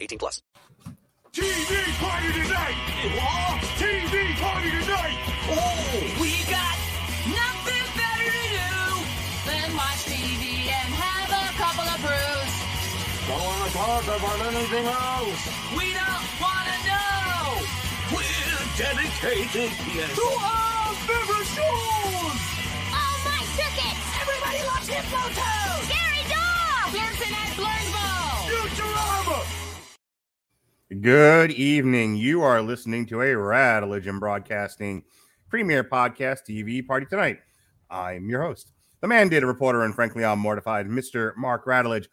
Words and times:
18 0.00 0.18
plus. 0.18 0.42
TV 1.32 1.70
party 2.00 2.32
tonight. 2.32 2.74
What? 3.20 3.60
TV 3.76 4.34
party 4.40 4.70
tonight. 4.70 5.18
Oh, 5.52 6.16
we 6.20 6.32
got 6.48 6.76
nothing 7.28 7.86
better 7.94 8.28
to 8.32 8.44
do 8.50 8.72
than 9.46 9.68
watch 9.76 10.08
TV 10.08 10.72
and 10.72 10.90
have 10.96 11.30
a 11.30 11.46
couple 11.60 11.86
of 11.86 11.98
brews. 12.00 12.52
Don't 13.28 13.44
want 13.44 13.60
to 13.62 13.70
talk 13.76 14.04
about 14.08 14.40
anything 14.50 14.86
else. 14.88 15.40
We 15.76 15.92
don't 15.92 16.26
want 16.40 16.64
to 16.66 16.76
know. 16.88 17.60
We're 18.16 18.64
dedicated 18.80 19.70
yes. 19.92 20.10
To 20.16 20.26
our 20.40 20.96
favorite 21.06 21.46
shows. 21.52 22.40
Oh, 22.90 23.14
my 23.22 23.40
circuits! 23.54 24.02
Everybody 24.18 24.60
loves 24.66 24.88
Hypnotoad. 24.88 25.78
Gary 25.92 26.24
Dog! 26.26 26.88
Pearson 26.90 27.32
and 27.36 27.52
Blurnsville. 27.54 28.48
Futurama. 28.50 29.59
Good 30.98 31.52
evening. 31.52 32.16
You 32.16 32.42
are 32.42 32.60
listening 32.60 33.06
to 33.06 33.22
a 33.22 33.36
Rad 33.36 33.84
Religion 33.84 34.18
Broadcasting 34.18 35.04
premier 35.48 35.84
podcast 35.84 36.40
TV 36.48 36.84
party 36.84 37.06
tonight. 37.06 37.38
I'm 37.88 38.28
your 38.28 38.42
host, 38.42 38.72
the 39.00 39.06
man, 39.06 39.30
mandated 39.30 39.46
reporter, 39.46 39.84
and 39.84 39.94
frankly, 39.94 40.24
I'm 40.24 40.40
mortified, 40.40 40.88
Mr. 40.88 41.36
Mark 41.36 41.64
Radulich. 41.64 42.08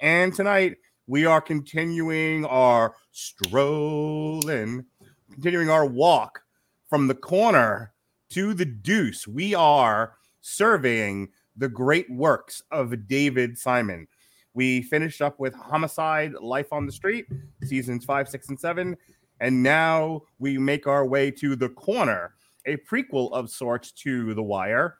And 0.00 0.34
tonight 0.34 0.78
we 1.06 1.26
are 1.26 1.42
continuing 1.42 2.46
our 2.46 2.94
strolling, 3.10 4.86
continuing 5.30 5.68
our 5.68 5.84
walk 5.84 6.40
from 6.88 7.08
the 7.08 7.14
corner 7.14 7.92
to 8.30 8.54
the 8.54 8.64
deuce. 8.64 9.28
We 9.28 9.54
are 9.54 10.14
surveying 10.40 11.28
the 11.54 11.68
great 11.68 12.10
works 12.10 12.62
of 12.70 13.06
David 13.06 13.58
Simon. 13.58 14.06
We 14.54 14.82
finished 14.82 15.22
up 15.22 15.40
with 15.40 15.54
Homicide, 15.54 16.34
Life 16.34 16.72
on 16.72 16.86
the 16.86 16.92
Street, 16.92 17.26
seasons 17.64 18.04
five, 18.04 18.28
six, 18.28 18.48
and 18.48 18.58
seven. 18.58 18.96
And 19.40 19.62
now 19.62 20.22
we 20.38 20.58
make 20.58 20.86
our 20.86 21.06
way 21.06 21.30
to 21.32 21.56
The 21.56 21.70
Corner, 21.70 22.34
a 22.66 22.76
prequel 22.76 23.32
of 23.32 23.50
sorts 23.50 23.90
to 23.92 24.34
The 24.34 24.42
Wire. 24.42 24.98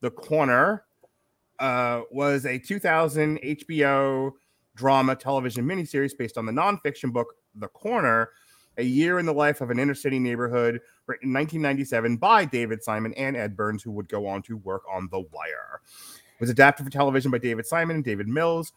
The 0.00 0.10
Corner 0.10 0.84
uh, 1.58 2.02
was 2.10 2.46
a 2.46 2.58
2000 2.58 3.38
HBO 3.40 4.32
drama 4.74 5.16
television 5.16 5.64
miniseries 5.64 6.16
based 6.16 6.36
on 6.36 6.46
the 6.46 6.52
nonfiction 6.52 7.12
book 7.12 7.34
The 7.54 7.68
Corner, 7.68 8.30
a 8.78 8.82
year 8.82 9.18
in 9.18 9.26
the 9.26 9.32
life 9.32 9.60
of 9.60 9.70
an 9.70 9.78
inner 9.78 9.94
city 9.94 10.18
neighborhood, 10.18 10.80
written 11.06 11.28
in 11.28 11.34
1997 11.34 12.16
by 12.16 12.44
David 12.44 12.82
Simon 12.82 13.14
and 13.14 13.36
Ed 13.36 13.56
Burns, 13.56 13.82
who 13.82 13.92
would 13.92 14.08
go 14.08 14.26
on 14.26 14.42
to 14.42 14.56
work 14.58 14.82
on 14.90 15.08
The 15.10 15.20
Wire. 15.20 15.80
Was 16.40 16.50
adapted 16.50 16.84
for 16.84 16.92
television 16.92 17.30
by 17.30 17.38
David 17.38 17.66
Simon 17.66 17.96
and 17.96 18.04
David 18.04 18.28
Mills. 18.28 18.72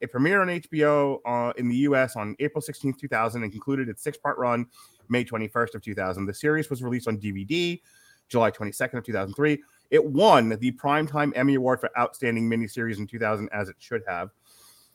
It 0.00 0.12
premiered 0.12 0.42
on 0.42 0.48
HBO 0.48 1.18
uh, 1.24 1.52
in 1.56 1.68
the 1.68 1.76
US 1.76 2.16
on 2.16 2.36
April 2.38 2.60
16, 2.60 2.94
2000, 2.94 3.42
and 3.42 3.50
concluded 3.50 3.88
its 3.88 4.02
six-part 4.02 4.38
run 4.38 4.66
May 5.08 5.24
21st 5.24 5.74
of 5.74 5.82
2000. 5.82 6.26
The 6.26 6.34
series 6.34 6.70
was 6.70 6.82
released 6.82 7.08
on 7.08 7.18
DVD 7.18 7.80
July 8.28 8.50
22nd 8.50 8.98
of 8.98 9.04
2003. 9.04 9.62
It 9.90 10.04
won 10.04 10.50
the 10.50 10.72
Primetime 10.72 11.32
Emmy 11.34 11.54
Award 11.54 11.80
for 11.80 11.90
Outstanding 11.98 12.48
Miniseries 12.48 12.98
in 12.98 13.06
2000, 13.06 13.48
as 13.52 13.68
it 13.68 13.76
should 13.78 14.02
have. 14.06 14.30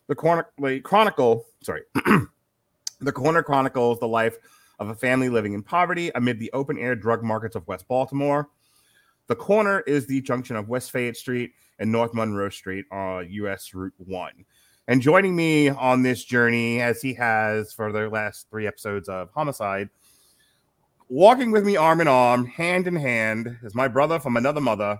The, 0.06 0.14
corner, 0.14 0.46
Chronicle, 0.82 1.46
sorry, 1.62 1.82
the 3.00 3.12
Corner 3.12 3.42
chronicles 3.42 3.98
the 3.98 4.08
life 4.08 4.38
of 4.78 4.88
a 4.88 4.94
family 4.94 5.28
living 5.28 5.52
in 5.52 5.62
poverty 5.62 6.10
amid 6.14 6.38
the 6.38 6.50
open-air 6.52 6.94
drug 6.94 7.22
markets 7.22 7.56
of 7.56 7.66
West 7.66 7.86
Baltimore. 7.88 8.48
The 9.26 9.36
corner 9.36 9.80
is 9.80 10.06
the 10.06 10.20
junction 10.20 10.56
of 10.56 10.68
West 10.68 10.90
Fayette 10.90 11.16
Street 11.16 11.52
and 11.78 11.90
North 11.90 12.14
Monroe 12.14 12.50
Street 12.50 12.86
uh, 12.90 12.94
on 12.94 13.26
US 13.30 13.74
Route 13.74 13.94
1. 13.98 14.44
And 14.86 15.00
joining 15.00 15.34
me 15.34 15.70
on 15.70 16.02
this 16.02 16.24
journey, 16.24 16.80
as 16.80 17.00
he 17.00 17.14
has 17.14 17.72
for 17.72 17.90
the 17.90 18.08
last 18.10 18.48
three 18.50 18.66
episodes 18.66 19.08
of 19.08 19.30
Homicide, 19.34 19.88
walking 21.08 21.50
with 21.50 21.64
me 21.64 21.76
arm 21.76 22.00
in 22.00 22.08
arm, 22.08 22.44
hand 22.46 22.86
in 22.86 22.96
hand, 22.96 23.56
is 23.62 23.74
my 23.74 23.88
brother 23.88 24.18
from 24.18 24.36
another 24.36 24.60
mother, 24.60 24.98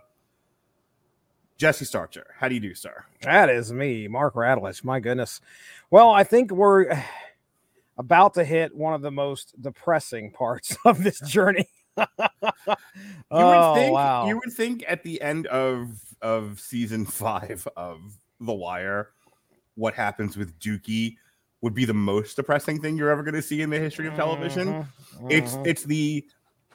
Jesse 1.59 1.85
Starcher. 1.85 2.27
How 2.39 2.49
do 2.49 2.55
you 2.55 2.61
do, 2.61 2.75
sir? 2.75 3.05
That 3.23 3.51
is 3.51 3.73
me, 3.73 4.09
Mark 4.09 4.35
Radulich. 4.35 4.83
My 4.85 5.01
goodness. 5.01 5.41
Well, 5.91 6.11
I 6.11 6.25
think 6.25 6.51
we're 6.51 6.87
about 7.99 8.35
to 8.35 8.45
hit 8.45 8.75
one 8.75 8.95
of 8.95 9.03
the 9.03 9.11
most 9.11 9.61
depressing 9.61 10.31
parts 10.31 10.77
of 10.85 11.03
this 11.05 11.21
journey. 11.21 11.69
You 13.31 13.41
oh, 13.41 13.73
would 13.73 13.81
think 13.81 13.95
wow. 13.95 14.27
you 14.27 14.37
would 14.37 14.53
think 14.53 14.85
at 14.87 15.03
the 15.03 15.21
end 15.21 15.47
of 15.47 15.99
of 16.25 16.59
season 16.59 17.05
five 17.23 17.69
of 17.77 18.01
The 18.41 18.53
Wire, 18.53 19.11
what 19.77 19.95
happens 19.95 20.37
with 20.37 20.59
Dookie 20.59 21.17
would 21.61 21.75
be 21.75 21.85
the 21.85 21.95
most 21.95 22.35
depressing 22.37 22.81
thing 22.81 22.97
you're 22.97 23.11
ever 23.11 23.23
going 23.23 23.35
to 23.35 23.43
see 23.43 23.63
in 23.63 23.71
the 23.71 23.79
history 23.79 24.09
of 24.09 24.15
television. 24.15 24.69
Mhm, 24.75 24.87
It's 25.31 25.55
mhm. 25.55 25.67
it's 25.67 25.85
the 25.85 26.27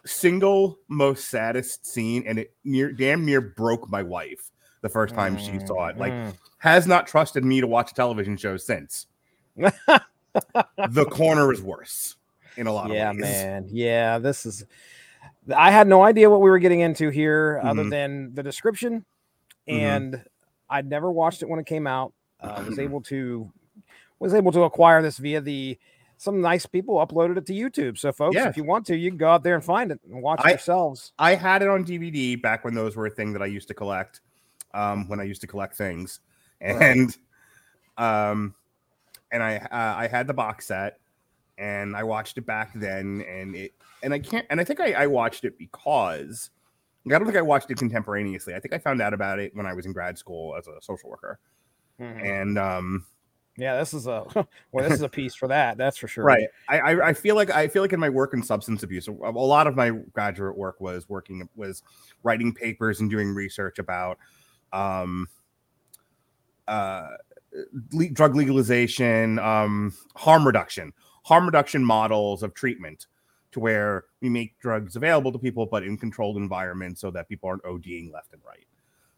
single 0.05 0.79
most 0.87 1.27
saddest 1.27 1.85
scene, 1.85 2.23
and 2.25 2.39
it 2.39 2.53
near 2.63 2.91
damn 2.91 3.25
near 3.25 3.41
broke 3.41 3.89
my 3.89 4.01
wife 4.01 4.49
the 4.81 4.89
first 4.89 5.13
time 5.13 5.37
she 5.37 5.59
saw 5.67 5.87
it. 5.87 5.97
Like, 5.97 6.13
Mhm. 6.13 6.33
has 6.59 6.87
not 6.87 7.05
trusted 7.05 7.43
me 7.43 7.59
to 7.61 7.67
watch 7.67 7.91
a 7.91 7.93
television 7.93 8.37
show 8.37 8.55
since. 8.57 9.07
the 9.55 11.05
corner 11.11 11.51
is 11.51 11.61
worse 11.61 12.15
in 12.57 12.65
a 12.67 12.71
lot 12.71 12.89
yeah, 12.89 13.11
of 13.11 13.17
ways. 13.17 13.25
Yeah, 13.25 13.43
man. 13.59 13.67
Yeah, 13.69 14.17
this 14.19 14.45
is. 14.45 14.65
I 15.55 15.71
had 15.71 15.87
no 15.87 16.03
idea 16.03 16.29
what 16.29 16.41
we 16.41 16.49
were 16.49 16.59
getting 16.59 16.79
into 16.79 17.09
here, 17.09 17.59
other 17.63 17.83
Mhm. 17.83 17.89
than 17.89 18.35
the 18.35 18.43
description, 18.43 19.05
Mhm. 19.69 19.79
and 19.79 20.23
I'd 20.69 20.87
never 20.89 21.11
watched 21.11 21.41
it 21.41 21.49
when 21.49 21.59
it 21.59 21.65
came 21.65 21.87
out. 21.87 22.13
Uh, 22.39 22.63
was 22.67 22.79
able 22.79 23.01
to 23.03 23.51
was 24.19 24.33
able 24.33 24.51
to 24.51 24.63
acquire 24.63 25.01
this 25.01 25.17
via 25.17 25.39
the 25.41 25.77
some 26.17 26.41
nice 26.41 26.65
people 26.65 26.95
uploaded 26.95 27.37
it 27.37 27.45
to 27.45 27.53
YouTube. 27.53 27.97
So, 27.97 28.11
folks, 28.11 28.35
Yeah. 28.35 28.49
if 28.49 28.57
you 28.57 28.65
want 28.65 28.85
to, 28.87 28.97
you 28.97 29.09
can 29.09 29.17
go 29.17 29.29
out 29.29 29.41
there 29.43 29.55
and 29.55 29.63
find 29.63 29.89
it 29.89 30.01
and 30.11 30.21
watch 30.21 30.41
it 30.41 30.45
I- 30.47 30.49
yourselves. 30.49 31.13
I 31.17 31.35
had 31.35 31.61
it 31.61 31.69
on 31.69 31.85
DVD 31.85 32.35
back 32.41 32.65
when 32.65 32.73
those 32.73 32.97
were 32.97 33.05
a 33.05 33.09
thing 33.09 33.31
that 33.33 33.41
I 33.41 33.45
used 33.45 33.69
to 33.69 33.73
collect. 33.73 34.19
Um, 34.73 35.07
when 35.07 35.19
I 35.19 35.23
used 35.23 35.39
to 35.41 35.47
collect 35.47 35.75
things, 35.75 36.19
and 36.61 37.15
um, 37.97 38.53
and 39.31 39.41
I 39.41 39.57
uh, 39.57 39.95
I 39.97 40.07
had 40.07 40.27
the 40.27 40.33
box 40.33 40.67
set, 40.67 40.99
and 41.57 41.95
I 41.95 42.03
watched 42.03 42.37
it 42.37 42.45
back 42.45 42.71
then, 42.75 43.21
and 43.27 43.55
it 43.55 43.73
and 44.03 44.13
I 44.13 44.19
can't 44.19 44.45
and 44.49 44.59
I 44.59 44.63
think 44.63 44.79
I, 44.79 44.93
I 44.93 45.07
watched 45.07 45.43
it 45.45 45.57
because 45.57 46.49
I 47.07 47.09
don't 47.11 47.25
think 47.25 47.37
I 47.37 47.41
watched 47.41 47.71
it 47.71 47.77
contemporaneously. 47.77 48.53
I 48.55 48.59
think 48.59 48.73
I 48.73 48.77
found 48.77 49.01
out 49.01 49.13
about 49.13 49.39
it 49.39 49.55
when 49.55 49.65
I 49.65 49.73
was 49.73 49.85
in 49.85 49.93
grad 49.93 50.17
school 50.17 50.55
as 50.55 50.67
a 50.67 50.81
social 50.81 51.09
worker, 51.09 51.39
Mhm. 51.99 52.25
and 52.25 52.57
um, 52.59 53.05
Yeah, 53.57 53.77
this 53.77 53.93
is 53.93 54.05
a 54.07 54.25
well, 54.71 54.83
this 54.87 54.93
is 54.93 55.01
a 55.01 55.09
piece 55.09 55.33
for 55.35 55.47
that. 55.47 55.77
That's 55.77 55.97
for 55.97 56.07
sure. 56.07 56.23
Right. 56.23 56.47
I, 56.67 56.79
I 56.79 57.07
I 57.09 57.13
feel 57.13 57.35
like 57.35 57.49
I 57.49 57.67
feel 57.67 57.81
like 57.81 57.93
in 57.93 57.99
my 57.99 58.09
work 58.09 58.33
in 58.33 58.43
substance 58.43 58.83
abuse, 58.83 59.07
a 59.07 59.11
a 59.11 59.31
lot 59.31 59.65
of 59.67 59.75
my 59.75 59.89
graduate 60.13 60.57
work 60.57 60.79
was 60.79 61.07
working 61.09 61.47
was 61.55 61.83
writing 62.23 62.53
papers 62.53 62.99
and 63.01 63.09
doing 63.09 63.33
research 63.33 63.79
about 63.79 64.17
um 64.71 65.27
uh 66.67 67.07
le- 67.93 68.09
drug 68.09 68.35
legalization, 68.35 69.39
um 69.39 69.93
harm 70.15 70.45
reduction, 70.45 70.93
harm 71.23 71.45
reduction 71.45 71.83
models 71.83 72.43
of 72.43 72.53
treatment 72.53 73.07
to 73.51 73.59
where 73.59 74.05
we 74.21 74.29
make 74.29 74.59
drugs 74.59 74.95
available 74.95 75.31
to 75.31 75.39
people 75.39 75.65
but 75.65 75.83
in 75.83 75.97
controlled 75.97 76.37
environments 76.37 77.01
so 77.01 77.09
that 77.11 77.27
people 77.27 77.49
aren't 77.49 77.63
ODing 77.63 78.11
left 78.11 78.33
and 78.33 78.41
right. 78.45 78.65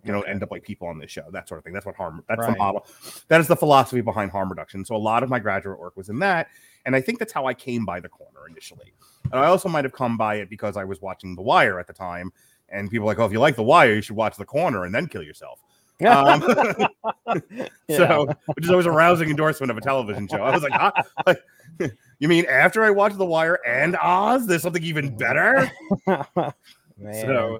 You 0.03 0.11
know, 0.11 0.21
Okay. 0.21 0.31
end 0.31 0.41
up 0.41 0.49
like 0.49 0.63
people 0.63 0.87
on 0.87 0.97
this 0.97 1.11
show, 1.11 1.29
that 1.31 1.47
sort 1.47 1.59
of 1.59 1.63
thing. 1.63 1.73
That's 1.73 1.85
what 1.85 1.95
harm 1.95 2.23
that's 2.27 2.43
the 2.47 2.55
model. 2.55 2.87
That 3.27 3.39
is 3.39 3.47
the 3.47 3.55
philosophy 3.55 4.01
behind 4.01 4.31
harm 4.31 4.49
reduction. 4.49 4.83
So 4.83 4.95
a 4.95 4.97
lot 4.97 5.21
of 5.21 5.29
my 5.29 5.37
graduate 5.37 5.79
work 5.79 5.95
was 5.95 6.09
in 6.09 6.17
that. 6.19 6.47
And 6.87 6.95
I 6.95 7.01
think 7.01 7.19
that's 7.19 7.33
how 7.33 7.45
I 7.45 7.53
came 7.53 7.85
by 7.85 7.99
the 7.99 8.09
corner 8.09 8.47
initially. 8.49 8.93
And 9.25 9.35
I 9.39 9.45
also 9.45 9.69
might 9.69 9.85
have 9.85 9.93
come 9.93 10.17
by 10.17 10.35
it 10.35 10.49
because 10.49 10.75
I 10.75 10.85
was 10.85 11.01
watching 11.01 11.35
The 11.35 11.43
Wire 11.43 11.79
at 11.79 11.85
the 11.85 11.93
time. 11.93 12.33
And 12.69 12.89
people 12.89 13.05
were 13.05 13.11
like, 13.11 13.19
oh, 13.19 13.25
if 13.25 13.31
you 13.31 13.39
like 13.39 13.55
The 13.55 13.63
Wire, 13.63 13.93
you 13.93 14.01
should 14.01 14.15
watch 14.15 14.37
The 14.37 14.45
Corner 14.45 14.85
and 14.85 14.95
then 14.95 15.05
kill 15.05 15.21
yourself. 15.21 15.59
Um, 16.05 16.41
so, 17.89 18.27
which 18.55 18.65
is 18.65 18.69
always 18.69 18.85
a 18.85 18.91
rousing 18.91 19.29
endorsement 19.29 19.71
of 19.71 19.77
a 19.77 19.81
television 19.81 20.27
show. 20.27 20.41
I 20.41 20.51
was 20.51 20.63
like, 20.63 20.73
huh? 20.73 20.91
like 21.25 21.43
you 22.19 22.27
mean 22.27 22.45
after 22.45 22.83
I 22.83 22.89
watched 22.89 23.17
The 23.17 23.25
Wire 23.25 23.59
and 23.65 23.97
Oz, 24.01 24.47
there's 24.47 24.61
something 24.61 24.83
even 24.83 25.15
better? 25.15 25.71
Man. 26.07 27.25
So, 27.25 27.59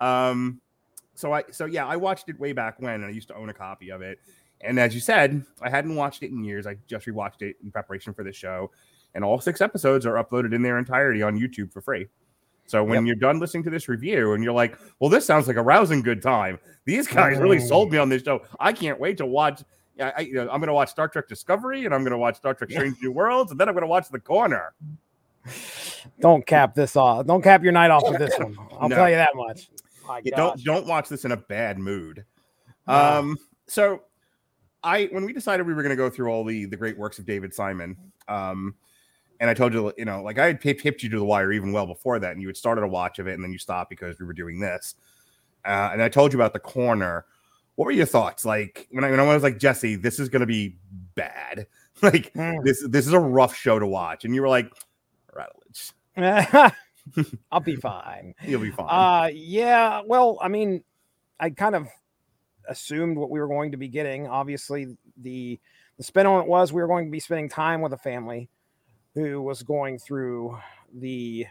um, 0.00 0.60
so 1.14 1.32
I, 1.32 1.44
so 1.50 1.66
yeah, 1.66 1.86
I 1.86 1.96
watched 1.96 2.28
it 2.28 2.38
way 2.38 2.52
back 2.52 2.80
when, 2.80 2.94
and 2.94 3.04
I 3.04 3.10
used 3.10 3.28
to 3.28 3.36
own 3.36 3.48
a 3.48 3.54
copy 3.54 3.90
of 3.90 4.02
it. 4.02 4.18
And 4.60 4.78
as 4.78 4.94
you 4.94 5.00
said, 5.00 5.44
I 5.60 5.70
hadn't 5.70 5.96
watched 5.96 6.22
it 6.22 6.30
in 6.30 6.44
years. 6.44 6.66
I 6.66 6.76
just 6.86 7.06
rewatched 7.06 7.42
it 7.42 7.56
in 7.62 7.70
preparation 7.70 8.14
for 8.14 8.24
this 8.24 8.36
show, 8.36 8.70
and 9.14 9.24
all 9.24 9.40
six 9.40 9.60
episodes 9.60 10.06
are 10.06 10.22
uploaded 10.22 10.54
in 10.54 10.62
their 10.62 10.78
entirety 10.78 11.22
on 11.22 11.38
YouTube 11.38 11.72
for 11.72 11.80
free. 11.80 12.06
So 12.72 12.82
when 12.82 13.04
Yep. 13.04 13.06
you're 13.06 13.16
done 13.16 13.38
listening 13.38 13.64
to 13.64 13.70
this 13.70 13.86
review 13.86 14.32
and 14.32 14.42
you're 14.42 14.54
like, 14.54 14.78
"Well, 14.98 15.10
this 15.10 15.26
sounds 15.26 15.46
like 15.46 15.56
a 15.58 15.62
rousing 15.62 16.00
good 16.00 16.22
time," 16.22 16.58
these 16.86 17.06
guys 17.06 17.36
really 17.38 17.58
Mm. 17.58 17.68
sold 17.68 17.92
me 17.92 17.98
on 17.98 18.08
this 18.08 18.22
show. 18.22 18.40
I 18.58 18.72
can't 18.72 18.98
wait 18.98 19.18
to 19.18 19.26
watch. 19.26 19.62
I, 20.00 20.12
I, 20.16 20.20
you 20.20 20.32
know, 20.36 20.42
I'm 20.50 20.58
going 20.58 20.68
to 20.68 20.72
watch 20.72 20.88
Star 20.88 21.06
Trek 21.06 21.28
Discovery, 21.28 21.84
and 21.84 21.94
I'm 21.94 22.00
going 22.00 22.12
to 22.12 22.18
watch 22.18 22.36
Star 22.36 22.54
Trek 22.54 22.70
Strange 22.70 22.96
New 23.02 23.12
Worlds, 23.12 23.50
and 23.50 23.60
then 23.60 23.68
I'm 23.68 23.74
going 23.74 23.82
to 23.82 23.88
watch 23.88 24.08
The 24.08 24.18
Corner. 24.18 24.72
don't 26.18 26.46
cap 26.46 26.74
this 26.74 26.96
off. 26.96 27.26
Don't 27.26 27.42
cap 27.42 27.62
your 27.62 27.72
night 27.72 27.90
off 27.90 28.04
with 28.08 28.18
this 28.18 28.38
one. 28.38 28.56
I'll 28.80 28.88
No. 28.88 28.96
tell 28.96 29.10
you 29.10 29.16
that 29.16 29.34
much. 29.34 29.68
Don't 30.34 30.64
don't 30.64 30.86
watch 30.86 31.10
this 31.10 31.26
in 31.26 31.32
a 31.32 31.36
bad 31.36 31.78
mood. 31.78 32.24
No. 32.88 32.94
Um, 32.94 33.36
so 33.66 34.00
I 34.82 35.10
when 35.12 35.26
we 35.26 35.34
decided 35.34 35.66
we 35.66 35.74
were 35.74 35.82
going 35.82 35.90
to 35.90 35.96
go 35.96 36.08
through 36.08 36.28
all 36.30 36.42
the 36.42 36.64
the 36.64 36.76
great 36.78 36.96
works 36.96 37.18
of 37.18 37.26
David 37.26 37.52
Simon, 37.52 37.98
um, 38.28 38.74
and 39.42 39.50
I 39.50 39.54
told 39.54 39.74
you, 39.74 39.92
you 39.98 40.04
know, 40.04 40.22
like 40.22 40.38
I 40.38 40.46
had 40.46 40.62
hipped 40.62 41.02
you 41.02 41.08
to 41.08 41.18
the 41.18 41.24
wire 41.24 41.50
even 41.52 41.72
well 41.72 41.84
before 41.84 42.20
that, 42.20 42.30
and 42.30 42.40
you 42.40 42.46
had 42.46 42.56
started 42.56 42.82
a 42.82 42.86
watch 42.86 43.18
of 43.18 43.26
it, 43.26 43.34
and 43.34 43.42
then 43.42 43.50
you 43.50 43.58
stopped 43.58 43.90
because 43.90 44.20
we 44.20 44.24
were 44.24 44.32
doing 44.32 44.60
this. 44.60 44.94
Uh, 45.64 45.90
and 45.92 46.00
I 46.00 46.08
told 46.08 46.32
you 46.32 46.38
about 46.38 46.52
the 46.52 46.60
corner. 46.60 47.26
What 47.74 47.86
were 47.86 47.90
your 47.90 48.06
thoughts? 48.06 48.44
Like 48.44 48.86
when 48.92 49.02
I 49.02 49.10
when 49.10 49.18
I 49.18 49.24
was 49.24 49.42
like 49.42 49.58
Jesse, 49.58 49.96
this 49.96 50.20
is 50.20 50.28
going 50.28 50.40
to 50.40 50.46
be 50.46 50.78
bad. 51.16 51.66
Like 52.02 52.32
Mm. 52.34 52.64
this 52.64 52.84
this 52.88 53.06
is 53.06 53.12
a 53.12 53.18
rough 53.20 53.54
show 53.54 53.78
to 53.78 53.86
watch, 53.86 54.24
and 54.24 54.34
you 54.34 54.42
were 54.42 54.48
like, 54.48 54.72
Rattledge, 55.36 55.92
I'll 57.52 57.60
be 57.60 57.76
fine. 57.76 58.34
you'll 58.44 58.60
be 58.60 58.70
fine. 58.72 58.86
Uh 58.88 59.30
yeah, 59.32 60.02
well, 60.06 60.38
I 60.40 60.48
mean, 60.48 60.82
I 61.38 61.50
kind 61.50 61.76
of 61.76 61.86
assumed 62.68 63.16
what 63.18 63.30
we 63.30 63.38
were 63.38 63.46
going 63.46 63.70
to 63.72 63.76
be 63.76 63.86
getting. 63.88 64.26
Obviously, 64.26 64.96
the 65.16 65.60
the 65.96 66.02
spin 66.02 66.26
on 66.26 66.42
it 66.42 66.48
was 66.48 66.72
we 66.72 66.80
were 66.80 66.88
going 66.88 67.04
to 67.04 67.10
be 67.10 67.20
spending 67.20 67.48
time 67.48 67.80
with 67.82 67.92
a 67.92 67.98
family 67.98 68.48
who 69.14 69.42
was 69.42 69.62
going 69.62 69.98
through 69.98 70.58
the 70.94 71.46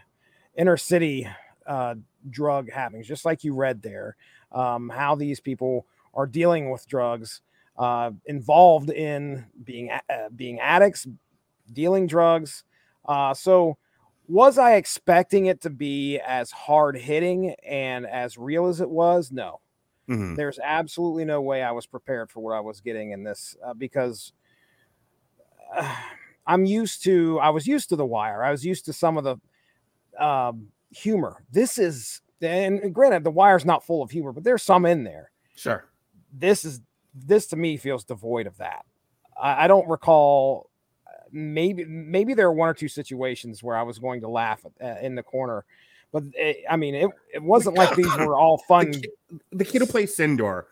inner 0.56 0.76
city 0.76 1.26
uh, 1.66 1.94
drug 2.30 2.70
happenings, 2.70 3.06
just 3.06 3.24
like 3.24 3.44
you 3.44 3.54
read 3.54 3.82
there. 3.82 4.16
Um, 4.52 4.88
how 4.88 5.14
these 5.14 5.40
people 5.40 5.86
are 6.14 6.26
dealing 6.26 6.70
with 6.70 6.86
drugs, 6.86 7.40
uh, 7.78 8.10
involved 8.26 8.90
in 8.90 9.46
being 9.64 9.90
uh, 9.90 10.28
being 10.34 10.60
addicts, 10.60 11.06
dealing 11.72 12.06
drugs. 12.06 12.64
Uh, 13.06 13.34
so, 13.34 13.78
was 14.28 14.58
I 14.58 14.74
expecting 14.76 15.46
it 15.46 15.60
to 15.62 15.70
be 15.70 16.18
as 16.20 16.50
hard 16.50 16.96
hitting 16.96 17.54
and 17.66 18.06
as 18.06 18.38
real 18.38 18.66
as 18.66 18.80
it 18.80 18.90
was? 18.90 19.30
No 19.32 19.60
Mhm. 20.08 20.36
there's 20.36 20.58
absolutely 20.58 21.24
no 21.24 21.40
way 21.42 21.62
I 21.62 21.72
was 21.72 21.86
prepared 21.86 22.30
for 22.30 22.40
what 22.40 22.54
I 22.56 22.60
was 22.60 22.80
getting 22.80 23.12
in 23.12 23.22
this 23.24 23.56
uh, 23.64 23.74
because 23.74 24.32
uh, 25.74 25.96
I'm 26.46 26.64
used 26.64 27.02
to 27.04 27.38
I 27.40 27.50
was 27.50 27.66
used 27.66 27.88
to 27.90 27.96
the 27.96 28.06
wire. 28.06 28.42
I 28.42 28.50
was 28.50 28.64
used 28.64 28.84
to 28.86 28.92
some 28.92 29.16
of 29.16 29.24
the 29.24 30.24
um, 30.24 30.68
humor. 30.90 31.44
This 31.50 31.78
is 31.78 32.20
and 32.40 32.92
granted 32.92 33.22
the 33.24 33.30
wire's 33.30 33.64
not 33.64 33.84
full 33.86 34.02
of 34.02 34.10
humor, 34.10 34.32
but 34.32 34.42
there's 34.44 34.62
some 34.62 34.84
in 34.86 35.04
there. 35.04 35.30
Sure. 35.54 35.84
This 36.32 36.64
is 36.64 36.80
this 37.14 37.46
to 37.48 37.56
me 37.56 37.76
feels 37.76 38.04
devoid 38.04 38.46
of 38.46 38.56
that. 38.58 38.84
I, 39.40 39.64
I 39.64 39.68
don't 39.68 39.88
recall. 39.88 40.68
uh, 41.06 41.10
Maybe 41.30 41.84
maybe 41.84 42.34
there 42.34 42.46
are 42.48 42.52
one 42.52 42.68
or 42.68 42.74
two 42.74 42.88
situations 42.88 43.62
where 43.62 43.76
I 43.76 43.82
was 43.82 43.98
going 43.98 44.20
to 44.22 44.28
laugh 44.28 44.64
at, 44.80 44.96
uh, 44.98 45.00
in 45.00 45.14
the 45.14 45.22
corner, 45.22 45.64
but 46.12 46.24
it, 46.34 46.64
I 46.68 46.76
mean 46.76 46.94
it, 46.94 47.10
it 47.32 47.42
wasn't 47.42 47.76
like 47.76 47.94
these 47.96 48.14
were 48.16 48.36
all 48.36 48.58
fun. 48.68 48.92
kid- 48.92 49.10
the 49.52 49.64
kid 49.64 49.80
who 49.80 49.86
plays 49.86 50.16
Sindor, 50.16 50.64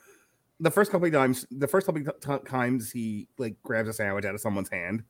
the 0.58 0.70
first 0.70 0.90
couple 0.90 1.06
of 1.06 1.12
times, 1.12 1.46
the 1.50 1.68
first 1.68 1.86
couple 1.86 2.02
of 2.06 2.44
times 2.46 2.90
he 2.90 3.28
like 3.38 3.54
grabs 3.62 3.88
a 3.88 3.92
sandwich 3.92 4.24
out 4.24 4.34
of 4.34 4.40
someone's 4.40 4.68
hand, 4.70 5.02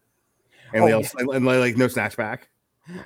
and, 0.73 0.85
Oh, 0.85 0.87
they 0.87 1.09
and, 1.19 1.31
and, 1.31 1.47
like 1.47 1.77
no 1.77 1.89
snatch 1.89 2.17
back. 2.17 2.49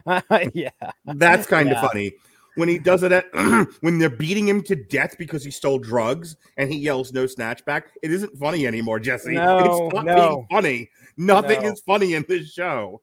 yeah. 0.55 0.71
That's 1.05 1.47
kind 1.47 1.69
Yeah. 1.69 1.81
of 1.83 1.89
funny. 1.91 2.13
When 2.57 2.69
he 2.69 2.79
does 2.79 3.03
it 3.03 3.11
at 3.11 3.27
when 3.81 3.99
they're 3.99 4.09
beating 4.09 4.47
him 4.47 4.63
to 4.65 4.77
death 4.77 5.17
because 5.19 5.45
he 5.45 5.51
stole 5.51 5.79
drugs 5.79 6.37
and 6.57 6.73
he 6.73 6.79
yells 6.79 7.13
no 7.13 7.27
snatch 7.27 7.65
back, 7.65 7.89
it 8.03 8.13
isn't 8.13 8.39
funny 8.39 8.67
anymore, 8.67 9.01
Jesse. 9.01 9.35
No, 9.35 9.59
it's 9.89 9.95
not 9.95 10.05
no. 10.05 10.15
being 10.15 10.47
funny. 10.51 10.91
Nothing 11.17 11.63
No. 11.63 11.73
is 11.73 11.81
funny 11.81 12.15
in 12.15 12.25
this 12.29 12.53
show. 12.53 13.01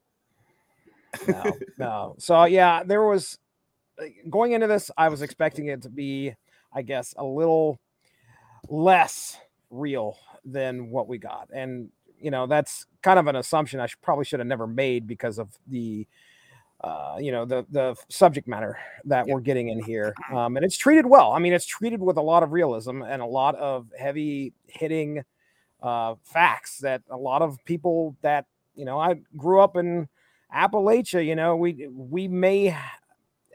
no, 1.28 1.58
no. 1.78 2.16
So 2.18 2.46
yeah, 2.46 2.84
there 2.84 3.04
was 3.04 3.38
going 4.30 4.54
into 4.54 4.68
this, 4.68 4.90
I 4.98 5.10
was 5.10 5.22
expecting 5.22 5.68
it 5.68 5.82
to 5.84 5.90
be, 5.90 6.34
I 6.74 6.82
guess, 6.82 7.14
a 7.18 7.24
little 7.26 7.78
less 8.70 9.38
real 9.70 10.18
than 10.46 10.90
what 10.90 11.08
we 11.08 11.18
got, 11.18 11.50
and 11.54 11.90
you 12.22 12.32
know 12.32 12.48
that's 12.48 12.86
kind 13.02 13.20
of 13.20 13.28
an 13.28 13.36
assumption 13.36 13.80
I 13.80 13.88
should, 13.88 14.02
probably 14.02 14.26
should 14.26 14.40
have 14.40 14.48
never 14.48 14.68
made 14.68 15.08
because 15.08 15.40
of 15.40 15.50
the. 15.68 16.08
Uh, 16.84 17.16
you 17.20 17.32
know 17.32 17.46
the 17.46 17.64
the 17.70 17.96
subject 18.10 18.48
matter 18.48 18.76
that 19.06 19.28
we're 19.28 19.40
getting 19.40 19.70
in 19.70 19.84
here, 19.84 20.16
um, 20.34 20.58
and 20.58 20.66
it's 20.66 20.76
treated 20.76 21.06
well. 21.06 21.32
I 21.32 21.38
mean, 21.38 21.54
it's 21.54 21.68
treated 21.68 22.02
with 22.02 22.18
a 22.18 22.24
lot 22.24 22.42
of 22.42 22.54
realism 22.54 23.04
and 23.04 23.22
a 23.22 23.26
lot 23.26 23.54
of 23.54 23.86
heavy 23.96 24.52
hitting 24.66 25.24
uh, 25.84 26.16
facts 26.24 26.80
that 26.80 27.04
a 27.12 27.18
lot 27.18 27.44
of 27.44 27.64
people 27.66 28.16
that 28.24 28.48
you 28.74 28.84
know 28.84 29.00
I 29.00 29.22
grew 29.38 29.62
up 29.62 29.76
in 29.78 30.10
Appalachia, 30.54 31.26
you 31.26 31.36
know, 31.36 31.56
we 31.56 31.88
we 31.88 32.28
may 32.28 32.76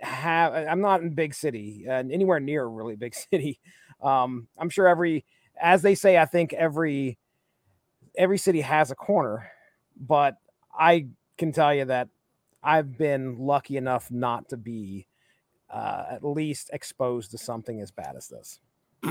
have. 0.00 0.54
I'm 0.54 0.80
not 0.80 1.02
in 1.02 1.10
big 1.10 1.34
city, 1.34 1.84
uh, 1.88 2.04
anywhere 2.10 2.40
near 2.40 2.64
a 2.64 2.68
really 2.68 2.96
big 2.96 3.14
city. 3.30 3.60
Um, 4.02 4.48
I'm 4.58 4.70
sure 4.70 4.88
every, 4.88 5.24
as 5.60 5.82
they 5.82 5.94
say, 5.94 6.18
I 6.18 6.26
think 6.26 6.52
every 6.52 7.18
every 8.16 8.38
city 8.38 8.60
has 8.60 8.90
a 8.90 8.94
corner, 8.94 9.50
but 9.96 10.36
I 10.78 11.08
can 11.38 11.52
tell 11.52 11.74
you 11.74 11.84
that 11.86 12.08
I've 12.62 12.96
been 12.98 13.38
lucky 13.38 13.76
enough 13.76 14.10
not 14.10 14.48
to 14.50 14.56
be 14.56 15.06
uh, 15.70 16.04
at 16.10 16.24
least 16.24 16.70
exposed 16.72 17.30
to 17.32 17.38
something 17.38 17.80
as 17.80 17.90
bad 17.90 18.14
as 18.16 18.28
this. 18.28 18.60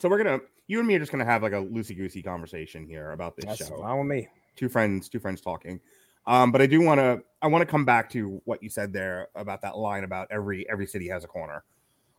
so 0.00 0.08
we're 0.08 0.22
gonna 0.22 0.40
you 0.66 0.78
and 0.78 0.88
me 0.88 0.96
are 0.96 0.98
just 0.98 1.12
gonna 1.12 1.24
have 1.24 1.42
like 1.42 1.52
a 1.52 1.56
loosey 1.56 1.96
goosey 1.96 2.22
conversation 2.22 2.86
here 2.86 3.12
about 3.12 3.36
this 3.36 3.44
That's 3.46 3.68
show. 3.68 3.80
fine 3.80 3.98
with 3.98 4.06
me. 4.06 4.28
two 4.56 4.68
friends 4.68 5.08
two 5.08 5.20
friends 5.20 5.40
talking 5.40 5.80
um 6.26 6.50
but 6.50 6.60
i 6.60 6.66
do 6.66 6.80
want 6.82 6.98
to 6.98 7.22
i 7.40 7.46
want 7.46 7.62
to 7.62 7.66
come 7.66 7.84
back 7.84 8.10
to 8.10 8.42
what 8.44 8.62
you 8.62 8.68
said 8.68 8.92
there 8.92 9.28
about 9.36 9.62
that 9.62 9.78
line 9.78 10.02
about 10.04 10.26
every 10.30 10.68
every 10.68 10.86
city 10.86 11.08
has 11.08 11.22
a 11.24 11.28
corner 11.28 11.62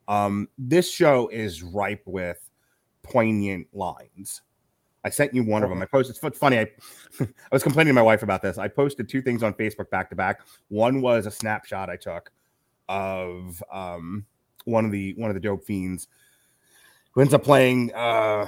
um 0.07 0.47
this 0.57 0.89
show 0.89 1.27
is 1.27 1.61
ripe 1.61 2.01
with 2.05 2.49
poignant 3.03 3.67
lines 3.73 4.41
i 5.03 5.09
sent 5.09 5.33
you 5.33 5.43
one 5.43 5.63
of 5.63 5.69
them. 5.69 5.81
I 5.81 5.85
posted 5.85 6.17
it's 6.21 6.37
funny 6.37 6.59
i 6.59 6.67
i 7.19 7.27
was 7.51 7.63
complaining 7.63 7.91
to 7.91 7.95
my 7.95 8.01
wife 8.01 8.23
about 8.23 8.41
this. 8.41 8.57
I 8.57 8.67
posted 8.67 9.09
two 9.09 9.21
things 9.21 9.43
on 9.43 9.53
facebook 9.53 9.89
back 9.89 10.09
to 10.09 10.15
back. 10.15 10.41
One 10.69 11.01
was 11.01 11.25
a 11.25 11.31
snapshot 11.31 11.89
i 11.89 11.95
took 11.95 12.31
of 12.87 13.63
um 13.71 14.25
one 14.65 14.85
of 14.85 14.91
the 14.91 15.13
one 15.13 15.29
of 15.29 15.35
the 15.35 15.39
dope 15.39 15.63
fiends 15.63 16.07
who 17.11 17.21
ends 17.21 17.33
up 17.33 17.43
playing 17.43 17.93
uh 17.93 18.47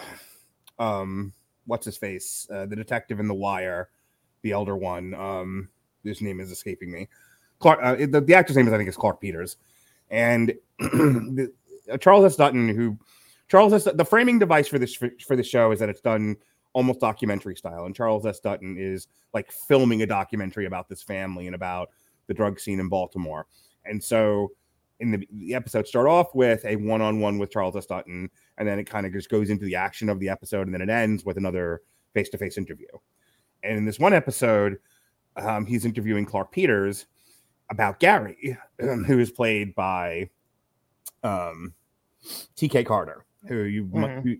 um 0.79 1.33
what's 1.67 1.85
his 1.85 1.97
face? 1.97 2.47
Uh, 2.51 2.65
the 2.65 2.75
detective 2.75 3.19
in 3.19 3.27
the 3.27 3.33
wire 3.33 3.89
the 4.41 4.51
elder 4.51 4.75
one. 4.75 5.13
Um 5.13 5.69
his 6.03 6.21
name 6.21 6.39
is 6.39 6.51
escaping 6.51 6.91
me. 6.91 7.07
Clarke 7.59 7.79
uh, 7.83 7.95
the, 7.95 8.21
the 8.21 8.33
actor's 8.33 8.57
name 8.57 8.67
is 8.67 8.73
i 8.73 8.77
think 8.77 8.89
is 8.89 8.97
clarke 8.97 9.21
peters. 9.21 9.57
And 10.09 10.53
the, 10.79 11.53
uh, 11.91 11.97
charles 11.97 12.25
s. 12.25 12.35
Dutton 12.35 12.67
who 12.69 12.97
charles 13.51 13.73
s. 13.73 13.83
The 13.83 14.05
framing 14.05 14.39
device 14.39 14.69
for 14.69 14.79
this 14.79 14.95
for, 14.95 15.35
the 15.35 15.43
show 15.43 15.71
is 15.71 15.79
that 15.79 15.89
it's 15.89 15.99
done 15.99 16.37
almost 16.71 17.01
documentary 17.01 17.57
style 17.57 17.83
and 17.83 17.93
charles 17.93 18.25
s. 18.25 18.39
Dutton 18.39 18.77
is 18.79 19.07
like 19.33 19.51
filming 19.51 20.01
a 20.01 20.05
documentary 20.05 20.65
about 20.65 20.87
this 20.87 21.03
family 21.03 21.47
and 21.47 21.55
about 21.55 21.89
the 22.27 22.33
drug 22.33 22.61
scene 22.61 22.79
in 22.79 22.87
baltimore. 22.87 23.45
And 23.83 24.01
so 24.01 24.53
in 25.01 25.11
the, 25.11 25.27
the 25.33 25.53
episode 25.53 25.85
start 25.85 26.07
off 26.07 26.33
with 26.33 26.63
a 26.63 26.77
one-on-one 26.77 27.39
with 27.39 27.51
charles 27.51 27.75
s. 27.75 27.85
Dutton 27.85 28.29
and 28.57 28.67
then 28.67 28.79
it 28.79 28.85
kind 28.85 29.05
of 29.05 29.11
just 29.11 29.29
goes 29.29 29.49
into 29.49 29.65
the 29.65 29.75
action 29.75 30.07
of 30.07 30.21
the 30.21 30.29
episode 30.29 30.67
and 30.67 30.73
then 30.73 30.81
it 30.81 30.89
ends 30.89 31.25
with 31.25 31.35
another 31.35 31.81
face-to-face 32.13 32.57
interview. 32.57 32.87
And 33.63 33.77
in 33.77 33.85
this 33.85 33.99
one 33.99 34.13
episode 34.13 34.77
um, 35.35 35.65
he's 35.65 35.83
interviewing 35.83 36.25
clarke 36.25 36.53
peters 36.53 37.05
about 37.69 37.99
gary 37.99 38.57
who 38.79 39.19
is 39.19 39.31
played 39.31 39.75
by 39.75 40.29
um, 41.23 41.73
tk 42.55 42.85
carter 42.85 43.25
who 43.47 43.63
you 43.63 43.85
Mhm. 43.85 44.23
who, 44.23 44.35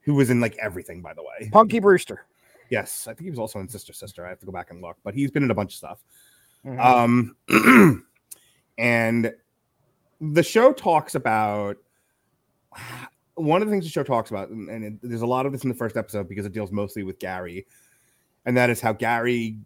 who 0.00 0.14
was 0.14 0.30
in 0.30 0.40
like 0.40 0.56
everything 0.58 1.00
by 1.02 1.14
the 1.14 1.22
way 1.22 1.48
Punky 1.52 1.78
Brewster. 1.80 2.26
yes 2.70 3.06
i 3.08 3.12
think 3.14 3.24
he 3.24 3.30
was 3.30 3.38
also 3.38 3.58
in 3.60 3.68
sister 3.68 3.92
sister 3.92 4.24
i 4.26 4.28
have 4.28 4.38
to 4.40 4.46
go 4.46 4.52
back 4.52 4.70
and 4.70 4.80
look 4.82 4.96
but 5.04 5.14
he's 5.14 5.30
been 5.30 5.42
in 5.42 5.50
a 5.50 5.54
bunch 5.54 5.72
of 5.72 5.76
stuff 5.78 6.04
Mhm. 6.64 7.34
Um, 7.50 8.06
and 8.78 9.32
the 10.20 10.42
show 10.42 10.72
talks 10.72 11.14
about 11.16 11.76
one 13.34 13.62
of 13.62 13.68
the 13.68 13.72
things 13.72 13.84
the 13.84 13.90
show 13.90 14.02
talks 14.04 14.30
about, 14.30 14.50
and, 14.50 14.68
and 14.68 14.84
it, 14.84 14.94
there's 15.02 15.22
a 15.22 15.26
lot 15.26 15.46
of 15.46 15.52
this 15.52 15.62
in 15.64 15.68
the 15.70 15.74
first 15.74 15.96
episode 15.96 16.28
because 16.28 16.46
it 16.46 16.52
deals 16.52 16.70
mostly 16.70 17.02
with 17.02 17.18
Gary, 17.18 17.66
and 18.44 18.56
that 18.56 18.70
is 18.70 18.80
how 18.80 18.92
Gary 18.92 19.56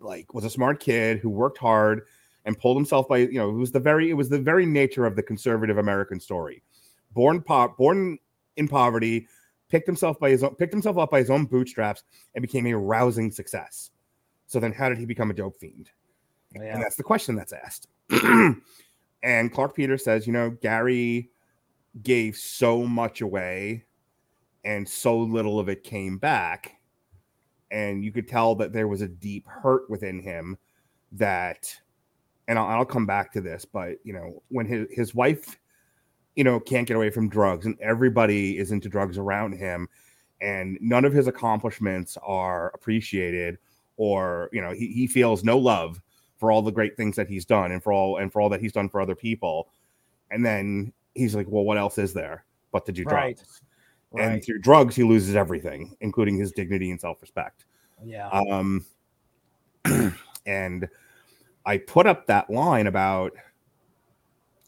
like 0.00 0.32
was 0.34 0.44
a 0.44 0.50
smart 0.50 0.80
kid 0.80 1.18
who 1.18 1.28
worked 1.30 1.58
hard 1.58 2.02
and 2.46 2.58
pulled 2.58 2.76
himself 2.76 3.06
by 3.06 3.18
you 3.18 3.34
know 3.34 3.50
it 3.50 3.54
was 3.54 3.70
the 3.70 3.78
very 3.78 4.10
it 4.10 4.14
was 4.14 4.28
the 4.28 4.38
very 4.40 4.66
nature 4.66 5.04
of 5.06 5.14
the 5.16 5.22
conservative 5.22 5.78
American 5.78 6.18
story, 6.18 6.62
born 7.12 7.40
po- 7.42 7.74
born 7.78 8.18
in 8.60 8.68
poverty, 8.68 9.26
picked 9.68 9.86
himself 9.86 10.20
by 10.20 10.30
his 10.30 10.44
own 10.44 10.54
picked 10.54 10.72
himself 10.72 10.98
up 10.98 11.10
by 11.10 11.18
his 11.18 11.30
own 11.30 11.46
bootstraps 11.46 12.04
and 12.34 12.42
became 12.42 12.66
a 12.66 12.76
rousing 12.76 13.32
success. 13.32 13.90
So 14.46 14.60
then, 14.60 14.72
how 14.72 14.88
did 14.88 14.98
he 14.98 15.06
become 15.06 15.30
a 15.30 15.34
dope 15.34 15.58
fiend? 15.58 15.90
And 16.54 16.64
yeah. 16.64 16.78
that's 16.78 16.96
the 16.96 17.02
question 17.02 17.36
that's 17.36 17.52
asked. 17.52 17.88
and 19.22 19.52
Clarke 19.52 19.76
Peters 19.76 20.04
says, 20.04 20.26
you 20.26 20.32
know, 20.32 20.50
Gary 20.50 21.30
gave 22.02 22.36
so 22.36 22.84
much 22.84 23.20
away 23.20 23.84
and 24.64 24.88
so 24.88 25.18
little 25.18 25.58
of 25.58 25.68
it 25.68 25.84
came 25.84 26.18
back. 26.18 26.76
And 27.70 28.04
you 28.04 28.10
could 28.10 28.26
tell 28.26 28.56
that 28.56 28.72
there 28.72 28.88
was 28.88 29.00
a 29.00 29.08
deep 29.08 29.46
hurt 29.46 29.88
within 29.88 30.20
him 30.20 30.58
that, 31.12 31.72
and 32.48 32.58
I'll, 32.58 32.66
I'll 32.66 32.84
come 32.84 33.06
back 33.06 33.32
to 33.34 33.40
this, 33.40 33.64
but, 33.64 33.98
you 34.02 34.12
know, 34.12 34.42
when 34.48 34.66
his, 34.66 34.88
his 34.90 35.14
wife, 35.14 35.56
you 36.40 36.44
know, 36.44 36.58
can't 36.58 36.88
get 36.88 36.96
away 36.96 37.10
from 37.10 37.28
drugs 37.28 37.66
and 37.66 37.78
everybody 37.80 38.56
is 38.56 38.72
into 38.72 38.88
drugs 38.88 39.18
around 39.18 39.52
him 39.52 39.86
and 40.40 40.78
none 40.80 41.04
of 41.04 41.12
his 41.12 41.26
accomplishments 41.26 42.16
are 42.22 42.70
appreciated 42.72 43.58
or, 43.98 44.48
you 44.50 44.62
know, 44.62 44.70
he, 44.70 44.86
he 44.86 45.06
feels 45.06 45.44
no 45.44 45.58
love 45.58 46.00
for 46.38 46.50
all 46.50 46.62
the 46.62 46.70
great 46.70 46.96
things 46.96 47.14
that 47.14 47.28
he's 47.28 47.44
done 47.44 47.72
and 47.72 47.82
for 47.82 47.92
all 47.92 48.16
and 48.16 48.32
for 48.32 48.40
all 48.40 48.48
that 48.48 48.58
he's 48.58 48.72
done 48.72 48.88
for 48.88 49.02
other 49.02 49.14
people. 49.14 49.68
And 50.30 50.42
then 50.42 50.94
he's 51.14 51.34
like, 51.34 51.46
well, 51.46 51.64
what 51.64 51.76
else 51.76 51.98
is 51.98 52.14
there 52.14 52.46
but 52.72 52.86
to 52.86 52.92
do 52.92 53.04
Right. 53.04 53.36
drugs? 53.36 53.60
And 54.16 54.32
Right. 54.32 54.42
through 54.42 54.60
drugs, 54.60 54.96
he 54.96 55.02
loses 55.02 55.36
everything, 55.36 55.94
including 56.00 56.38
his 56.38 56.52
dignity 56.52 56.90
and 56.90 56.98
self-respect. 56.98 57.66
Yeah. 58.02 58.30
Um, 58.30 58.86
and 60.46 60.88
I 61.66 61.76
put 61.76 62.06
up 62.06 62.26
that 62.28 62.48
line 62.48 62.86
about 62.86 63.34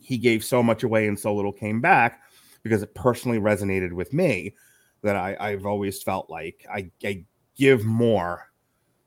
he 0.03 0.19
gave 0.19 0.45
so 0.45 0.63
much 0.63 0.83
away 0.83 1.07
and 1.09 1.19
so 1.19 1.35
little 1.35 1.53
came 1.53 1.81
back 1.81 2.21
because 2.63 2.83
it 2.83 2.95
personally 2.95 3.39
resonated 3.39 3.93
with 3.93 4.13
me 4.13 4.55
that 5.03 5.17
I, 5.17 5.37
I've 5.41 5.67
always 5.67 6.03
felt 6.03 6.31
like 6.31 6.65
I, 6.73 6.91
I 7.05 7.25
give 7.57 7.85
more 7.85 8.51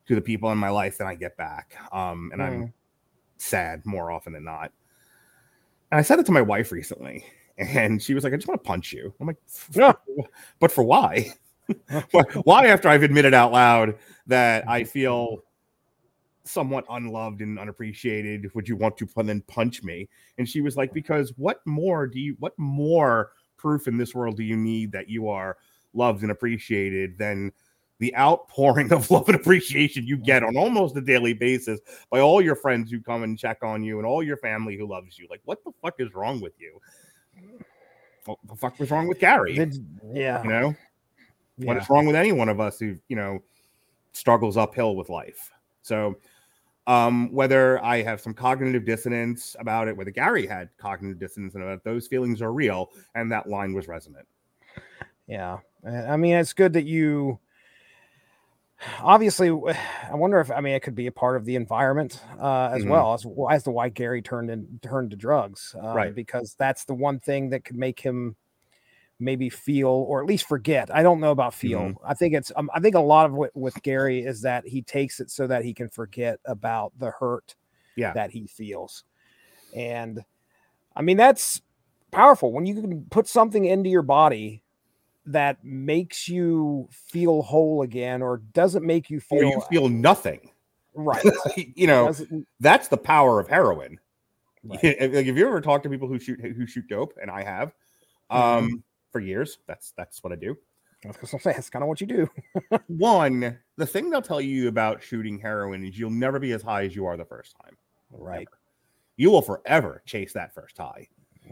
to 0.08 0.16
the 0.16 0.22
people 0.22 0.52
in 0.52 0.58
my 0.58 0.70
life 0.70 0.98
than 0.98 1.08
I 1.08 1.16
get 1.16 1.38
back. 1.38 1.75
Um, 1.92 2.30
and 2.34 2.42
I'm 2.44 2.74
sad 3.38 3.86
more 3.86 4.12
often 4.12 4.34
than 4.34 4.44
not. 4.44 4.72
And 5.92 6.00
I 6.00 6.02
said 6.02 6.20
it 6.20 6.25
to 6.28 6.32
my 6.32 6.42
wife 6.42 6.72
recently, 6.72 7.25
and 7.58 8.02
she 8.02 8.14
was 8.14 8.24
like, 8.24 8.34
I 8.34 8.36
just 8.36 8.48
want 8.48 8.62
to 8.64 8.68
punch 8.68 8.92
you. 8.92 9.14
I'm 9.20 9.28
like, 9.28 9.38
Yeah. 9.74 9.94
but 10.60 10.72
for? 10.72 10.84
Why- 10.84 11.32
why 12.44 12.68
after 12.68 12.88
I've 12.88 13.02
admitted 13.02 13.34
out 13.34 13.52
loud 13.52 13.96
that 14.28 14.70
I 14.70 14.84
feel 14.84 15.44
somewhat 16.46 16.86
unloved 16.90 17.42
and 17.42 17.60
unappreciated 17.60 18.50
would 18.54 18.68
you 18.68 18.75
want 18.75 18.98
to 18.98 19.08
then 19.24 19.42
punch 19.48 19.84
me? 19.84 20.08
And 20.38 20.48
she 20.48 20.62
was 20.62 20.78
like 20.78 20.94
because 20.94 21.34
what 21.38 21.60
more 21.66 22.08
do 22.08 22.20
you 22.20 22.36
what 22.40 22.58
more 22.58 23.32
proof 23.58 23.88
in 23.88 23.98
this 23.98 24.14
world 24.14 24.38
do 24.38 24.44
you 24.44 24.56
need 24.56 24.92
that 24.92 25.10
you 25.10 25.28
are 25.28 25.58
loved 25.94 26.22
and 26.22 26.32
appreciated 26.32 27.18
than 27.18 27.52
the 28.00 28.16
outpouring 28.16 28.92
of 28.92 29.10
love 29.12 29.28
and 29.28 29.36
appreciation 29.36 30.06
you 30.06 30.18
get 30.18 30.44
on 30.44 30.58
almost 30.58 30.96
a 30.98 31.02
daily 31.02 31.34
basis 31.34 31.80
by 32.12 32.20
all 32.20 32.42
your 32.42 32.56
friends 32.56 32.92
who 32.92 33.02
come 33.02 33.24
and 33.24 33.40
check 33.40 33.64
on 33.64 33.84
you 33.84 33.98
and 33.98 34.06
all 34.06 34.22
your 34.22 34.38
family 34.38 34.78
who 34.78 34.88
loves 34.88 35.18
you? 35.18 35.28
Like 35.30 35.42
what 35.46 35.64
the 35.64 35.72
fuck 35.82 35.96
is 36.00 36.14
wrong 36.14 36.42
with 36.42 36.54
you? 36.60 36.80
What 38.25 38.40
the 38.48 38.56
fuck 38.56 38.80
was 38.80 38.92
wrong 38.92 39.08
with 39.08 39.20
gary? 39.20 39.56
Did- 39.56 39.86
yeah. 40.14 40.44
you 40.44 40.50
know? 40.50 40.75
What 41.58 41.75
yeah. 41.75 41.82
is 41.82 41.90
wrong 41.90 42.06
with 42.06 42.16
any 42.16 42.34
one 42.34 42.50
of 42.50 42.60
us 42.60 42.80
who 42.80 42.98
you 43.08 43.16
know 43.16 43.40
struggles 44.12 44.58
uphill 44.58 44.96
with 44.96 45.10
life? 45.10 45.52
So 45.84 46.18
um 46.88 47.32
whether 47.32 47.84
i 47.84 48.01
have 48.01 48.22
some 48.22 48.34
cognitive 48.34 48.86
dissonance 48.86 49.56
about 49.60 49.88
it 49.88 49.96
whether 49.98 50.12
gary 50.12 50.46
had 50.46 50.70
cognitive 50.77 51.20
dissonance 51.20 51.56
about 51.56 51.70
it 51.70 51.84
those 51.84 52.08
feelings 52.08 52.42
are 52.42 52.54
real 52.54 52.92
and 53.15 53.32
that 53.32 53.48
line 53.48 53.74
was 53.74 53.88
resonant 53.88 54.27
Yeah. 55.27 55.60
Uh, 55.84 55.89
I 56.08 56.18
mean, 56.18 56.36
it's 56.36 56.54
good 56.54 56.74
that 56.74 56.84
you 56.86 57.39
obviously 59.01 59.50
I 60.12 60.13
wonder 60.13 60.39
if 60.39 60.51
I 60.51 60.60
mean 60.62 60.74
it 60.75 60.82
could 60.82 60.96
be 60.96 61.08
a 61.08 61.12
part 61.12 61.36
of 61.38 61.46
the 61.46 61.56
environment 61.56 62.22
uh, 62.39 62.70
as 62.72 62.84
Mhm. 62.84 62.89
well 62.89 63.13
as 63.13 63.25
as 63.51 63.63
to 63.63 63.72
why 63.72 63.89
Gary 63.89 64.22
turned 64.22 64.50
in 64.51 64.80
turned 64.82 65.12
to 65.12 65.18
drugs. 65.18 65.75
Uh, 65.82 65.94
Right. 65.94 66.13
Because 66.15 66.56
that's 66.60 66.86
the 66.86 66.94
one 66.94 67.20
thing 67.20 67.50
that 67.50 67.63
could 67.65 67.77
make 67.77 68.00
him 68.00 68.36
maybe 69.19 69.50
feel 69.50 69.88
or 69.88 70.22
at 70.22 70.27
least 70.27 70.48
forget. 70.48 70.93
I 70.93 71.01
don't 71.03 71.19
know 71.19 71.31
about 71.31 71.53
feel. 71.53 71.79
Mhm. 71.79 71.95
I 72.05 72.13
think 72.13 72.34
it's 72.34 72.51
um, 72.55 72.69
I 72.74 72.79
think 72.79 72.95
a 72.95 73.00
lot 73.00 73.25
of 73.25 73.34
what 73.34 73.55
with 73.55 73.81
Gary 73.84 74.24
is 74.25 74.41
that 74.41 74.67
he 74.67 74.81
takes 74.81 75.19
it 75.19 75.31
so 75.31 75.48
that 75.48 75.63
he 75.63 75.74
can 75.74 75.88
forget 75.89 76.39
about 76.45 76.91
the 77.00 77.12
hurt 77.12 77.55
Yeah. 77.95 78.13
that 78.13 78.31
he 78.31 78.48
feels. 78.48 79.03
And 79.74 80.24
I 80.95 81.01
mean 81.01 81.17
that's 81.17 81.62
powerful 82.12 82.51
when 82.53 82.65
you 82.65 82.75
can 82.75 83.05
put 83.10 83.27
something 83.27 83.65
into 83.65 83.89
your 83.89 84.01
body 84.01 84.62
that 85.25 85.63
makes 85.63 86.29
you 86.29 86.88
feel 86.91 87.41
whole 87.41 87.81
again 87.81 88.22
or 88.22 88.38
doesn't 88.53 88.86
make 88.86 89.10
you 89.10 89.17
or 89.17 89.39
feel, 89.39 89.50
you 89.50 89.62
feel 89.69 89.89
nothing 89.89 90.51
right. 90.93 91.25
you 91.75 91.88
know 91.88 92.13
that's 92.60 92.88
the 92.89 92.98
power 92.98 93.39
of 93.39 93.48
heroin 93.48 94.00
Right. 94.63 94.84
Like 94.84 95.25
if 95.27 95.36
you 95.36 95.45
ever 95.48 95.60
talk 95.62 95.84
to 95.84 95.89
people 95.89 96.07
who 96.07 96.19
shoot 96.19 96.39
who 96.39 96.65
shoot 96.65 96.88
dope 96.88 97.13
and 97.22 97.29
i 97.29 97.43
have 97.43 97.74
Mm-hmm. 98.31 98.65
um 98.65 98.84
for 99.15 99.22
years 99.22 99.60
that's 99.65 99.93
that's 99.95 100.22
what 100.25 100.34
i 100.34 100.36
do 100.36 100.57
That's 101.01 101.22
what 101.22 101.34
I'm 101.34 101.39
saying. 101.39 101.55
That's 101.55 101.69
kind 101.69 101.84
of 101.84 101.88
what 101.88 102.01
you 102.01 102.07
do. 102.07 102.29
one 102.88 103.57
the 103.77 103.86
thing 103.86 104.10
they'll 104.10 104.22
tell 104.22 104.41
you 104.41 104.67
about 104.67 105.01
shooting 105.01 105.39
heroin 105.39 105.86
is 105.86 105.98
you'll 105.98 106.10
never 106.10 106.38
be 106.38 106.51
as 106.51 106.62
high 106.62 106.84
as 106.84 106.93
you 106.98 107.05
are 107.05 107.15
the 107.15 107.24
first 107.24 107.55
time 107.63 107.77
Right. 108.12 108.50
you 109.15 109.31
will 109.31 109.41
forever 109.41 110.01
chase 110.05 110.34
that 110.34 110.53
first 110.53 110.77
high 110.77 111.07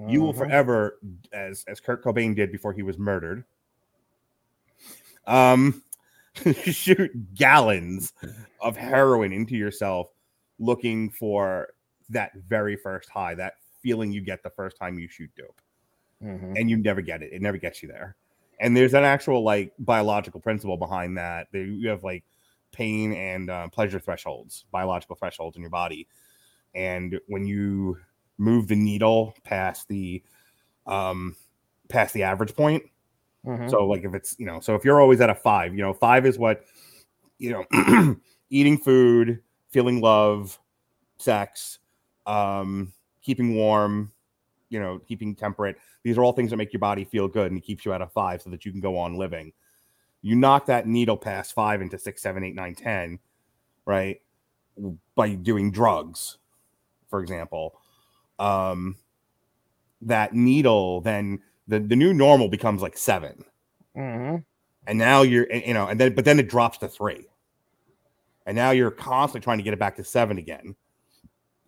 you 0.09 0.19
will 0.21 0.33
Mhm. 0.33 0.37
forever 0.39 0.99
as 1.31 1.63
as 1.69 1.79
kurt 1.79 2.03
cobain 2.03 2.35
did 2.35 2.51
before 2.51 2.73
he 2.73 2.83
was 2.83 2.97
murdered 2.97 3.45
um 5.25 5.81
shoot 6.65 7.11
gallons 7.33 8.11
of 8.59 8.75
heroin 8.75 9.31
into 9.31 9.55
yourself 9.55 10.09
looking 10.59 11.09
for 11.09 11.69
that 12.09 12.31
very 12.49 12.75
first 12.75 13.07
high 13.09 13.33
that 13.35 13.53
feeling 13.81 14.11
you 14.11 14.19
get 14.21 14.43
the 14.43 14.49
first 14.49 14.75
time 14.77 14.99
you 14.99 15.07
shoot 15.07 15.29
dope 15.37 15.61
Mhm. 16.23 16.57
and 16.57 16.69
you 16.69 16.77
never 16.77 17.01
get 17.01 17.21
it 17.21 17.33
it 17.33 17.41
never 17.41 17.57
gets 17.57 17.81
you 17.83 17.89
there 17.89 18.15
and 18.59 18.75
there's 18.77 18.93
an 18.93 19.03
actual 19.03 19.43
like 19.43 19.73
biological 19.79 20.39
principle 20.39 20.77
behind 20.77 21.17
that 21.17 21.47
There- 21.51 21.65
you 21.65 21.89
have 21.89 22.03
like 22.03 22.23
pain 22.71 23.13
and 23.13 23.49
uh, 23.49 23.67
pleasure 23.69 23.99
thresholds 23.99 24.65
biological 24.71 25.15
thresholds 25.15 25.55
in 25.57 25.61
your 25.61 25.69
body 25.69 26.07
and 26.73 27.19
when 27.27 27.45
you 27.45 27.97
move 28.37 28.67
the 28.67 28.75
needle 28.75 29.33
past 29.43 29.87
the 29.89 30.23
um 30.87 31.35
past 31.89 32.13
the 32.13 32.23
average 32.23 32.55
point 32.55 32.83
Mhm. 33.45 33.69
so 33.69 33.85
like 33.85 34.05
if 34.05 34.13
it's 34.15 34.35
you 34.39 34.45
know 34.45 34.59
so 34.61 34.73
if 34.75 34.85
you're 34.85 35.01
always 35.01 35.19
at 35.21 35.29
a 35.29 35.35
five 35.35 35.75
you 35.75 35.81
know 35.81 35.93
five 35.93 36.25
is 36.25 36.39
what 36.39 36.63
you 37.37 37.51
know 37.51 38.15
eating 38.49 38.77
food 38.77 39.41
feeling 39.69 39.99
love 39.99 40.57
sex 41.17 41.79
um 42.25 42.93
keeping 43.21 43.53
warm 43.55 44.12
you 44.73 44.79
know 44.79 44.99
keeping 45.07 45.35
temperate. 45.35 45.77
These 46.01 46.17
are 46.17 46.23
all 46.23 46.33
things 46.33 46.49
that 46.49 46.57
make 46.57 46.73
your 46.73 46.79
body 46.79 47.05
feel 47.05 47.27
good 47.27 47.51
and 47.51 47.57
it 47.57 47.61
keeps 47.63 47.85
you 47.85 47.93
out 47.93 48.01
of 48.01 48.11
five 48.11 48.41
so 48.41 48.49
that 48.49 48.65
you 48.65 48.71
can 48.71 48.81
go 48.81 48.97
on 48.97 49.15
living. 49.15 49.53
You 50.23 50.35
knock 50.35 50.65
that 50.65 50.87
needle 50.87 51.15
past 51.15 51.53
five 51.53 51.81
into 51.81 51.99
six 51.99 52.21
seven 52.21 52.43
eight 52.43 52.55
nine 52.55 52.73
ten 52.73 53.19
right 53.85 54.19
by 55.15 55.35
doing 55.35 55.71
drugs 55.71 56.39
for 57.07 57.21
example. 57.21 57.75
Um 58.39 58.97
that 60.01 60.33
needle 60.33 61.01
then 61.01 61.39
the, 61.67 61.79
the 61.79 61.95
new 61.95 62.13
normal 62.13 62.49
becomes 62.49 62.81
like 62.81 62.97
seven. 62.97 63.45
Mm-hmm. 63.95 64.37
and 64.87 64.97
now 64.97 65.21
you're 65.21 65.47
you 65.53 65.75
know 65.75 65.85
and 65.85 65.99
then 65.99 66.15
but 66.15 66.25
then 66.25 66.39
it 66.39 66.49
drops 66.49 66.79
to 66.79 66.87
three. 66.87 67.27
And 68.45 68.55
now 68.57 68.71
you're 68.71 68.91
constantly 68.91 69.41
trying 69.41 69.59
to 69.59 69.63
get 69.63 69.73
it 69.73 69.79
back 69.79 69.95
to 69.97 70.03
seven 70.03 70.37
again 70.37 70.75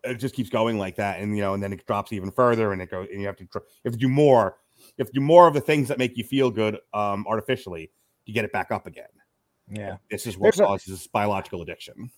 it 0.06 0.16
just 0.16 0.36
keeps 0.36 0.50
going 0.50 0.78
like 0.78 0.96
that 0.96 1.20
and 1.20 1.36
you 1.36 1.42
know 1.42 1.54
and 1.54 1.62
then 1.64 1.74
it 1.74 1.86
drops 1.86 2.14
even 2.14 2.32
further 2.32 2.72
and 2.74 2.82
it 2.82 2.90
goes 2.92 3.08
and 3.12 3.20
you 3.22 3.28
have 3.28 3.36
to 3.38 3.44
you 3.54 3.62
have 3.86 3.94
to 3.94 4.00
do 4.00 4.08
more 4.10 4.58
you 4.80 4.94
have 5.00 5.08
to 5.08 5.14
do 5.14 5.22
more 5.22 5.48
of 5.48 5.54
the 5.54 5.62
things 5.62 5.88
that 5.88 5.98
make 5.98 6.16
you 6.18 6.24
feel 6.24 6.50
good 6.52 6.78
um 6.94 7.26
artificially 7.28 7.92
to 8.26 8.32
get 8.32 8.46
it 8.46 8.52
back 8.52 8.72
up 8.72 8.86
again 8.88 9.08
Yeah. 9.70 9.98
this 10.12 10.28
is 10.28 10.38
what 10.38 10.54
There's 10.56 10.60
a- 10.60 10.66
causes 10.66 11.08
biological 11.08 11.62
addiction 11.62 12.10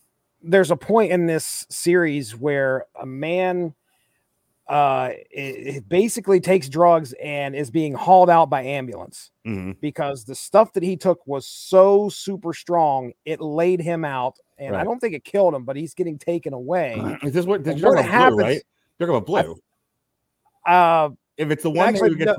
There's 0.42 0.72
a 0.72 0.76
point 0.78 1.12
in 1.12 1.26
this 1.26 1.66
series 1.70 2.36
where 2.36 2.86
a 3.00 3.06
man 3.06 3.74
uh, 4.70 5.10
it, 5.32 5.76
it 5.78 5.90
basically 5.90 6.40
takes 6.40 6.68
drugs 6.70 7.14
and 7.24 7.56
is 7.56 7.72
being 7.72 7.94
hauled 7.94 8.30
out 8.30 8.50
by 8.50 8.62
ambulance 8.64 9.32
Mhm. 9.46 9.80
because 9.80 10.26
the 10.26 10.36
stuff 10.36 10.74
that 10.74 10.84
he 10.84 10.98
took 10.98 11.26
was 11.26 11.48
so 11.48 12.10
super 12.10 12.54
strong, 12.54 13.14
it 13.26 13.40
laid 13.40 13.80
him 13.80 14.04
out. 14.04 14.38
And 14.58 14.76
I 14.76 14.84
don't 14.84 15.00
think 15.00 15.14
it 15.14 15.24
killed 15.24 15.54
him, 15.54 15.64
but 15.64 15.76
he's 15.76 15.94
getting 15.94 16.18
taken 16.18 16.54
away. 16.54 16.96
Is 17.24 17.32
this 17.34 17.46
what? 17.46 17.64
Did 17.64 17.78
you 17.78 17.84
talk 17.84 17.92
what 17.96 18.00
about 18.00 18.12
happens- 18.12 18.36
blue, 18.36 18.44
right? 18.44 18.62
You're 19.00 19.08
talking 19.08 19.18
about 19.18 19.26
blue. 19.28 19.56
Uh, 20.66 21.10
if 21.38 21.52
it's 21.52 21.64
the 21.64 21.70
one 21.70 21.88
actually, 21.90 22.10
who 22.10 22.16
gets, 22.16 22.28
no- 22.28 22.38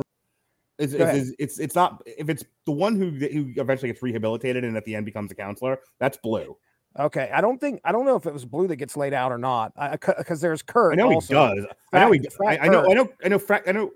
it's, 0.78 0.94
Go 0.94 1.06
it's, 1.06 1.18
it's 1.18 1.36
it's 1.38 1.58
it's 1.60 1.74
not. 1.74 2.02
If 2.06 2.28
it's 2.28 2.44
the 2.66 2.72
one 2.72 2.96
who 2.96 3.10
who 3.10 3.52
eventually 3.60 3.88
gets 3.90 4.02
rehabilitated 4.02 4.64
and 4.64 4.76
at 4.76 4.84
the 4.84 4.94
end 4.94 5.06
becomes 5.06 5.30
a 5.30 5.34
counselor, 5.34 5.78
that's 5.98 6.16
blue. 6.18 6.56
Okay, 6.98 7.30
I 7.32 7.40
don't 7.40 7.60
think 7.60 7.80
I 7.84 7.92
don't 7.92 8.06
know 8.06 8.16
if 8.16 8.26
it 8.26 8.32
was 8.32 8.44
Blue 8.44 8.66
that 8.68 8.76
gets 8.76 8.96
laid 8.96 9.12
out 9.14 9.32
or 9.32 9.38
not. 9.38 9.72
I 9.76 9.96
Because 9.96 10.40
there's 10.40 10.62
Curt. 10.62 10.94
I 10.94 10.96
know 10.96 11.12
also. 11.12 11.50
he 11.50 11.60
does. 11.60 11.66
I 11.92 12.00
know 12.00 12.12
he. 12.12 12.20
Frat- 12.36 12.60
I, 12.60 12.66
I 12.66 12.68
know. 12.68 12.90
I 12.90 12.94
know. 12.94 13.08
I 13.24 13.28
know. 13.28 13.38
Fra- 13.38 13.62
I 13.66 13.72
know. 13.72 13.90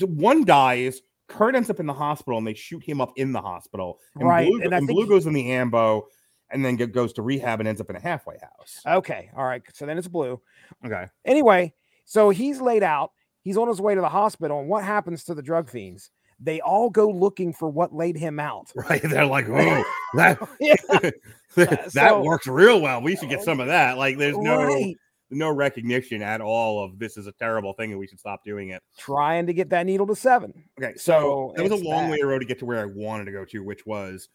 One 0.00 0.44
dies. 0.44 1.00
Curt 1.28 1.54
ends 1.54 1.70
up 1.70 1.80
in 1.80 1.86
the 1.86 1.94
hospital, 1.94 2.36
and 2.38 2.46
they 2.46 2.54
shoot 2.54 2.82
him 2.82 3.00
up 3.00 3.12
in 3.16 3.32
the 3.32 3.40
hospital. 3.40 3.98
And 4.16 4.28
Right, 4.28 4.48
Blue, 4.48 4.60
and 4.62 4.74
and 4.74 4.86
Blue 4.86 5.06
goes 5.06 5.26
in 5.26 5.32
the 5.32 5.52
ambo, 5.52 6.06
and 6.50 6.64
then 6.64 6.76
goes 6.76 7.12
to 7.14 7.22
rehab 7.22 7.60
and 7.60 7.68
ends 7.68 7.80
up 7.80 7.88
in 7.88 7.96
a 7.96 8.00
halfway 8.00 8.36
house. 8.38 8.80
Okay, 8.86 9.30
all 9.34 9.44
right. 9.44 9.62
So 9.72 9.86
then 9.86 9.96
it's 9.96 10.08
Blue. 10.08 10.40
Okay. 10.84 11.06
Anyway, 11.24 11.72
so 12.04 12.30
he's 12.30 12.60
laid 12.60 12.82
out. 12.82 13.12
He's 13.40 13.56
on 13.56 13.68
his 13.68 13.80
way 13.80 13.94
to 13.94 14.00
the 14.00 14.08
hospital. 14.08 14.60
And 14.60 14.68
what 14.68 14.84
happens 14.84 15.24
to 15.24 15.34
the 15.34 15.42
drug 15.42 15.68
fiends? 15.70 16.10
They 16.44 16.60
all 16.60 16.90
go 16.90 17.08
looking 17.08 17.52
for 17.52 17.68
what 17.68 17.94
laid 17.94 18.16
him 18.16 18.40
out. 18.40 18.72
Right. 18.76 19.00
They're 19.02 19.24
like, 19.26 19.46
oh, 19.48 19.84
that 20.14 20.38
that 21.54 21.92
so- 21.92 22.22
works 22.22 22.46
real 22.46 22.80
well. 22.80 23.00
We 23.02 23.16
should 23.16 23.28
get 23.28 23.42
some 23.42 23.60
of 23.60 23.66
that. 23.68 23.96
Like, 23.98 24.18
there's 24.18 24.36
no 24.38 24.64
Right. 24.64 24.96
no 25.30 25.50
recognition 25.50 26.22
at 26.22 26.40
all 26.40 26.82
of 26.84 26.98
this 26.98 27.16
is 27.16 27.26
a 27.26 27.32
terrible 27.32 27.72
thing 27.74 27.90
and 27.90 27.98
we 27.98 28.06
should 28.06 28.20
stop 28.20 28.44
doing 28.44 28.70
it. 28.70 28.82
Trying 28.98 29.46
to 29.46 29.54
get 29.54 29.70
that 29.70 29.86
needle 29.86 30.06
to 30.08 30.16
seven. 30.16 30.52
Okay, 30.80 30.94
So 30.96 31.52
so 31.56 31.62
that 31.62 31.62
was 31.70 31.80
a 31.80 31.84
long 31.84 32.10
that. 32.10 32.18
way 32.18 32.22
road 32.22 32.40
to 32.40 32.44
get 32.44 32.58
to 32.60 32.64
where 32.66 32.80
I 32.80 32.86
wanted 32.86 33.24
to 33.26 33.32
go 33.32 33.44
to, 33.46 33.62
which 33.62 33.86
was 33.86 34.28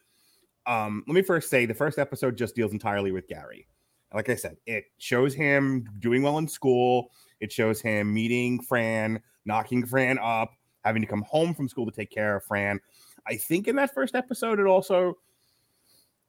um 0.65 1.03
let 1.07 1.13
me 1.13 1.21
first 1.21 1.49
say 1.49 1.65
the 1.65 1.73
first 1.73 1.97
episode 1.99 2.37
just 2.37 2.55
deals 2.55 2.71
entirely 2.71 3.11
with 3.11 3.27
Gary. 3.27 3.67
Like 4.13 4.29
I 4.29 4.35
said, 4.35 4.55
it 4.65 4.85
shows 4.97 5.33
him 5.33 5.85
doing 5.99 6.23
well 6.23 6.37
in 6.37 6.47
school, 6.47 7.11
it 7.41 7.51
shows 7.51 7.81
him 7.81 8.13
meeting 8.13 8.61
Fran, 8.61 9.21
knocking 9.45 9.85
Fran 9.85 10.17
up, 10.17 10.51
having 10.87 11.01
to 11.01 11.07
come 11.07 11.23
home 11.23 11.53
from 11.53 11.67
school 11.67 11.85
to 11.85 11.91
take 11.91 12.09
care 12.09 12.35
of 12.35 12.43
Fran. 12.43 12.79
I 13.27 13.35
think 13.35 13.67
in 13.67 13.75
that 13.75 13.93
first 13.93 14.15
episode, 14.15 14.59
it 14.59 14.65
also 14.65 15.17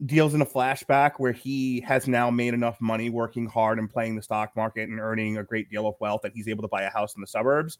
deals 0.06 0.34
in 0.34 0.42
a 0.42 0.46
flashback 0.46 1.12
where 1.18 1.32
he 1.32 1.80
has 1.80 2.06
now 2.06 2.30
made 2.30 2.54
enough 2.54 2.80
money 2.80 3.10
working 3.10 3.46
hard 3.46 3.78
and 3.78 3.90
playing 3.90 4.14
the 4.14 4.22
stock 4.22 4.54
market 4.54 4.88
and 4.88 5.00
earning 5.00 5.38
a 5.38 5.44
great 5.44 5.70
deal 5.70 5.86
of 5.86 5.94
wealth 6.00 6.20
that 6.22 6.32
he's 6.32 6.48
able 6.48 6.62
to 6.62 6.68
buy 6.68 6.82
a 6.82 6.90
house 6.90 7.14
in 7.14 7.20
the 7.20 7.26
suburbs. 7.26 7.78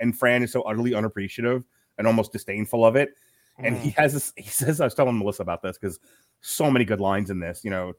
And 0.00 0.18
Fran 0.18 0.42
is 0.42 0.52
so 0.52 0.62
utterly 0.62 0.94
unappreciative 0.94 1.64
and 1.98 2.06
almost 2.06 2.32
disdainful 2.32 2.84
of 2.84 2.96
it. 2.96 3.14
And 3.58 3.76
he 3.76 3.90
mm. 3.90 3.94
has 3.94 4.12
this, 4.12 4.32
he 4.36 4.48
says, 4.48 4.80
I 4.80 4.84
was 4.84 4.94
telling 4.94 5.18
Melissa 5.18 5.42
about 5.42 5.62
this 5.62 5.78
because 5.78 6.00
so 6.40 6.70
many 6.70 6.84
good 6.84 7.00
lines 7.00 7.30
in 7.30 7.40
this. 7.40 7.62
You 7.64 7.70
know, 7.70 7.92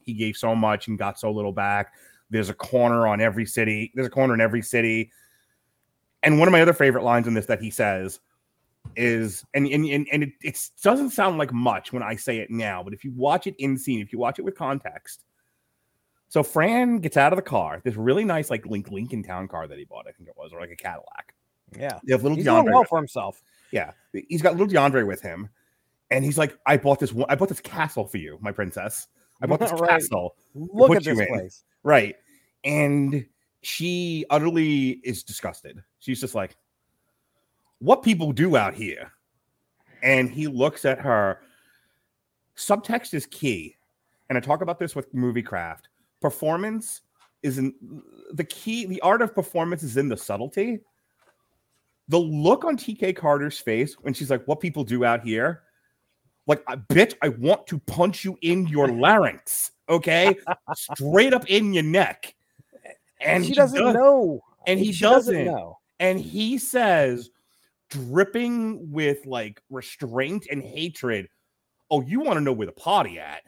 he 0.00 0.14
gave 0.14 0.36
so 0.36 0.54
much 0.54 0.88
and 0.88 0.98
got 0.98 1.18
so 1.18 1.30
little 1.30 1.52
back. 1.52 1.92
There's 2.30 2.48
a 2.48 2.54
corner 2.54 3.06
on 3.06 3.20
every 3.20 3.46
city, 3.46 3.92
there's 3.94 4.08
a 4.08 4.10
corner 4.10 4.34
in 4.34 4.40
every 4.40 4.62
city. 4.62 5.12
And 6.26 6.38
one 6.38 6.46
of 6.48 6.52
my 6.52 6.60
other 6.60 6.72
favorite 6.74 7.04
lines 7.04 7.26
in 7.26 7.32
this 7.34 7.46
that 7.46 7.62
he 7.62 7.70
says 7.70 8.20
is, 8.96 9.44
and 9.54 9.66
and 9.66 9.84
and, 9.86 10.06
and 10.12 10.22
it, 10.24 10.30
it 10.42 10.58
doesn't 10.82 11.10
sound 11.10 11.38
like 11.38 11.52
much 11.52 11.92
when 11.92 12.02
I 12.02 12.16
say 12.16 12.38
it 12.38 12.50
now, 12.50 12.82
but 12.82 12.92
if 12.92 13.04
you 13.04 13.12
watch 13.12 13.46
it 13.46 13.54
in 13.58 13.78
scene, 13.78 14.00
if 14.00 14.12
you 14.12 14.18
watch 14.18 14.38
it 14.38 14.44
with 14.44 14.54
context, 14.56 15.24
so 16.28 16.42
Fran 16.42 16.98
gets 16.98 17.16
out 17.16 17.32
of 17.32 17.36
the 17.36 17.42
car, 17.42 17.80
this 17.84 17.94
really 17.96 18.24
nice 18.24 18.50
like 18.50 18.66
Link 18.66 18.90
Lincoln 18.90 19.22
Town 19.22 19.48
car 19.48 19.66
that 19.68 19.78
he 19.78 19.84
bought, 19.84 20.06
I 20.08 20.12
think 20.12 20.28
it 20.28 20.34
was, 20.36 20.52
or 20.52 20.60
like 20.60 20.70
a 20.70 20.76
Cadillac. 20.76 21.34
Yeah. 21.78 21.98
They 22.04 22.12
have 22.12 22.22
little 22.22 22.36
He's 22.36 22.46
DeAndre. 22.46 22.62
doing 22.64 22.74
well 22.74 22.84
for 22.84 22.98
himself. 22.98 23.42
yeah, 23.70 23.92
he's 24.28 24.42
got 24.42 24.56
little 24.56 24.68
DeAndre 24.68 25.06
with 25.06 25.20
him, 25.22 25.48
and 26.10 26.24
he's 26.24 26.38
like, 26.38 26.56
"I 26.66 26.76
bought 26.76 26.98
this. 27.00 27.12
one- 27.12 27.26
I 27.30 27.34
bought 27.36 27.48
this 27.48 27.60
castle 27.60 28.06
for 28.06 28.18
you, 28.18 28.38
my 28.40 28.52
princess. 28.52 29.08
I 29.42 29.46
bought 29.46 29.60
this 29.60 29.72
Right. 29.80 29.90
castle." 29.90 30.36
Look 30.54 30.94
at 30.96 31.04
this 31.04 31.18
place. 31.28 31.64
Right. 31.82 32.14
And 32.64 33.26
she 33.62 34.24
utterly 34.30 35.00
is 35.04 35.22
disgusted. 35.22 35.82
She's 35.98 36.20
just 36.20 36.34
like, 36.34 36.56
what 37.78 38.02
people 38.02 38.32
do 38.32 38.56
out 38.56 38.74
here? 38.74 39.12
And 40.02 40.30
he 40.30 40.46
looks 40.46 40.84
at 40.84 41.00
her. 41.00 41.40
Subtext 42.56 43.12
is 43.12 43.26
key. 43.26 43.76
And 44.28 44.38
I 44.38 44.40
talk 44.40 44.62
about 44.62 44.78
this 44.78 44.94
with 44.94 45.12
movie 45.12 45.42
craft. 45.42 45.88
Performance 46.20 47.02
is 47.42 47.58
in 47.58 47.74
the 48.32 48.44
key, 48.44 48.86
the 48.86 49.00
art 49.02 49.22
of 49.22 49.34
performance 49.34 49.82
is 49.82 49.96
in 49.96 50.08
the 50.08 50.16
subtlety. 50.16 50.80
The 52.08 52.18
look 52.18 52.64
on 52.64 52.76
TK 52.76 53.16
Carter's 53.16 53.58
face 53.58 53.94
when 54.00 54.14
she's 54.14 54.30
like, 54.30 54.44
what 54.46 54.60
people 54.60 54.84
do 54.84 55.04
out 55.04 55.22
here. 55.22 55.62
Like, 56.46 56.64
bitch, 56.88 57.14
I 57.22 57.30
want 57.30 57.66
to 57.66 57.80
punch 57.80 58.24
you 58.24 58.38
in 58.42 58.68
your 58.68 58.86
larynx. 58.92 59.72
Okay. 59.88 60.36
Straight 60.74 61.34
up 61.34 61.46
in 61.50 61.72
your 61.72 61.82
neck. 61.82 62.35
And 63.20 63.44
she 63.44 63.50
he 63.50 63.54
doesn't 63.54 63.80
does- 63.80 63.94
know. 63.94 64.40
and 64.66 64.78
he 64.80 64.92
doesn't 64.92 65.34
doesn't. 65.34 65.44
know. 65.46 65.78
And 66.00 66.20
he 66.20 66.58
says, 66.58 67.30
dripping 67.90 68.90
with 68.90 69.24
like 69.26 69.60
restraint 69.70 70.46
and 70.50 70.62
hatred, 70.62 71.28
Oh, 71.90 72.02
you 72.02 72.20
want 72.20 72.36
to 72.36 72.40
know 72.40 72.52
where 72.52 72.66
the 72.66 72.72
party 72.72 73.18
at? 73.20 73.42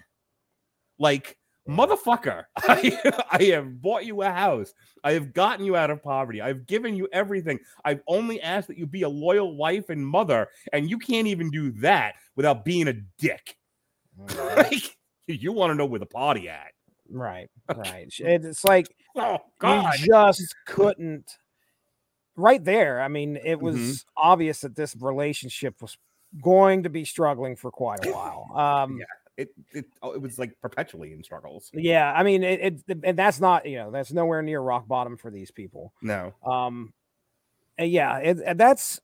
Like, 1.01 1.37
motherfucker, 1.69 2.45
I, 2.57 3.25
I 3.33 3.43
have 3.53 3.83
bought 3.83 4.07
you 4.07 4.23
a 4.23 4.31
house. 4.31 4.73
I 5.03 5.13
have 5.13 5.33
gotten 5.35 5.65
you 5.67 5.75
out 5.75 5.91
of 5.91 6.03
poverty. 6.03 6.41
I've 6.41 6.65
given 6.67 6.95
you 6.95 7.09
everything. 7.13 7.59
I've 7.85 8.01
only 8.07 8.41
asked 8.41 8.69
that 8.69 8.79
you 8.79 8.87
be 8.87 9.03
a 9.03 9.09
loyal 9.09 9.57
wife 9.57 9.91
and 9.91 10.07
mother, 10.07 10.49
and 10.73 10.89
you 10.89 10.99
can't 10.99 11.27
even 11.27 11.51
do 11.51 11.73
that 11.81 12.15
without 12.37 12.65
being 12.65 12.87
a 12.89 12.95
dick. 13.19 13.57
Mm. 14.21 14.57
like, 14.71 14.97
you 15.27 15.53
want 15.53 15.71
to 15.73 15.75
know 15.75 15.87
where 15.87 16.01
the 16.01 16.07
party 16.07 16.49
at? 16.49 16.71
Right, 17.11 17.49
right. 17.77 18.13
Sh- 18.13 18.21
It's 18.21 18.65
like 18.65 18.87
Oh 19.19 19.39
God! 19.59 19.99
you 20.01 20.07
just 20.07 20.55
couldn't. 20.67 21.39
Right 22.37 22.63
there, 22.65 23.01
I 23.01 23.09
mean, 23.09 23.37
it 23.37 23.61
was 23.61 23.77
Mhm. 23.77 24.05
obvious 24.17 24.61
that 24.61 24.77
this 24.77 24.95
relationship 25.01 25.81
was 25.83 25.99
going 26.41 26.85
to 26.85 26.89
be 26.91 27.05
struggling 27.05 27.57
for 27.57 27.71
quite 27.73 28.05
a 28.07 28.11
while. 28.13 28.51
Um, 28.57 28.99
Yeah. 28.99 29.05
It, 29.37 29.51
it 29.73 29.85
oh, 30.03 30.13
it 30.13 30.21
was 30.21 30.37
like 30.37 30.61
perpetually 30.61 31.13
in 31.13 31.23
struggles. 31.23 31.71
yeah, 31.73 32.13
I 32.13 32.25
mean, 32.25 32.43
it, 32.43 32.83
it, 32.89 32.99
and 33.05 33.17
that's 33.17 33.39
not, 33.41 33.67
you 33.67 33.77
know, 33.77 33.91
that's 33.93 34.13
nowhere 34.13 34.43
near 34.43 34.61
rock 34.61 34.89
bottom 34.89 35.17
for 35.17 35.31
these 35.31 35.53
people. 35.53 35.93
No, 36.03 36.35
Um, 36.45 36.93
and 37.77 37.89
yeah, 37.89 38.19
it, 38.19 38.39
and 38.45 38.59
that's 38.59 39.01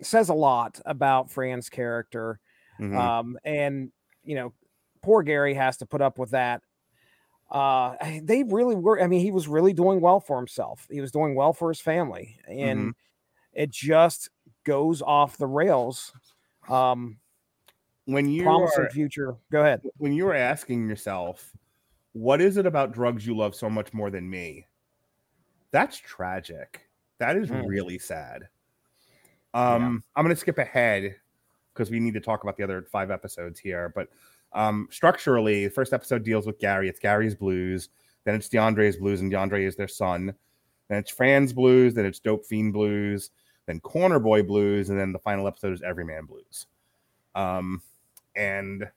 says 0.00 0.28
a 0.28 0.34
lot 0.34 0.80
about 0.86 1.28
Fran's 1.32 1.68
character. 1.68 2.38
Mhm. 2.78 2.96
Um, 2.96 3.38
and 3.44 3.90
you 4.22 4.36
know, 4.36 4.52
poor 5.02 5.22
Gary 5.24 5.54
has 5.54 5.76
to 5.78 5.86
put 5.86 6.00
up 6.00 6.18
with 6.18 6.30
that. 6.30 6.62
Uh, 7.54 7.94
they 8.22 8.42
really 8.42 8.74
were. 8.74 9.00
I 9.00 9.06
mean, 9.06 9.20
he 9.20 9.30
was 9.30 9.46
really 9.46 9.72
doing 9.72 10.00
well 10.00 10.18
for 10.18 10.36
himself. 10.36 10.88
He 10.90 11.00
was 11.00 11.12
doing 11.12 11.36
well 11.36 11.52
for 11.52 11.68
his 11.70 11.80
family, 11.80 12.36
and 12.48 12.94
it 13.52 13.70
just 13.70 14.28
goes 14.64 15.00
off 15.00 15.38
the 15.38 15.46
rails. 15.46 16.12
Um, 16.68 17.18
when 18.06 18.28
you 18.28 18.42
promising 18.42 18.84
are, 18.84 18.90
future. 18.90 19.36
Go 19.52 19.60
ahead. 19.60 19.82
when 19.98 20.12
you 20.12 20.26
are 20.26 20.34
asking 20.34 20.88
yourself, 20.88 21.52
what 22.12 22.40
is 22.40 22.56
it 22.56 22.66
about 22.66 22.92
drugs 22.92 23.24
you 23.24 23.36
love 23.36 23.54
so 23.54 23.70
much 23.70 23.92
more 23.94 24.10
than 24.10 24.28
me? 24.28 24.66
That's 25.70 25.96
tragic. 25.96 26.88
That 27.18 27.36
is 27.36 27.50
Mm. 27.50 27.68
really 27.68 27.98
sad. 27.98 28.48
Um, 29.54 30.02
I'm 30.16 30.24
gonna 30.24 30.34
skip 30.34 30.58
ahead 30.58 31.14
because 31.72 31.90
we 31.90 32.00
need 32.00 32.14
to 32.14 32.20
talk 32.20 32.42
about 32.42 32.56
the 32.56 32.64
other 32.64 32.82
five 32.82 33.12
episodes 33.12 33.60
here. 33.60 33.92
But 33.94 34.08
um, 34.54 34.88
structurally, 34.90 35.64
the 35.64 35.70
first 35.70 35.92
episode 35.92 36.24
deals 36.24 36.46
with 36.46 36.58
Gary. 36.58 36.88
It's 36.88 37.00
Gary's 37.00 37.34
blues. 37.34 37.88
Then 38.24 38.34
it's 38.34 38.48
DeAndre's 38.48 38.96
blues, 38.96 39.20
and 39.20 39.30
DeAndre 39.30 39.66
is 39.66 39.76
their 39.76 39.88
son. 39.88 40.34
Then 40.88 40.98
it's 40.98 41.10
Fran's 41.10 41.52
blues. 41.52 41.94
Then 41.94 42.06
it's 42.06 42.20
Dope 42.20 42.46
Fiend 42.46 42.72
blues. 42.72 43.30
Then 43.66 43.80
Corner 43.80 44.18
Boy 44.18 44.42
blues, 44.42 44.90
and 44.90 44.98
then 44.98 45.12
the 45.12 45.18
final 45.18 45.46
episode 45.46 45.72
is 45.72 45.82
Everyman 45.82 46.26
blues. 46.26 46.66
Um, 47.34 47.82
and 48.36 48.88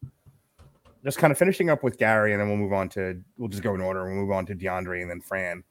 just 1.04 1.18
kind 1.18 1.32
of 1.32 1.38
finishing 1.38 1.70
up 1.70 1.84
with 1.84 1.98
Gary, 1.98 2.34
and 2.34 2.42
then 2.42 2.50
we'll 2.50 2.58
move 2.58 2.74
on 2.74 2.90
to 2.90 3.22
we'll 3.38 3.50
just 3.50 3.64
go 3.64 3.74
in 3.74 3.82
order. 3.82 4.06
We'll 4.06 4.16
move 4.16 4.32
on 4.32 4.46
to 4.48 4.56
DeAndre 4.56 5.02
and 5.02 5.10
then 5.10 5.22
Fran. 5.22 5.64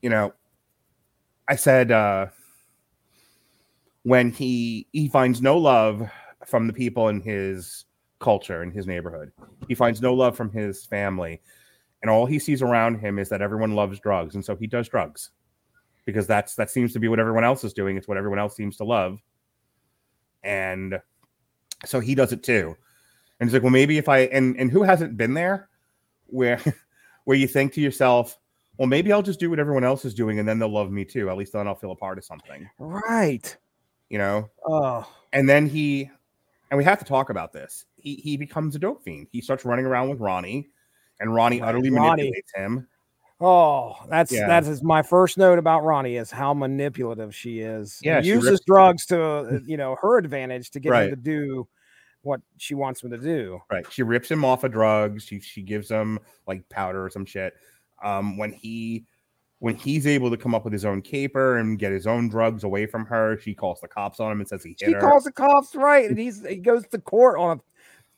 You 0.00 0.10
know, 0.10 0.32
I 1.48 1.56
said 1.56 1.90
uh 1.90 2.26
when 4.04 4.30
he 4.30 4.86
he 4.92 5.08
finds 5.08 5.42
no 5.42 5.58
love 5.58 6.08
from 6.46 6.66
the 6.66 6.72
people 6.72 7.08
in 7.08 7.20
his 7.20 7.84
culture 8.22 8.62
in 8.62 8.70
his 8.70 8.86
neighborhood, 8.86 9.32
he 9.68 9.74
finds 9.74 10.00
no 10.00 10.14
love 10.14 10.34
from 10.36 10.50
his 10.50 10.86
family, 10.86 11.42
and 12.00 12.10
all 12.10 12.24
he 12.24 12.38
sees 12.38 12.62
around 12.62 13.00
him 13.00 13.18
is 13.18 13.28
that 13.28 13.42
everyone 13.42 13.74
loves 13.74 14.00
drugs, 14.00 14.34
and 14.34 14.44
so 14.44 14.56
he 14.56 14.66
does 14.66 14.88
drugs 14.88 15.30
because 16.06 16.26
that's 16.26 16.54
that 16.54 16.70
seems 16.70 16.92
to 16.94 16.98
be 16.98 17.08
what 17.08 17.20
everyone 17.20 17.44
else 17.44 17.62
is 17.64 17.72
doing. 17.74 17.96
It's 17.96 18.08
what 18.08 18.16
everyone 18.16 18.38
else 18.38 18.56
seems 18.56 18.76
to 18.78 18.84
love, 18.84 19.18
and 20.42 20.98
so 21.84 22.00
he 22.00 22.14
does 22.14 22.32
it 22.32 22.42
too. 22.42 22.76
And 23.40 23.48
he's 23.48 23.54
like, 23.54 23.62
well, 23.62 23.70
maybe 23.72 23.98
if 23.98 24.08
I 24.08 24.20
and 24.20 24.56
and 24.58 24.70
who 24.70 24.82
hasn't 24.82 25.16
been 25.16 25.34
there 25.34 25.68
where 26.26 26.60
where 27.24 27.36
you 27.36 27.46
think 27.46 27.72
to 27.74 27.80
yourself, 27.80 28.38
well, 28.78 28.88
maybe 28.88 29.12
I'll 29.12 29.22
just 29.22 29.40
do 29.40 29.50
what 29.50 29.58
everyone 29.58 29.84
else 29.84 30.04
is 30.04 30.14
doing, 30.14 30.38
and 30.38 30.48
then 30.48 30.58
they'll 30.58 30.72
love 30.72 30.90
me 30.90 31.04
too. 31.04 31.28
At 31.30 31.36
least 31.36 31.52
then 31.52 31.66
I'll 31.68 31.74
feel 31.74 31.92
a 31.92 31.96
part 31.96 32.18
of 32.18 32.24
something, 32.24 32.68
Right. 32.78 33.56
you 34.08 34.18
know. 34.18 34.48
Oh, 34.66 35.08
And 35.32 35.48
then 35.48 35.66
he, 35.66 36.10
and 36.70 36.78
we 36.78 36.84
have 36.84 36.98
to 36.98 37.04
talk 37.04 37.30
about 37.30 37.52
this. 37.52 37.84
He 38.02 38.16
he 38.16 38.36
becomes 38.36 38.74
a 38.76 38.78
dope 38.78 39.02
fiend. 39.04 39.28
He 39.32 39.40
starts 39.40 39.64
running 39.64 39.86
around 39.86 40.10
with 40.10 40.20
Ronnie, 40.20 40.68
and 41.20 41.34
Ronnie 41.34 41.60
Right, 41.60 41.68
utterly 41.68 41.90
Ronnie. 41.90 42.22
manipulates 42.24 42.52
him. 42.54 42.88
oh, 43.40 43.96
that's 44.08 44.30
Yeah. 44.32 44.46
that 44.46 44.64
is 44.66 44.82
my 44.82 45.02
first 45.02 45.36
note 45.38 45.58
about 45.58 45.84
Ronnie 45.84 46.16
is 46.16 46.30
how 46.30 46.54
manipulative 46.54 47.34
she 47.34 47.60
is. 47.60 47.98
Yeah, 48.02 48.20
she 48.20 48.28
uses 48.28 48.50
rips- 48.52 48.64
drugs 48.66 49.06
to 49.06 49.22
uh, 49.22 49.58
you 49.66 49.76
know 49.76 49.96
her 50.00 50.18
advantage 50.18 50.70
to 50.72 50.80
get 50.80 50.90
Right. 50.90 51.04
him 51.04 51.10
to 51.10 51.16
do 51.16 51.68
what 52.22 52.40
she 52.56 52.74
wants 52.74 53.02
him 53.02 53.10
to 53.10 53.18
do. 53.18 53.60
Right. 53.70 53.84
She 53.92 54.02
rips 54.04 54.30
him 54.30 54.44
off 54.44 54.62
of 54.64 54.70
drugs. 54.72 55.24
She 55.24 55.40
she 55.40 55.62
gives 55.62 55.88
him 55.90 56.18
like 56.46 56.68
powder 56.68 57.04
or 57.04 57.10
some 57.10 57.24
shit. 57.26 57.54
Um, 58.02 58.36
when 58.36 58.52
he 58.52 59.06
when 59.58 59.76
he's 59.76 60.08
able 60.08 60.28
to 60.30 60.36
come 60.36 60.54
up 60.56 60.64
with 60.64 60.72
his 60.72 60.84
own 60.84 61.00
caper 61.02 61.58
and 61.58 61.78
get 61.78 61.92
his 61.92 62.06
own 62.06 62.28
drugs 62.28 62.64
away 62.64 62.84
from 62.86 63.06
her, 63.06 63.38
she 63.40 63.54
calls 63.54 63.80
the 63.80 63.86
cops 63.88 64.18
on 64.18 64.32
him 64.32 64.40
and 64.40 64.48
says 64.48 64.62
he 64.64 64.70
hit 64.70 64.80
She 64.88 64.92
her. 64.92 65.00
calls 65.00 65.22
the 65.24 65.30
cops 65.32 65.74
right, 65.76 66.08
and 66.08 66.18
he's 66.18 66.44
he 66.46 66.56
goes 66.56 66.84
to 66.88 66.98
court 66.98 67.38
on 67.38 67.58
a 67.58 67.60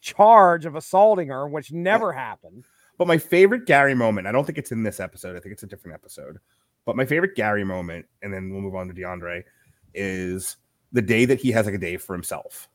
charge 0.05 0.67
of 0.67 0.77
assaulting 0.77 1.29
her, 1.29 1.49
which 1.49 1.73
never 1.73 2.13
happened. 2.13 2.67
But 2.99 3.09
my 3.09 3.19
favorite 3.19 3.67
Gary 3.67 3.95
moment, 3.95 4.27
I 4.27 4.33
don't 4.33 4.45
think 4.45 4.59
it's 4.59 4.71
in 4.71 4.83
this 4.83 5.01
episode. 5.01 5.35
I 5.35 5.41
think 5.41 5.55
it's 5.55 5.63
a 5.63 5.67
different 5.67 5.95
episode. 5.95 6.39
But 6.85 6.97
my 6.97 7.07
favorite 7.07 7.35
Gary 7.35 7.65
moment, 7.65 8.07
and 8.23 8.33
then 8.33 8.51
we'll 8.51 8.61
move 8.61 8.75
on 8.75 8.87
to 8.87 8.95
DeAndre, 8.95 9.43
is 9.95 10.57
the 10.93 11.03
day 11.03 11.25
that 11.25 11.41
he 11.41 11.51
has 11.53 11.67
like 11.67 11.75
a 11.75 11.79
day 11.79 11.97
for 11.97 12.13
himself. 12.13 12.69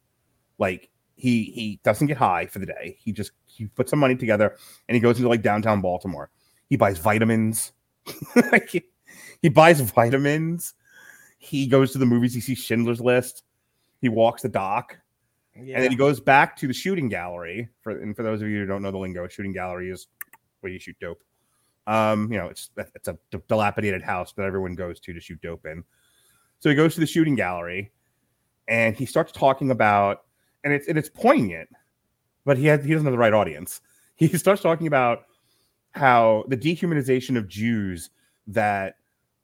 Like 0.58 0.90
he 1.16 1.44
he 1.44 1.80
doesn't 1.84 2.08
get 2.08 2.18
high 2.18 2.48
for 2.48 2.60
the 2.60 2.66
day. 2.66 2.98
He 3.00 3.12
just 3.12 3.32
he 3.46 3.68
puts 3.68 3.92
some 3.92 4.00
money 4.00 4.16
together 4.16 4.58
and 4.88 4.96
he 4.96 5.00
goes 5.00 5.18
into 5.18 5.30
like 5.30 5.44
downtown 5.44 5.82
Baltimore. 5.82 6.32
He 6.68 6.76
buys 6.76 6.98
vitamins. 6.98 7.72
Like, 8.52 8.70
he, 8.70 8.84
he 9.42 9.50
buys 9.50 9.82
vitamins. 9.82 10.74
He 11.38 11.68
goes 11.68 11.92
to 11.92 12.00
the 12.00 12.06
movies. 12.08 12.34
He 12.34 12.42
sees 12.42 12.58
Schindler's 12.58 13.00
List. 13.00 13.44
He 14.02 14.10
walks 14.10 14.42
the 14.42 14.50
dock. 14.50 14.98
Yeah. 15.62 15.76
And 15.76 15.84
then 15.84 15.92
he 15.92 15.98
goes 15.98 16.20
back 16.20 16.56
to 16.58 16.68
the 16.68 16.74
shooting 16.74 17.10
gallery. 17.10 17.70
For 17.82 17.92
and 17.92 18.16
for 18.16 18.24
those 18.24 18.42
of 18.42 18.48
you 18.48 18.60
who 18.60 18.66
don't 18.66 18.82
know 18.82 18.92
the 18.92 18.98
lingo, 18.98 19.28
shooting 19.28 19.54
gallery 19.54 19.90
is 19.90 20.08
where 20.62 20.72
you 20.72 20.80
shoot 20.80 20.96
dope. 21.00 21.24
Um, 21.88 22.32
you 22.32 22.38
know, 22.38 22.48
it's 22.48 22.70
it's 22.78 23.08
a 23.08 23.18
dilapidated 23.48 24.04
house 24.04 24.34
that 24.34 24.44
everyone 24.44 24.76
goes 24.76 25.00
to 25.02 25.14
to 25.14 25.20
shoot 25.20 25.42
dope 25.42 25.66
in. 25.66 25.84
So 26.60 26.70
he 26.70 26.76
goes 26.76 26.94
to 26.96 27.00
the 27.00 27.08
shooting 27.08 27.36
gallery, 27.36 27.92
and 28.68 28.96
he 28.96 29.06
starts 29.06 29.32
talking 29.32 29.72
about, 29.72 30.26
and 30.64 30.74
it's 30.74 30.88
and 30.88 30.98
it's 30.98 31.10
poignant, 31.10 31.70
but 32.46 32.58
he 32.58 32.66
has 32.68 32.84
he 32.84 32.92
doesn't 32.92 33.06
have 33.06 33.14
the 33.14 33.18
right 33.18 33.34
audience. 33.34 33.82
He 34.20 34.28
starts 34.38 34.62
talking 34.62 34.86
about 34.86 35.28
how 35.92 36.44
the 36.50 36.58
dehumanization 36.58 37.38
of 37.38 37.48
Jews 37.48 38.10
that 38.48 38.96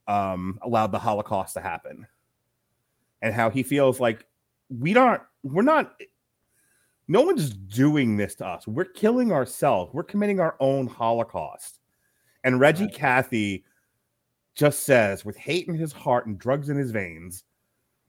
um, 0.06 0.58
allowed 0.60 0.92
the 0.92 0.98
Holocaust 0.98 1.54
to 1.54 1.62
happen, 1.62 2.06
and 3.22 3.32
how 3.32 3.48
he 3.48 3.62
feels 3.62 4.00
like 4.00 4.26
we 4.68 4.92
don't 4.92 5.20
we're 5.42 5.62
not 5.62 5.94
no 7.08 7.22
one's 7.22 7.50
doing 7.50 8.16
this 8.16 8.34
to 8.36 8.46
us. 8.46 8.66
We're 8.66 8.84
killing 8.84 9.30
ourselves. 9.30 9.94
We're 9.94 10.02
committing 10.02 10.40
our 10.40 10.56
own 10.58 10.88
holocaust. 10.88 11.78
And 12.42 12.58
reggie 12.58 12.88
cathy 12.88 13.64
just 14.56 14.82
says 14.82 15.24
with 15.24 15.36
hate 15.36 15.68
in 15.68 15.74
his 15.74 15.92
heart 15.92 16.26
and 16.26 16.38
drugs 16.38 16.68
in 16.68 16.76
his 16.76 16.90
veins 16.90 17.44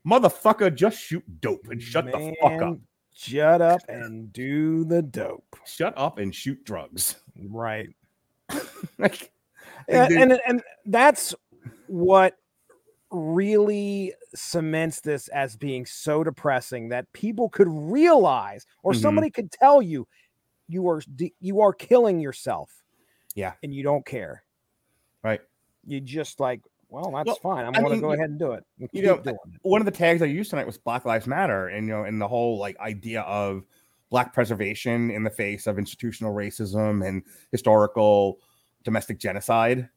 motherfucker 0.06 0.74
just 0.74 0.98
shoot 0.98 1.22
dope 1.40 1.68
and 1.68 1.82
shut 1.82 2.06
the 2.06 2.34
fuck 2.40 2.62
up. 2.62 2.78
Shut 3.14 3.60
up 3.60 3.80
and 3.88 4.32
do 4.32 4.84
the 4.84 5.02
dope. 5.02 5.56
shut 5.66 5.92
up 5.96 6.18
and 6.18 6.32
shoot 6.34 6.64
drugs. 6.64 7.16
Right. 7.36 7.88
like 8.98 9.32
and, 9.88 10.08
dude- 10.08 10.22
and 10.22 10.40
and 10.46 10.62
that's 10.86 11.34
what 11.88 12.36
really 13.10 14.12
cements 14.34 15.00
this 15.00 15.28
as 15.28 15.56
being 15.56 15.86
so 15.86 16.22
depressing 16.22 16.88
that 16.90 17.10
people 17.12 17.48
could 17.48 17.68
realize 17.68 18.66
or 18.82 18.92
Mhm. 18.92 19.00
somebody 19.00 19.30
could 19.30 19.50
tell 19.50 19.80
you 19.80 20.06
you 20.68 20.86
are 20.88 21.00
you 21.40 21.60
are 21.60 21.72
killing 21.72 22.20
yourself 22.20 22.84
Yeah. 23.34 23.54
and 23.62 23.74
you 23.74 23.82
don't 23.82 24.04
care 24.04 24.44
right 25.22 25.40
you 25.86 26.00
just 26.00 26.38
like 26.40 26.60
well 26.90 27.10
that's 27.10 27.26
Well, 27.26 27.36
fine 27.36 27.64
i'm 27.64 27.74
I 27.74 27.80
going 27.80 27.90
to 27.90 27.90
mean, 27.96 28.00
go 28.02 28.12
ahead 28.12 28.28
and 28.30 28.38
do 28.38 28.52
it 28.52 28.64
and 28.78 28.88
you 28.92 29.02
know, 29.02 29.22
one 29.62 29.80
of 29.80 29.86
the 29.86 29.90
tags 29.90 30.20
I 30.20 30.26
used 30.26 30.50
tonight 30.50 30.66
was 30.66 30.76
Black 30.78 31.04
Lives 31.04 31.26
Matter, 31.26 31.68
and 31.68 31.86
you 31.86 31.94
know, 31.94 32.04
and 32.04 32.20
the 32.20 32.28
whole 32.28 32.58
like 32.58 32.78
idea 32.78 33.22
of 33.22 33.64
black 34.10 34.32
preservation 34.32 35.10
in 35.10 35.22
the 35.24 35.30
face 35.30 35.66
of 35.66 35.78
institutional 35.78 36.34
racism 36.34 37.06
and 37.06 37.22
historical 37.52 38.38
domestic 38.84 39.18
genocide. 39.18 39.88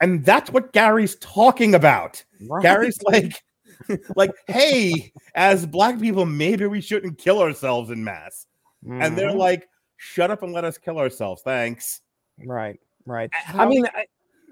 And 0.00 0.24
that's 0.24 0.50
what 0.50 0.72
Gary's 0.72 1.16
talking 1.16 1.74
about. 1.74 2.22
Right. 2.48 2.62
Gary's 2.62 3.00
like, 3.02 3.42
like, 4.16 4.30
hey, 4.46 5.12
as 5.34 5.66
black 5.66 5.98
people, 6.00 6.26
maybe 6.26 6.66
we 6.66 6.80
shouldn't 6.80 7.18
kill 7.18 7.40
ourselves 7.40 7.90
in 7.90 8.02
mass. 8.04 8.46
And 8.88 9.16
they're 9.16 9.30
Mhm. 9.30 9.36
like, 9.38 9.68
shut 9.96 10.30
up 10.30 10.42
and 10.42 10.52
let 10.52 10.64
us 10.64 10.78
kill 10.78 10.98
ourselves. 10.98 11.42
Thanks. 11.42 12.00
right 12.44 12.78
right 13.06 13.30
i 13.54 13.64
mean 13.64 13.86
I, 13.86 14.04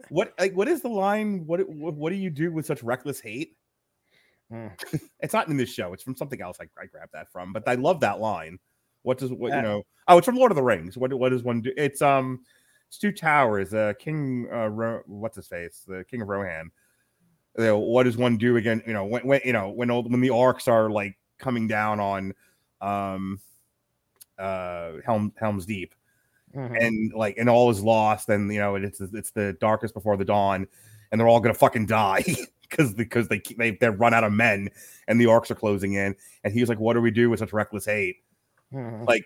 What 0.08 0.32
like 0.38 0.54
what 0.54 0.68
is 0.68 0.80
the 0.80 0.88
line? 0.88 1.44
What 1.46 1.68
what, 1.68 2.10
do 2.10 2.16
you 2.16 2.30
do 2.30 2.50
with 2.52 2.66
such 2.66 2.82
reckless 2.82 3.20
hate? 3.20 3.56
Mm. 4.52 4.70
it's 5.20 5.34
not 5.34 5.48
in 5.48 5.56
this 5.56 5.72
show. 5.72 5.92
It's 5.92 6.02
from 6.02 6.16
something 6.16 6.40
else. 6.40 6.58
I, 6.60 6.64
I 6.80 6.86
grabbed 6.86 7.12
that 7.12 7.30
from, 7.32 7.52
but 7.52 7.66
I 7.66 7.74
love 7.74 8.00
that 8.00 8.20
line. 8.20 8.58
What 9.02 9.18
does 9.18 9.30
what 9.32 9.52
Uh, 9.52 9.56
you 9.56 9.62
know? 9.62 9.82
Oh, 10.08 10.18
it's 10.18 10.24
from 10.24 10.36
Lord 10.36 10.52
of 10.52 10.56
the 10.56 10.62
Rings. 10.62 10.96
What 10.96 11.12
what 11.14 11.30
does 11.30 11.42
one 11.42 11.60
do? 11.62 11.72
It's 11.76 12.00
um, 12.02 12.40
it's 12.88 12.98
two 12.98 13.12
towers. 13.12 13.74
Uh, 13.74 13.92
King 13.98 14.48
uh, 14.52 14.68
Ro- 14.68 15.02
what's 15.06 15.36
his 15.36 15.46
face? 15.48 15.84
The 15.86 16.04
King 16.04 16.22
of 16.22 16.28
Rohan. 16.28 16.70
You 17.58 17.64
know, 17.64 17.78
what 17.78 18.02
does 18.04 18.16
one 18.16 18.36
do 18.36 18.56
again? 18.56 18.82
You 18.86 18.92
know, 18.92 19.04
when, 19.04 19.22
when 19.26 19.40
you 19.44 19.52
know 19.52 19.70
when 19.70 19.90
old 19.90 20.10
when 20.10 20.20
the 20.20 20.28
orcs 20.30 20.68
are 20.68 20.90
like 20.90 21.16
coming 21.38 21.68
down 21.68 22.00
on 22.00 22.34
um 22.80 23.40
uh 24.38 24.92
Helm 25.04 25.32
Helm's 25.36 25.64
Deep 25.66 25.94
mhm. 26.54 26.76
and 26.80 27.12
like 27.12 27.36
and 27.38 27.48
all 27.48 27.70
is 27.70 27.82
lost 27.82 28.28
and 28.28 28.52
you 28.52 28.58
know 28.60 28.74
it's 28.74 29.00
it's 29.00 29.30
the 29.30 29.56
darkest 29.60 29.94
before 29.94 30.16
the 30.16 30.24
dawn 30.24 30.66
and 31.12 31.20
they're 31.20 31.28
all 31.28 31.38
gonna 31.40 31.54
fucking 31.54 31.86
die 31.86 32.24
because 32.68 32.92
because 32.94 33.28
they 33.28 33.38
keep- 33.38 33.58
they 33.58 33.72
they 33.72 33.88
run 33.90 34.12
out 34.12 34.24
of 34.24 34.32
men 34.32 34.68
and 35.06 35.20
the 35.20 35.24
orcs 35.26 35.50
are 35.50 35.54
closing 35.54 35.94
in 35.94 36.14
and 36.42 36.52
he's 36.52 36.68
like 36.68 36.80
what 36.80 36.94
do 36.94 37.00
we 37.00 37.12
do 37.12 37.30
with 37.30 37.38
such 37.38 37.52
reckless 37.52 37.86
hate 37.86 38.16
Mhm. 38.72 39.06
like 39.06 39.24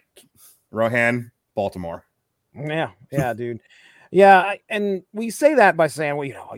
rohan 0.70 1.30
baltimore 1.54 2.04
Yeah, 2.54 2.90
yeah, 3.12 3.32
dude. 3.34 3.60
Yeah, 4.10 4.54
and 4.68 5.02
we 5.12 5.30
say 5.30 5.54
that 5.54 5.76
by 5.76 5.86
saying, 5.86 6.16
well, 6.16 6.26
you 6.26 6.34
know, 6.34 6.54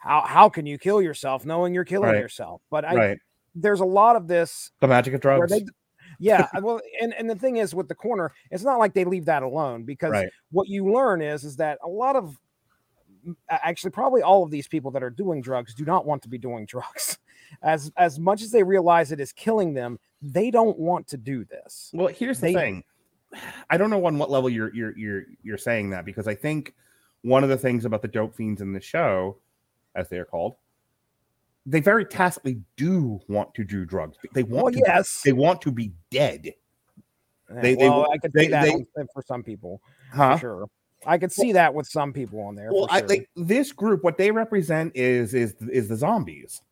how 0.00 0.20
how 0.22 0.48
can 0.48 0.66
you 0.66 0.78
kill 0.78 1.00
yourself 1.02 1.44
knowing 1.46 1.72
you're 1.74 1.84
killing 1.84 2.10
Right. 2.10 2.18
yourself? 2.20 2.62
But 2.70 2.84
I 2.84 2.94
right 2.94 3.18
there's 3.58 3.80
a 3.80 3.84
lot 3.86 4.16
of 4.16 4.28
this 4.28 4.70
the 4.80 4.86
magic 4.86 5.14
of 5.14 5.20
drugs 5.22 5.50
they 5.50 5.64
yeah, 6.18 6.46
well, 6.62 6.80
and 7.00 7.14
and 7.14 7.28
the 7.28 7.34
thing 7.34 7.56
is 7.56 7.74
with 7.74 7.88
the 7.88 7.94
corner, 7.94 8.32
it's 8.50 8.62
not 8.62 8.78
like 8.78 8.92
they 8.94 9.04
leave 9.04 9.24
that 9.26 9.42
alone 9.42 9.84
because 9.84 10.10
Right. 10.12 10.28
what 10.50 10.68
you 10.68 10.90
learn 10.92 11.22
is 11.22 11.44
is 11.44 11.56
that 11.56 11.78
a 11.82 11.88
lot 11.88 12.16
of 12.16 12.38
actually 13.48 13.90
probably 13.90 14.22
all 14.22 14.42
of 14.42 14.50
these 14.50 14.68
people 14.68 14.90
that 14.92 15.02
are 15.02 15.10
doing 15.10 15.40
drugs 15.40 15.74
do 15.74 15.84
not 15.84 16.06
want 16.06 16.22
to 16.22 16.28
be 16.28 16.38
doing 16.38 16.66
drugs. 16.68 17.18
As 17.62 17.90
as 17.96 18.18
much 18.18 18.42
as 18.42 18.50
they 18.50 18.62
realize 18.62 19.12
it 19.12 19.20
is 19.20 19.32
killing 19.32 19.72
them, 19.74 19.98
they 20.20 20.50
don't 20.50 20.78
want 20.78 21.06
to 21.08 21.16
do 21.16 21.44
this. 21.44 21.90
well 21.94 22.08
here's 22.08 22.38
the 22.40 22.48
they- 22.48 22.54
thing 22.54 22.84
i 23.70 23.76
don't 23.76 23.90
know 23.90 24.04
on 24.06 24.18
what 24.18 24.30
level 24.30 24.48
you're 24.48 24.74
you're 24.74 24.96
you're 24.96 25.22
you're 25.42 25.58
saying 25.58 25.90
that 25.90 26.04
because 26.04 26.26
i 26.28 26.34
think 26.34 26.74
one 27.22 27.42
of 27.42 27.48
the 27.50 27.56
things 27.56 27.84
about 27.84 28.02
the 28.02 28.08
dope 28.08 28.34
fiends 28.36 28.60
in 28.60 28.72
the 28.72 28.80
show 28.80 29.36
as 29.94 30.08
they 30.08 30.18
are 30.18 30.24
called 30.24 30.54
they 31.68 31.80
very 31.80 32.04
tacitly 32.04 32.60
do 32.76 33.20
want 33.28 33.52
to 33.54 33.64
do 33.64 33.84
drugs 33.84 34.16
they 34.34 34.42
want 34.44 34.64
Well, 34.64 34.72
to 34.74 34.82
yes. 34.86 35.22
they 35.24 35.32
want 35.32 35.60
to 35.62 35.72
be 35.72 35.92
dead 36.10 36.52
they- 37.48 37.74
they 37.74 37.88
well, 37.88 38.00
wa- 38.00 38.08
I 38.12 38.18
could 38.18 38.32
they- 38.32 38.44
see 38.46 38.48
that 38.50 38.64
they- 38.64 39.04
for 39.12 39.22
some 39.22 39.42
people. 39.42 39.80
huh 40.12 40.36
sure. 40.38 40.66
I 41.06 41.18
could 41.18 41.30
see 41.32 41.52
that 41.52 41.72
with 41.74 41.86
some 41.86 42.12
people 42.12 42.40
on 42.40 42.54
there. 42.56 42.72
well 42.72 42.86
for 42.88 42.94
I, 42.94 42.98
sure. 43.00 43.08
like 43.08 43.28
this 43.36 43.72
group 43.72 44.02
what 44.04 44.16
they 44.18 44.30
represent 44.30 44.92
is 44.96 45.34
is 45.34 45.54
is 45.70 45.88
the 45.88 45.96
zombies 45.96 46.62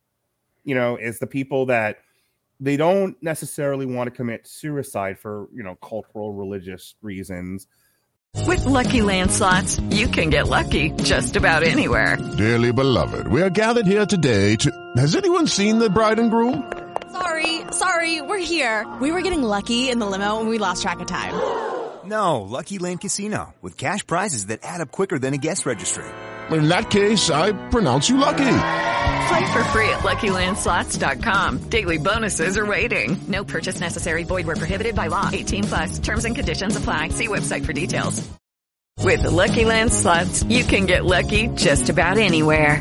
you 0.64 0.74
know 0.74 0.96
is 0.96 1.18
the 1.18 1.26
people 1.26 1.66
that 1.66 1.98
they 2.64 2.76
don't 2.76 3.16
necessarily 3.22 3.86
want 3.86 4.08
to 4.08 4.10
commit 4.10 4.46
suicide 4.46 5.18
for 5.18 5.48
you 5.54 5.62
know 5.62 5.74
cultural 5.76 6.32
religious 6.32 6.94
reasons 7.02 7.66
With 8.46 8.64
Lucky 8.66 9.00
Land 9.00 9.30
slots, 9.30 9.78
you 9.90 10.08
can 10.08 10.30
get 10.30 10.48
lucky 10.48 10.90
just 10.90 11.36
about 11.36 11.62
anywhere. 11.62 12.16
Dearly 12.36 12.72
beloved, 12.72 13.28
we 13.28 13.40
are 13.42 13.50
gathered 13.50 13.86
here 13.86 14.06
today 14.06 14.56
to. 14.56 14.70
Has 14.96 15.14
anyone 15.14 15.46
seen 15.46 15.78
the 15.78 15.88
bride 15.88 16.18
and 16.18 16.30
groom? 16.30 16.72
Sorry, 17.12 17.60
sorry, 17.70 18.22
we're 18.22 18.38
here. 18.38 18.84
We 19.00 19.12
were 19.12 19.22
getting 19.22 19.42
lucky 19.42 19.88
in 19.88 20.00
the 20.00 20.06
limo 20.06 20.40
and 20.40 20.48
we 20.48 20.58
lost 20.58 20.82
track 20.82 20.98
of 21.00 21.06
time. 21.06 21.34
No, 22.04 22.42
Lucky 22.42 22.78
Land 22.78 23.00
Casino, 23.00 23.54
with 23.62 23.78
cash 23.78 24.06
prizes 24.06 24.46
that 24.46 24.60
add 24.62 24.80
up 24.80 24.90
quicker 24.90 25.18
than 25.18 25.32
a 25.32 25.38
guest 25.38 25.64
registry. 25.64 26.04
In 26.50 26.68
that 26.68 26.90
case, 26.90 27.30
I 27.30 27.52
pronounce 27.70 28.08
you 28.08 28.18
lucky. 28.18 28.56
Play 29.28 29.52
for 29.52 29.64
free 29.72 29.88
at 29.88 30.00
LuckyLandSlots.com. 30.00 31.70
Daily 31.70 31.98
bonuses 31.98 32.58
are 32.58 32.66
waiting. 32.66 33.16
No 33.26 33.44
purchase 33.44 33.80
necessary. 33.80 34.24
Void 34.24 34.46
where 34.46 34.56
prohibited 34.56 34.94
by 34.94 35.06
law. 35.06 35.30
18 35.32 35.64
plus. 35.64 35.98
Terms 35.98 36.24
and 36.24 36.36
conditions 36.36 36.76
apply. 36.76 37.08
See 37.08 37.28
website 37.28 37.64
for 37.64 37.72
details. 37.72 38.28
With 39.00 39.22
the 39.22 39.30
Lucky 39.30 39.64
Land 39.64 39.92
slots, 39.92 40.44
you 40.44 40.64
can 40.64 40.86
get 40.86 41.04
lucky 41.04 41.48
just 41.48 41.90
about 41.90 42.16
anywhere. 42.16 42.80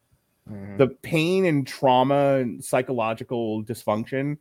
Mm-hmm. 0.49 0.77
The 0.77 0.87
pain 0.87 1.45
and 1.45 1.65
trauma 1.65 2.35
and 2.35 2.63
psychological 2.63 3.63
dysfunction, 3.63 4.37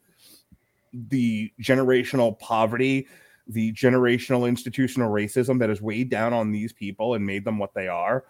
the 0.93 1.53
generational 1.61 2.39
poverty, 2.39 3.07
the 3.47 3.73
generational 3.73 4.49
institutional 4.49 5.11
racism 5.11 5.59
that 5.59 5.69
has 5.69 5.83
weighed 5.83 6.11
down 6.11 6.33
on 6.33 6.53
these 6.53 6.73
people 6.73 7.15
and 7.15 7.25
made 7.25 7.45
them 7.45 7.59
what 7.59 7.75
they 7.75 7.89
are 7.89 8.25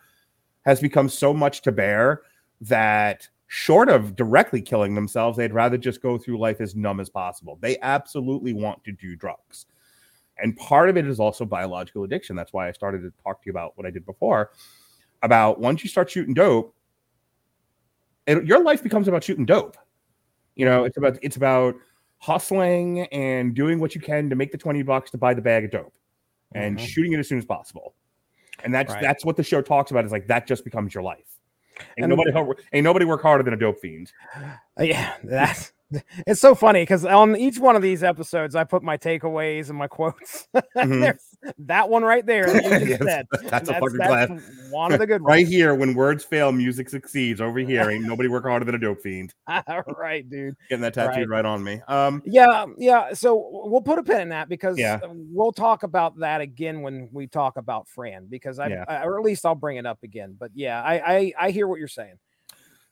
has 0.62 0.80
become 0.80 1.08
so 1.08 1.32
much 1.32 1.62
to 1.62 1.72
bear 1.72 2.22
that 2.60 3.28
short 3.46 3.88
of 3.88 4.14
directly 4.14 4.62
killing 4.62 4.94
themselves, 4.94 5.36
they'd 5.36 5.52
rather 5.52 5.76
just 5.76 6.02
go 6.02 6.16
through 6.16 6.38
life 6.38 6.60
as 6.60 6.76
numb 6.76 7.00
as 7.00 7.10
possible. 7.10 7.58
They 7.60 7.78
absolutely 7.80 8.52
want 8.52 8.84
to 8.84 8.92
do 8.92 9.16
drugs. 9.16 9.66
And 10.38 10.56
part 10.56 10.88
of 10.88 10.96
it 10.96 11.06
is 11.06 11.20
also 11.20 11.44
biological 11.44 12.04
addiction. 12.04 12.36
That's 12.36 12.52
why 12.52 12.68
I 12.68 12.72
started 12.72 13.02
to 13.02 13.12
talk 13.22 13.42
to 13.42 13.46
you 13.46 13.50
about 13.50 13.76
what 13.76 13.86
I 13.86 13.90
did 13.90 14.06
before 14.06 14.50
about 15.22 15.60
once 15.60 15.82
you 15.82 15.90
start 15.90 16.10
shooting 16.10 16.32
dope, 16.32 16.74
it, 18.38 18.44
your 18.44 18.62
life 18.62 18.82
becomes 18.82 19.08
about 19.08 19.24
shooting 19.24 19.44
dope. 19.46 19.76
You 20.56 20.64
know, 20.66 20.84
it's 20.84 20.96
about 20.96 21.18
it's 21.22 21.36
about 21.36 21.74
hustling 22.18 23.06
and 23.06 23.54
doing 23.54 23.78
what 23.80 23.94
you 23.94 24.00
can 24.00 24.28
to 24.28 24.36
make 24.36 24.52
the 24.52 24.58
20 24.58 24.82
bucks 24.82 25.10
to 25.10 25.18
buy 25.18 25.32
the 25.32 25.40
bag 25.40 25.64
of 25.64 25.70
dope 25.70 25.94
and 26.54 26.76
Mhm. 26.76 26.86
shooting 26.86 27.12
it 27.14 27.18
as 27.18 27.28
soon 27.28 27.38
as 27.38 27.44
possible. 27.46 27.94
And 28.62 28.74
that's 28.74 28.92
Right. 28.92 29.02
that's 29.02 29.24
what 29.24 29.36
the 29.36 29.42
show 29.42 29.62
talks 29.62 29.90
about 29.90 30.04
is 30.04 30.12
like 30.12 30.26
that 30.26 30.46
just 30.46 30.64
becomes 30.64 30.92
your 30.94 31.02
life. 31.02 31.24
Ain't 31.98 32.04
And- 32.04 32.08
nobody 32.10 32.30
ain't 32.74 32.84
nobody 32.84 33.06
work 33.06 33.22
harder 33.22 33.42
than 33.42 33.54
a 33.54 33.56
dope 33.56 33.80
fiend. 33.80 34.12
Uh, 34.36 34.82
Yeah, 34.82 35.14
that's 35.24 35.72
it's 36.26 36.40
so 36.40 36.54
funny 36.54 36.82
because 36.82 37.06
on 37.06 37.36
each 37.36 37.58
one 37.58 37.74
of 37.74 37.80
these 37.82 38.02
episodes, 38.02 38.54
I 38.54 38.64
put 38.64 38.82
my 38.82 38.98
takeaways 38.98 39.70
and 39.70 39.78
my 39.78 39.86
quotes. 39.88 40.46
Mhm. 40.76 41.00
There's 41.00 41.29
that 41.58 41.88
one 41.88 42.02
right 42.02 42.24
there 42.24 42.46
that 42.46 42.86
Yes, 42.86 43.02
said. 43.02 43.26
that's 43.48 43.68
a 43.68 43.74
fucking 43.74 43.96
class. 43.96 44.30
One 44.70 44.92
of 44.92 44.98
the 44.98 45.06
good 45.06 45.22
ones. 45.22 45.28
right 45.30 45.46
here, 45.46 45.74
when 45.74 45.94
words 45.94 46.24
fail, 46.24 46.52
music 46.52 46.88
succeeds. 46.88 47.40
Over 47.40 47.60
here, 47.60 47.90
ain't 47.90 48.04
nobody 48.04 48.28
work 48.28 48.44
harder 48.44 48.64
than 48.64 48.74
a 48.74 48.78
dope 48.78 49.02
fiend. 49.02 49.34
right, 49.96 50.28
dude. 50.28 50.54
Getting 50.68 50.82
that 50.82 50.94
tattooed 50.94 51.28
right, 51.28 51.44
on 51.44 51.64
me. 51.64 51.80
Um, 51.88 52.22
Yeah, 52.26 52.66
yeah. 52.76 53.14
So 53.14 53.48
we'll 53.64 53.80
put 53.80 53.98
a 53.98 54.02
pin 54.02 54.20
in 54.20 54.28
that 54.30 54.48
because 54.48 54.78
Yeah. 54.78 55.00
we'll 55.04 55.52
talk 55.52 55.82
about 55.82 56.18
that 56.18 56.40
again 56.40 56.82
when 56.82 57.08
we 57.12 57.26
talk 57.26 57.56
about 57.56 57.88
Fran 57.88 58.26
because 58.28 58.58
I, 58.58 58.68
Yeah. 58.68 58.84
I 58.86 59.04
or 59.04 59.18
at 59.18 59.24
least 59.24 59.46
I'll 59.46 59.54
bring 59.54 59.78
it 59.78 59.86
up 59.86 60.02
again. 60.02 60.36
But 60.38 60.50
yeah, 60.54 60.82
I 60.82 61.14
I, 61.16 61.32
I 61.40 61.50
hear 61.50 61.66
what 61.66 61.78
you're 61.78 61.88
saying. 61.88 62.18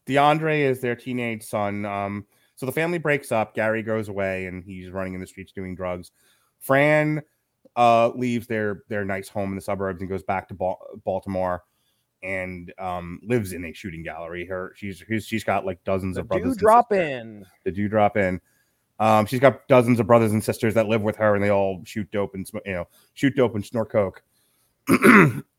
DeAndre 0.07 0.61
is 0.61 0.81
their 0.81 0.97
teenage 0.97 1.43
son. 1.43 1.85
Um, 1.85 2.27
so 2.55 2.67
the 2.67 2.73
family 2.73 2.99
breaks 2.99 3.31
up. 3.31 3.55
Gary 3.55 3.83
goes 3.83 4.09
away 4.09 4.47
and 4.47 4.65
he's 4.65 4.91
running 4.91 5.15
in 5.15 5.21
the 5.21 5.27
streets 5.27 5.53
doing 5.53 5.75
drugs. 5.75 6.11
Fran 6.59 7.23
uh, 7.79 8.11
leaves 8.17 8.49
their 8.49 8.83
their 8.89 9.05
nice 9.05 9.29
home 9.29 9.51
in 9.51 9.55
the 9.55 9.63
suburbs 9.63 10.01
and 10.01 10.11
goes 10.11 10.25
back 10.25 10.49
to 10.49 10.55
Ba- 10.55 10.75
Baltimore 11.05 11.63
and 12.25 12.75
um, 12.77 13.21
lives 13.23 13.53
in 13.53 13.65
a 13.65 13.73
shooting 13.73 14.03
gallery. 14.03 14.45
Her 14.45 14.73
she's 14.75 15.03
she's, 15.25 15.45
got 15.45 15.65
like 15.65 15.83
dozens 15.85 16.19
of 16.19 16.27
brothers. 16.27 16.57
Do 16.57 16.61
drop 16.61 16.93
in. 16.93 17.47
The 17.65 17.71
do 17.71 17.89
drop 17.89 18.17
in. 18.17 18.41
Um, 18.99 19.27
she's 19.27 19.39
got 19.39 19.69
dozens 19.69 20.01
of 20.01 20.09
brothers 20.09 20.33
and 20.33 20.43
sisters 20.43 20.75
that 20.75 20.89
live 20.89 21.03
with 21.03 21.15
her, 21.17 21.37
and 21.37 21.43
they 21.43 21.51
all 21.51 21.81
shoot 21.85 22.11
dope 22.11 22.35
and 22.35 22.51
you 22.67 22.73
know 22.73 22.89
shoot 23.15 23.37
dope 23.37 23.55
and 23.55 23.65
snort 23.65 23.93
coke. 23.93 24.25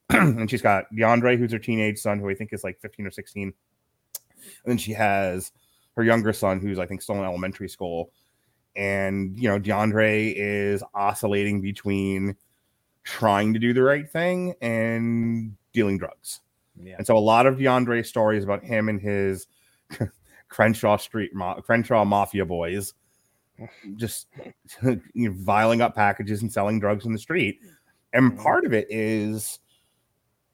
and 0.09 0.49
she's 0.49 0.61
got 0.61 0.85
DeAndre, 0.93 1.37
who's 1.37 1.53
her 1.53 1.59
teenage 1.59 1.99
son, 1.99 2.19
who 2.19 2.29
I 2.29 2.35
think 2.35 2.51
is 2.51 2.65
like 2.65 2.81
fifteen 2.81 3.07
or 3.07 3.11
sixteen. 3.11 3.53
And 4.65 4.71
then 4.71 4.77
she 4.77 4.91
has 4.91 5.53
her 5.95 6.03
younger 6.03 6.33
son, 6.33 6.59
who's 6.59 6.79
I 6.79 6.85
think 6.85 7.01
still 7.01 7.15
in 7.15 7.23
elementary 7.23 7.69
school. 7.69 8.11
And 8.75 9.37
you 9.37 9.49
know, 9.49 9.59
DeAndre 9.59 10.33
is 10.35 10.83
oscillating 10.93 11.61
between 11.61 12.35
trying 13.03 13.53
to 13.53 13.59
do 13.59 13.73
the 13.73 13.83
right 13.83 14.09
thing 14.09 14.53
and 14.61 15.55
dealing 15.73 15.97
drugs. 15.97 16.41
Yeah. 16.81 16.95
And 16.97 17.07
so 17.07 17.17
a 17.17 17.19
lot 17.19 17.45
of 17.45 17.57
DeAndre's 17.57 18.07
stories 18.07 18.43
about 18.43 18.63
him 18.63 18.89
and 18.89 19.01
his 19.01 19.47
Crenshaw 20.49 20.97
Street 20.97 21.33
Ma- 21.33 21.59
Crenshaw 21.61 22.05
Mafia 22.05 22.45
boys 22.45 22.93
just 23.95 24.27
you 24.83 25.01
know, 25.15 25.33
viling 25.35 25.81
up 25.81 25.95
packages 25.95 26.41
and 26.41 26.51
selling 26.51 26.79
drugs 26.79 27.05
in 27.05 27.13
the 27.13 27.19
street. 27.19 27.59
And 28.13 28.37
part 28.37 28.65
of 28.65 28.73
it 28.73 28.87
is, 28.89 29.59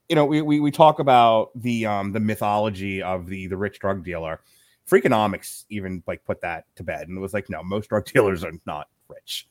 you 0.08 0.16
know, 0.16 0.24
we, 0.24 0.42
we, 0.42 0.60
we 0.60 0.70
talk 0.70 0.98
about 0.98 1.50
the 1.54 1.86
um 1.86 2.12
the 2.12 2.20
mythology 2.20 3.02
of 3.02 3.26
the 3.26 3.46
the 3.46 3.56
rich 3.56 3.78
drug 3.78 4.04
dealer. 4.04 4.40
Freakonomics 4.88 5.64
even 5.68 6.02
like 6.06 6.24
put 6.24 6.40
that 6.42 6.64
to 6.76 6.84
bed 6.84 7.08
and 7.08 7.16
it 7.18 7.20
was 7.20 7.34
like, 7.34 7.50
no, 7.50 7.62
most 7.62 7.88
drug 7.88 8.04
dealers 8.12 8.44
are 8.44 8.52
not 8.66 8.88
rich. 9.08 9.48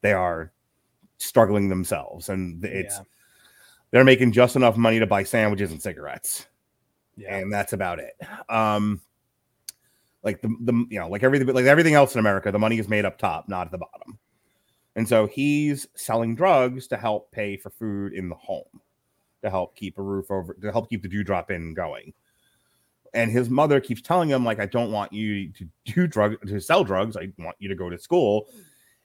They 0.00 0.12
are 0.12 0.52
struggling 1.18 1.68
themselves, 1.68 2.28
and 2.28 2.64
it's 2.64 2.96
Yeah. 2.96 3.02
they're 3.90 4.04
making 4.04 4.32
just 4.32 4.54
enough 4.56 4.76
money 4.76 4.98
to 5.00 5.06
buy 5.06 5.24
sandwiches 5.24 5.72
and 5.72 5.82
cigarettes 5.82 6.46
Yeah. 7.16 7.36
and 7.36 7.52
that's 7.52 7.72
about 7.72 7.98
it. 7.98 8.14
Um, 8.48 9.00
like 10.22 10.40
the 10.42 10.48
the 10.60 10.72
you 10.90 10.98
know 11.00 11.08
like 11.08 11.22
everything 11.22 11.46
like 11.48 11.64
everything 11.66 11.94
else 11.94 12.14
in 12.14 12.18
America, 12.20 12.50
the 12.52 12.58
money 12.58 12.78
is 12.78 12.88
made 12.88 13.04
up 13.04 13.18
top, 13.18 13.48
not 13.48 13.66
at 13.66 13.72
the 13.72 13.78
bottom. 13.78 14.18
And 14.96 15.08
so 15.08 15.26
he's 15.26 15.86
selling 15.94 16.34
drugs 16.34 16.88
to 16.88 16.96
help 16.96 17.30
pay 17.30 17.56
for 17.56 17.70
food 17.70 18.12
in 18.14 18.28
the 18.28 18.34
home, 18.34 18.80
to 19.42 19.50
help 19.50 19.76
keep 19.76 19.96
a 19.98 20.02
roof 20.02 20.28
over, 20.30 20.54
to 20.54 20.72
help 20.72 20.90
keep 20.90 21.02
the 21.02 21.08
dewdrop 21.08 21.50
in 21.52 21.72
going. 21.72 22.12
And 23.18 23.32
his 23.32 23.50
mother 23.50 23.80
keeps 23.80 24.00
telling 24.00 24.28
him 24.28 24.44
like, 24.44 24.60
I 24.60 24.66
don't 24.66 24.92
want 24.92 25.12
you 25.12 25.50
to 25.54 25.68
do 25.86 26.06
drug 26.06 26.36
to 26.46 26.60
sell 26.60 26.84
drugs. 26.84 27.16
I 27.16 27.32
want 27.36 27.56
you 27.58 27.68
to 27.68 27.74
go 27.74 27.90
to 27.90 27.98
school. 27.98 28.46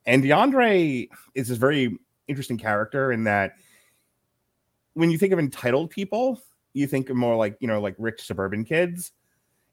And 0.05 0.23
DeAndre 0.23 1.09
is 1.33 1.47
this 1.47 1.57
very 1.57 1.97
interesting 2.27 2.59
character 2.59 3.11
in 3.11 3.23
that 3.23 3.53
when 4.93 5.09
you 5.09 5.17
think 5.17 5.33
of 5.33 5.39
entitled 5.39 5.89
people, 5.89 6.39
you 6.73 6.85
think 6.85 7.09
of 7.09 7.15
more 7.15 7.35
like, 7.35 7.57
you 7.59 7.67
know, 7.67 7.81
like 7.81 7.95
rich 7.97 8.21
suburban 8.21 8.63
kids. 8.65 9.13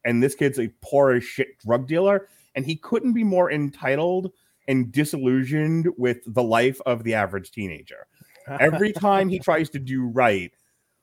And 0.07 0.23
this 0.23 0.35
kid's 0.35 0.59
a 0.59 0.73
poor 0.81 1.11
as 1.11 1.23
shit 1.23 1.59
drug 1.59 1.87
dealer. 1.87 2.29
And 2.55 2.65
he 2.65 2.77
couldn't 2.77 3.13
be 3.13 3.25
more 3.25 3.53
entitled 3.53 4.33
and 4.69 4.91
disillusioned 4.91 5.87
with 5.99 6.21
the 6.27 6.43
life 6.43 6.81
of 6.87 7.05
the 7.05 7.13
average 7.13 7.51
teenager. 7.51 8.07
Every 8.59 8.93
time 8.95 9.29
he 9.29 9.39
tries 9.39 9.69
to 9.69 9.79
do 9.79 10.07
right, 10.07 10.51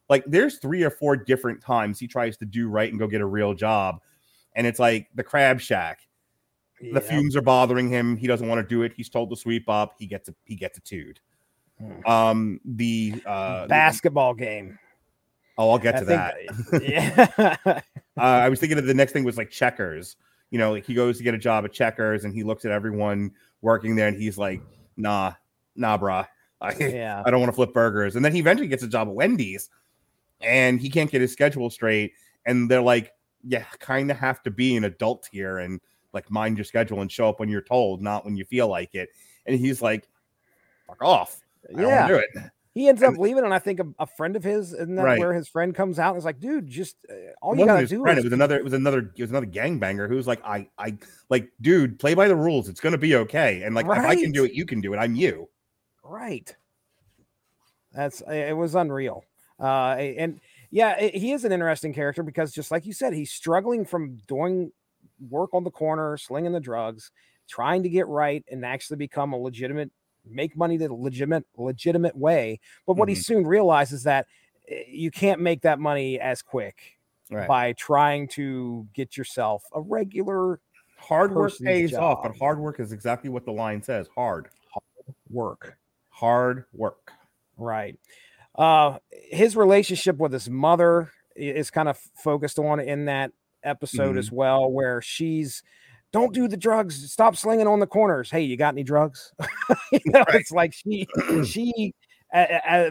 like 0.10 0.24
there's 0.26 0.58
three 0.60 0.84
or 0.84 0.90
four 0.90 1.16
different 1.16 1.62
times 1.62 2.00
he 2.00 2.08
tries 2.08 2.38
to 2.38 2.46
do 2.46 2.70
right 2.70 2.90
and 2.90 3.00
go 3.00 3.08
get 3.08 3.22
a 3.22 3.26
real 3.26 3.54
job. 3.54 4.00
And 4.56 4.66
it's 4.66 4.80
like 4.80 5.08
the 5.16 5.24
crab 5.24 5.60
shack. 5.60 6.00
The 6.94 7.02
fumes 7.02 7.36
are 7.36 7.42
bothering 7.42 7.90
him. 7.90 8.16
He 8.18 8.28
doesn't 8.28 8.48
want 8.48 8.60
to 8.62 8.68
do 8.68 8.84
it. 8.84 8.94
He's 8.96 9.10
told 9.10 9.30
to 9.32 9.36
sweep 9.36 9.68
up. 9.68 9.96
He 9.98 10.06
gets 10.06 10.30
a 10.30 10.36
he 10.46 10.56
gets 10.56 10.78
a 10.78 10.82
tood. 10.82 11.20
Hmm. 11.80 12.06
Um 12.12 12.60
the 12.66 13.22
uh 13.26 13.68
basketball 13.68 14.34
game. 14.34 14.78
Oh, 15.58 15.72
I'll 15.72 15.80
get 15.80 15.96
I 15.96 16.00
to 16.00 16.06
think- 16.06 16.72
that. 16.72 16.84
yeah. 16.88 17.82
uh, 18.18 18.22
I 18.22 18.48
was 18.50 18.60
thinking 18.60 18.78
of 18.78 18.86
the 18.86 18.94
next 18.94 19.12
thing 19.12 19.24
was 19.24 19.38
like 19.38 19.50
checkers. 19.50 20.16
You 20.52 20.60
know, 20.60 20.72
like 20.74 20.86
he 20.86 20.94
goes 20.94 21.18
to 21.18 21.24
get 21.24 21.34
a 21.34 21.38
job 21.40 21.66
at 21.66 21.74
checkers 21.74 22.24
and 22.26 22.34
he 22.34 22.44
looks 22.44 22.64
at 22.64 22.72
everyone 22.72 23.32
working 23.62 23.96
there 23.96 24.08
and 24.08 24.16
he's 24.16 24.38
like, 24.38 24.62
nah, 24.98 25.34
nah, 25.76 25.98
brah. 25.98 26.28
I, 26.62 26.74
Yeah. 26.76 27.24
I 27.26 27.32
don't 27.32 27.40
want 27.40 27.50
to 27.52 27.56
flip 27.56 27.74
burgers. 27.74 28.16
And 28.16 28.24
then 28.24 28.34
he 28.34 28.40
eventually 28.40 28.68
gets 28.68 28.84
a 28.84 28.88
job 28.88 29.08
at 29.08 29.14
Wendy's 29.16 29.70
and 30.42 30.80
he 30.80 30.90
can't 30.90 31.12
get 31.12 31.22
his 31.22 31.32
schedule 31.32 31.70
straight. 31.70 32.14
And 32.46 32.70
they're 32.70 32.82
like, 32.82 33.12
yeah, 33.44 33.66
kind 33.80 34.10
of 34.12 34.18
have 34.18 34.42
to 34.44 34.52
be 34.52 34.76
an 34.76 34.84
adult 34.86 35.28
here 35.32 35.60
and 35.60 35.80
like 36.14 36.30
mind 36.32 36.58
your 36.58 36.66
schedule 36.66 37.02
and 37.02 37.12
show 37.12 37.30
up 37.30 37.40
when 37.40 37.50
you're 37.50 37.62
told, 37.62 38.02
not 38.02 38.26
when 38.26 38.36
you 38.38 38.46
feel 38.46 38.68
like 38.68 38.96
it. 38.96 39.10
And 39.46 39.60
he's 39.60 39.82
like, 39.82 40.08
fuck 40.88 41.04
off. 41.04 41.42
I 41.70 41.82
don't 41.82 41.90
Yeah. 41.90 42.08
do 42.08 42.16
it. 42.16 42.30
He 42.74 42.88
ends 42.88 43.02
up 43.02 43.18
leaving, 43.18 43.44
and 43.44 43.56
I 43.56 43.58
think 43.58 43.80
a, 43.80 43.88
a 43.98 44.06
friend 44.06 44.36
of 44.36 44.44
his, 44.44 44.70
that 44.70 44.88
Right. 44.88 45.18
where 45.18 45.34
his 45.34 45.48
friend 45.48 45.74
comes 45.74 45.98
out 45.98 46.12
and 46.12 46.20
is 46.20 46.26
like, 46.26 46.40
dude, 46.40 46.68
just 46.68 46.96
uh, 47.10 47.14
all 47.42 47.54
it 47.54 47.60
you 47.60 47.66
gotta 47.66 47.88
do 47.88 48.02
friend. 48.04 48.20
is 48.20 48.26
It 48.26 48.28
was 48.28 48.34
another. 48.34 48.56
It 48.58 48.64
was 48.64 48.74
another. 48.74 49.00
It 49.00 49.22
was 49.22 49.32
another 49.32 49.48
gangbanger 49.48 50.08
who's 50.08 50.28
like, 50.28 50.46
I, 50.46 50.70
I, 50.78 50.96
like, 51.30 51.50
dude, 51.60 51.98
play 51.98 52.14
by 52.14 52.28
the 52.28 52.36
rules. 52.36 52.70
It's 52.70 52.80
gonna 52.80 53.00
be 53.00 53.16
okay. 53.16 53.64
And 53.64 53.74
like, 53.74 53.88
if 53.88 53.92
I 53.94 54.14
can 54.16 54.32
do 54.32 54.46
it, 54.46 54.54
you 54.54 54.64
can 54.64 54.80
do 54.80 54.94
it. 54.94 54.98
I'm 54.98 55.16
you. 55.16 55.50
Right. 56.04 56.56
That's 57.94 58.22
it 58.22 58.56
was 58.56 58.76
unreal. 58.76 59.24
Uh 59.60 59.96
and 59.98 60.40
yeah, 60.70 60.98
it- 61.00 61.16
he 61.16 61.32
is 61.32 61.46
an 61.46 61.52
interesting 61.52 61.94
character 61.94 62.24
because 62.24 62.52
just 62.52 62.72
like 62.72 62.86
you 62.86 62.94
said, 62.94 63.14
he's 63.14 63.32
struggling 63.32 63.86
from 63.86 64.18
doing 64.28 64.72
work 65.30 65.54
on 65.54 65.64
the 65.64 65.72
corner, 65.72 66.18
slinging 66.18 66.52
the 66.52 66.60
drugs, 66.60 67.12
trying 67.48 67.82
to 67.84 67.90
get 67.90 68.08
right 68.08 68.44
and 68.52 68.66
actually 68.66 68.98
become 68.98 69.34
a 69.34 69.38
legitimate 69.38 69.92
make 70.30 70.58
money 70.58 70.76
the 70.78 70.94
legitimate 70.94 71.46
legitimate 71.58 72.16
way. 72.16 72.60
But 72.86 72.98
what 72.98 73.08
he 73.10 73.16
Mhm. 73.16 73.24
soon 73.24 73.48
realizes 73.48 74.00
is 74.00 74.04
that 74.04 74.28
eh, 74.68 74.84
you 74.90 75.10
can't 75.10 75.40
make 75.42 75.62
that 75.62 75.80
money 75.80 76.20
as 76.20 76.42
quick 76.42 77.00
Right. 77.32 77.48
by 77.48 77.74
trying 77.74 78.28
to 78.30 78.88
get 78.94 79.16
yourself 79.18 79.64
a 79.74 79.80
regular 79.82 80.60
hard 80.98 81.34
work 81.34 81.54
pays 81.64 81.94
off, 81.94 82.24
but 82.24 82.36
hard 82.38 82.60
work 82.60 82.80
is 82.82 82.92
exactly 82.92 83.30
what 83.30 83.46
the 83.46 83.52
line 83.54 83.82
says. 83.82 84.08
hard, 84.14 84.50
Hard. 84.72 85.16
work. 85.30 85.78
Hard 86.10 86.66
work. 86.74 87.12
Right. 87.58 87.98
Uh 88.58 88.98
his 89.12 89.56
relationship 89.56 90.18
with 90.18 90.32
his 90.34 90.50
mother 90.50 91.12
is 91.36 91.70
kind 91.70 91.88
of 91.90 91.98
focused 92.16 92.58
on 92.60 92.80
in 92.80 93.06
that 93.06 93.32
episode 93.64 94.16
Mhm. 94.16 94.20
as 94.20 94.32
well, 94.32 94.72
where 94.72 95.02
she's 95.02 95.62
don't 96.14 96.34
do 96.34 96.48
the 96.48 96.58
drugs, 96.58 97.12
stop 97.12 97.36
slinging 97.36 97.68
on 97.68 97.80
the 97.80 97.86
corners. 97.88 98.32
Hey, 98.32 98.42
you 98.42 98.56
got 98.58 98.74
any 98.74 98.84
drugs? 98.84 99.34
you 99.92 100.00
know, 100.06 100.24
it's 100.30 100.52
like 100.52 100.74
she 100.74 101.08
she 101.46 101.94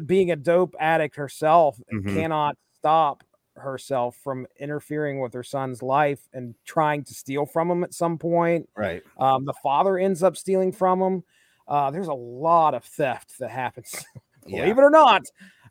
being 0.05 0.31
a 0.31 0.37
dope 0.37 0.75
addict 0.79 1.17
herself 1.17 1.79
Mhm. 1.93 2.15
cannot 2.15 2.57
stop 2.79 3.25
herself 3.57 4.17
from 4.23 4.47
interfering 4.61 5.19
with 5.21 5.33
her 5.33 5.43
son's 5.43 5.83
life 5.83 6.29
and 6.35 6.55
trying 6.67 7.03
to 7.05 7.15
steal 7.15 7.47
from 7.47 7.71
him 7.71 7.83
at 7.85 7.95
some 7.95 8.19
point. 8.19 8.69
Right. 8.77 9.03
Um, 9.19 9.47
the 9.47 9.55
father 9.63 9.97
ends 9.99 10.23
up 10.23 10.37
stealing 10.37 10.73
from 10.73 11.01
him. 11.01 11.25
Uh, 11.67 11.91
there's 11.91 12.09
a 12.09 12.13
lot 12.15 12.75
of 12.75 12.85
theft 12.85 13.39
that 13.39 13.51
happens, 13.51 14.05
Yeah. 14.47 14.61
believe 14.61 14.79
it 14.79 14.83
or 14.83 14.91
not. 14.91 15.23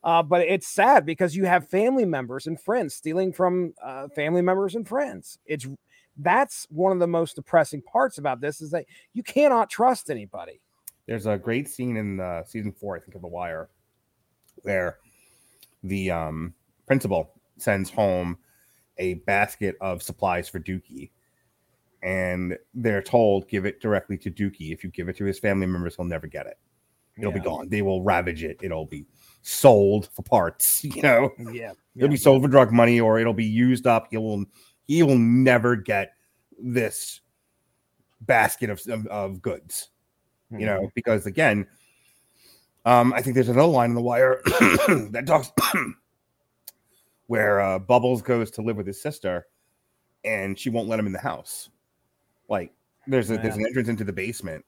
Uh, 0.05 0.21
but 0.21 0.41
it's 0.41 0.67
sad 0.67 1.03
because 1.03 1.35
you 1.35 1.45
have 1.45 1.67
family 1.67 2.05
members 2.05 2.45
and 2.45 2.61
friends 2.61 2.93
stealing 2.93 3.33
from 3.33 3.73
uh, 3.83 4.07
family 4.09 4.41
members 4.41 4.75
and 4.75 4.87
friends. 4.87 5.39
It's 5.47 5.67
that's 6.17 6.67
one 6.69 6.91
of 6.91 6.99
the 6.99 7.07
most 7.07 7.35
depressing 7.35 7.81
parts 7.81 8.19
about 8.19 8.39
this 8.39 8.61
is 8.61 8.69
that 8.69 8.85
you 9.13 9.23
cannot 9.23 9.69
trust 9.69 10.11
anybody. 10.11 10.61
There's 11.07 11.25
a 11.25 11.37
great 11.37 11.67
scene 11.67 11.97
in 11.97 12.19
uh, 12.19 12.43
season 12.43 12.71
four, 12.71 12.95
I 12.95 12.99
think, 12.99 13.15
of 13.15 13.21
The 13.21 13.27
Wire, 13.27 13.69
where 14.57 14.99
the 15.83 16.11
um, 16.11 16.53
principal 16.85 17.31
sends 17.57 17.89
home 17.89 18.37
a 18.99 19.15
basket 19.15 19.75
of 19.81 20.03
supplies 20.03 20.47
for 20.47 20.59
Dookie, 20.59 21.09
and 22.03 22.57
they're 22.75 23.01
told 23.01 23.49
give 23.49 23.65
it 23.65 23.81
directly 23.81 24.17
to 24.19 24.29
Dookie. 24.29 24.71
If 24.71 24.83
you 24.83 24.91
give 24.91 25.09
it 25.09 25.17
to 25.17 25.25
his 25.25 25.39
family 25.39 25.65
members, 25.65 25.95
he'll 25.95 26.05
never 26.05 26.27
get 26.27 26.45
it. 26.45 26.57
It'll 27.17 27.31
be 27.31 27.39
gone. 27.39 27.69
They 27.69 27.81
will 27.81 28.03
ravage 28.03 28.43
it. 28.43 28.59
It'll 28.61 28.85
be 28.85 29.05
sold 29.45 30.09
for 30.13 30.21
parts. 30.23 30.83
You 30.83 31.01
know, 31.01 31.31
Yeah, 31.51 31.73
it'll 31.95 32.09
be 32.09 32.17
sold 32.17 32.41
for 32.41 32.47
drug 32.47 32.71
money, 32.71 32.99
or 32.99 33.19
it'll 33.19 33.33
be 33.33 33.45
used 33.45 33.87
up. 33.87 34.07
He 34.11 34.17
will 34.17 34.45
he 34.87 35.03
will 35.03 35.17
never 35.17 35.75
get 35.75 36.13
this 36.61 37.21
basket 38.21 38.69
of 38.69 38.81
of, 38.87 39.07
of 39.07 39.41
goods 39.41 39.89
you 40.51 40.65
know, 40.65 40.89
because 40.95 41.25
again, 41.25 41.67
um, 42.85 43.13
I 43.13 43.21
think 43.21 43.35
there's 43.35 43.49
another 43.49 43.67
line 43.67 43.89
in 43.89 43.95
the 43.95 44.01
wire 44.01 44.41
that 44.45 45.23
talks 45.25 45.51
where 47.27 47.59
uh, 47.59 47.79
Bubbles 47.79 48.21
goes 48.21 48.51
to 48.51 48.61
live 48.61 48.77
with 48.77 48.87
his 48.87 49.01
sister, 49.01 49.47
and 50.23 50.57
she 50.57 50.69
won't 50.69 50.87
let 50.87 50.99
him 50.99 51.07
in 51.07 51.13
the 51.13 51.19
house. 51.19 51.69
Like 52.47 52.71
there's 53.07 53.31
a, 53.31 53.37
there's 53.37 53.55
an 53.55 53.65
entrance 53.65 53.89
into 53.89 54.03
the 54.03 54.13
basement 54.13 54.63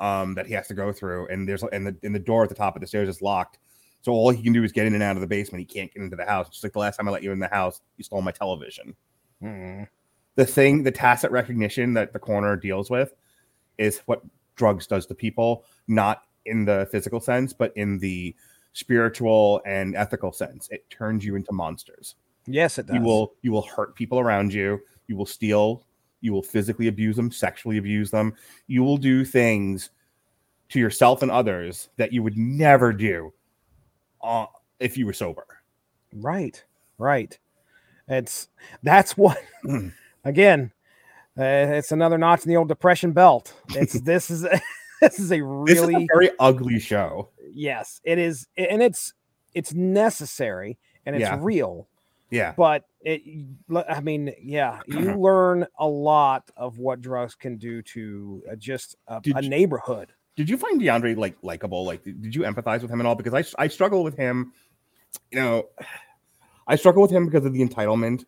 um, 0.00 0.34
that 0.34 0.46
he 0.46 0.52
has 0.54 0.68
to 0.68 0.74
go 0.74 0.92
through, 0.92 1.28
and 1.28 1.48
there's 1.48 1.62
and 1.64 1.86
the 1.86 1.96
and 2.02 2.14
the 2.14 2.20
door 2.20 2.42
at 2.42 2.48
the 2.48 2.54
top 2.54 2.76
of 2.76 2.80
the 2.80 2.86
stairs 2.86 3.08
is 3.08 3.22
locked. 3.22 3.58
So 4.02 4.12
all 4.12 4.30
he 4.30 4.42
can 4.42 4.52
do 4.52 4.64
is 4.64 4.72
get 4.72 4.86
in 4.86 4.94
and 4.94 5.02
out 5.02 5.16
of 5.16 5.20
the 5.20 5.28
basement. 5.28 5.60
He 5.60 5.74
can't 5.74 5.92
get 5.92 6.02
into 6.02 6.16
the 6.16 6.24
house. 6.24 6.48
Just 6.48 6.64
like 6.64 6.72
the 6.72 6.80
last 6.80 6.96
time 6.96 7.08
I 7.08 7.12
let 7.12 7.22
you 7.22 7.32
in 7.32 7.38
the 7.38 7.48
house, 7.48 7.80
you 7.96 8.04
stole 8.04 8.20
my 8.20 8.32
television. 8.32 8.94
Mhm. 9.42 9.88
The 10.34 10.46
thing, 10.46 10.82
the 10.82 10.90
tacit 10.90 11.30
recognition 11.30 11.94
that 11.94 12.12
the 12.12 12.18
corner 12.18 12.56
deals 12.56 12.90
with 12.90 13.14
is 13.78 13.98
what 14.06 14.22
drugs 14.56 14.86
does 14.86 15.06
to 15.06 15.14
people, 15.14 15.64
not 15.88 16.22
in 16.46 16.64
the 16.64 16.88
physical 16.90 17.20
sense, 17.20 17.52
but 17.52 17.72
in 17.76 17.98
the 17.98 18.34
spiritual 18.72 19.60
and 19.66 19.94
ethical 19.94 20.32
sense. 20.32 20.68
It 20.70 20.88
turns 20.90 21.24
you 21.24 21.36
into 21.36 21.52
monsters. 21.52 22.16
Yes, 22.46 22.78
it 22.78 22.86
does. 22.86 22.96
You 22.96 23.02
will 23.02 23.34
you 23.42 23.52
will 23.52 23.62
hurt 23.62 23.94
people 23.94 24.18
around 24.18 24.52
you. 24.52 24.80
You 25.06 25.16
will 25.16 25.26
steal. 25.26 25.84
You 26.22 26.32
will 26.32 26.42
physically 26.42 26.88
abuse 26.88 27.16
them, 27.16 27.30
sexually 27.30 27.78
abuse 27.78 28.10
them. 28.10 28.34
You 28.66 28.82
will 28.82 28.96
do 28.96 29.24
things 29.24 29.90
to 30.70 30.80
yourself 30.80 31.22
and 31.22 31.30
others 31.30 31.90
that 31.96 32.12
you 32.12 32.22
would 32.22 32.36
never 32.36 32.92
do 32.92 33.32
uh, 34.22 34.46
if 34.80 34.96
you 34.96 35.06
were 35.06 35.12
sober. 35.12 35.46
Right, 36.14 36.62
right. 36.98 37.38
It's 38.08 38.48
that's 38.82 39.16
what 39.16 39.38
again. 40.24 40.72
Uh, 41.38 41.44
it's 41.44 41.92
another 41.92 42.18
notch 42.18 42.44
in 42.44 42.50
the 42.50 42.56
old 42.56 42.68
depression 42.68 43.12
belt. 43.12 43.54
It's 43.70 43.98
this 44.00 44.30
is 44.30 44.42
this 45.00 45.18
is 45.18 45.32
a 45.32 45.36
This 45.66 45.78
is 45.78 45.80
really 45.88 46.04
a 46.04 46.06
very 46.14 46.30
ugly 46.38 46.78
show. 46.78 47.30
yes, 47.54 48.00
it 48.04 48.18
is, 48.18 48.46
and 48.56 48.82
it's 48.82 49.14
it's 49.54 49.72
necessary 49.72 50.78
and 51.06 51.16
it's 51.16 51.22
Yeah. 51.22 51.38
real. 51.40 51.88
Yeah. 52.30 52.54
But 52.56 52.84
it, 53.02 53.22
I 53.88 54.00
mean, 54.00 54.32
yeah, 54.42 54.80
you 54.86 55.14
learn 55.18 55.66
a 55.78 55.86
lot 55.86 56.50
of 56.56 56.78
what 56.78 57.00
drugs 57.02 57.34
can 57.34 57.56
do 57.58 57.82
to 57.82 58.42
uh, 58.50 58.56
just 58.56 58.96
a, 59.06 59.20
a 59.34 59.42
neighborhood. 59.42 60.12
Did 60.36 60.48
you 60.48 60.56
find 60.56 60.80
DeAndre 60.80 61.16
like 61.16 61.36
likable? 61.42 61.84
Like, 61.84 62.04
did 62.04 62.34
you 62.34 62.42
empathize 62.42 62.82
with 62.82 62.90
him 62.90 63.00
at 63.00 63.06
all? 63.06 63.14
Because 63.14 63.34
I 63.34 63.62
I 63.62 63.68
struggle 63.68 64.02
with 64.02 64.16
him. 64.16 64.52
You 65.30 65.40
know, 65.40 65.68
I 66.66 66.76
struggle 66.76 67.02
with 67.02 67.10
him 67.10 67.26
because 67.26 67.44
of 67.44 67.52
the 67.52 67.66
entitlement. 67.66 68.24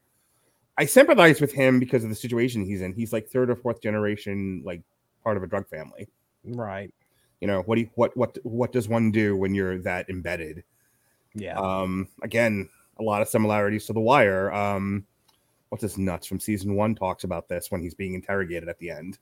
I 0.77 0.87
sympathize 0.87 1.41
with 1.41 1.53
him 1.53 1.79
because 1.79 2.03
of 2.03 2.11
the 2.11 2.17
situation 2.17 2.65
he's 2.65 2.83
in. 2.83 2.93
He's 2.93 3.13
like 3.13 3.29
third 3.29 3.49
or 3.49 3.57
fourth 3.57 3.81
generation, 3.81 4.63
like 4.65 4.83
part 5.23 5.37
of 5.37 5.43
a 5.43 5.47
drug 5.47 5.69
family. 5.69 6.09
Right. 6.45 6.93
You 7.41 7.47
know 7.47 7.63
what? 7.63 7.77
Do 7.77 7.83
you, 7.83 7.91
what 7.95 8.17
what 8.17 8.37
what 8.43 8.73
does 8.73 8.89
one 8.89 9.11
do 9.11 9.37
when 9.37 9.55
you're 9.55 9.79
that 9.83 10.09
embedded? 10.11 10.65
Yeah. 11.35 11.59
Um. 11.59 12.09
Again, 12.23 12.69
a 12.99 13.03
lot 13.03 13.23
of 13.23 13.29
similarities 13.29 13.87
to 13.87 13.93
The 13.93 14.01
Wire. 14.01 14.53
Um. 14.53 15.07
What's 15.69 15.83
this 15.83 15.99
nuts 15.99 16.27
from 16.27 16.39
season 16.39 16.75
one 16.75 16.95
talks 16.95 17.25
about 17.25 17.49
this 17.49 17.71
when 17.71 17.83
he's 17.83 17.95
being 17.95 18.15
interrogated 18.15 18.69
at 18.69 18.79
the 18.79 18.91
end. 18.91 19.19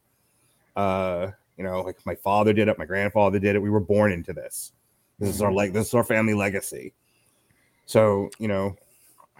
Uh. 0.75 1.31
You 1.57 1.63
know, 1.63 1.81
like 1.81 1.97
my 2.05 2.15
father 2.15 2.51
did 2.53 2.67
it, 2.67 2.77
my 2.79 2.85
grandfather 2.85 3.39
did 3.39 3.55
it. 3.55 3.59
We 3.61 3.69
were 3.69 3.79
born 3.79 4.11
into 4.11 4.33
this. 4.33 4.71
This 5.19 5.29
is 5.35 5.41
our 5.41 5.51
like 5.51 5.73
this 5.73 5.87
is 5.87 5.93
our 5.93 6.03
family 6.03 6.33
legacy. 6.33 6.93
So 7.85 8.29
you 8.39 8.47
know, 8.47 8.75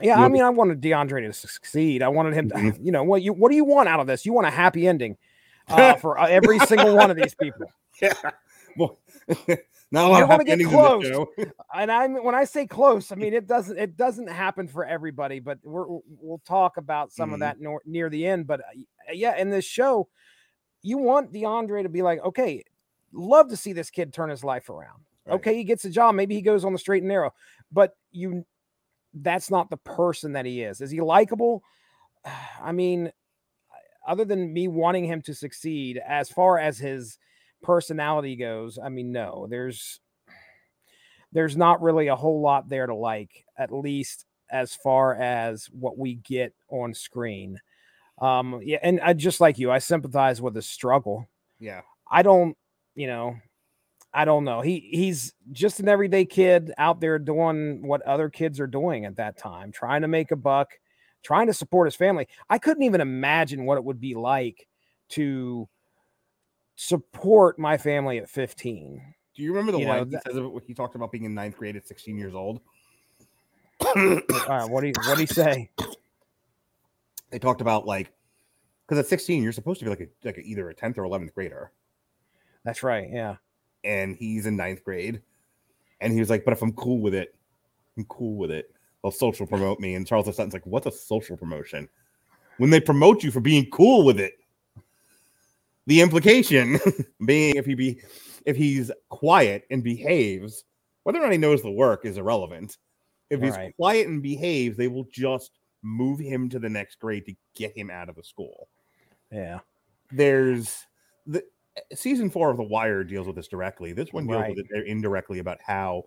Yeah, 0.01 0.19
I 0.19 0.27
mean, 0.27 0.43
I 0.43 0.49
wanted 0.49 0.81
DeAndre 0.81 1.25
to 1.25 1.33
succeed. 1.33 2.01
I 2.03 2.09
wanted 2.09 2.33
him 2.33 2.49
to, 2.49 2.55
Mhm. 2.55 2.85
you 2.85 2.91
know, 2.91 3.03
what 3.03 3.21
you 3.21 3.33
what 3.33 3.49
do 3.49 3.55
you 3.55 3.65
want 3.65 3.89
out 3.89 3.99
of 3.99 4.07
this? 4.07 4.25
You 4.25 4.33
want 4.33 4.47
a 4.47 4.51
happy 4.51 4.87
ending 4.87 5.17
uh, 5.67 5.95
for 6.01 6.19
uh, 6.19 6.27
every 6.27 6.59
single 6.59 6.95
one 6.95 7.09
of 7.09 7.17
these 7.17 7.33
people. 7.35 7.67
yeah. 8.01 8.13
Well, 8.77 8.99
not 9.91 10.05
a 10.05 10.09
lot 10.09 10.17
You 10.17 10.23
of 10.23 10.29
want 10.29 10.29
to 10.29 10.31
happy 10.31 10.43
get 10.45 10.51
endings 10.53 10.71
in 10.71 10.77
this 10.77 10.87
close, 10.87 11.05
show. 11.07 11.53
and 11.75 11.91
I 11.91 12.07
mean, 12.07 12.23
when 12.23 12.35
I 12.35 12.43
say 12.43 12.65
close, 12.67 13.11
I 13.11 13.15
mean 13.15 13.33
it 13.33 13.47
doesn't 13.47 13.77
it 13.77 13.97
doesn't 13.97 14.27
happen 14.27 14.67
for 14.67 14.85
everybody. 14.85 15.39
But 15.39 15.59
we're, 15.63 15.85
we'll 15.87 16.41
talk 16.45 16.77
about 16.77 17.11
some 17.11 17.31
Mhm. 17.31 17.33
of 17.35 17.39
that 17.39 17.59
nor, 17.59 17.81
near 17.85 18.09
the 18.09 18.25
end. 18.25 18.45
But 18.47 18.59
uh, 18.61 19.13
yeah, 19.13 19.37
in 19.37 19.49
this 19.49 19.65
show, 19.65 20.09
you 20.83 20.97
want 20.97 21.33
DeAndre 21.33 21.83
to 21.83 21.89
be 21.89 22.01
like, 22.01 22.23
okay, 22.23 22.63
love 23.11 23.49
to 23.49 23.57
see 23.57 23.73
this 23.73 23.89
kid 23.89 24.13
turn 24.13 24.29
his 24.29 24.43
life 24.43 24.69
around. 24.69 25.01
Right. 25.25 25.35
Okay, 25.35 25.55
he 25.55 25.63
gets 25.63 25.85
a 25.85 25.89
job, 25.89 26.15
maybe 26.15 26.35
he 26.35 26.41
goes 26.41 26.65
on 26.65 26.73
the 26.73 26.79
straight 26.79 27.01
and 27.01 27.09
narrow, 27.09 27.33
but 27.71 27.95
you 28.11 28.45
that's 29.13 29.49
not 29.49 29.69
the 29.69 29.77
person 29.77 30.33
that 30.33 30.45
he 30.45 30.63
is. 30.63 30.81
Is 30.81 30.91
he 30.91 31.01
likable? 31.01 31.63
I 32.61 32.71
mean, 32.71 33.11
other 34.05 34.25
than 34.25 34.53
me 34.53 34.67
wanting 34.67 35.05
him 35.05 35.21
to 35.23 35.33
succeed, 35.33 36.01
as 36.05 36.29
far 36.29 36.59
as 36.59 36.77
his 36.77 37.17
personality 37.61 38.35
goes, 38.35 38.77
I 38.77 38.89
mean, 38.89 39.11
no, 39.11 39.47
there's 39.49 40.01
there's 41.31 41.57
not 41.57 41.81
really 41.81 42.07
a 42.07 42.15
whole 42.15 42.41
lot 42.41 42.69
there 42.69 42.85
to 42.85 42.93
like, 42.93 43.45
at 43.57 43.71
least 43.71 44.25
as 44.51 44.75
far 44.75 45.15
as 45.15 45.65
what 45.71 45.97
we 45.97 46.15
get 46.15 46.53
on 46.69 46.93
screen. 46.93 47.59
Um, 48.23 48.61
yeah, 48.63 48.77
and 48.81 49.01
I 49.01 49.13
just 49.13 49.41
like 49.41 49.57
you, 49.59 49.69
I 49.69 49.79
sympathize 49.79 50.41
with 50.41 50.55
his 50.55 50.65
struggle. 50.65 51.27
Yeah. 51.59 51.81
I 52.09 52.21
don't, 52.23 52.55
you 52.95 53.07
know, 53.07 53.35
I 54.13 54.23
don't 54.23 54.43
know. 54.45 54.61
He 54.61 54.79
he's 54.91 55.33
just 55.51 55.79
an 55.79 55.89
everyday 55.89 56.23
kid 56.25 56.71
out 56.77 57.01
there 57.01 57.19
doing 57.19 57.85
what 57.85 58.01
other 58.03 58.29
kids 58.29 58.59
are 58.59 58.67
doing 58.67 59.05
at 59.05 59.17
that 59.17 59.37
time, 59.37 59.71
trying 59.71 60.03
to 60.03 60.07
make 60.07 60.31
a 60.31 60.35
buck, 60.37 60.71
trying 61.23 61.47
to 61.47 61.53
support 61.53 61.87
his 61.87 61.95
family. 61.95 62.27
I 62.49 62.59
couldn't 62.59 62.83
even 62.83 63.01
imagine 63.01 63.65
what 63.65 63.77
it 63.77 63.83
would 63.83 63.99
be 63.99 64.13
like 64.15 64.67
to 65.09 65.67
support 66.75 67.59
my 67.59 67.77
family 67.77 68.19
at 68.19 68.29
15. 68.29 69.01
Do 69.35 69.41
you 69.43 69.49
remember 69.49 69.71
the 69.71 69.79
You 69.79 69.85
know, 69.85 69.91
line 69.91 70.05
he 70.05 70.31
that- 70.31 70.49
what 70.49 70.63
he 70.63 70.73
talked 70.73 70.95
about 70.95 71.11
being 71.11 71.23
in 71.25 71.33
ninth 71.33 71.57
grade 71.57 71.75
at 71.75 71.87
16 71.87 72.17
years 72.17 72.35
old? 72.35 72.61
Uh, 73.81 74.67
what 74.67 74.81
do 74.81 74.87
you 74.87 74.93
what 75.07 75.15
do 75.15 75.21
you 75.21 75.27
say? 75.27 75.69
They 77.31 77.39
talked 77.39 77.61
about 77.61 77.87
like 77.87 78.11
because 78.87 78.99
at 78.99 79.07
16 79.07 79.41
you're 79.43 79.51
supposed 79.51 79.79
to 79.79 79.85
be 79.85 79.89
like 79.89 80.01
a 80.01 80.07
like 80.23 80.37
a, 80.37 80.41
either 80.41 80.69
a 80.69 80.75
10th 80.75 80.97
or 80.97 81.03
11th 81.03 81.33
grader, 81.33 81.71
That's 82.63 82.83
right. 82.83 83.09
Yeah. 83.11 83.35
and 83.83 84.15
he's 84.15 84.45
in 84.45 84.55
ninth 84.55 84.83
grade, 84.83 85.21
and 86.01 86.13
he 86.13 86.19
was 86.19 86.29
like, 86.29 86.43
"But 86.45 86.53
if 86.53 86.61
I'm 86.61 86.73
cool 86.73 86.99
with 86.99 87.13
it, 87.13 87.35
I'm 87.97 88.05
cool 88.05 88.35
with 88.37 88.51
it. 88.51 88.73
They'll 89.01 89.11
social 89.11 89.45
promote 89.47 89.79
me." 89.79 89.95
And 89.95 90.05
Charles 90.07 90.25
Dutton's 90.25 90.53
like, 90.53 90.65
"What's 90.65 90.87
a 90.87 90.91
social 90.91 91.37
promotion? 91.37 91.87
When 92.57 92.69
they 92.69 92.79
promote 92.79 93.23
you 93.23 93.31
for 93.31 93.39
being 93.41 93.69
cool 93.71 94.05
with 94.05 94.19
it." 94.19 94.33
The 95.85 95.99
implication 96.01 96.79
being 97.25 97.55
if 97.57 97.65
he 97.65 97.75
be 97.75 97.99
if 98.45 98.55
he's 98.55 98.91
quiet 99.09 99.65
and 99.69 99.83
behaves, 99.83 100.63
whether 101.03 101.19
or 101.19 101.23
not 101.23 101.31
he 101.31 101.37
knows 101.37 101.61
the 101.61 101.71
work 101.71 102.05
is 102.05 102.17
irrelevant. 102.17 102.77
If 103.29 103.41
he's 103.41 103.55
Right. 103.55 103.75
quiet 103.75 104.07
and 104.07 104.21
behaves, 104.21 104.77
they 104.77 104.87
will 104.87 105.05
just 105.11 105.51
move 105.81 106.19
him 106.19 106.47
to 106.49 106.59
the 106.59 106.69
next 106.69 106.99
grade 106.99 107.25
to 107.25 107.35
get 107.55 107.75
him 107.75 107.89
out 107.89 108.07
of 108.09 108.15
the 108.15 108.23
school. 108.23 108.69
Yeah. 109.33 109.59
There's 110.11 110.85
the 111.25 111.43
season 111.95 112.29
four 112.29 112.51
of 112.51 112.57
The 112.57 112.63
Wire 112.63 113.03
deals 113.03 113.25
with 113.27 113.35
this 113.35 113.47
directly. 113.47 113.93
This 113.93 114.13
one 114.13 114.27
deals 114.27 114.41
Right. 114.41 114.55
with 114.55 114.67
it 114.69 114.87
indirectly 114.87 115.39
about 115.39 115.59
how 115.65 116.03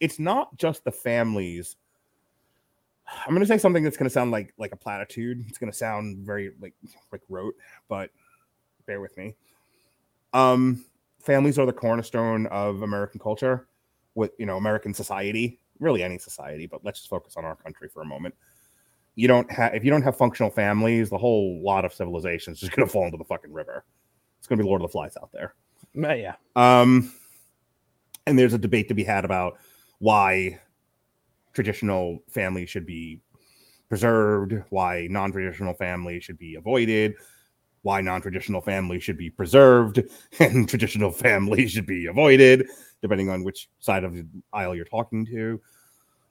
it's 0.00 0.18
not 0.18 0.56
just 0.56 0.84
the 0.84 0.92
families. 0.92 1.76
I'm 3.06 3.30
going 3.30 3.40
to 3.40 3.46
say 3.46 3.58
something 3.58 3.82
that's 3.84 3.96
going 3.96 4.08
to 4.08 4.12
sound 4.12 4.30
like 4.30 4.52
like 4.58 4.72
a 4.72 4.76
platitude. 4.76 5.44
It's 5.48 5.58
going 5.58 5.70
to 5.72 5.76
sound 5.76 6.24
very 6.26 6.52
like 6.60 6.74
like 7.12 7.22
rote, 7.28 7.54
but 7.88 8.10
bear 8.86 9.00
with 9.00 9.16
me. 9.16 9.34
Um, 10.32 10.84
families 11.20 11.58
are 11.58 11.66
the 11.66 11.72
cornerstone 11.72 12.46
of 12.48 12.82
American 12.82 13.18
culture, 13.20 13.66
with 14.14 14.32
you 14.38 14.46
know 14.46 14.56
American 14.58 14.92
society, 14.94 15.58
really 15.80 16.02
any 16.02 16.18
society. 16.18 16.66
But 16.66 16.84
let's 16.84 17.00
just 17.00 17.08
focus 17.10 17.36
on 17.36 17.44
our 17.44 17.56
country 17.56 17.88
for 17.88 18.02
a 18.02 18.06
moment. 18.06 18.34
You 19.18 19.26
don't 19.26 19.50
have 19.50 19.74
if 19.74 19.82
you 19.82 19.90
don't 19.90 20.02
have 20.02 20.16
functional 20.16 20.48
families, 20.48 21.10
the 21.10 21.18
whole 21.18 21.60
lot 21.60 21.84
of 21.84 21.92
civilization 21.92 22.52
is 22.52 22.60
just 22.60 22.70
going 22.70 22.86
to 22.86 22.92
fall 22.92 23.04
into 23.04 23.18
the 23.18 23.24
fucking 23.24 23.52
river. 23.52 23.84
It's 24.38 24.46
going 24.46 24.58
to 24.58 24.62
be 24.62 24.68
Lord 24.68 24.80
of 24.80 24.88
the 24.88 24.92
Flies 24.92 25.16
out 25.20 25.32
there. 25.32 25.54
Uh, 26.00 26.14
yeah. 26.14 26.34
Um, 26.54 27.12
and 28.28 28.38
there's 28.38 28.54
a 28.54 28.58
debate 28.58 28.86
to 28.86 28.94
be 28.94 29.02
had 29.02 29.24
about 29.24 29.58
why 29.98 30.60
traditional 31.52 32.22
families 32.28 32.70
should 32.70 32.86
be 32.86 33.20
preserved, 33.88 34.54
why 34.70 35.08
non-traditional 35.10 35.74
families 35.74 36.22
should 36.22 36.38
be 36.38 36.54
avoided, 36.54 37.14
why 37.82 38.00
non-traditional 38.00 38.60
families 38.60 39.02
should 39.02 39.18
be 39.18 39.30
preserved, 39.30 40.00
and 40.38 40.68
traditional 40.68 41.10
families 41.10 41.72
should 41.72 41.86
be 41.86 42.06
avoided, 42.06 42.68
depending 43.02 43.30
on 43.30 43.42
which 43.42 43.68
side 43.80 44.04
of 44.04 44.14
the 44.14 44.24
aisle 44.52 44.76
you're 44.76 44.84
talking 44.84 45.26
to. 45.26 45.60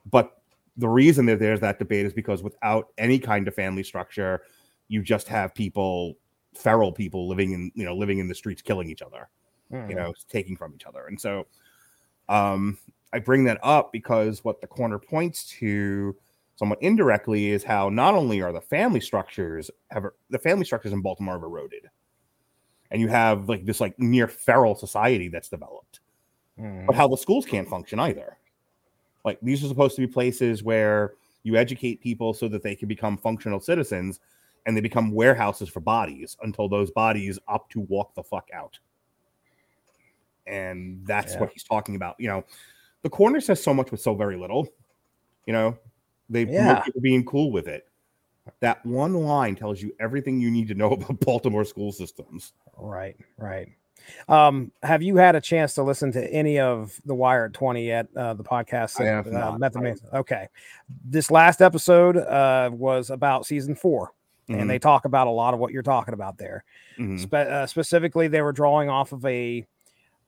But 0.09 0.36
the 0.77 0.89
reason 0.89 1.25
that 1.27 1.39
there's 1.39 1.59
that 1.61 1.79
debate 1.79 2.05
is 2.05 2.13
because 2.13 2.43
without 2.43 2.89
any 2.97 3.19
kind 3.19 3.47
of 3.47 3.55
family 3.55 3.83
structure, 3.83 4.43
you 4.89 5.01
just 5.03 5.27
have 5.27 5.53
people, 5.55 6.15
feral 6.55 6.91
people 6.91 7.27
living 7.27 7.51
in, 7.53 7.71
you 7.75 7.85
know, 7.85 7.95
living 7.95 8.19
in 8.19 8.27
the 8.27 8.35
streets, 8.35 8.61
killing 8.61 8.89
each 8.89 9.01
other 9.01 9.29
Mhm. 9.69 9.89
you 9.89 9.95
know, 9.95 10.13
taking 10.29 10.55
from 10.57 10.73
each 10.75 10.85
other. 10.85 11.07
And 11.07 11.19
so 11.19 11.47
um 12.29 12.77
I 13.13 13.19
bring 13.19 13.45
that 13.45 13.59
up 13.63 13.91
because 13.91 14.43
what 14.43 14.61
the 14.61 14.67
corner 14.67 14.99
points 14.99 15.47
to 15.59 16.17
somewhat 16.55 16.81
indirectly 16.81 17.47
is 17.49 17.63
how 17.63 17.89
not 17.89 18.15
only 18.15 18.41
are 18.41 18.51
the 18.53 18.61
family 18.61 18.99
structures 19.01 19.71
have 19.91 20.05
the 20.29 20.39
family 20.39 20.65
structures 20.65 20.93
in 20.93 21.01
Baltimore 21.01 21.35
have 21.35 21.43
eroded. 21.43 21.87
And 22.91 23.01
you 23.01 23.07
have 23.09 23.49
like 23.49 23.65
this 23.65 23.81
like 23.81 23.97
near 23.99 24.27
feral 24.27 24.75
society 24.75 25.27
that's 25.29 25.49
developed. 25.49 25.99
Mhm. 26.57 26.87
But 26.87 26.95
how 26.97 27.07
the 27.09 27.17
schools 27.17 27.45
can't 27.45 27.69
function 27.69 27.99
either. 27.99 28.37
Like 29.25 29.39
these 29.41 29.63
are 29.63 29.67
supposed 29.67 29.95
to 29.95 30.01
be 30.01 30.07
places 30.07 30.63
where 30.63 31.13
you 31.43 31.55
educate 31.55 32.01
people 32.01 32.33
so 32.33 32.47
that 32.47 32.63
they 32.63 32.75
can 32.75 32.87
become 32.87 33.17
functional 33.17 33.59
citizens 33.59 34.19
and 34.65 34.75
they 34.75 34.81
become 34.81 35.11
warehouses 35.11 35.69
for 35.69 35.79
bodies 35.79 36.35
until 36.43 36.67
those 36.67 36.91
bodies 36.91 37.39
opt 37.47 37.71
to 37.73 37.81
walk 37.81 38.13
the 38.15 38.23
fuck 38.23 38.49
out 38.53 38.77
and 40.47 41.05
that's 41.05 41.33
Yeah. 41.33 41.41
what 41.41 41.51
he's 41.51 41.63
talking 41.63 41.95
about. 41.95 42.15
You 42.19 42.27
know, 42.29 42.45
the 43.01 43.09
corner 43.09 43.39
says 43.41 43.61
so 43.61 43.73
much 43.73 43.91
with 43.91 43.99
so 44.01 44.15
very 44.15 44.37
little. 44.37 44.67
You 45.45 45.53
know, 45.53 45.77
they 46.29 46.43
Yeah. 46.45 46.83
being 47.01 47.25
cool 47.25 47.51
with 47.51 47.67
it. 47.67 47.87
That 48.61 48.85
one 48.85 49.13
line 49.13 49.55
tells 49.55 49.81
you 49.81 49.93
everything 49.99 50.39
you 50.39 50.49
need 50.49 50.69
to 50.69 50.73
know 50.73 50.91
about 50.93 51.19
Baltimore 51.19 51.65
school 51.65 51.91
systems. 51.91 52.53
Right, 52.77 53.17
right. 53.37 53.69
Um, 54.27 54.71
have 54.83 55.01
you 55.01 55.17
had 55.17 55.35
a 55.35 55.41
chance 55.41 55.73
to 55.75 55.83
listen 55.83 56.11
to 56.13 56.33
any 56.33 56.59
of 56.59 56.99
the 57.05 57.15
Wire 57.15 57.45
at 57.45 57.53
20 57.53 57.85
yet? 57.85 58.07
Uh, 58.15 58.33
the 58.33 58.43
podcast, 58.43 58.99
I 59.01 59.05
have 59.05 59.27
uh, 59.27 59.31
not, 59.57 59.59
Okay. 60.13 60.47
This 61.05 61.29
last 61.31 61.61
episode 61.61 62.17
uh, 62.17 62.69
was 62.73 63.09
about 63.09 63.45
season 63.45 63.75
4 63.75 64.11
Mhm. 64.49 64.61
and 64.61 64.69
they 64.69 64.79
talk 64.79 65.03
about 65.05 65.27
a 65.27 65.31
lot 65.31 65.53
of 65.53 65.59
what 65.59 65.73
you're 65.73 65.83
talking 65.83 66.13
about 66.13 66.37
there. 66.37 66.63
Mhm. 66.97 67.19
Spe- 67.19 67.33
uh, 67.33 67.67
specifically, 67.67 68.27
they 68.29 68.41
were 68.41 68.53
drawing 68.53 68.89
off 68.89 69.11
of 69.11 69.25
a, 69.25 69.65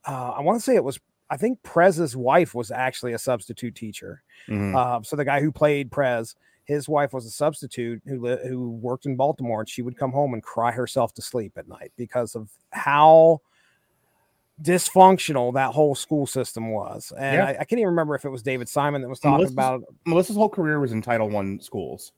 uh, 0.06 0.32
I 0.38 0.42
want 0.42 0.58
to 0.60 0.62
say 0.64 0.76
it 0.76 0.84
was, 0.84 1.00
I 1.30 1.38
think 1.38 1.62
Prez's 1.64 2.18
wife 2.18 2.54
was 2.56 2.70
actually 2.72 3.14
a 3.14 3.18
substitute 3.20 3.76
teacher. 3.76 4.22
Mhm. 4.48 4.76
Uh, 4.76 5.02
so 5.04 5.16
the 5.16 5.24
guy 5.24 5.40
who 5.42 5.52
played 5.52 5.90
Prez, 5.92 6.36
his 6.66 6.90
wife 6.90 7.14
was 7.14 7.26
a 7.26 7.30
substitute 7.32 8.02
who 8.06 8.20
li- 8.20 8.48
who 8.48 8.70
worked 8.72 9.06
in 9.06 9.16
Baltimore, 9.16 9.62
and 9.62 9.70
she 9.70 9.82
would 9.82 9.98
come 9.98 10.12
home 10.12 10.34
and 10.34 10.44
cry 10.44 10.72
herself 10.72 11.14
to 11.14 11.22
sleep 11.22 11.54
at 11.58 11.68
night 11.68 11.92
because 11.96 12.36
of 12.36 12.50
how 12.72 13.40
dysfunctional 14.62 15.54
that 15.54 15.72
whole 15.72 15.96
school 15.96 16.28
system 16.28 16.72
was. 16.72 17.14
And 17.18 17.38
Yeah. 17.38 17.46
I, 17.46 17.50
I 17.52 17.64
can't 17.64 17.74
even 17.74 17.88
remember 17.88 18.16
if 18.16 18.26
it 18.26 18.30
was 18.30 18.44
David 18.44 18.68
Simon 18.68 19.02
that 19.02 19.10
was 19.10 19.20
talking 19.20 19.38
Melissa's, 19.38 19.54
about 19.54 19.82
it. 19.82 19.88
Melissa's 20.06 20.36
whole 20.36 20.50
career 20.50 20.80
was 20.80 20.92
in 20.92 21.02
Title 21.02 21.30
One 21.30 21.60
schools, 21.60 22.12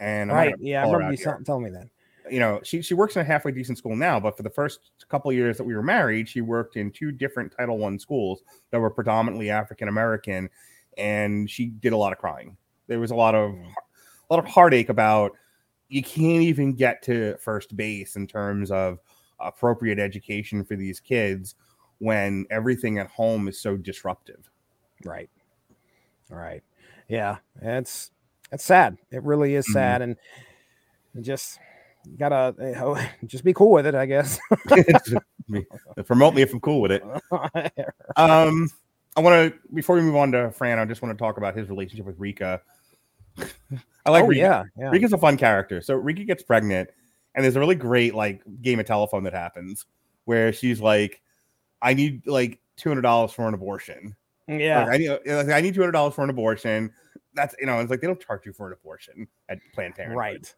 and 0.00 0.30
I'm 0.30 0.36
Right? 0.36 0.54
Yeah, 0.58 0.82
I 0.82 0.90
remember 0.90 1.12
you 1.12 1.18
here. 1.18 1.40
telling 1.44 1.64
me 1.64 1.70
that. 1.70 1.88
you 2.30 2.40
know, 2.40 2.60
she 2.62 2.82
she 2.82 2.94
works 2.94 3.16
in 3.16 3.22
a 3.22 3.24
halfway 3.24 3.52
decent 3.52 3.78
school 3.78 3.96
now, 3.96 4.18
but 4.20 4.36
for 4.36 4.42
the 4.42 4.50
first 4.50 4.80
couple 5.08 5.32
years 5.32 5.56
that 5.56 5.64
we 5.64 5.74
were 5.74 5.82
married, 5.82 6.28
she 6.28 6.40
worked 6.40 6.76
in 6.76 6.90
two 6.90 7.12
different 7.12 7.52
Title 7.56 7.78
One 7.78 7.98
schools 7.98 8.42
that 8.70 8.80
were 8.80 8.90
predominantly 8.90 9.50
African 9.50 9.88
American, 9.88 10.50
and 10.96 11.48
she 11.50 11.66
did 11.66 11.92
a 11.92 11.96
lot 11.96 12.12
of 12.12 12.18
crying. 12.18 12.56
There 12.88 13.00
was 13.00 13.10
a 13.10 13.16
lot 13.16 13.34
of 13.34 13.50
mm. 13.52 13.64
a 13.64 14.34
lot 14.34 14.44
of 14.44 14.50
heartache 14.50 14.88
about 14.88 15.32
you 15.88 16.02
can't 16.02 16.42
even 16.42 16.72
get 16.72 17.02
to 17.02 17.36
first 17.38 17.76
base 17.76 18.16
in 18.16 18.26
terms 18.26 18.70
of 18.70 18.98
appropriate 19.40 19.98
education 19.98 20.64
for 20.64 20.76
these 20.76 21.00
kids 21.00 21.54
when 21.98 22.46
everything 22.50 22.98
at 22.98 23.06
home 23.08 23.48
is 23.48 23.60
so 23.60 23.76
disruptive. 23.76 24.50
Right. 25.04 25.30
Right. 26.28 26.62
Yeah. 27.08 27.38
It's 27.62 28.10
it's 28.52 28.64
sad. 28.64 28.96
It 29.10 29.22
really 29.22 29.54
is 29.54 29.66
Mhm. 29.68 29.72
sad, 29.72 30.02
and 30.02 30.16
just 31.20 31.58
gotta 32.18 32.54
eh, 32.60 32.74
oh, 32.82 33.00
just 33.26 33.44
be 33.44 33.52
cool 33.52 33.70
with 33.72 33.86
it, 33.86 33.94
I 33.94 34.06
guess. 34.06 34.38
Promote 36.06 36.34
me 36.34 36.42
if 36.42 36.52
I'm 36.52 36.60
cool 36.60 36.80
with 36.80 36.92
it. 36.92 37.02
Um, 38.16 38.68
I 39.16 39.20
want 39.20 39.52
to 39.52 39.58
before 39.74 39.96
we 39.96 40.02
move 40.02 40.16
on 40.16 40.32
to 40.32 40.50
Fran, 40.50 40.78
I 40.78 40.84
just 40.84 41.02
want 41.02 41.16
to 41.16 41.22
talk 41.22 41.36
about 41.38 41.56
his 41.56 41.68
relationship 41.68 42.06
with 42.06 42.18
Rika. 42.18 42.60
I 44.04 44.10
like 44.10 44.24
Oh, 44.24 44.28
Rika. 44.28 44.40
yeah, 44.40 44.62
yeah. 44.78 44.90
Rika's 44.90 45.12
a 45.12 45.18
fun 45.18 45.36
character. 45.36 45.80
So 45.80 45.94
Rika 45.94 46.24
gets 46.24 46.42
pregnant, 46.42 46.90
and 47.36 47.44
there's 47.44 47.54
a 47.54 47.60
really 47.60 47.76
great 47.76 48.14
like 48.14 48.42
game 48.62 48.80
of 48.80 48.86
telephone 48.86 49.22
that 49.24 49.32
happens 49.32 49.86
where 50.24 50.52
she's 50.52 50.80
like, 50.80 51.22
"I 51.80 51.94
need 51.94 52.26
like 52.26 52.58
two 52.76 52.88
hundred 52.90 53.02
dollars 53.02 53.30
for 53.32 53.46
an 53.46 53.54
abortion." 53.54 54.16
Mm, 54.50 54.60
yeah. 54.60 54.84
Like, 54.84 54.94
I 54.94 54.96
need 54.96 55.08
uh, 55.10 55.18
like, 55.26 55.48
I 55.50 55.60
need 55.60 55.74
two 55.74 55.80
hundred 55.80 55.92
dollars 55.92 56.14
for 56.14 56.24
an 56.24 56.30
abortion. 56.30 56.92
That's 57.34 57.54
you 57.60 57.66
know, 57.66 57.78
it's 57.78 57.90
like 57.90 58.00
they 58.00 58.06
don't 58.08 58.20
charge 58.20 58.46
you 58.46 58.52
for 58.52 58.66
an 58.68 58.72
abortion 58.72 59.28
at 59.48 59.58
Planned 59.74 59.94
Parenthood, 59.94 60.18
Right. 60.18 60.54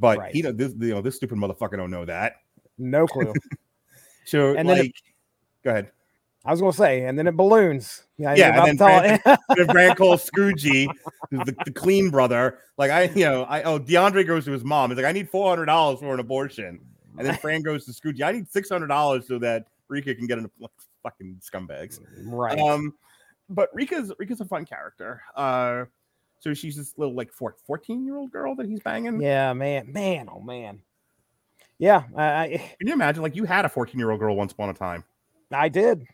But 0.00 0.18
Right. 0.18 0.32
he 0.34 0.42
don't 0.42 0.56
this 0.56 0.72
you 0.78 0.94
know 0.94 1.00
this 1.02 1.14
stupid 1.16 1.38
motherfucker 1.38 1.76
don't 1.76 1.90
know 1.90 2.04
that. 2.04 2.36
No 2.78 3.06
clue. 3.06 3.32
So 4.26 4.54
And 4.56 4.66
then 4.66 4.78
like, 4.78 4.86
it- 4.86 4.94
go 5.62 5.70
ahead. 5.70 5.92
I 6.44 6.50
was 6.50 6.60
gonna 6.60 6.72
say, 6.72 7.04
and 7.04 7.18
then 7.18 7.26
it 7.26 7.36
balloons. 7.36 8.04
Yeah, 8.18 8.34
yeah, 8.34 8.64
and 8.64 8.78
then 8.78 9.20
Brand, 9.24 9.68
Brand 9.68 9.96
calls 9.96 10.28
Scoogie, 10.28 10.86
the, 11.30 11.56
the 11.64 11.72
clean 11.72 12.10
brother. 12.10 12.58
Like 12.76 12.90
I, 12.90 13.04
you 13.04 13.24
know, 13.24 13.44
I 13.44 13.62
oh 13.62 13.78
DeAndre 13.78 14.26
goes 14.26 14.44
to 14.44 14.52
his 14.52 14.64
mom. 14.64 14.90
He's 14.90 14.98
like, 14.98 15.06
I 15.06 15.12
need 15.12 15.28
four 15.30 15.48
hundred 15.48 15.66
dollars 15.66 16.00
for 16.00 16.12
an 16.12 16.20
abortion, 16.20 16.80
and 17.18 17.26
then 17.26 17.36
Fran 17.36 17.62
goes 17.62 17.86
to 17.86 17.92
Scoogie. 17.92 18.22
I 18.22 18.32
need 18.32 18.50
six 18.50 18.68
hundred 18.68 18.88
dollars 18.88 19.26
so 19.26 19.38
that 19.38 19.66
Rika 19.88 20.14
can 20.14 20.26
get 20.26 20.38
an 20.38 20.50
like, 20.58 20.70
fucking 21.02 21.40
scumbags. 21.42 22.00
Right. 22.24 22.58
Um, 22.58 22.94
but 23.48 23.70
Rika's 23.74 24.12
Rika's 24.18 24.40
a 24.40 24.44
fun 24.44 24.66
character. 24.66 25.22
Uh, 25.34 25.84
so 26.40 26.52
she's 26.52 26.76
this 26.76 26.92
little 26.98 27.14
like 27.14 27.32
14 27.32 28.04
year 28.04 28.18
old 28.18 28.30
girl 28.30 28.54
that 28.56 28.66
he's 28.66 28.80
banging. 28.80 29.20
yeah, 29.20 29.54
man, 29.54 29.90
man, 29.90 30.28
oh 30.30 30.40
man. 30.40 30.82
Yeah, 31.78 32.02
I 32.14 32.24
I, 32.24 32.48
Can 32.78 32.88
you 32.88 32.92
imagine? 32.92 33.22
Like 33.22 33.34
you 33.34 33.44
had 33.44 33.64
a 33.64 33.68
14 33.68 33.98
year 33.98 34.10
old 34.10 34.20
girl 34.20 34.36
once 34.36 34.52
upon 34.52 34.68
a 34.68 34.74
time. 34.74 35.04
I 35.50 35.68
did. 35.68 36.06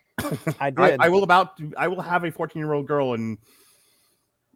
I 0.59 0.67
I, 0.67 0.69
did. 0.69 0.99
I 1.01 1.09
will 1.09 1.23
about 1.23 1.59
I 1.77 1.87
will 1.87 2.01
have 2.01 2.23
a 2.23 2.31
14 2.31 2.59
year 2.59 2.73
old 2.73 2.87
girl 2.87 3.13
in 3.13 3.37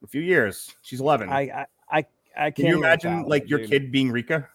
a 0.04 0.08
few 0.08 0.22
years. 0.22 0.72
She's 0.82 1.00
11. 1.02 1.30
I 1.30 1.42
I 1.42 1.66
I, 1.90 1.98
I 1.98 2.04
can't 2.52 2.56
Can 2.56 2.66
you 2.68 2.78
imagine 2.78 3.24
like 3.24 3.44
it, 3.44 3.50
your 3.50 3.60
dude. 3.60 3.70
kid 3.70 3.92
being 3.92 4.12
Rika? 4.12 4.48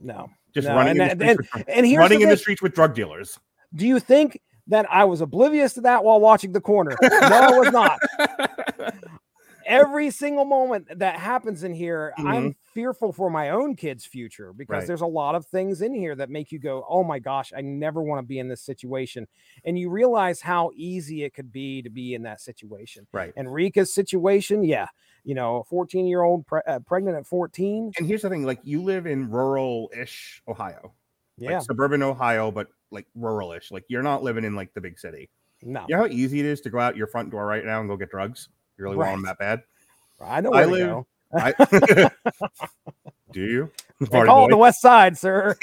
No. 0.00 0.30
Just 0.54 0.68
No, 0.68 0.74
running, 0.74 1.00
and 1.00 1.12
in 1.12 1.18
the, 1.18 1.32
streets 1.34 1.48
and- 1.54 1.64
with, 1.66 1.76
and 1.76 1.86
here's 1.86 1.96
the 1.96 2.00
running 2.00 2.20
in 2.22 2.28
the 2.28 2.36
streets 2.36 2.62
with 2.62 2.74
drug 2.74 2.94
dealers. 2.94 3.38
Do 3.74 3.86
you 3.86 4.00
think 4.00 4.40
that 4.68 4.86
I 4.90 5.04
was 5.04 5.20
oblivious 5.20 5.74
to 5.74 5.80
that 5.82 6.04
while 6.04 6.20
watching 6.20 6.52
the 6.52 6.60
corner? 6.60 6.96
No, 7.02 7.08
I 7.20 7.58
was 7.58 7.72
not. 7.72 7.98
Every 9.68 10.10
single 10.10 10.44
moment 10.46 10.88
that 10.98 11.16
happens 11.18 11.62
in 11.62 11.74
here, 11.74 12.12
I'm 12.18 12.56
fearful 12.74 13.12
for 13.12 13.28
my 13.30 13.50
own 13.50 13.76
kid's 13.76 14.04
future 14.06 14.52
because 14.52 14.68
Mm-hmm. 14.68 14.72
Right. 14.80 14.86
there's 14.86 15.00
a 15.02 15.06
lot 15.06 15.34
of 15.34 15.46
things 15.46 15.82
in 15.82 15.94
here 15.94 16.14
that 16.16 16.30
make 16.30 16.50
you 16.50 16.58
go, 16.58 16.84
"Oh 16.88 17.04
my 17.04 17.18
gosh, 17.18 17.52
I 17.56 17.60
never 17.60 18.02
want 18.02 18.20
to 18.22 18.26
be 18.26 18.38
in 18.38 18.48
this 18.48 18.62
situation." 18.62 19.26
And 19.64 19.78
you 19.78 19.90
realize 19.90 20.40
how 20.40 20.70
easy 20.74 21.22
it 21.24 21.34
could 21.34 21.52
be 21.52 21.82
to 21.82 21.90
be 21.90 22.14
in 22.14 22.22
that 22.22 22.40
situation. 22.40 23.06
Right. 23.12 23.32
And 23.36 23.48
Rika's 23.48 23.92
situation, 23.94 24.64
yeah, 24.64 24.86
you 25.24 25.34
know, 25.34 25.64
14 25.68 26.06
year 26.06 26.22
old 26.22 26.46
pre- 26.46 26.62
uh, 26.66 26.80
pregnant 26.80 27.16
at 27.18 27.26
14. 27.26 27.92
And 27.98 28.06
here's 28.06 28.22
the 28.22 28.30
thing: 28.30 28.44
like 28.44 28.60
you 28.64 28.82
live 28.82 29.06
in 29.06 29.30
rural-ish 29.30 30.42
Ohio, 30.48 30.94
like 31.38 31.50
Yeah. 31.50 31.58
suburban 31.60 32.02
Ohio, 32.02 32.50
but 32.50 32.68
like 32.90 33.06
rural-ish. 33.14 33.70
Like 33.70 33.84
you're 33.88 34.02
not 34.02 34.22
living 34.22 34.44
in 34.44 34.54
like 34.54 34.72
the 34.74 34.80
big 34.80 34.98
city. 34.98 35.28
No. 35.62 35.84
You 35.88 35.96
know 35.96 36.02
how 36.02 36.08
easy 36.08 36.40
it 36.40 36.46
is 36.46 36.60
to 36.62 36.70
go 36.70 36.78
out 36.78 36.96
your 36.96 37.06
front 37.08 37.30
door 37.30 37.44
right 37.46 37.64
now 37.64 37.80
and 37.80 37.88
go 37.88 37.96
get 37.96 38.10
drugs? 38.10 38.48
You 38.78 38.84
really 38.84 38.96
want 38.96 39.12
them 39.12 39.22
that 39.22 39.38
bad? 39.38 39.62
I 40.20 40.40
know 40.40 40.50
where 40.50 40.62
I 40.62 40.66
live. 40.66 41.04
I, 41.34 42.10
do 43.32 43.42
you? 43.42 43.70
They 44.00 44.24
call 44.24 44.46
it 44.46 44.50
the 44.50 44.56
West 44.56 44.80
Side, 44.80 45.18
sir. 45.18 45.56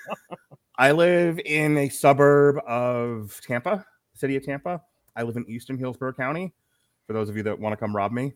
I 0.76 0.92
live 0.92 1.38
in 1.44 1.78
a 1.78 1.88
suburb 1.88 2.58
of 2.66 3.40
Tampa, 3.46 3.86
city 4.14 4.36
of 4.36 4.44
Tampa. 4.44 4.82
I 5.14 5.22
live 5.22 5.36
in 5.36 5.48
Eastern 5.48 5.78
Hillsborough 5.78 6.14
County. 6.14 6.52
For 7.06 7.12
those 7.12 7.28
of 7.28 7.36
you 7.36 7.42
that 7.44 7.58
want 7.58 7.72
to 7.72 7.76
come 7.76 7.94
rob 7.94 8.12
me, 8.12 8.32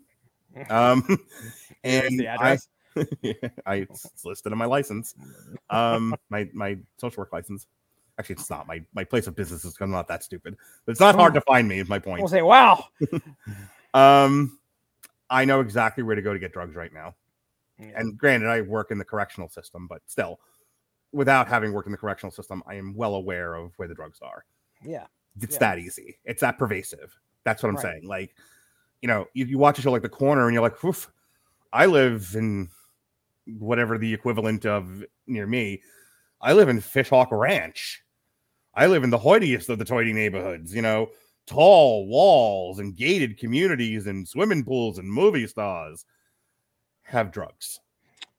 um, 0.71 1.19
and 1.85 2.27
I. 2.29 2.59
I 3.67 3.75
it's 3.75 4.25
listed 4.25 4.53
on 4.53 4.59
my 4.59 4.65
license, 4.65 5.15
um, 5.69 6.15
my 6.31 6.49
my 6.55 6.79
social 6.99 7.21
work 7.21 7.33
license. 7.33 7.67
Actually, 8.19 8.37
it's 8.37 8.49
not 8.49 8.67
my 8.67 8.83
my 8.95 9.05
place 9.05 9.27
of 9.27 9.37
business 9.37 9.67
is 9.67 9.77
I'm 9.83 9.91
not 9.91 10.09
that 10.09 10.25
stupid. 10.25 10.57
But 10.87 10.93
it's 10.93 11.01
not 11.01 11.15
hard 11.15 11.35
to 11.35 11.43
find 11.43 11.69
me. 11.69 11.81
Is 11.81 11.91
my 11.91 11.99
point. 11.99 12.21
We'll 12.21 12.29
say, 12.29 12.41
wow. 12.41 12.87
Um, 13.97 14.59
I 15.31 15.45
know 15.45 15.61
exactly 15.61 16.03
where 16.03 16.15
to 16.15 16.23
go 16.23 16.33
to 16.33 16.39
get 16.39 16.53
drugs 16.53 16.77
right 16.77 16.93
now. 16.93 17.15
And 17.79 18.17
granted, 18.17 18.49
I 18.49 18.63
work 18.63 18.91
in 18.91 18.97
the 18.99 19.05
correctional 19.05 19.49
system, 19.51 19.87
but 19.87 20.01
still, 20.07 20.41
without 21.13 21.47
having 21.47 21.73
worked 21.73 21.87
in 21.87 21.93
the 21.93 21.99
correctional 21.99 22.31
system, 22.31 22.63
I 22.67 22.75
am 22.75 22.95
well 22.95 23.15
aware 23.17 23.55
of 23.55 23.73
where 23.77 23.87
the 23.89 23.95
drugs 23.95 24.19
are. 24.23 24.45
Yeah. 24.83 25.07
It's 25.41 25.55
Yeah. 25.55 25.59
that 25.61 25.79
easy. 25.79 26.19
It's 26.25 26.41
that 26.41 26.57
pervasive. 26.59 27.19
That's 27.45 27.63
what 27.63 27.69
I'm 27.69 27.77
Right. 27.77 27.83
saying. 27.83 28.07
Like, 28.07 28.35
you 29.03 29.09
know, 29.09 29.27
you, 29.35 29.45
you 29.45 29.59
watch 29.59 29.79
a 29.79 29.83
show 29.83 29.93
like 29.93 30.03
The 30.03 30.09
Corner, 30.09 30.47
and 30.47 30.55
you're 30.55 30.63
like, 30.63 30.83
Oof, 30.85 31.11
I 31.73 31.85
live 31.87 32.35
in 32.35 32.71
whatever 33.59 33.99
the 33.99 34.13
equivalent 34.13 34.65
of 34.65 35.05
near 35.27 35.47
me. 35.47 35.83
I 36.41 36.55
live 36.55 36.69
in 36.71 36.79
Fishhawk 36.81 37.29
Ranch. 37.31 38.03
I 38.75 38.87
live 38.87 39.05
in 39.05 39.11
the 39.11 39.19
hoitiest 39.19 39.69
of 39.69 39.79
the 39.79 39.85
toity 39.85 40.13
neighborhoods. 40.15 40.75
You 40.75 40.83
know, 40.83 41.11
tall 41.47 42.07
walls 42.07 42.79
and 42.79 42.97
gated 42.97 43.39
communities 43.39 44.07
and 44.07 44.27
swimming 44.27 44.65
pools 44.65 44.99
and 44.99 45.09
movie 45.09 45.47
stars 45.47 46.05
have 47.03 47.33
drugs. 47.33 47.81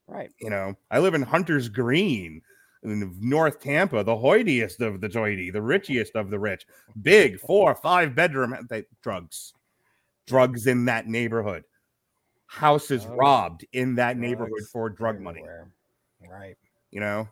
Right. 0.08 0.32
You 0.39 0.49
know, 0.49 0.76
I 0.91 0.99
live 0.99 1.14
in 1.14 1.22
Hunter's 1.22 1.70
Green 1.70 2.41
in 2.84 3.16
North 3.20 3.60
Tampa, 3.60 4.03
the 4.03 4.16
hoitiest 4.16 4.80
of 4.82 5.01
the 5.01 5.10
toity, 5.10 5.51
the 5.51 5.62
richest 5.62 6.16
of 6.16 6.30
the 6.30 6.39
rich. 6.39 6.66
Big 7.01 7.39
four, 7.39 7.76
five 7.76 8.16
bedroom 8.16 8.55
they, 8.70 8.86
drugs. 9.01 9.53
Drugs 10.26 10.68
in 10.68 10.86
that 10.86 11.08
neighborhood. 11.08 11.64
Houses 12.47 13.05
Oh, 13.10 13.16
robbed 13.16 13.66
in 13.74 13.95
that 13.95 14.18
neighborhood 14.18 14.64
for 14.72 14.89
drug 14.89 15.20
money. 15.20 15.43
Right. 16.30 16.58
You 16.91 17.01
know, 17.01 17.28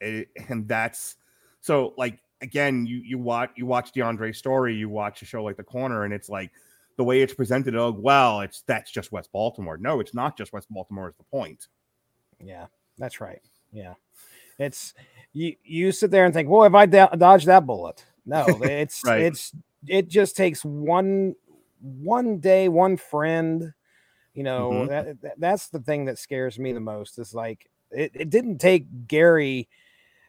it, 0.00 0.28
and 0.48 0.66
that's 0.68 1.16
so 1.60 1.94
like 1.96 2.18
again, 2.40 2.86
you 2.86 2.98
you 2.98 3.18
watch 3.18 3.50
you 3.56 3.66
watch 3.66 3.92
DeAndre's 3.92 4.38
story, 4.38 4.74
you 4.74 4.88
watch 4.88 5.22
a 5.22 5.24
show 5.24 5.42
like 5.44 5.56
The 5.56 5.64
Corner, 5.64 6.04
and 6.04 6.12
it's 6.14 6.28
like 6.28 6.50
the 6.96 7.04
way 7.04 7.22
it's 7.22 7.34
presented. 7.34 7.76
Oh, 7.76 7.90
well, 7.92 8.40
it's 8.40 8.62
that's 8.62 8.90
just 8.90 9.12
West 9.12 9.30
Baltimore. 9.32 9.76
No, 9.78 10.00
it's 10.00 10.14
not 10.14 10.36
just 10.36 10.52
West 10.52 10.66
Baltimore. 10.70 11.08
Is 11.08 11.16
the 11.16 11.24
point? 11.24 11.68
Yeah, 12.40 12.66
that's 12.98 13.20
right. 13.20 13.40
Yeah, 13.72 13.94
it's 14.58 14.94
you. 15.32 15.54
You 15.64 15.92
sit 15.92 16.10
there 16.10 16.24
and 16.24 16.34
think, 16.34 16.48
well, 16.48 16.64
if 16.64 16.74
I 16.74 16.86
do- 16.86 17.16
dodge 17.16 17.44
that 17.46 17.66
bullet, 17.66 18.04
no, 18.26 18.46
it's 18.62 19.02
Right. 19.04 19.22
it's 19.22 19.52
it 19.86 20.08
just 20.08 20.36
takes 20.36 20.64
one 20.64 21.34
one 21.80 22.38
day, 22.38 22.68
one 22.68 22.96
friend. 22.96 23.72
You 24.34 24.44
know, 24.44 24.70
Mhm. 24.70 24.88
that, 24.88 25.20
that 25.22 25.40
that's 25.40 25.68
the 25.68 25.80
thing 25.80 26.04
that 26.04 26.18
scares 26.18 26.58
me 26.58 26.72
the 26.72 26.80
most. 26.80 27.18
Is 27.18 27.34
like 27.34 27.68
it, 27.90 28.12
it 28.14 28.30
didn't 28.30 28.58
take 28.58 29.08
Gary. 29.08 29.68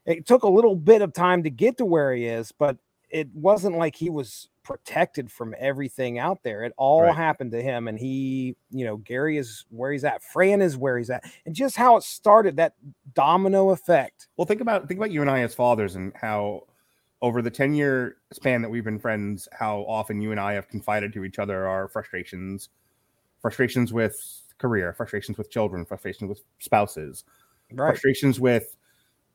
It 0.05 0.25
took 0.25 0.43
a 0.43 0.49
little 0.49 0.75
bit 0.75 1.01
of 1.01 1.13
time 1.13 1.43
to 1.43 1.49
get 1.49 1.77
to 1.77 1.85
where 1.85 2.13
he 2.13 2.25
is, 2.25 2.51
but 2.51 2.77
it 3.09 3.27
wasn't 3.33 3.77
like 3.77 3.95
he 3.95 4.09
was 4.09 4.49
protected 4.63 5.31
from 5.31 5.55
everything 5.57 6.19
out 6.19 6.43
there. 6.43 6.63
It 6.63 6.73
all 6.77 7.01
Right. 7.03 7.15
happened 7.15 7.51
to 7.53 7.61
him, 7.61 7.87
and 7.87 7.97
he, 7.97 8.55
you 8.69 8.85
know, 8.85 8.97
Gary 8.97 9.37
is 9.37 9.65
where 9.69 9.91
he's 9.91 10.03
at. 10.03 10.21
Fran 10.21 10.61
is 10.61 10.77
where 10.77 10.97
he's 10.97 11.09
at, 11.09 11.23
and 11.45 11.55
just 11.55 11.75
how 11.75 11.97
it 11.97 12.03
started 12.03 12.57
that 12.57 12.75
domino 13.13 13.71
effect. 13.71 14.27
Well, 14.37 14.45
think 14.45 14.61
about 14.61 14.87
think 14.87 14.99
about 14.99 15.11
you 15.11 15.21
and 15.21 15.29
I 15.29 15.39
as 15.39 15.55
fathers 15.55 15.95
and 15.95 16.13
how 16.15 16.67
over 17.21 17.41
the 17.41 17.51
10 17.51 17.73
year 17.73 18.17
span 18.31 18.61
that 18.61 18.69
we've 18.69 18.83
been 18.83 18.99
friends, 18.99 19.47
how 19.51 19.79
often 19.87 20.21
you 20.21 20.31
and 20.31 20.39
I 20.39 20.53
have 20.53 20.67
confided 20.69 21.11
to 21.13 21.25
each 21.25 21.39
other 21.39 21.67
our 21.67 21.87
frustrations, 21.87 22.69
frustrations 23.41 23.91
with 23.91 24.43
career, 24.59 24.93
frustrations 24.93 25.37
with 25.37 25.49
children, 25.49 25.85
frustrations 25.85 26.29
with 26.29 26.43
spouses, 26.59 27.23
Right. 27.71 27.91
frustrations 27.91 28.39
with 28.39 28.75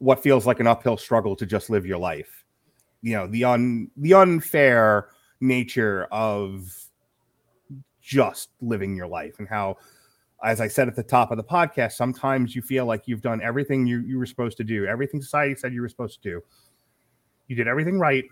what 0.04 0.22
feels 0.22 0.46
like 0.46 0.60
an 0.60 0.66
uphill 0.66 0.98
struggle 0.98 1.34
to 1.34 1.46
just 1.46 1.70
live 1.70 1.86
your 1.86 1.96
life. 1.96 2.44
You 3.00 3.16
know, 3.16 3.26
the 3.26 3.44
un 3.44 3.90
the 3.96 4.12
unfair 4.12 5.08
nature 5.40 6.06
of 6.12 6.70
just 8.02 8.50
living 8.60 8.94
your 8.94 9.06
life 9.06 9.36
and 9.38 9.48
how 9.48 9.78
as 10.42 10.60
I 10.60 10.68
said 10.68 10.88
at 10.88 10.94
the 10.94 11.02
top 11.02 11.30
of 11.30 11.38
the 11.38 11.44
podcast, 11.44 11.92
sometimes 11.92 12.54
you 12.54 12.60
feel 12.60 12.84
like 12.84 13.04
you've 13.08 13.22
done 13.22 13.40
everything 13.42 13.86
you, 13.86 14.00
you 14.00 14.18
were 14.18 14.26
supposed 14.26 14.58
to 14.58 14.64
do, 14.64 14.84
everything 14.84 15.22
society 15.22 15.54
said 15.54 15.72
you 15.72 15.80
were 15.80 15.88
supposed 15.88 16.22
to 16.22 16.28
do. 16.28 16.42
You 17.48 17.56
did 17.56 17.66
everything 17.66 17.98
right. 17.98 18.24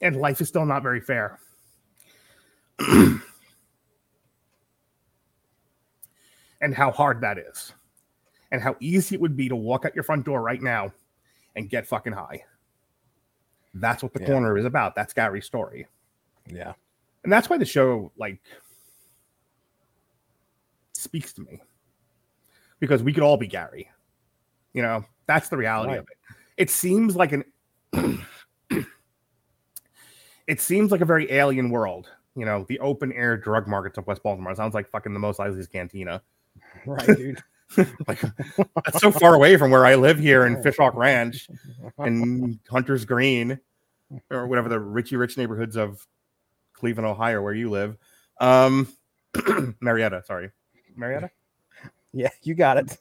And 0.00 0.16
life 0.16 0.40
is 0.40 0.48
still 0.48 0.64
not 0.64 0.82
very 0.82 1.02
fair. 1.02 1.38
and 6.60 6.74
how 6.74 6.90
hard 6.90 7.20
that 7.22 7.38
is. 7.38 7.72
And 8.52 8.60
how 8.60 8.76
easy 8.80 9.14
it 9.14 9.20
would 9.20 9.36
be 9.36 9.48
to 9.48 9.56
walk 9.56 9.84
out 9.84 9.94
your 9.94 10.02
front 10.04 10.24
door 10.24 10.42
right 10.42 10.60
now 10.60 10.92
and 11.56 11.68
get 11.70 11.86
fucking 11.86 12.12
high. 12.12 12.42
That's 13.74 14.02
what 14.02 14.12
the 14.12 14.20
Yeah. 14.20 14.26
corner 14.26 14.58
is 14.58 14.64
about. 14.64 14.94
That's 14.96 15.12
Gary's 15.12 15.44
story 15.46 15.86
Yeah. 16.46 16.72
and 17.22 17.32
that's 17.32 17.48
why 17.48 17.58
the 17.58 17.64
show 17.64 18.10
like 18.16 18.40
speaks 20.94 21.32
to 21.34 21.42
me 21.42 21.60
because 22.80 23.02
we 23.02 23.12
could 23.12 23.22
all 23.22 23.36
be 23.36 23.46
Gary. 23.46 23.88
You 24.72 24.82
know, 24.82 25.04
that's 25.26 25.48
the 25.48 25.56
reality 25.56 25.94
of 25.96 26.04
it. 26.10 26.16
It 26.56 26.70
seems 26.70 27.14
like 27.16 27.32
an 27.32 27.44
it 30.46 30.60
seems 30.60 30.90
like 30.90 31.00
a 31.00 31.04
very 31.06 31.30
alien 31.32 31.70
world. 31.70 32.08
You 32.36 32.44
know, 32.44 32.64
the 32.68 32.78
open 32.80 33.12
air 33.12 33.36
drug 33.36 33.66
markets 33.68 33.98
of 33.98 34.06
West 34.06 34.22
Baltimore. 34.22 34.52
It 34.52 34.56
sounds 34.56 34.74
like 34.74 34.88
fucking 34.90 35.12
the 35.12 35.18
Mos 35.20 35.38
Eisley's 35.38 35.66
Cantina. 35.68 36.22
Right, 36.86 37.06
dude. 37.06 37.42
like 38.08 38.20
that's 38.84 39.00
so 39.00 39.10
far 39.12 39.34
away 39.34 39.56
from 39.56 39.70
where 39.70 39.84
I 39.86 39.94
live 39.94 40.18
here 40.18 40.46
in 40.46 40.56
Fishhawk 40.62 40.94
Ranch 40.94 41.48
and 41.98 42.58
Hunter's 42.68 43.04
Green 43.04 43.60
or 44.30 44.46
whatever 44.46 44.68
the 44.68 44.76
richy 44.76 45.18
rich 45.18 45.36
neighborhoods 45.36 45.76
of 45.76 46.06
Cleveland, 46.72 47.06
Ohio, 47.06 47.42
where 47.42 47.52
you 47.52 47.70
live. 47.70 47.96
Um, 48.40 48.88
Marietta, 49.80 50.24
sorry, 50.26 50.50
Marietta. 50.96 51.30
Yeah, 52.12 52.30
you 52.42 52.54
got 52.54 52.78
it. 52.78 52.98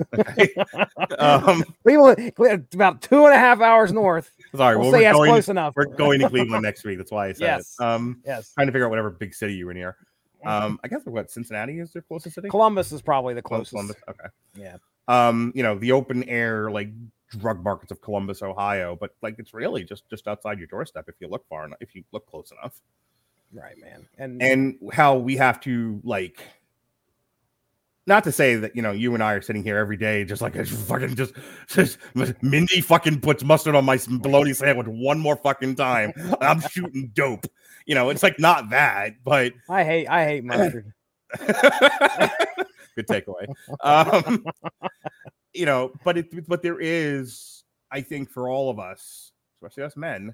Um, 1.18 1.64
Cleveland, 1.84 2.34
about 2.74 3.02
two 3.02 3.26
and 3.26 3.34
a 3.34 3.40
half 3.40 3.60
hours 3.60 3.92
north. 3.92 4.30
Sorry, 4.56 4.76
we'll, 4.76 4.92
well, 4.92 5.00
say 5.00 5.04
that's 5.06 5.18
going, 5.18 5.32
close 5.32 5.50
enough. 5.50 5.74
We're 5.76 5.86
going 5.86 6.20
to 6.20 6.30
Cleveland 6.30 6.64
next 6.64 6.84
week. 6.84 6.98
That's 7.00 7.12
why 7.12 7.30
I 7.30 7.34
said 7.34 7.42
Yes. 7.42 7.76
it. 7.80 7.84
Um, 7.84 8.22
Yes. 8.26 8.54
trying 8.54 8.68
to 8.68 8.72
figure 8.72 8.86
out 8.86 8.92
whatever 8.92 9.10
big 9.10 9.34
city 9.34 9.56
you 9.56 9.66
were 9.66 9.74
near. 9.74 9.98
Um, 10.46 10.80
I 10.84 10.88
guess 10.88 11.02
what 11.06 11.30
Cincinnati 11.30 11.80
is 11.80 11.92
their 11.92 12.02
closest 12.02 12.36
city. 12.36 12.50
Columbus 12.50 12.92
is 12.92 13.02
probably 13.02 13.34
the 13.34 13.42
closest. 13.42 13.72
Columbus. 13.72 13.98
Okay. 14.10 14.28
Yeah. 14.56 14.78
Um, 15.08 15.52
you 15.56 15.64
know, 15.64 15.78
the 15.78 15.92
open 15.92 16.24
air 16.26 16.70
like 16.72 16.90
drug 17.30 17.64
markets 17.64 17.92
of 17.92 18.02
Columbus, 18.02 18.42
Ohio, 18.42 18.98
but 19.00 19.16
like 19.22 19.36
it's 19.40 19.54
really 19.54 19.84
just 19.84 20.10
just 20.10 20.28
outside 20.28 20.58
your 20.58 20.68
doorstep 20.68 21.06
if 21.08 21.16
you 21.20 21.28
look 21.28 21.48
far 21.48 21.66
enough, 21.66 21.80
if 21.82 21.96
you 21.96 22.04
look 22.12 22.28
close 22.28 22.52
enough. 22.52 22.80
Right, 23.52 23.78
man. 23.78 24.08
And 24.18 24.42
And 24.42 24.78
how 24.94 25.18
we 25.18 25.36
have 25.38 25.60
to 25.62 26.00
like 26.04 26.44
not 28.10 28.26
to 28.26 28.32
say 28.32 28.56
that 28.56 28.76
you 28.76 28.82
know 28.82 28.92
you 28.92 29.14
and 29.14 29.24
I 29.24 29.34
are 29.34 29.42
sitting 29.42 29.64
here 29.64 29.78
every 29.78 29.96
day 29.96 30.26
just 30.26 30.42
like 30.42 30.56
fucking 30.66 31.16
just, 31.16 31.34
just 31.68 31.98
Mindy 32.42 32.82
fucking 32.82 33.22
puts 33.22 33.44
mustard 33.44 33.76
on 33.76 33.86
my 33.86 33.98
bologna 34.20 34.54
sandwich 34.54 34.88
one 34.88 35.20
more 35.20 35.38
fucking 35.38 35.76
time. 35.76 36.12
I'm 36.42 36.60
shooting 36.60 37.12
dope. 37.14 37.46
You 37.86 37.96
know, 37.96 38.10
it's 38.10 38.24
like 38.24 38.40
not 38.40 38.72
that, 38.72 39.24
but 39.24 39.54
I 39.70 39.86
hate 39.86 40.08
I 40.08 40.26
hate 40.26 40.44
mustard. 40.44 40.92
good 41.40 43.08
takeaway. 43.08 43.46
Um, 43.82 44.44
you 45.54 45.66
know, 45.66 45.94
but 46.04 46.18
it 46.18 46.48
but 46.48 46.62
there 46.62 46.80
is, 46.80 47.64
I 47.92 48.02
think, 48.02 48.32
for 48.32 48.50
all 48.50 48.70
of 48.70 48.80
us, 48.80 49.32
especially 49.62 49.84
us 49.84 49.96
men, 49.96 50.34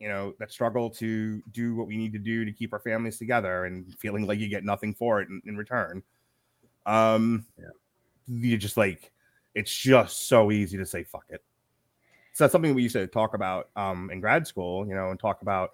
you 0.00 0.08
know, 0.08 0.34
that 0.40 0.50
struggle 0.50 0.90
to 0.90 1.40
do 1.52 1.76
what 1.76 1.86
we 1.86 1.96
need 1.96 2.12
to 2.12 2.18
do 2.18 2.44
to 2.44 2.52
keep 2.52 2.72
our 2.72 2.80
families 2.80 3.18
together 3.18 3.66
and 3.66 3.94
feeling 3.98 4.26
like 4.26 4.40
you 4.40 4.48
get 4.48 4.64
nothing 4.64 4.94
for 4.94 5.20
it 5.20 5.28
in, 5.28 5.40
in 5.46 5.56
return. 5.56 6.02
Um, 6.86 7.46
you 8.26 8.56
just 8.56 8.76
like 8.76 9.12
it's 9.54 9.74
just 9.76 10.28
so 10.28 10.50
easy 10.50 10.76
to 10.78 10.86
say 10.86 11.04
fuck 11.04 11.24
it. 11.28 11.42
So 12.32 12.44
that's 12.44 12.52
something 12.52 12.74
we 12.74 12.82
used 12.82 12.94
to 12.94 13.06
talk 13.06 13.34
about 13.34 13.70
um 13.76 14.10
in 14.10 14.20
grad 14.20 14.46
school, 14.46 14.86
you 14.86 14.94
know, 14.94 15.10
and 15.10 15.18
talk 15.18 15.42
about 15.42 15.70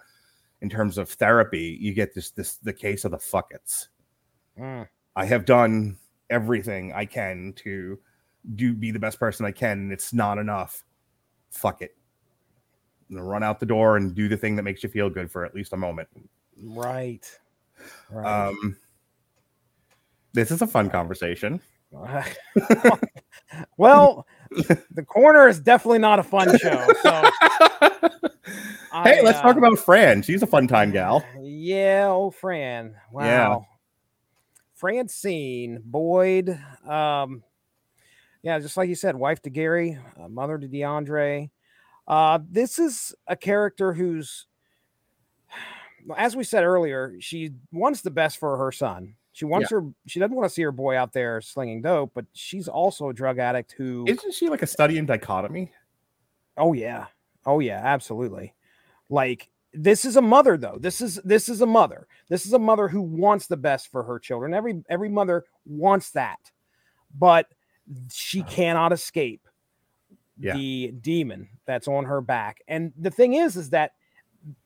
in 0.63 0.69
terms 0.69 0.99
of 0.99 1.11
therapy. 1.11 1.77
You 1.81 1.95
get 1.95 2.15
this 2.15 2.31
this 2.31 2.57
the 2.57 2.73
case 2.73 3.05
of 3.05 3.11
the 3.11 3.19
fuck 3.19 3.49
it's. 3.51 3.89
Mm. 4.59 4.89
I 5.15 5.25
have 5.25 5.45
done 5.45 5.97
everything 6.31 6.93
I 6.93 7.05
can 7.05 7.53
to 7.57 7.99
do 8.55 8.75
be 8.75 8.91
the 8.91 8.99
best 8.99 9.19
person 9.19 9.45
I 9.47 9.53
can, 9.53 9.79
and 9.79 9.93
it's 9.93 10.13
not 10.13 10.39
enough. 10.39 10.85
Fuck 11.51 11.83
it. 11.83 11.97
Run 13.11 13.43
out 13.43 13.61
the 13.61 13.67
door 13.67 13.97
and 13.97 14.15
do 14.15 14.29
the 14.29 14.37
thing 14.37 14.57
that 14.57 14.63
makes 14.63 14.83
you 14.83 14.89
feel 14.89 15.11
good 15.11 15.31
for 15.31 15.45
at 15.45 15.55
least 15.55 15.73
a 15.73 15.77
moment. 15.77 16.09
Right. 16.63 17.25
Right. 18.11 18.49
Um, 18.49 18.77
this 20.37 20.51
is 20.51 20.61
a 20.63 20.67
fun 20.67 20.91
conversation. 20.91 21.61
well, 23.79 24.27
the 24.51 25.05
corner 25.07 25.49
is 25.49 25.59
definitely 25.59 25.99
not 25.99 26.19
a 26.19 26.23
fun 26.23 26.57
show. 26.59 26.87
So 27.03 27.11
hey, 29.03 29.19
I, 29.19 29.21
let's 29.23 29.41
talk 29.41 29.57
uh, 29.57 29.59
about 29.59 29.79
Fran. 29.79 30.21
She's 30.23 30.43
a 30.43 30.47
fun 30.47 30.69
time 30.69 30.93
gal. 30.93 31.25
Yeah, 31.41 32.09
oh 32.11 32.31
Fran. 32.31 32.95
Wow. 33.11 33.25
Yeah. 33.25 33.59
Francine 34.75 35.81
Boyd. 35.83 36.51
Um, 36.87 37.43
yeah, 38.43 38.59
just 38.59 38.77
like 38.77 38.91
you 38.91 38.95
said, 38.95 39.17
wife 39.17 39.41
to 39.43 39.51
Gary, 39.51 39.99
uh, 40.21 40.29
mother 40.29 40.59
to 40.59 40.69
DeAndre. 40.69 41.49
Uh, 42.07 42.41
this 42.49 42.79
is 42.79 43.15
a 43.27 43.37
character 43.37 43.95
who's, 43.95 44.47
as 46.17 46.37
we 46.37 46.45
said 46.45 46.63
earlier, 46.63 47.15
she 47.21 47.53
wants 47.73 48.03
the 48.03 48.11
best 48.11 48.39
for 48.39 48.59
her 48.59 48.71
son. 48.71 49.15
She 49.37 49.45
wants 49.45 49.71
Yeah. 49.71 49.81
her. 49.81 49.89
She 50.07 50.19
doesn't 50.19 50.35
want 50.35 50.49
to 50.49 50.55
see 50.55 50.63
her 50.63 50.73
boy 50.73 50.97
out 50.97 51.13
there 51.13 51.43
slinging 51.43 51.83
dope, 51.83 52.13
but 52.15 52.25
she's 52.33 52.69
also 52.69 53.11
a 53.11 53.13
drug 53.13 53.39
addict 53.39 53.73
who. 53.73 54.07
Isn't 54.09 54.33
she 54.33 54.49
like 54.49 54.63
a 54.63 54.67
study 54.67 54.97
in 54.97 55.05
dichotomy? 55.05 55.73
Oh 56.57 56.73
yeah. 56.73 57.09
Oh 57.45 57.61
yeah, 57.61 57.83
absolutely. 57.85 58.55
Like 59.11 59.51
this 59.75 60.07
is 60.07 60.17
a 60.17 60.23
mother 60.23 60.57
though. 60.57 60.79
This 60.81 61.03
is 61.03 61.17
this 61.17 61.51
is 61.51 61.61
a 61.61 61.67
mother. 61.67 62.09
This 62.31 62.47
is 62.47 62.55
a 62.55 62.59
mother 62.59 62.89
who 62.89 63.03
wants 63.03 63.47
the 63.47 63.59
best 63.59 63.89
for 63.91 64.03
her 64.05 64.19
children. 64.19 64.55
Every 64.55 64.83
every 64.89 65.11
mother 65.11 65.45
wants 65.67 66.13
that. 66.13 66.39
But 67.15 67.47
she 68.11 68.43
cannot 68.45 68.91
escape 68.95 69.47
Yeah. 70.39 70.55
the 70.55 70.93
demon 70.99 71.51
that's 71.67 71.89
on 71.89 72.07
her 72.07 72.23
back. 72.23 72.63
And 72.69 72.95
the 72.97 73.11
thing 73.11 73.35
is 73.35 73.55
is 73.55 73.69
that 73.69 73.93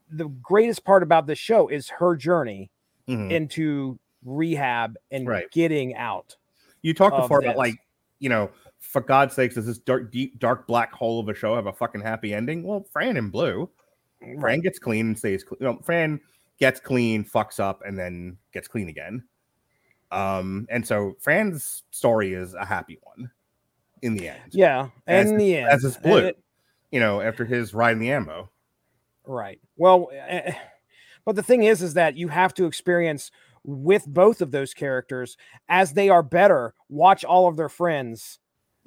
the 0.08 0.28
greatest 0.28 0.84
part 0.84 1.02
about 1.02 1.26
this 1.26 1.40
show 1.40 1.66
is 1.66 1.88
her 1.88 2.14
journey 2.14 2.70
Mhm. 3.08 3.32
into 3.32 3.98
rehab 4.24 4.96
and 5.10 5.26
Right. 5.26 5.50
getting 5.50 5.94
out. 5.94 6.36
You 6.82 6.94
talked 6.94 7.16
before 7.16 7.40
about 7.40 7.56
like, 7.56 7.76
you 8.18 8.28
know, 8.28 8.50
for 8.78 9.00
God's 9.00 9.34
sakes, 9.34 9.54
does 9.56 9.66
this 9.66 9.78
dark, 9.78 10.10
deep, 10.10 10.38
dark 10.38 10.66
black 10.66 10.92
hole 10.92 11.20
of 11.20 11.28
a 11.28 11.34
show 11.34 11.54
have 11.54 11.66
a 11.66 11.72
fucking 11.72 12.00
happy 12.00 12.32
ending? 12.34 12.62
Well, 12.62 12.84
Fran 12.92 13.16
and 13.16 13.30
Blue. 13.30 13.68
Fran 14.38 14.60
gets 14.60 14.78
clean 14.78 15.06
and 15.08 15.18
stays 15.18 15.42
clean. 15.44 15.58
No, 15.60 15.78
Fran 15.82 16.20
gets 16.58 16.78
clean, 16.80 17.24
fucks 17.24 17.58
up, 17.58 17.82
and 17.86 17.98
then 17.98 18.36
gets 18.52 18.68
clean 18.68 18.88
again. 18.88 19.22
Um, 20.10 20.66
and 20.70 20.86
so 20.86 21.16
Fran's 21.20 21.84
story 21.90 22.34
is 22.34 22.54
a 22.54 22.64
happy 22.64 22.98
one 23.02 23.30
in 24.02 24.14
the 24.16 24.28
end. 24.28 24.40
Yeah. 24.50 24.88
As 25.06 25.30
in 25.30 25.36
the 25.38 25.56
end. 25.56 25.68
as 25.70 25.84
is 25.84 25.96
Blue. 25.96 26.18
it- 26.18 26.38
you 26.90 26.98
know, 26.98 27.20
after 27.20 27.44
his 27.44 27.72
ride 27.72 27.92
in 27.92 27.98
the 28.00 28.10
ambo. 28.10 28.50
Right. 29.24 29.60
Well, 29.76 30.08
eh, 30.12 30.52
but 31.24 31.36
the 31.36 31.42
thing 31.42 31.62
is, 31.62 31.82
is 31.82 31.94
that 31.94 32.16
you 32.16 32.28
have 32.28 32.52
to 32.54 32.64
experience 32.66 33.30
with 33.64 34.06
both 34.06 34.40
of 34.40 34.50
those 34.50 34.72
characters 34.74 35.36
as 35.68 35.92
they 35.92 36.08
are 36.08 36.22
better. 36.22 36.74
Watch 36.88 37.24
all 37.24 37.46
of 37.48 37.56
their 37.56 37.68
friends 37.68 38.38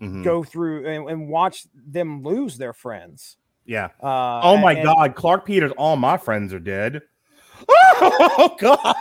Mhm. 0.01 0.23
go 0.23 0.43
through 0.43 0.87
and, 0.87 1.09
and 1.09 1.29
watch 1.29 1.65
them 1.73 2.23
lose 2.23 2.57
their 2.57 2.73
friends. 2.73 3.37
Yeah. 3.65 3.89
Uh, 4.01 4.41
oh 4.43 4.57
my 4.57 4.73
and- 4.73 4.83
God, 4.83 5.15
Clarke 5.15 5.45
Peters! 5.45 5.71
All 5.77 5.95
my 5.95 6.17
friends 6.17 6.53
are 6.53 6.59
dead. 6.59 7.01
Oh 8.05 8.55
God, 8.59 8.95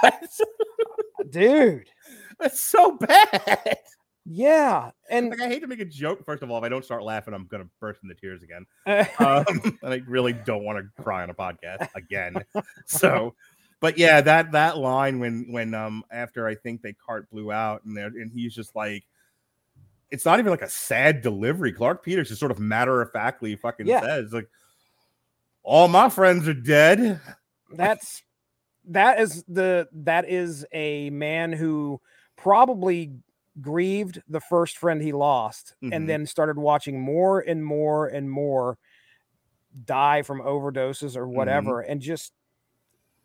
dude, 1.31 1.89
that's 2.39 2.61
so 2.61 2.97
bad. 2.99 3.79
Yeah, 4.25 4.91
and 5.11 5.31
like 5.31 5.41
I 5.41 5.49
hate 5.49 5.61
to 5.61 5.67
make 5.67 5.81
a 5.81 5.85
joke. 5.85 6.25
First 6.25 6.45
of 6.45 6.51
all, 6.51 6.59
if 6.59 6.63
I 6.65 6.69
don't 6.69 6.85
start 6.85 7.03
laughing, 7.03 7.35
I'm 7.35 7.47
gonna 7.47 7.67
burst 7.81 8.01
into 8.05 8.15
tears 8.15 8.43
again. 8.45 8.65
um, 9.19 9.79
and 9.83 9.93
I 9.95 10.03
really 10.07 10.33
don't 10.33 10.63
want 10.63 10.79
to 10.79 11.03
cry 11.03 11.23
on 11.25 11.31
a 11.31 11.35
podcast 11.35 11.89
again. 11.97 12.37
So, 12.87 13.35
but 13.83 13.99
yeah, 13.99 14.21
that 14.23 14.53
that 14.53 14.79
line 14.79 15.19
when 15.19 15.47
when 15.51 15.75
um 15.75 16.05
after 16.11 16.47
I 16.47 16.55
think 16.55 16.81
they 16.81 16.95
cart 16.95 17.29
blew 17.31 17.53
out 17.53 17.85
and 17.85 17.99
and 17.99 18.31
he's 18.33 18.55
just 18.55 18.75
like, 18.75 19.05
it's 20.11 20.25
not 20.25 20.39
even 20.39 20.51
like 20.53 20.63
a 20.63 20.69
sad 20.71 21.21
delivery. 21.21 21.73
Clarke 21.73 22.03
Peters 22.05 22.29
just 22.29 22.39
sort 22.41 22.53
of 22.53 22.59
matter 22.61 23.03
of 23.03 23.11
factly 23.11 23.57
fucking 23.57 23.87
Yeah. 23.87 24.01
says 24.01 24.33
like, 24.33 24.49
all 25.65 25.89
my 25.89 26.09
friends 26.09 26.47
are 26.49 26.55
dead. 26.55 27.21
that's 27.75 28.23
that 28.87 29.19
is 29.21 29.45
the 29.49 29.89
that 29.93 30.29
is 30.29 30.65
a 30.73 31.11
man 31.11 31.53
who 31.53 32.01
probably 32.37 33.13
grieved 33.61 34.23
the 34.29 34.41
first 34.41 34.79
friend 34.79 35.03
he 35.03 35.13
lost 35.13 35.75
Mhm. 35.83 35.95
and 35.95 36.09
then 36.09 36.25
started 36.27 36.57
watching 36.57 37.01
more 37.01 37.41
and 37.41 37.65
more 37.65 38.07
and 38.07 38.31
more 38.31 38.79
die 39.85 40.23
from 40.23 40.41
overdoses 40.41 41.17
or 41.17 41.27
whatever 41.29 41.81
and 41.81 42.01
just 42.01 42.33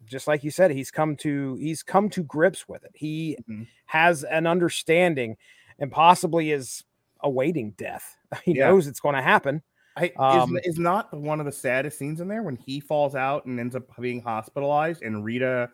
just 0.07 0.27
like 0.27 0.43
you 0.43 0.51
said 0.51 0.71
he's 0.71 0.89
come 0.91 1.15
to 1.17 1.55
he's 1.55 1.83
come 1.83 2.09
to 2.09 2.23
grips 2.23 2.67
with 2.67 2.83
it. 2.83 2.91
He 2.93 3.37
has 3.85 4.23
an 4.23 4.47
understanding 4.47 5.37
and 5.79 5.91
possibly 5.91 6.51
is 6.51 6.83
awaiting 7.21 7.71
death. 7.77 8.15
He 8.43 8.53
Yeah. 8.57 8.69
knows 8.69 8.87
it's 8.87 8.99
going 8.99 9.15
to 9.15 9.21
happen 9.21 9.61
I, 9.95 10.11
Um, 10.17 10.57
is, 10.57 10.73
is 10.75 10.79
not 10.79 11.11
one 11.13 11.39
of 11.39 11.45
the 11.45 11.51
saddest 11.51 11.97
scenes 11.97 12.21
in 12.21 12.27
there 12.27 12.43
when 12.43 12.55
he 12.55 12.79
falls 12.79 13.15
out 13.15 13.45
and 13.45 13.59
ends 13.59 13.75
up 13.75 13.83
being 13.99 14.21
hospitalized, 14.21 15.01
and 15.01 15.23
Rita 15.25 15.69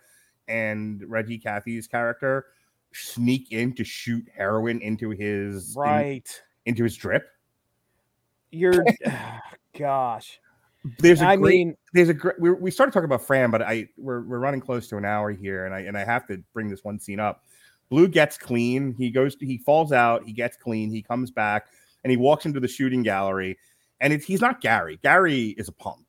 and 0.48 1.04
Reggie 1.08 1.38
Cathy's 1.38 1.88
character 1.88 2.46
sneak 2.94 3.52
in 3.52 3.74
to 3.76 3.84
shoot 3.84 4.26
heroin 4.36 4.80
into 4.82 5.10
his 5.10 5.76
in- 5.76 5.82
right. 5.82 6.42
into 6.66 6.84
his 6.86 6.96
drip. 6.96 7.28
you're 8.52 8.86
gosh 9.78 10.40
There's 11.00 11.22
a 11.22 11.26
I 11.28 11.36
great, 11.36 11.54
mean- 11.54 11.78
there's 11.94 12.10
a 12.10 12.14
great. 12.14 12.40
We, 12.40 12.52
we 12.52 12.72
started 12.72 12.92
talking 12.92 13.06
about 13.06 13.26
Fran, 13.26 13.52
but 13.52 13.62
I 13.62 13.88
we're 13.98 14.22
we're 14.22 14.40
running 14.40 14.60
close 14.60 14.88
to 14.90 14.98
an 14.98 15.06
hour 15.06 15.32
here, 15.32 15.66
and 15.66 15.74
I 15.74 15.82
and 15.82 15.98
I 15.98 16.04
have 16.04 16.28
to 16.28 16.44
bring 16.54 16.70
this 16.70 16.84
one 16.84 17.00
scene 17.00 17.20
up. 17.20 17.44
Blue 17.90 18.08
gets 18.08 18.38
clean. 18.38 18.94
He 18.98 19.10
goes. 19.10 19.36
To, 19.38 19.46
he 19.46 19.58
falls 19.60 19.92
out. 19.92 20.24
He 20.26 20.34
gets 20.34 20.58
clean. 20.58 20.90
He 20.92 21.02
comes 21.02 21.32
back, 21.32 21.68
and 22.04 22.12
he 22.12 22.18
walks 22.18 22.46
into 22.46 22.60
the 22.60 22.68
shooting 22.68 23.04
gallery. 23.04 23.58
And 24.02 24.12
it's, 24.12 24.26
he's 24.26 24.42
not 24.42 24.60
Gary. 24.60 25.00
Gary 25.04 25.50
is 25.58 25.70
a 25.70 25.72
punk. 25.72 26.06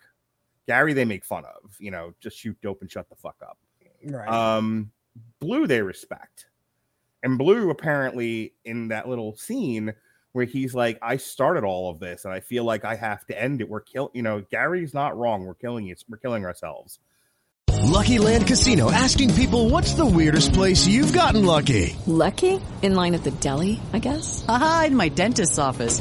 Gary 0.66 0.92
they 0.94 1.04
make 1.04 1.24
fun 1.24 1.44
of. 1.44 1.76
You 1.78 1.92
know, 1.92 2.12
just 2.20 2.36
shoot 2.36 2.56
dope 2.62 2.80
and 2.80 2.90
shut 2.90 3.08
the 3.08 3.16
fuck 3.16 3.36
up. 3.42 3.58
right 4.06 4.28
Um, 4.28 4.90
Blue 5.38 5.68
they 5.68 5.82
respect, 5.82 6.46
and 7.22 7.38
Blue 7.38 7.70
apparently 7.70 8.54
in 8.64 8.88
that 8.88 9.08
little 9.08 9.36
scene 9.36 9.94
where 10.34 10.44
he's 10.44 10.74
like, 10.74 10.98
"I 11.00 11.16
started 11.16 11.64
all 11.64 11.90
of 11.90 12.00
this, 12.00 12.26
and 12.26 12.34
I 12.34 12.40
feel 12.40 12.64
like 12.64 12.84
I 12.84 12.96
have 12.96 13.24
to 13.26 13.40
end 13.40 13.62
it. 13.62 13.68
We're 13.68 13.80
kill, 13.80 14.10
you 14.12 14.22
know, 14.22 14.42
Gary's 14.50 14.92
not 14.92 15.16
wrong. 15.16 15.46
We're 15.46 15.54
killing 15.54 15.88
it. 15.88 16.04
We're 16.08 16.18
killing 16.18 16.44
ourselves." 16.44 16.98
Lucky 17.84 18.18
Land 18.18 18.46
Casino 18.46 18.90
asking 18.90 19.34
people 19.34 19.68
what's 19.68 19.92
the 19.94 20.06
weirdest 20.06 20.52
place 20.52 20.86
you've 20.86 21.12
gotten 21.12 21.44
lucky? 21.44 21.96
Lucky? 22.06 22.60
In 22.82 22.94
line 22.94 23.14
at 23.14 23.24
the 23.24 23.30
deli, 23.30 23.78
I 23.92 24.00
guess? 24.00 24.44
Aha, 24.48 24.84
in 24.88 24.96
my 24.96 25.08
dentist's 25.08 25.58
office. 25.58 26.00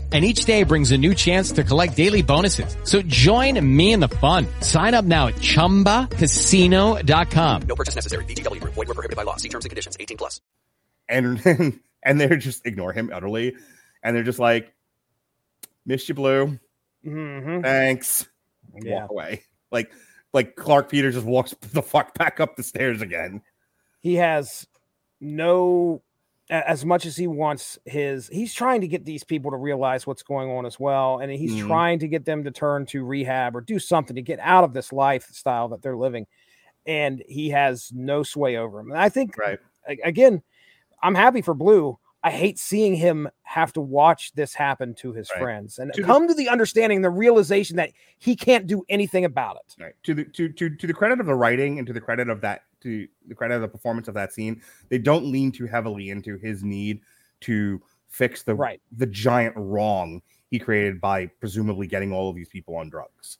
And 0.13 0.25
each 0.25 0.43
day 0.43 0.63
brings 0.63 0.91
a 0.91 0.97
new 0.97 1.15
chance 1.15 1.53
to 1.53 1.63
collect 1.63 1.95
daily 1.95 2.21
bonuses. 2.21 2.75
So 2.83 3.01
join 3.03 3.65
me 3.65 3.93
in 3.93 4.01
the 4.01 4.09
fun. 4.09 4.45
Sign 4.59 4.93
up 4.93 5.05
now 5.05 5.27
at 5.27 5.35
chumbacasino.com. 5.35 7.61
No 7.63 7.75
purchase 7.75 7.95
necessary. 7.95 8.25
VGW 8.25 8.59
Group. 8.59 8.73
Void 8.73 8.89
were 8.89 8.93
prohibited 8.93 9.15
by 9.15 9.23
law. 9.23 9.37
See 9.37 9.47
terms 9.47 9.63
and 9.63 9.69
conditions. 9.69 9.95
18 9.97 10.17
plus. 10.17 10.41
And 11.07 11.39
and 12.03 12.19
they're 12.19 12.35
just 12.35 12.65
ignore 12.65 12.91
him 12.93 13.09
utterly, 13.13 13.55
and 14.03 14.15
they're 14.15 14.23
just 14.23 14.39
like, 14.39 14.73
"Miss 15.85 16.07
you, 16.09 16.15
Blue. 16.15 16.59
Mhm. 17.05 17.61
Thanks." 17.63 18.27
and 18.73 18.83
Yeah. 18.85 19.01
Walk 19.03 19.11
away. 19.11 19.43
Like 19.71 19.91
like 20.33 20.55
Clarke 20.55 20.89
Peters 20.89 21.15
just 21.15 21.25
walks 21.25 21.53
the 21.73 21.81
fuck 21.81 22.13
back 22.17 22.39
up 22.39 22.55
the 22.55 22.63
stairs 22.63 23.01
again. 23.01 23.41
he 24.01 24.15
has 24.15 24.65
no 25.19 26.01
a- 26.01 26.03
as 26.51 26.83
much 26.85 27.05
as 27.05 27.15
he 27.15 27.27
wants 27.27 27.79
his 27.85 28.27
he's 28.27 28.53
trying 28.53 28.81
to 28.81 28.87
get 28.87 29.05
these 29.05 29.23
people 29.23 29.49
to 29.51 29.57
realize 29.57 30.05
what's 30.05 30.21
going 30.21 30.49
on 30.49 30.65
as 30.65 30.77
well 30.79 31.19
and 31.19 31.31
he's 31.31 31.53
Mhm. 31.55 31.67
trying 31.67 31.99
to 31.99 32.07
get 32.09 32.25
them 32.25 32.43
to 32.43 32.51
turn 32.51 32.85
to 32.87 33.05
rehab 33.05 33.55
or 33.55 33.61
do 33.61 33.79
something 33.79 34.15
to 34.17 34.21
get 34.21 34.37
out 34.39 34.63
of 34.65 34.73
this 34.73 34.91
lifestyle 34.91 35.69
that 35.69 35.81
they're 35.81 35.95
living 35.95 36.27
and 36.85 37.23
he 37.27 37.49
has 37.51 37.89
no 37.95 38.21
sway 38.21 38.57
over 38.57 38.81
him 38.81 38.91
and 38.91 38.99
i 38.99 39.07
think 39.07 39.37
right 39.37 39.59
again 40.03 40.41
i'm 41.01 41.15
happy 41.15 41.41
for 41.41 41.53
blue 41.53 41.97
i 42.21 42.29
hate 42.29 42.59
seeing 42.59 42.95
him 42.95 43.29
have 43.43 43.71
to 43.71 43.79
watch 43.81 44.33
this 44.33 44.53
happen 44.53 44.93
to 44.95 45.13
his 45.13 45.29
Right. 45.33 45.41
friends 45.41 45.79
and 45.79 45.93
To 45.93 46.01
the- 46.01 46.05
come 46.07 46.27
to 46.27 46.33
the 46.33 46.49
understanding 46.49 47.01
the 47.01 47.09
realization 47.09 47.77
that 47.77 47.91
he 48.17 48.35
can't 48.35 48.67
do 48.67 48.83
anything 48.89 49.23
about 49.23 49.55
it 49.57 49.81
Right. 49.81 49.93
To 50.03 50.13
the 50.13 50.25
to 50.25 50.49
to 50.49 50.69
to 50.75 50.87
the 50.87 50.93
credit 50.93 51.21
of 51.21 51.27
the 51.27 51.35
writing 51.35 51.77
and 51.79 51.87
to 51.87 51.93
the 51.93 52.01
credit 52.01 52.27
of 52.29 52.41
that 52.41 52.63
to 52.81 53.07
the 53.27 53.35
credit 53.35 53.55
of 53.55 53.61
the 53.61 53.67
performance 53.67 54.07
of 54.07 54.13
that 54.15 54.33
scene, 54.33 54.61
they 54.89 54.97
don't 54.97 55.25
lean 55.25 55.51
too 55.51 55.65
heavily 55.65 56.09
into 56.09 56.37
his 56.37 56.63
need 56.63 57.01
to 57.41 57.81
fix 58.09 58.43
the 58.43 58.53
Right. 58.55 58.81
the 58.97 59.05
giant 59.05 59.55
wrong 59.55 60.21
he 60.49 60.59
created 60.59 60.99
by 60.99 61.27
presumably 61.27 61.87
getting 61.87 62.11
all 62.11 62.29
of 62.29 62.35
these 62.35 62.49
people 62.49 62.75
on 62.75 62.89
drugs. 62.89 63.37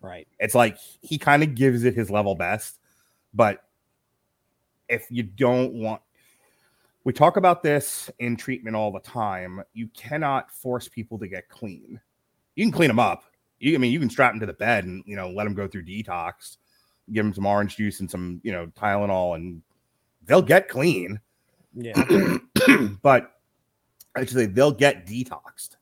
right 0.00 0.26
It's 0.38 0.54
like 0.54 0.78
he 1.02 1.18
kind 1.18 1.42
of 1.42 1.54
gives 1.54 1.84
it 1.84 1.94
his 1.94 2.10
level 2.10 2.34
best, 2.34 2.80
but 3.34 3.64
if 4.88 5.06
you 5.10 5.22
don't 5.22 5.74
want 5.74 6.00
we 7.04 7.12
talk 7.12 7.36
about 7.36 7.62
this 7.62 8.10
in 8.18 8.36
treatment 8.36 8.74
all 8.74 8.90
the 8.90 9.00
time. 9.00 9.62
You 9.74 9.88
cannot 9.88 10.50
force 10.50 10.88
people 10.88 11.18
to 11.18 11.28
get 11.28 11.48
clean. 11.48 12.00
You 12.56 12.64
can 12.64 12.72
clean 12.72 12.88
them 12.88 12.98
up. 12.98 13.24
You, 13.58 13.74
I 13.74 13.78
mean, 13.78 13.92
you 13.92 14.00
can 14.00 14.10
strap 14.10 14.32
them 14.32 14.40
to 14.40 14.46
the 14.46 14.54
bed 14.54 14.84
and 14.84 15.02
you 15.06 15.16
know 15.16 15.30
let 15.30 15.44
them 15.44 15.54
go 15.54 15.68
through 15.68 15.84
detox, 15.84 16.56
give 17.12 17.24
them 17.24 17.34
some 17.34 17.46
orange 17.46 17.76
juice 17.76 18.00
and 18.00 18.10
some 18.10 18.40
you 18.42 18.52
know 18.52 18.66
Tylenol, 18.78 19.36
and 19.36 19.62
they'll 20.24 20.42
get 20.42 20.68
clean. 20.68 21.20
yeah 21.74 22.38
but 23.02 23.32
actually, 24.16 24.46
they'll 24.46 24.72
get 24.72 25.06
detoxed. 25.06 25.76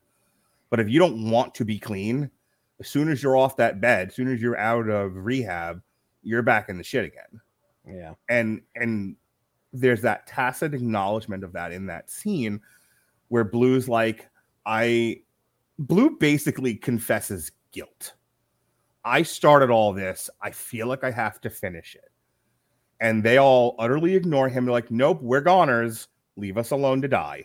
But 0.71 0.81
if 0.81 0.89
you 0.89 0.99
don't 0.99 1.31
want 1.31 1.55
to 1.57 1.65
be 1.65 1.79
clean, 1.79 2.31
as 2.81 2.89
soon 2.89 3.11
as 3.11 3.23
you're 3.23 3.37
off 3.37 3.57
that 3.57 3.81
bed, 3.81 4.09
as 4.09 4.15
soon 4.15 4.33
as 4.33 4.41
you're 4.41 4.59
out 4.59 4.89
of 4.89 5.17
rehab, 5.17 5.83
you're 6.23 6.43
back 6.43 6.69
in 6.69 6.79
the 6.79 6.85
shit 6.85 7.05
again 7.05 7.41
yeah 7.87 8.15
and 8.29 8.61
and 8.77 9.17
there's 9.73 10.03
that 10.03 10.27
tacit 10.27 10.75
acknowledgement 10.75 11.43
of 11.43 11.53
that 11.53 11.73
in 11.73 11.87
that 11.87 12.11
scene 12.11 12.61
where 13.29 13.45
blue's 13.45 13.89
like 13.89 14.29
i 14.67 15.21
blue 15.79 16.17
basically 16.19 16.75
confesses 16.75 17.51
guilt 17.73 18.15
i 19.05 19.23
started 19.23 19.71
all 19.71 19.93
this 19.93 20.29
i 20.41 20.51
feel 20.51 20.87
like 20.87 21.05
i 21.05 21.11
have 21.11 21.41
to 21.41 21.51
finish 21.51 21.95
it. 21.95 22.11
And 23.01 23.23
they 23.25 23.37
all 23.39 23.75
utterly 23.81 24.15
ignore 24.15 24.49
him. 24.49 24.65
They're 24.65 24.73
like 24.73 24.91
nope 24.91 25.21
we're 25.23 25.41
goners. 25.41 26.07
Leave 26.37 26.57
us 26.57 26.71
alone 26.71 27.03
to 27.03 27.09
die. 27.09 27.45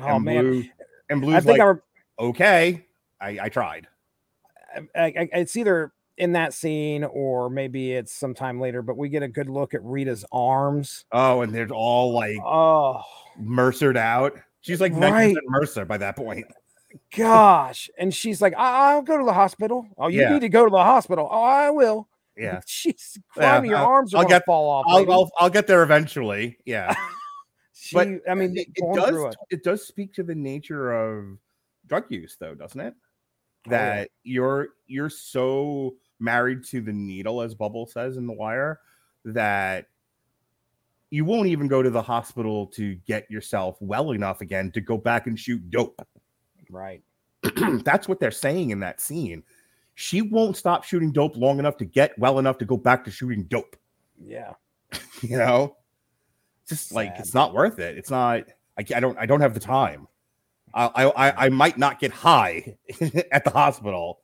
Oh 0.00 0.16
and 0.16 0.24
man. 0.24 0.44
Blue 0.50 0.64
and 1.08 1.24
i 1.36 1.40
think 1.40 1.58
like 1.58 1.60
i 1.60 1.64
re- 1.64 1.80
okay 2.18 2.86
I, 3.20 3.38
I 3.42 3.48
tried. 3.48 3.86
I, 4.94 5.00
I, 5.02 5.28
it's 5.32 5.56
either 5.56 5.92
in 6.18 6.32
that 6.32 6.52
scene 6.52 7.04
or 7.04 7.48
maybe 7.50 7.92
it's 7.92 8.12
sometime 8.12 8.60
later, 8.60 8.82
but 8.82 8.96
we 8.96 9.08
get 9.08 9.22
a 9.22 9.28
good 9.28 9.48
look 9.48 9.74
at 9.74 9.82
Rita's 9.84 10.24
arms. 10.32 11.04
oh 11.12 11.42
and 11.42 11.54
they're 11.54 11.68
all 11.70 12.12
like 12.12 12.38
Oh. 12.44 13.02
Mercered 13.38 13.96
out. 13.96 14.36
She's 14.62 14.80
like 14.80 14.92
Right. 14.94 15.36
mercer 15.46 15.84
by 15.84 15.98
that 15.98 16.16
point 16.16 16.46
gosh. 17.16 17.90
And 17.98 18.14
she's 18.14 18.40
like, 18.42 18.54
I- 18.56 18.92
I'll 18.92 19.02
go 19.02 19.18
to 19.18 19.24
the 19.24 19.32
hospital. 19.32 19.86
Oh, 19.98 20.08
you 20.08 20.20
Yeah. 20.20 20.32
need 20.32 20.40
to 20.40 20.48
go 20.48 20.64
to 20.64 20.70
the 20.70 20.76
hospital. 20.82 21.28
Oh, 21.30 21.42
I 21.42 21.70
will. 21.70 22.08
yeah 22.36 22.60
She's 22.66 23.18
Yeah, 23.36 23.58
crying, 23.58 23.70
your 23.70 23.78
I'll- 23.78 23.86
arms 23.86 24.14
are 24.14 24.18
I'll 24.22 24.28
get- 24.28 24.44
fall 24.46 24.68
off. 24.70 24.84
I'll. 24.88 25.10
I'll, 25.12 25.30
I'll 25.38 25.50
get 25.50 25.66
there 25.66 25.82
eventually. 25.82 26.58
Yeah. 26.64 26.94
She, 27.80 27.94
but 27.94 28.08
I 28.28 28.34
mean, 28.34 28.58
it, 28.58 28.66
it 28.74 28.94
does 28.94 29.34
it. 29.50 29.62
does 29.62 29.86
speak 29.86 30.12
to 30.14 30.24
the 30.24 30.34
nature 30.34 30.90
of 30.92 31.38
drug 31.86 32.06
use 32.10 32.36
though, 32.38 32.52
doesn't 32.54 32.80
it? 32.80 32.92
Oh, 32.98 33.70
yeah. 33.70 33.94
That 34.00 34.10
you're 34.24 34.70
you're 34.88 35.08
so 35.08 35.94
married 36.18 36.64
to 36.64 36.80
the 36.80 36.92
needle, 36.92 37.40
as 37.40 37.54
Bubble 37.54 37.86
says 37.86 38.16
in 38.16 38.26
The 38.26 38.32
Wire, 38.32 38.80
that 39.26 39.86
you 41.10 41.24
won't 41.24 41.46
even 41.46 41.68
go 41.68 41.80
to 41.80 41.88
the 41.88 42.02
hospital 42.02 42.66
to 42.74 42.96
get 43.06 43.30
yourself 43.30 43.76
well 43.80 44.10
enough 44.10 44.40
again 44.40 44.72
to 44.72 44.80
go 44.80 44.98
back 44.98 45.28
and 45.28 45.38
shoot 45.38 45.70
dope. 45.70 46.04
Right. 46.70 47.02
That's 47.84 48.08
what 48.08 48.20
they're 48.20 48.30
saying 48.30 48.70
in 48.70 48.80
that 48.80 49.00
scene. 49.00 49.42
She 49.94 50.22
won't 50.22 50.56
stop 50.56 50.84
shooting 50.84 51.10
dope 51.12 51.36
long 51.36 51.58
enough 51.58 51.76
to 51.78 51.84
get 51.84 52.16
well 52.18 52.38
enough 52.38 52.58
to 52.58 52.64
go 52.64 52.76
back 52.76 53.04
to 53.04 53.10
shooting 53.10 53.44
dope. 53.44 53.76
Yeah. 54.20 54.54
you 55.22 55.36
know 55.36 55.76
just 56.66 56.92
like 56.92 57.12
it's 57.18 57.34
not 57.34 57.52
worth 57.52 57.78
it 57.78 57.98
it's 57.98 58.10
not 58.10 58.44
i, 58.78 58.84
I 58.94 59.00
don't 59.00 59.18
i 59.18 59.26
don't 59.26 59.40
have 59.40 59.52
the 59.52 59.60
time 59.60 60.06
I, 60.74 60.86
I 60.86 61.46
I- 61.46 61.48
might 61.50 61.76
not 61.76 61.98
get 62.00 62.10
high 62.12 62.76
at 63.32 63.44
the 63.44 63.50
hospital 63.50 64.20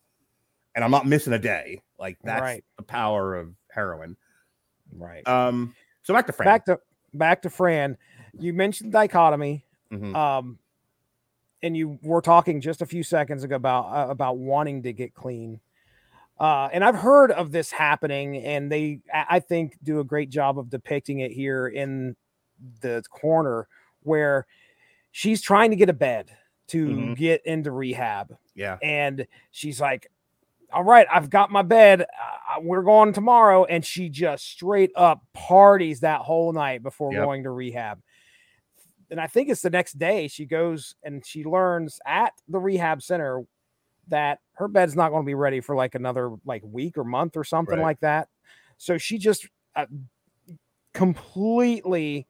and 0.74 0.82
i'm 0.84 0.90
not 0.90 1.06
missing 1.06 1.32
a 1.34 1.38
day 1.38 1.82
like 1.98 2.16
that's 2.24 2.40
Right. 2.40 2.64
the 2.78 2.82
power 2.82 3.34
of 3.34 3.54
heroin 3.70 4.16
Right. 4.96 5.26
um 5.28 5.74
so 6.02 6.14
back 6.14 6.26
to 6.28 6.32
Fran. 6.32 6.46
back 6.46 6.64
to 6.66 6.78
back 7.12 7.42
to 7.42 7.50
Fran. 7.50 7.96
You 8.38 8.52
mentioned 8.54 8.92
dichotomy. 8.92 9.64
Mhm. 9.92 10.14
Um, 10.14 10.58
and 11.64 11.76
you 11.76 11.98
were 12.02 12.20
talking 12.20 12.60
just 12.60 12.82
a 12.82 12.86
few 12.86 13.02
seconds 13.02 13.42
ago 13.42 13.56
about 13.56 13.86
uh, 13.86 14.10
about 14.10 14.38
wanting 14.38 14.82
to 14.84 14.92
get 14.92 15.14
clean. 15.14 15.60
Uh, 16.38 16.68
and 16.72 16.84
I've 16.84 16.96
heard 16.96 17.30
of 17.30 17.52
this 17.52 17.70
happening, 17.70 18.36
and 18.38 18.70
they, 18.70 19.00
I 19.12 19.38
think, 19.40 19.78
do 19.82 20.00
a 20.00 20.04
great 20.04 20.30
job 20.30 20.58
of 20.58 20.68
depicting 20.68 21.20
it 21.20 21.30
here 21.32 21.68
in 21.68 22.16
the 22.80 23.02
corner 23.10 23.68
where 24.02 24.46
she's 25.12 25.40
trying 25.40 25.70
to 25.70 25.76
get 25.76 25.88
a 25.88 25.92
bed 25.94 26.30
to 26.68 26.86
Mhm. 26.88 27.16
get 27.16 27.44
into 27.46 27.70
rehab, 27.70 28.36
yeah 28.54 28.78
and 28.82 29.26
she's 29.52 29.80
like, 29.80 30.08
"All 30.72 30.82
right, 30.84 31.06
I've 31.12 31.30
got 31.30 31.50
my 31.50 31.62
bed. 31.62 32.02
Uh, 32.02 32.60
we're 32.62 32.82
going 32.82 33.12
tomorrow." 33.12 33.64
And 33.64 33.84
she 33.84 34.08
just 34.08 34.44
straight 34.48 34.90
up 34.96 35.22
parties 35.34 36.00
that 36.00 36.22
whole 36.22 36.52
night 36.52 36.82
before 36.82 37.12
Yep. 37.12 37.24
going 37.24 37.42
to 37.44 37.50
rehab. 37.50 38.00
And 39.14 39.20
I 39.20 39.28
think 39.28 39.48
it's 39.48 39.62
the 39.62 39.70
next 39.70 39.96
day 39.96 40.26
she 40.26 40.44
goes 40.44 40.96
and 41.04 41.24
she 41.24 41.44
learns 41.44 42.00
at 42.04 42.32
the 42.48 42.58
rehab 42.58 43.00
center 43.00 43.42
that 44.08 44.40
her 44.54 44.66
bed's 44.66 44.96
not 44.96 45.10
going 45.10 45.22
to 45.22 45.26
be 45.26 45.36
ready 45.36 45.60
for 45.60 45.76
like 45.76 45.94
another 45.94 46.32
like 46.44 46.62
week 46.64 46.98
or 46.98 47.04
month 47.04 47.36
or 47.36 47.44
something 47.44 47.76
Right. 47.76 47.84
like 47.84 48.00
that. 48.00 48.26
So 48.76 48.98
she 48.98 49.18
just 49.18 49.48
uh, 49.76 49.86
completely 50.94 52.26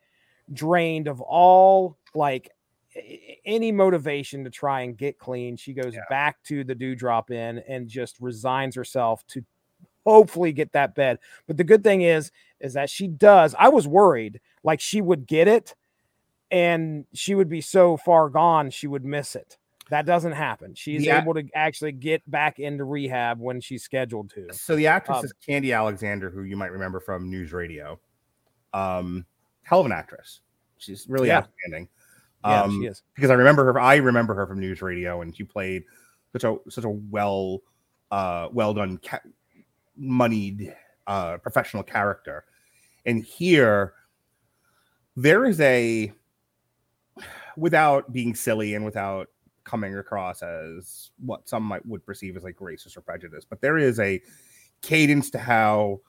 drained 0.52 1.08
of 1.08 1.22
all 1.22 1.96
like 2.14 2.50
any 3.46 3.72
motivation 3.72 4.44
to 4.44 4.50
try 4.50 4.82
and 4.82 4.94
get 4.94 5.18
clean. 5.18 5.56
She 5.56 5.72
goes 5.72 5.94
back 6.10 6.36
to 6.48 6.64
the 6.64 6.74
Dew 6.74 6.94
Drop 6.94 7.30
Inn 7.30 7.62
and 7.66 7.88
just 7.88 8.20
resigns 8.20 8.76
herself 8.76 9.26
to 9.28 9.42
hopefully 10.04 10.52
get 10.52 10.72
that 10.72 10.94
bed. 10.94 11.18
But 11.46 11.56
the 11.56 11.64
good 11.64 11.82
thing 11.82 12.02
is, 12.02 12.30
is 12.60 12.74
that 12.74 12.90
she 12.90 13.08
does. 13.08 13.54
I 13.58 13.70
was 13.70 13.88
worried 13.88 14.42
like 14.62 14.80
she 14.80 15.00
would 15.00 15.26
get 15.26 15.48
it 15.48 15.74
and 16.54 17.04
she 17.12 17.34
would 17.34 17.48
be 17.48 17.60
so 17.60 17.96
far 17.96 18.28
gone 18.30 18.70
she 18.70 18.86
would 18.86 19.04
miss 19.04 19.34
it. 19.34 19.58
That 19.90 20.06
doesn't 20.06 20.32
happen. 20.32 20.74
She's 20.74 21.04
Yeah. 21.04 21.20
able 21.20 21.34
to 21.34 21.44
actually 21.54 21.92
get 21.92 22.22
back 22.30 22.58
into 22.58 22.84
rehab 22.84 23.40
when 23.40 23.60
she's 23.60 23.82
scheduled 23.82 24.30
to. 24.30 24.52
so 24.52 24.76
the 24.76 24.86
actress 24.86 25.18
Um, 25.18 25.24
is 25.24 25.32
Khandi 25.46 25.76
Alexander 25.76 26.30
who 26.30 26.42
you 26.44 26.56
might 26.56 26.70
remember 26.72 27.00
from 27.00 27.30
NewsRadio 27.30 27.98
um 28.72 29.26
hell 29.62 29.80
of 29.80 29.86
an 29.86 29.92
actress 29.92 30.40
she's 30.78 31.06
really 31.08 31.28
Yeah. 31.28 31.38
outstanding 31.38 31.88
Yeah, 32.44 32.62
um, 32.62 32.80
she 32.82 32.86
is. 32.86 33.02
because 33.14 33.30
I 33.30 33.34
remember 33.34 33.64
her. 33.72 33.80
I 33.80 33.96
remember 33.96 34.34
her 34.34 34.46
from 34.46 34.60
NewsRadio, 34.60 35.22
and 35.22 35.34
she 35.34 35.44
played 35.44 35.84
such 36.32 36.44
a 36.44 36.56
such 36.68 36.84
a 36.84 36.90
well 36.90 37.60
uh, 38.10 38.48
well 38.52 38.74
done, 38.74 38.98
ca- 38.98 39.22
moneyed 39.96 40.74
uh, 41.06 41.38
professional 41.38 41.82
character. 41.82 42.44
And 43.06 43.24
here, 43.24 43.94
there 45.16 45.46
is 45.46 45.58
a 45.60 46.12
without 47.56 48.12
being 48.12 48.34
silly 48.34 48.74
and 48.74 48.84
without 48.84 49.28
coming 49.64 49.96
across 49.96 50.42
as 50.42 51.10
what 51.24 51.48
some 51.48 51.62
might 51.62 51.84
would 51.86 52.04
perceive 52.04 52.36
as 52.36 52.44
like 52.44 52.56
racist 52.56 52.96
or 52.96 53.00
prejudice, 53.00 53.44
but 53.48 53.60
there 53.60 53.78
is 53.78 53.98
a 54.00 54.20
cadence 54.82 55.30
to 55.30 55.38
how 55.38 56.00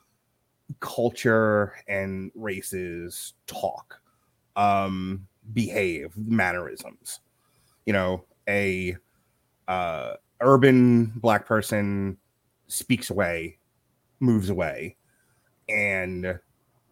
culture 0.80 1.74
and 1.88 2.30
races 2.34 3.34
talk 3.46 4.00
um 4.56 5.26
behave 5.52 6.12
mannerisms. 6.16 7.20
You 7.86 7.92
know 7.92 8.24
a 8.48 8.96
uh 9.68 10.14
urban 10.40 11.06
black 11.16 11.46
person 11.46 12.16
speaks 12.68 13.10
away 13.10 13.58
moves 14.20 14.50
away 14.50 14.96
and 15.68 16.38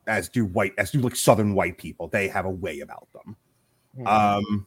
as 0.06 0.28
do 0.28 0.44
white 0.44 0.72
as 0.78 0.90
do 0.90 1.00
like 1.00 1.16
southern 1.16 1.54
white 1.54 1.78
people 1.78 2.08
they 2.08 2.28
have 2.28 2.44
a 2.44 2.50
way 2.50 2.80
about 2.80 3.08
them 3.12 3.36
Mhm. 3.98 4.06
um 4.06 4.66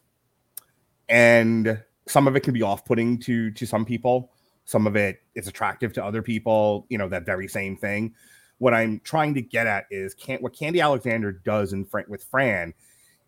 and 1.09 1.83
some 2.07 2.27
of 2.27 2.35
it 2.35 2.41
can 2.41 2.53
be 2.53 2.61
off-putting 2.61 3.19
to 3.19 3.51
to 3.51 3.65
some 3.65 3.85
people. 3.85 4.31
Some 4.65 4.85
of 4.87 4.95
it 4.95 5.21
is 5.35 5.47
attractive 5.47 5.93
to 5.93 6.03
other 6.03 6.21
people 6.21 6.85
you 6.89 6.97
know 6.97 7.09
that 7.09 7.25
very 7.25 7.47
same 7.47 7.75
thing. 7.77 8.13
What 8.59 8.73
i'm 8.73 8.99
trying 9.03 9.33
to 9.35 9.41
get 9.41 9.67
at 9.67 9.85
is 9.91 10.13
can't 10.15 10.41
what 10.41 10.53
Khandi 10.53 10.81
Alexander 10.81 11.31
does 11.31 11.73
in 11.73 11.85
Fran- 11.85 12.05
with 12.07 12.23
fran 12.23 12.73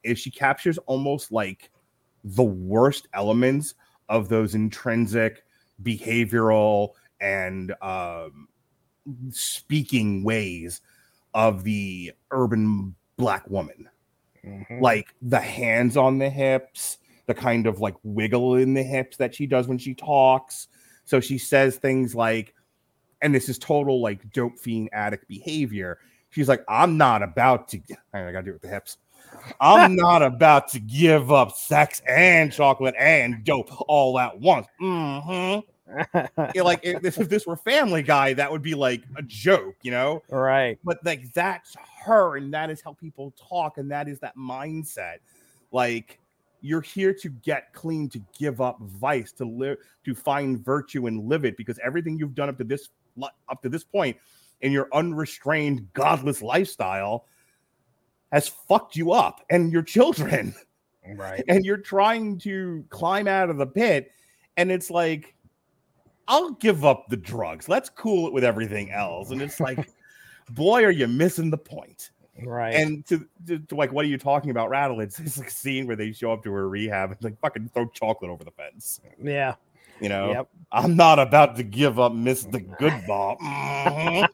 is 0.03 0.17
she 0.17 0.31
captures 0.31 0.77
almost 0.79 1.31
like 1.31 1.69
the 2.23 2.43
worst 2.43 3.07
elements 3.13 3.75
of 4.09 4.27
those 4.29 4.55
intrinsic 4.55 5.43
behavioral 5.83 6.89
and 7.21 7.73
um, 7.81 8.47
speaking 9.29 10.23
ways 10.23 10.81
of 11.33 11.63
the 11.63 12.11
urban 12.31 12.95
black 13.17 13.47
woman 13.49 13.87
Mhm. 14.45 14.81
like 14.81 15.13
the 15.21 15.39
hands 15.39 15.97
on 15.97 16.17
the 16.17 16.29
hips, 16.29 16.97
the 17.27 17.33
kind 17.33 17.67
of 17.67 17.79
like 17.79 17.95
wiggle 18.03 18.55
in 18.55 18.73
the 18.73 18.83
hips 18.83 19.17
that 19.17 19.35
she 19.35 19.45
does 19.45 19.67
when 19.67 19.77
she 19.77 19.93
talks. 19.93 20.67
So 21.05 21.19
she 21.19 21.37
says 21.37 21.77
things 21.77 22.15
like, 22.15 22.53
and 23.21 23.33
this 23.33 23.49
is 23.49 23.57
total 23.57 24.01
like 24.01 24.31
dope 24.31 24.57
fiend 24.57 24.89
addict 24.93 25.27
behavior. 25.27 25.99
She's 26.29 26.47
like, 26.47 26.63
I'm 26.69 26.97
not 26.97 27.23
about 27.23 27.67
to, 27.69 27.79
I 28.13 28.31
gotta 28.31 28.43
do 28.43 28.51
it 28.51 28.53
with 28.53 28.61
the 28.61 28.69
hips. 28.69 28.97
I'm 29.59 29.95
not 29.97 30.21
about 30.23 30.67
to 30.69 30.79
give 30.79 31.31
up 31.31 31.51
sex 31.51 32.01
and 32.07 32.51
chocolate 32.51 32.95
and 32.97 33.43
dope 33.43 33.69
all 33.87 34.17
at 34.19 34.39
once. 34.39 34.67
Mhm. 34.81 35.63
Like 36.55 36.81
if 36.83 37.01
this, 37.01 37.17
if 37.17 37.29
this 37.29 37.45
were 37.45 37.55
Family 37.55 38.03
Guy, 38.03 38.33
that 38.33 38.51
would 38.51 38.61
be 38.61 38.75
like 38.75 39.03
a 39.17 39.21
joke, 39.21 39.75
you 39.81 39.91
know? 39.91 40.21
right. 40.29 40.77
but 40.83 41.03
like 41.05 41.31
that's 41.33 41.75
her 42.03 42.37
and 42.37 42.53
that 42.53 42.69
is 42.69 42.81
how 42.81 42.93
people 42.93 43.33
talk 43.37 43.77
and 43.77 43.91
that 43.91 44.07
is 44.07 44.19
that 44.19 44.35
mindset 44.35 45.17
like 45.71 46.19
you're 46.61 46.81
here 46.81 47.13
to 47.13 47.29
get 47.29 47.73
clean 47.73 48.09
to 48.09 48.21
give 48.37 48.61
up 48.61 48.79
vice 48.81 49.31
to 49.31 49.45
live 49.45 49.77
to 50.03 50.13
find 50.13 50.63
virtue 50.63 51.07
and 51.07 51.27
live 51.27 51.45
it 51.45 51.55
because 51.57 51.79
everything 51.83 52.17
you've 52.17 52.35
done 52.35 52.49
up 52.49 52.57
to 52.57 52.63
this 52.63 52.89
up 53.49 53.61
to 53.61 53.69
this 53.69 53.83
point 53.83 54.17
in 54.61 54.71
your 54.71 54.87
unrestrained 54.93 55.87
godless 55.93 56.41
lifestyle 56.41 57.25
has 58.31 58.47
fucked 58.47 58.95
you 58.95 59.11
up 59.11 59.41
and 59.49 59.71
your 59.71 59.83
children 59.83 60.53
Right. 61.15 61.43
and 61.47 61.65
you're 61.65 61.77
trying 61.77 62.37
to 62.39 62.85
climb 62.89 63.27
out 63.27 63.49
of 63.49 63.57
the 63.57 63.67
pit 63.67 64.11
and 64.57 64.71
it's 64.71 64.89
like 64.89 65.35
i'll 66.29 66.51
give 66.51 66.85
up 66.85 67.09
the 67.09 67.17
drugs. 67.17 67.67
Let's 67.67 67.89
cool 67.89 68.27
it 68.27 68.33
with 68.33 68.43
everything 68.43 68.91
else. 68.91 69.31
And 69.31 69.41
it's 69.41 69.59
like 69.59 69.89
boy 70.49 70.83
are 70.85 70.91
you 70.91 71.07
missing 71.07 71.49
the 71.49 71.57
point. 71.57 72.11
Right. 72.41 72.73
and 72.73 73.05
to, 73.07 73.27
to, 73.47 73.59
to 73.59 73.75
like 73.75 73.91
what 73.91 74.05
are 74.05 74.07
you 74.07 74.17
talking 74.17 74.51
about 74.51 74.69
rattle? 74.69 75.01
It's, 75.01 75.19
like 75.37 75.47
a 75.47 75.51
scene 75.51 75.87
where 75.87 75.97
they 75.97 76.13
show 76.13 76.31
up 76.31 76.41
to 76.43 76.51
her 76.53 76.69
rehab 76.69 77.11
and 77.11 77.21
like 77.21 77.37
fucking 77.41 77.71
throw 77.73 77.87
chocolate 77.87 78.31
over 78.31 78.45
the 78.45 78.51
fence. 78.51 79.01
Yeah. 79.21 79.55
you 79.99 80.07
know? 80.07 80.31
Yep. 80.31 80.47
i'm 80.71 80.95
not 80.95 81.19
about 81.19 81.57
to 81.57 81.63
give 81.63 81.99
up 81.99 82.13
mr 82.13 82.65
good 82.77 82.93
bar. 83.05 83.35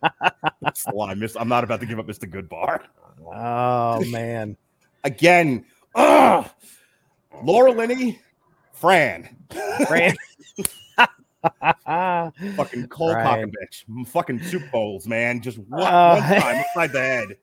That's 0.62 0.84
the 0.84 0.93
line 0.93 1.18
miss. 1.18 1.36
I'm 1.36 1.48
not 1.48 1.64
about 1.64 1.80
to 1.80 1.86
give 1.86 1.98
up 1.98 2.08
Mr. 2.08 2.30
Goodbar. 2.30 2.82
Oh 3.26 4.04
man. 4.12 4.58
again. 5.04 5.66
Ugh, 5.96 6.48
laura 7.43 7.72
linney 7.72 8.20
fran. 8.74 9.36
Fran. 9.88 10.16
fucking 12.56 12.88
cold 12.88 13.16
Right. 13.16 13.46
bitch, 13.46 14.08
fucking 14.08 14.41
soup 14.43 14.64
bowls, 14.72 15.08
man. 15.08 15.41
Just 15.41 15.58
one, 15.70 15.82
Uh, 15.84 16.20
one 16.20 16.41
time 16.41 16.56
inside 16.76 16.91
the 16.91 17.00
head. 17.00 17.38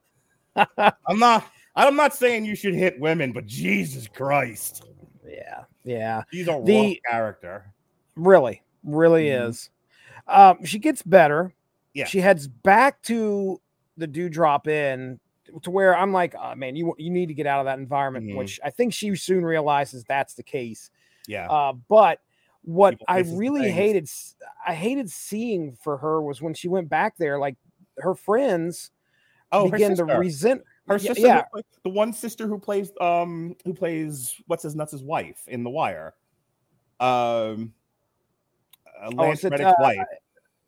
I'm 1.07 1.19
not. 1.19 1.47
I'm 1.75 1.97
not 1.97 2.15
saying 2.15 2.45
you 2.45 2.55
should 2.55 2.75
hit 2.75 3.01
women, 3.01 3.33
but 3.33 3.47
Jesus 3.47 4.07
Christ, 4.07 4.85
yeah. 5.27 5.65
Yeah. 5.85 6.23
she's 6.31 6.47
a 6.49 6.61
The- 6.63 6.89
rough 6.89 6.97
character. 7.11 7.73
Really, 8.15 8.63
really 8.85 9.27
Mhm. 9.29 9.49
is. 9.49 9.71
Um, 10.27 10.65
she 10.67 10.79
gets 10.79 11.03
better. 11.03 11.55
Yeah. 11.95 12.05
She 12.05 12.21
heads 12.21 12.47
back 12.47 13.01
to 13.05 13.59
the 13.97 14.07
Dew 14.07 14.29
Drop 14.29 14.69
Inn 14.69 15.19
to 15.63 15.71
where 15.71 15.97
I'm 15.97 16.13
like, 16.13 16.35
oh, 16.39 16.55
man, 16.55 16.77
you 16.77 16.95
you 16.99 17.09
need 17.11 17.27
to 17.27 17.35
get 17.35 17.47
out 17.47 17.61
of 17.61 17.65
that 17.67 17.79
environment, 17.79 18.27
Mhm. 18.27 18.37
which 18.37 18.61
I 18.63 18.69
think 18.71 18.93
she 18.93 19.15
soon 19.17 19.43
realizes 19.45 20.05
that's 20.05 20.35
the 20.35 20.43
case. 20.43 20.91
Yeah, 21.27 21.49
Uh, 21.51 21.73
but 21.73 22.21
what 22.65 22.97
I 23.09 23.19
really 23.21 23.71
hated, 23.71 24.09
I 24.67 24.75
hated 24.75 25.11
seeing 25.11 25.77
for 25.83 25.97
her 25.99 26.23
was 26.23 26.41
when 26.41 26.55
she 26.55 26.69
went 26.69 26.89
back 26.89 27.17
there, 27.19 27.39
like 27.39 27.57
her 27.99 28.15
friends 28.15 28.91
Oh, 29.51 29.67
her 29.67 29.73
began 29.73 29.95
to 29.97 30.05
resent 30.05 30.63
her 30.89 30.97
yeah, 30.97 31.13
sister, 31.13 31.27
yeah. 31.27 31.43
who 31.53 31.61
the 31.85 31.91
one 31.91 32.13
sister 32.13 32.47
who 32.47 32.59
plays 32.59 32.91
um 33.01 33.55
who 33.65 33.75
plays 33.75 34.35
what's 34.47 34.63
his 34.63 34.75
nuts' 34.75 34.95
wife 35.03 35.43
in 35.47 35.63
The 35.63 35.71
Wire. 35.71 36.15
Um, 37.01 37.75
uh, 39.01 39.09
Oh, 39.09 39.23
Lance 39.23 39.45
is 39.45 39.53
it, 39.53 39.61
uh, 39.61 39.75
wife. 39.79 39.99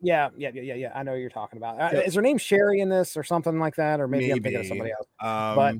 Yeah, 0.01 0.29
yeah, 0.37 0.51
yeah, 0.53 0.61
yeah, 0.61 0.73
yeah. 0.75 0.91
I 0.93 1.03
know 1.03 1.15
you're 1.15 1.29
talking 1.29 1.57
about. 1.57 1.79
Uh, 1.79 1.89
Yeah. 1.93 2.01
Is 2.01 2.13
her 2.13 2.21
name 2.21 2.37
Sherry 2.37 2.79
in 2.79 2.89
this 2.89 3.17
or 3.17 3.23
something 3.23 3.57
like 3.59 3.75
that? 3.77 3.99
Or 3.99 4.07
maybe, 4.07 4.29
I'm 4.31 4.43
thinking 4.43 4.59
of 4.59 4.67
somebody 4.67 4.91
else. 4.91 5.07
Um, 5.19 5.55
but- 5.55 5.75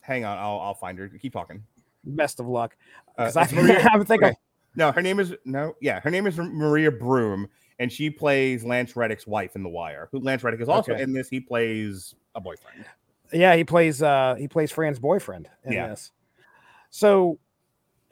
hang 0.00 0.24
on, 0.24 0.38
I'll 0.38 0.58
I'll 0.58 0.74
find 0.74 0.98
her. 0.98 1.08
Keep 1.08 1.32
talking. 1.32 1.62
Best 2.04 2.40
of 2.40 2.46
luck. 2.46 2.76
Uh, 3.16 3.30
I, 3.36 3.40
I 3.92 4.04
think 4.04 4.22
okay. 4.22 4.34
No, 4.78 4.92
her 4.92 5.02
name 5.02 5.18
is 5.20 5.34
no, 5.44 5.74
yeah, 5.80 5.98
her 6.00 6.10
name 6.10 6.26
is 6.28 6.38
Maria 6.38 6.90
Broom, 6.92 7.48
and 7.80 7.90
she 7.92 8.08
plays 8.10 8.64
Lance 8.64 8.94
Reddick's 8.96 9.26
wife 9.26 9.56
in 9.56 9.62
The 9.64 9.68
Wire. 9.68 10.08
Who 10.12 10.20
Lance 10.20 10.44
Reddick 10.44 10.60
is 10.60 10.68
also 10.68 10.92
Okay. 10.92 11.02
in 11.02 11.12
this. 11.12 11.28
He 11.28 11.40
plays 11.40 12.14
a 12.36 12.40
boyfriend. 12.40 12.84
yeah, 13.32 13.56
he 13.56 13.64
plays 13.64 14.00
uh 14.02 14.36
he 14.38 14.46
plays 14.48 14.70
Fran's 14.70 15.00
boyfriend 15.00 15.50
in 15.64 15.72
Yeah. 15.72 15.88
this. 15.88 16.12
So 16.90 17.38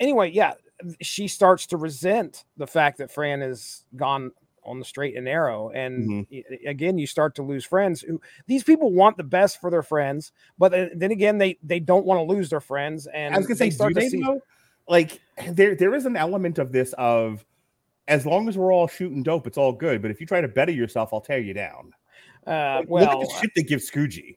anyway, 0.00 0.30
yeah, 0.32 0.54
she 1.00 1.28
starts 1.28 1.66
to 1.68 1.76
resent 1.76 2.44
the 2.56 2.66
fact 2.66 2.98
that 2.98 3.10
Fran 3.12 3.42
is 3.42 3.86
gone 3.94 4.32
on 4.64 4.80
the 4.80 4.84
straight 4.84 5.14
and 5.14 5.24
narrow. 5.26 5.70
And 5.70 6.26
Mhm. 6.28 6.44
again, 6.66 6.98
you 6.98 7.06
start 7.06 7.36
to 7.36 7.42
lose 7.44 7.64
friends 7.64 8.00
who 8.02 8.20
these 8.48 8.64
people 8.64 8.92
want 8.92 9.16
the 9.16 9.22
best 9.22 9.60
for 9.60 9.70
their 9.70 9.84
friends, 9.84 10.32
but 10.58 10.72
then, 10.96 11.12
again, 11.12 11.38
they 11.38 11.58
they 11.62 11.78
don't 11.78 12.04
want 12.04 12.18
to 12.18 12.24
lose 12.34 12.50
their 12.50 12.60
friends. 12.60 13.06
And 13.06 13.32
I 13.34 13.38
was 13.38 13.46
gonna 13.46 13.56
say, 13.56 13.70
start 13.70 13.94
do 13.94 14.00
to 14.00 14.04
they 14.04 14.08
see- 14.10 14.18
know? 14.18 14.40
Like 14.88 15.20
there, 15.48 15.74
there 15.74 15.94
is 15.94 16.06
an 16.06 16.16
element 16.16 16.58
of 16.58 16.72
this 16.72 16.92
of 16.98 17.44
as 18.08 18.24
long 18.24 18.48
as 18.48 18.56
we're 18.56 18.72
all 18.72 18.86
shooting 18.86 19.22
dope, 19.22 19.46
it's 19.46 19.58
all 19.58 19.72
good. 19.72 20.00
But 20.00 20.10
if 20.10 20.20
you 20.20 20.26
try 20.26 20.40
to 20.40 20.48
better 20.48 20.70
yourself, 20.72 21.10
I'll 21.12 21.20
tear 21.20 21.40
you 21.40 21.54
down. 21.54 21.92
Uh, 22.46 22.82
Like, 22.88 22.88
look 22.88 23.08
at 23.08 23.20
the 23.20 23.34
shit 23.40 23.50
they 23.56 23.62
give 23.64 23.80
Scoogie. 23.80 24.36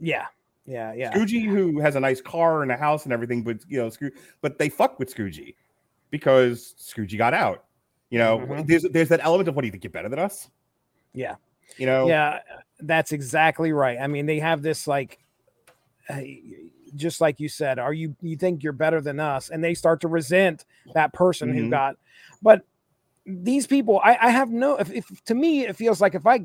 yeah, 0.00 0.26
yeah, 0.64 0.94
yeah. 0.94 1.12
Scoogie, 1.12 1.44
who 1.44 1.78
has 1.80 1.94
a 1.96 2.00
nice 2.00 2.22
car 2.22 2.62
and 2.62 2.72
a 2.72 2.76
house 2.76 3.04
and 3.04 3.12
everything, 3.12 3.42
but 3.42 3.58
you 3.68 3.78
know, 3.78 3.88
Scroo- 3.88 4.16
but 4.40 4.58
they 4.58 4.70
fuck 4.70 4.98
with 4.98 5.14
Scoogie 5.14 5.54
because 6.10 6.74
Scoogie 6.78 7.18
got 7.18 7.34
out. 7.34 7.64
You 8.08 8.18
know, 8.18 8.38
Mhm. 8.38 8.66
there's 8.66 8.82
there's 8.84 9.08
that 9.10 9.20
element 9.22 9.48
of 9.48 9.56
what 9.56 9.62
do 9.62 9.66
you 9.66 9.72
think 9.72 9.84
you're 9.84 9.90
better 9.90 10.08
than 10.08 10.18
us? 10.18 10.48
Yeah. 11.12 11.34
You 11.76 11.84
know, 11.86 12.06
Yeah, 12.08 12.40
that's 12.80 13.12
exactly 13.12 13.72
right. 13.72 13.98
I 14.00 14.06
mean, 14.06 14.24
they 14.24 14.38
have 14.38 14.62
this 14.62 14.86
like, 14.86 15.18
uh, 16.08 16.20
just 16.94 17.20
like 17.20 17.40
you 17.40 17.48
said, 17.48 17.78
are 17.78 17.92
you 17.92 18.14
you 18.20 18.36
think 18.36 18.62
you're 18.62 18.72
better 18.72 19.00
than 19.00 19.18
us? 19.20 19.50
And 19.50 19.62
they 19.62 19.74
start 19.74 20.00
to 20.02 20.08
resent 20.08 20.64
that 20.94 21.12
person 21.12 21.52
who 21.52 21.64
Mhm. 21.64 21.70
got. 21.70 21.96
But 22.42 22.62
these 23.26 23.66
people, 23.66 24.00
I, 24.04 24.16
I 24.20 24.30
have 24.30 24.50
no. 24.50 24.76
If, 24.76 24.90
if 24.92 25.24
to 25.24 25.34
me, 25.34 25.66
it 25.66 25.74
feels 25.76 26.00
like 26.00 26.14
if 26.14 26.26
I, 26.26 26.44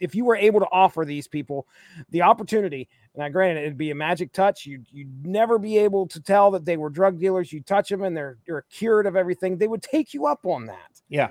if 0.00 0.14
you 0.14 0.24
were 0.24 0.36
able 0.36 0.60
to 0.60 0.68
offer 0.72 1.04
these 1.04 1.28
people 1.28 1.66
the 2.10 2.22
opportunity, 2.22 2.88
now 3.14 3.28
granted, 3.28 3.62
it'd 3.62 3.76
be 3.76 3.90
a 3.90 3.94
magic 3.94 4.32
touch. 4.32 4.64
You 4.64 4.82
you'd 4.90 5.26
never 5.26 5.58
be 5.58 5.76
able 5.78 6.06
to 6.08 6.20
tell 6.20 6.50
that 6.52 6.64
they 6.64 6.76
were 6.76 6.88
drug 6.88 7.18
dealers. 7.18 7.52
You 7.52 7.60
touch 7.62 7.88
them 7.90 8.04
and 8.04 8.16
they're 8.16 8.38
they're 8.46 8.64
cured 8.70 9.06
of 9.06 9.16
everything. 9.16 9.58
They 9.58 9.68
would 9.68 9.82
take 9.82 10.14
you 10.14 10.26
up 10.26 10.46
on 10.46 10.66
that 10.66 11.02
yeah. 11.08 11.28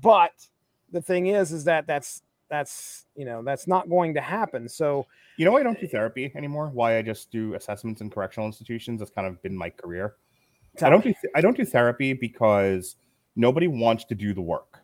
but 0.00 0.32
the 0.92 1.02
thing 1.02 1.26
is 1.26 1.50
is 1.50 1.64
that 1.64 1.86
that's 1.86 2.22
that's 2.54 3.06
you 3.16 3.24
know 3.24 3.42
that's 3.42 3.66
not 3.66 3.88
going 3.88 4.14
to 4.14 4.20
happen 4.20 4.68
so 4.68 5.06
You 5.36 5.44
know 5.44 5.52
why 5.52 5.60
I 5.60 5.62
don't 5.64 5.80
do 5.80 5.86
eh, 5.86 5.90
therapy 5.90 6.32
anymore? 6.36 6.70
Why 6.72 6.98
I 6.98 7.02
just 7.02 7.30
do 7.32 7.54
assessments 7.54 8.00
in 8.00 8.10
correctional 8.10 8.46
institutions? 8.46 9.00
That's 9.00 9.10
kind 9.10 9.26
of 9.26 9.42
been 9.42 9.56
my 9.56 9.70
career. 9.70 10.14
I 10.82 10.90
don't 10.90 11.02
do 11.04 11.12
I 11.34 11.40
don't 11.40 11.56
do 11.56 11.64
therapy 11.64 12.12
because 12.12 12.96
nobody 13.36 13.66
wants 13.68 14.04
to 14.06 14.14
do 14.14 14.32
the 14.34 14.40
work. 14.42 14.80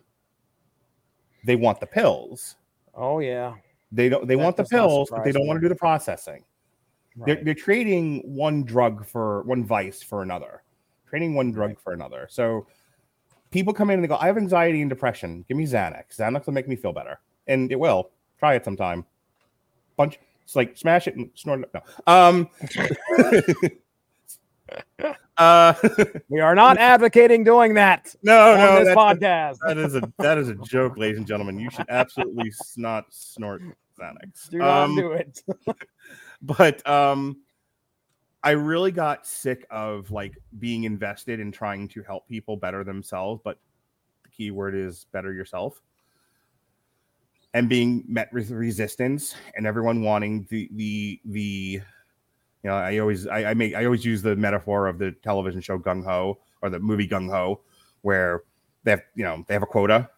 They 1.45 1.57
want 1.57 1.81
the 1.81 1.87
pills. 1.87 2.57
oh 2.95 3.21
yeah 3.21 3.55
They 3.93 4.09
don't. 4.09 4.27
They 4.27 4.35
That 4.37 4.43
want 4.45 4.57
the 4.57 4.65
pills, 4.65 5.11
but 5.11 5.25
they 5.25 5.33
don't 5.33 5.43
me. 5.43 5.49
want 5.49 5.57
to 5.59 5.63
do 5.63 5.69
the 5.69 5.75
processing. 5.77 6.45
They're, 7.27 7.43
they're 7.45 7.55
trading 7.55 8.23
one 8.25 8.65
drug 8.65 9.05
for 9.05 9.43
one 9.43 9.65
vice 9.65 10.03
for 10.03 10.23
another, 10.23 10.63
trading 11.09 11.35
one 11.35 11.53
drug 11.53 11.79
for 11.81 11.93
another. 11.93 12.27
So 12.31 12.67
people 13.51 13.73
come 13.75 13.91
in 13.91 13.95
and 13.95 14.05
they 14.05 14.09
go, 14.09 14.17
"I 14.17 14.27
have 14.27 14.39
anxiety 14.39 14.81
and 14.81 14.89
depression. 14.89 15.45
Give 15.49 15.57
me 15.57 15.67
Xanax. 15.67 16.17
Xanax 16.19 16.47
will 16.47 16.55
make 16.55 16.69
me 16.69 16.77
feel 16.77 16.93
better, 16.93 17.21
and 17.47 17.71
it 17.73 17.79
will. 17.79 18.11
Try 18.39 18.55
it 18.55 18.65
sometime. 18.65 19.05
Bunch. 19.97 20.19
It's 20.45 20.57
like 20.57 20.77
smash 20.77 21.07
it 21.07 21.17
and 21.17 21.31
snort 21.35 21.61
it. 21.63 21.71
No. 21.75 21.81
Um. 22.07 22.49
uh. 25.37 25.75
we 26.29 26.41
are 26.41 26.55
not 26.55 26.79
advocating 26.79 27.43
doing 27.45 27.75
that 27.75 28.15
no. 28.23 28.57
No. 28.57 28.79
this 28.85 28.87
that's 28.87 28.91
a- 28.91 28.95
podcast 28.95 29.57
that 29.67 29.79
is 29.79 29.95
a 29.97 30.13
that 30.19 30.39
is 30.39 30.49
a 30.49 30.55
joke, 30.65 30.97
ladies 30.97 31.19
and 31.19 31.27
gentlemen. 31.27 31.59
You 31.59 31.71
should 31.71 31.87
absolutely 31.89 32.53
not 32.77 33.07
snort 33.11 33.63
Xanax. 33.99 34.49
do 34.51 34.59
not 34.59 34.85
Um, 34.85 34.97
do 34.97 35.13
it 35.13 35.43
but 36.43 36.87
um 36.89 37.37
i 38.43 38.53
really 38.53 38.91
got 38.91 39.27
sick 39.27 39.67
of 39.71 40.11
like 40.11 40.33
being 40.59 40.85
invested 40.85 41.39
in 41.39 41.53
trying 41.53 41.87
to 41.89 42.03
help 42.03 42.27
people 42.27 42.57
better 42.57 42.83
themselves 42.83 43.43
but 43.45 43.59
the 44.23 44.31
key 44.31 44.51
word 44.51 44.75
is 44.75 45.05
better 45.13 45.35
yourself 45.35 45.83
and 47.55 47.69
being 47.69 48.05
met 48.07 48.33
with 48.33 48.51
resistance 48.51 49.35
and 49.57 49.67
everyone 49.67 50.03
wanting 50.03 50.47
the 50.51 50.69
the 50.75 51.21
the 51.27 51.81
You 52.63 52.71
know, 52.71 52.75
I 52.75 52.99
always 52.99 53.27
I, 53.27 53.51
I 53.51 53.55
make 53.55 53.75
I 53.75 53.85
always 53.85 54.05
use 54.05 54.23
the 54.23 54.37
metaphor 54.37 54.87
of 54.87 54.99
the 54.99 55.13
television 55.23 55.61
show 55.61 55.79
Gung 55.79 56.05
Ho 56.05 56.39
or 56.63 56.71
the 56.71 56.79
movie 56.79 57.09
Gung 57.09 57.31
Ho, 57.31 57.61
where 58.03 58.43
they 58.85 58.93
have 58.93 59.03
you 59.15 59.25
know 59.25 59.45
they 59.49 59.55
have 59.55 59.63
a 59.63 59.67
quota 59.67 60.09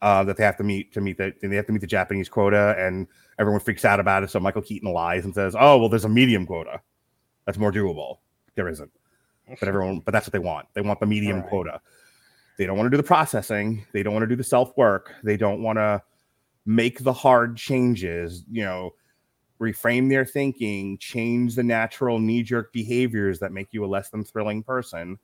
uh, 0.00 0.22
that 0.24 0.36
they 0.36 0.44
have 0.44 0.56
to 0.56 0.62
meet 0.64 0.92
to 0.94 1.00
meet 1.00 1.18
the 1.18 1.34
they 1.42 1.56
have 1.56 1.66
to 1.66 1.72
meet 1.72 1.80
the 1.80 1.86
Japanese 1.86 2.28
quota, 2.28 2.74
and 2.78 3.06
everyone 3.38 3.60
freaks 3.60 3.84
out 3.84 4.00
about 4.00 4.22
it. 4.22 4.30
So 4.30 4.38
Michael 4.40 4.62
Keaton 4.62 4.92
lies 4.92 5.24
and 5.24 5.34
says, 5.34 5.54
"Oh 5.58 5.78
well, 5.78 5.88
there's 5.88 6.04
a 6.04 6.08
medium 6.08 6.46
quota 6.46 6.80
that's 7.44 7.58
more 7.58 7.72
doable." 7.72 8.18
There 8.54 8.68
isn't, 8.68 8.90
but 9.60 9.68
everyone 9.68 10.00
but 10.00 10.12
that's 10.12 10.26
what 10.26 10.32
they 10.32 10.38
want. 10.38 10.66
They 10.74 10.80
want 10.80 11.00
the 11.00 11.06
medium 11.06 11.40
Right. 11.40 11.48
quota. 11.48 11.80
They 12.56 12.66
don't 12.66 12.76
want 12.76 12.86
to 12.86 12.90
do 12.90 12.96
the 12.96 13.06
processing. 13.06 13.84
They 13.92 14.02
don't 14.02 14.12
want 14.14 14.22
to 14.24 14.28
do 14.28 14.34
the 14.36 14.44
self 14.44 14.76
work. 14.76 15.12
They 15.22 15.36
don't 15.36 15.62
want 15.62 15.76
to 15.78 16.02
make 16.68 17.02
the 17.02 17.12
hard 17.12 17.56
changes. 17.56 18.44
You 18.50 18.62
know, 18.62 18.94
reframe 19.58 20.08
their 20.08 20.26
thinking, 20.26 20.98
change 20.98 21.54
the 21.54 21.62
natural 21.62 22.18
knee 22.18 22.42
jerk 22.42 22.72
behaviors 22.72 23.40
that 23.40 23.52
make 23.52 23.68
you 23.72 23.84
a 23.84 23.88
less 23.88 24.10
than 24.10 24.22
thrilling 24.22 24.62
person. 24.62 25.18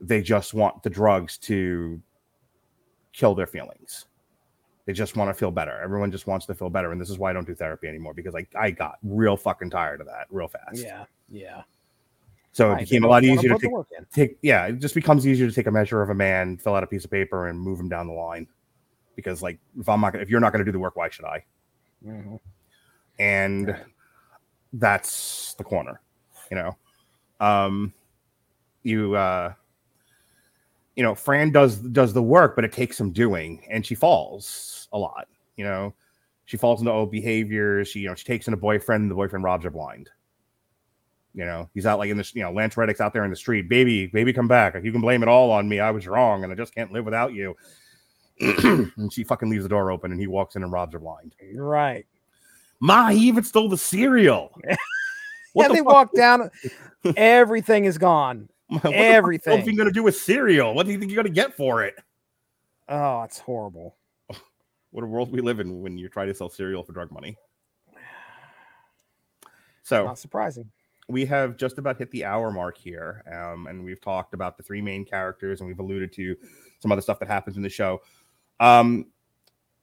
They 0.00 0.20
just 0.20 0.52
want 0.52 0.82
the 0.82 0.90
drugs 0.90 1.38
to 1.38 2.00
kill 3.12 3.34
their 3.34 3.46
feelings. 3.46 4.04
They 4.84 4.92
just 4.92 5.16
want 5.16 5.30
to 5.30 5.34
feel 5.34 5.50
better. 5.50 5.80
Everyone 5.80 6.10
just 6.10 6.26
wants 6.26 6.44
to 6.46 6.54
feel 6.54 6.68
better. 6.68 6.92
And 6.92 7.00
this 7.00 7.08
is 7.08 7.18
why 7.18 7.30
I 7.30 7.32
don't 7.32 7.46
do 7.46 7.54
therapy 7.54 7.88
anymore 7.88 8.12
because 8.12 8.34
I, 8.34 8.46
I 8.58 8.70
got 8.70 8.98
real 9.02 9.36
fucking 9.36 9.70
tired 9.70 10.00
of 10.00 10.08
that 10.08 10.26
real 10.28 10.48
fast. 10.48 10.82
Yeah, 10.82 11.04
yeah. 11.30 11.62
So 12.52 12.72
it 12.72 12.74
Right, 12.74 12.80
became 12.80 13.04
a 13.04 13.08
lot 13.08 13.24
easier 13.24 13.54
to 13.54 13.58
take, 13.58 14.10
take. 14.12 14.38
Yeah, 14.42 14.66
it 14.66 14.78
just 14.78 14.94
becomes 14.94 15.26
easier 15.26 15.48
to 15.48 15.54
take 15.54 15.68
a 15.68 15.70
measure 15.70 16.02
of 16.02 16.10
a 16.10 16.14
man, 16.14 16.58
fill 16.58 16.74
out 16.74 16.82
a 16.82 16.86
piece 16.86 17.04
of 17.04 17.10
paper, 17.10 17.46
and 17.48 17.58
move 17.58 17.80
him 17.80 17.88
down 17.88 18.08
the 18.08 18.12
line. 18.12 18.46
Because 19.16 19.42
like, 19.42 19.58
if 19.78 19.88
I'm 19.88 20.00
not, 20.00 20.12
gonna, 20.12 20.22
if 20.22 20.30
you're 20.30 20.40
not 20.40 20.52
going 20.52 20.60
to 20.60 20.64
do 20.64 20.72
the 20.72 20.78
work, 20.78 20.96
why 20.96 21.10
should 21.10 21.24
I? 21.24 21.44
Mhm. 22.04 22.40
And 23.18 23.76
that's 24.72 25.54
the 25.54 25.64
corner, 25.64 26.00
you 26.50 26.56
know. 26.56 26.76
Um, 27.40 27.92
you, 28.82 29.14
uh, 29.14 29.52
you 30.96 31.02
know, 31.02 31.14
Fran 31.14 31.50
does 31.50 31.76
does 31.78 32.12
the 32.12 32.22
work, 32.22 32.54
but 32.54 32.64
it 32.64 32.72
takes 32.72 32.96
some 32.96 33.12
doing, 33.12 33.64
and 33.70 33.84
she 33.84 33.94
falls 33.94 34.88
a 34.92 34.98
lot. 34.98 35.28
You 35.56 35.64
know, 35.64 35.94
she 36.44 36.56
falls 36.56 36.80
into 36.80 36.92
old 36.92 37.10
behaviors. 37.10 37.88
She, 37.88 38.00
you 38.00 38.08
know, 38.08 38.14
she 38.14 38.24
takes 38.24 38.48
in 38.48 38.54
a 38.54 38.58
boyfriend. 38.58 39.10
The 39.10 39.14
boyfriend 39.14 39.44
robs 39.44 39.64
her 39.64 39.70
blind. 39.70 40.10
You 41.34 41.46
know, 41.46 41.70
he's 41.72 41.86
out 41.86 41.98
like 41.98 42.10
in 42.10 42.18
this, 42.18 42.34
you 42.34 42.42
know, 42.42 42.52
Lance 42.52 42.76
Reddick's 42.76 43.00
out 43.00 43.14
there 43.14 43.24
in 43.24 43.30
the 43.30 43.36
street. 43.36 43.68
Baby, 43.68 44.06
baby, 44.06 44.34
come 44.34 44.48
back. 44.48 44.74
You 44.82 44.92
can 44.92 45.00
blame 45.00 45.22
it 45.22 45.30
all 45.30 45.50
on 45.50 45.66
me. 45.66 45.80
I 45.80 45.90
was 45.90 46.06
wrong, 46.06 46.44
and 46.44 46.52
I 46.52 46.56
just 46.56 46.74
can't 46.74 46.92
live 46.92 47.06
without 47.06 47.32
you. 47.32 47.56
and 48.40 49.12
she 49.12 49.24
fucking 49.24 49.48
leaves 49.50 49.62
the 49.62 49.68
door 49.68 49.90
open, 49.90 50.10
and 50.12 50.20
he 50.20 50.26
walks 50.26 50.56
in 50.56 50.62
and 50.62 50.72
robs 50.72 50.92
her 50.92 50.98
blind. 50.98 51.34
Right. 51.54 52.06
Ma, 52.80 53.08
he 53.08 53.28
even 53.28 53.44
stole 53.44 53.68
the 53.68 53.78
cereal. 53.78 54.50
What 55.54 55.64
yeah, 55.64 55.68
the 55.68 55.74
they 55.74 55.78
fuck? 55.80 55.86
walk 55.92 56.14
down. 56.14 56.50
Everything 57.14 57.84
is 57.84 57.98
gone. 57.98 58.48
Everything. 58.72 58.90
What 58.90 58.94
Everything. 58.94 59.60
are 59.60 59.70
you 59.70 59.76
gonna 59.76 59.92
do 59.92 60.02
with 60.02 60.16
cereal? 60.16 60.72
What 60.72 60.86
do 60.86 60.92
you 60.92 60.98
think 60.98 61.10
you're 61.12 61.22
gonna 61.22 61.34
get 61.34 61.54
for 61.54 61.84
it? 61.84 61.94
Oh, 62.88 63.22
it's 63.22 63.38
horrible. 63.38 63.96
What 64.92 65.04
a 65.04 65.06
world 65.06 65.30
we 65.30 65.40
live 65.42 65.60
in 65.60 65.80
when 65.82 65.98
you 65.98 66.08
try 66.08 66.24
to 66.26 66.34
sell 66.34 66.48
cereal 66.48 66.82
for 66.82 66.92
drug 66.92 67.10
money. 67.12 67.36
So 69.82 70.04
Not 70.04 70.18
surprising. 70.18 70.70
we 71.08 71.24
have 71.26 71.56
just 71.56 71.78
about 71.78 71.98
hit 71.98 72.10
the 72.10 72.24
hour 72.24 72.50
mark 72.50 72.76
here, 72.78 73.22
um, 73.30 73.66
and 73.66 73.84
we've 73.84 74.00
talked 74.00 74.34
about 74.34 74.56
the 74.56 74.62
three 74.62 74.80
main 74.82 75.04
characters, 75.04 75.60
and 75.60 75.68
we've 75.68 75.78
alluded 75.80 76.12
to 76.14 76.36
some 76.80 76.92
other 76.92 77.00
stuff 77.00 77.18
that 77.20 77.28
happens 77.28 77.56
in 77.56 77.62
the 77.62 77.68
show. 77.68 78.00
Um, 78.62 79.06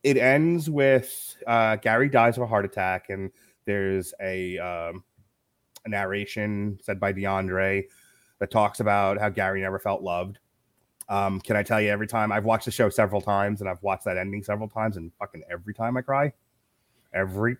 it 0.04 0.16
ends 0.16 0.70
with 0.70 1.36
uh, 1.46 1.76
Gary 1.76 2.08
dies 2.08 2.38
of 2.38 2.44
a 2.44 2.48
heart 2.48 2.64
attack, 2.64 3.10
and 3.10 3.30
there's 3.66 4.14
a, 4.22 4.58
um, 4.58 5.04
a 5.86 5.90
narration 5.90 6.80
said 6.82 6.98
by 6.98 7.12
DeAndre 7.12 7.84
that 8.40 8.52
talks 8.52 8.80
about 8.80 9.20
how 9.20 9.28
Gary 9.28 9.62
never 9.62 9.80
felt 9.80 10.02
loved. 10.02 10.40
Um, 11.10 11.42
can 11.42 11.58
I 11.58 11.64
tell 11.64 11.82
you, 11.82 11.90
every 11.90 12.08
time 12.08 12.32
I've 12.32 12.46
watched 12.46 12.66
the 12.66 12.72
show 12.72 12.90
several 12.90 13.20
times, 13.20 13.60
and 13.60 13.70
I've 13.70 13.84
watched 13.84 14.06
that 14.06 14.18
ending 14.18 14.44
several 14.44 14.70
times, 14.70 14.96
and 14.96 15.12
fucking 15.20 15.44
every 15.52 15.74
time 15.74 15.98
I 15.98 16.02
cry, 16.02 16.32
every 17.14 17.58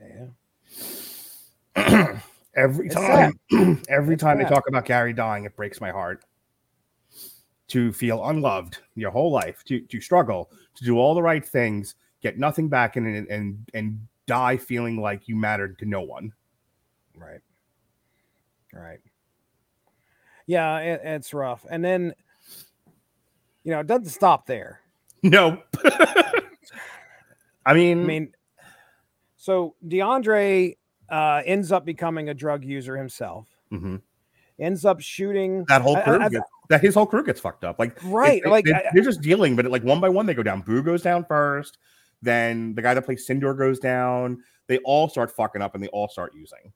Yeah. 0.00 0.28
every 2.56 2.86
It's 2.86 2.94
time 2.94 3.38
every 3.90 4.14
It's 4.14 4.22
time 4.22 4.38
they 4.38 4.44
talk 4.44 4.64
about 4.66 4.86
Gary 4.86 5.12
dying, 5.12 5.44
it 5.44 5.54
breaks 5.56 5.78
my 5.78 5.90
heart. 5.90 6.24
To 7.72 7.92
feel 7.92 8.26
unloved 8.26 8.78
your 8.96 9.10
whole 9.10 9.30
life, 9.32 9.64
to 9.64 9.80
to 9.80 10.00
struggle, 10.00 10.50
to 10.74 10.84
do 10.84 10.98
all 10.98 11.14
the 11.14 11.22
right 11.22 11.44
things, 11.44 11.94
get 12.22 12.38
nothing 12.38 12.68
back, 12.68 12.96
and 12.96 13.06
and 13.06 13.28
and, 13.28 13.70
and 13.72 14.08
die 14.26 14.56
feeling 14.56 15.00
like 15.00 15.26
you 15.26 15.36
mattered 15.36 15.78
to 15.78 15.86
no 15.86 16.02
one. 16.02 16.32
Right. 17.16 17.40
Right. 18.74 19.00
Yeah, 20.46 20.78
it, 20.78 21.00
it's 21.04 21.32
rough. 21.32 21.64
And 21.70 21.84
then, 21.84 22.14
you 23.64 23.72
know, 23.72 23.80
it 23.80 23.86
doesn't 23.86 24.10
stop 24.10 24.46
there. 24.46 24.80
No. 25.22 25.62
I 27.64 27.74
mean, 27.74 28.02
I 28.02 28.06
mean, 28.06 28.32
so 29.36 29.76
DeAndre 29.86 30.76
uh, 31.08 31.42
ends 31.44 31.72
up 31.72 31.84
becoming 31.84 32.28
a 32.28 32.34
drug 32.34 32.64
user 32.64 32.96
himself. 32.96 33.48
Mhm. 33.72 34.02
Ends 34.62 34.84
up 34.84 35.00
shooting 35.00 35.64
that 35.68 35.82
whole 35.82 36.00
crew 36.00 36.20
I- 36.20 36.26
I- 36.26 36.28
gets, 36.28 36.44
that 36.68 36.80
his 36.80 36.94
whole 36.94 37.06
crew 37.06 37.24
gets 37.24 37.40
fucked 37.40 37.64
up. 37.64 37.78
Like 37.78 37.98
Right, 38.04 38.42
they, 38.42 38.48
like, 38.50 38.64
they, 38.64 38.72
are 38.72 39.02
just 39.02 39.20
dealing, 39.20 39.56
but 39.56 39.66
like 39.66 39.82
one 39.82 40.00
by 40.00 40.08
one 40.08 40.24
they 40.24 40.34
go 40.34 40.42
down. 40.42 40.62
Boo 40.62 40.82
goes 40.82 41.02
down 41.02 41.24
first, 41.24 41.78
then 42.22 42.74
the 42.74 42.82
guy 42.82 42.94
that 42.94 43.02
plays 43.02 43.26
Sindor 43.28 43.58
goes 43.58 43.78
down. 43.78 44.42
They 44.68 44.78
all 44.78 45.08
start 45.08 45.30
fucking 45.32 45.60
up, 45.60 45.74
and 45.74 45.82
they 45.82 45.88
all 45.88 46.08
start 46.08 46.32
using. 46.34 46.72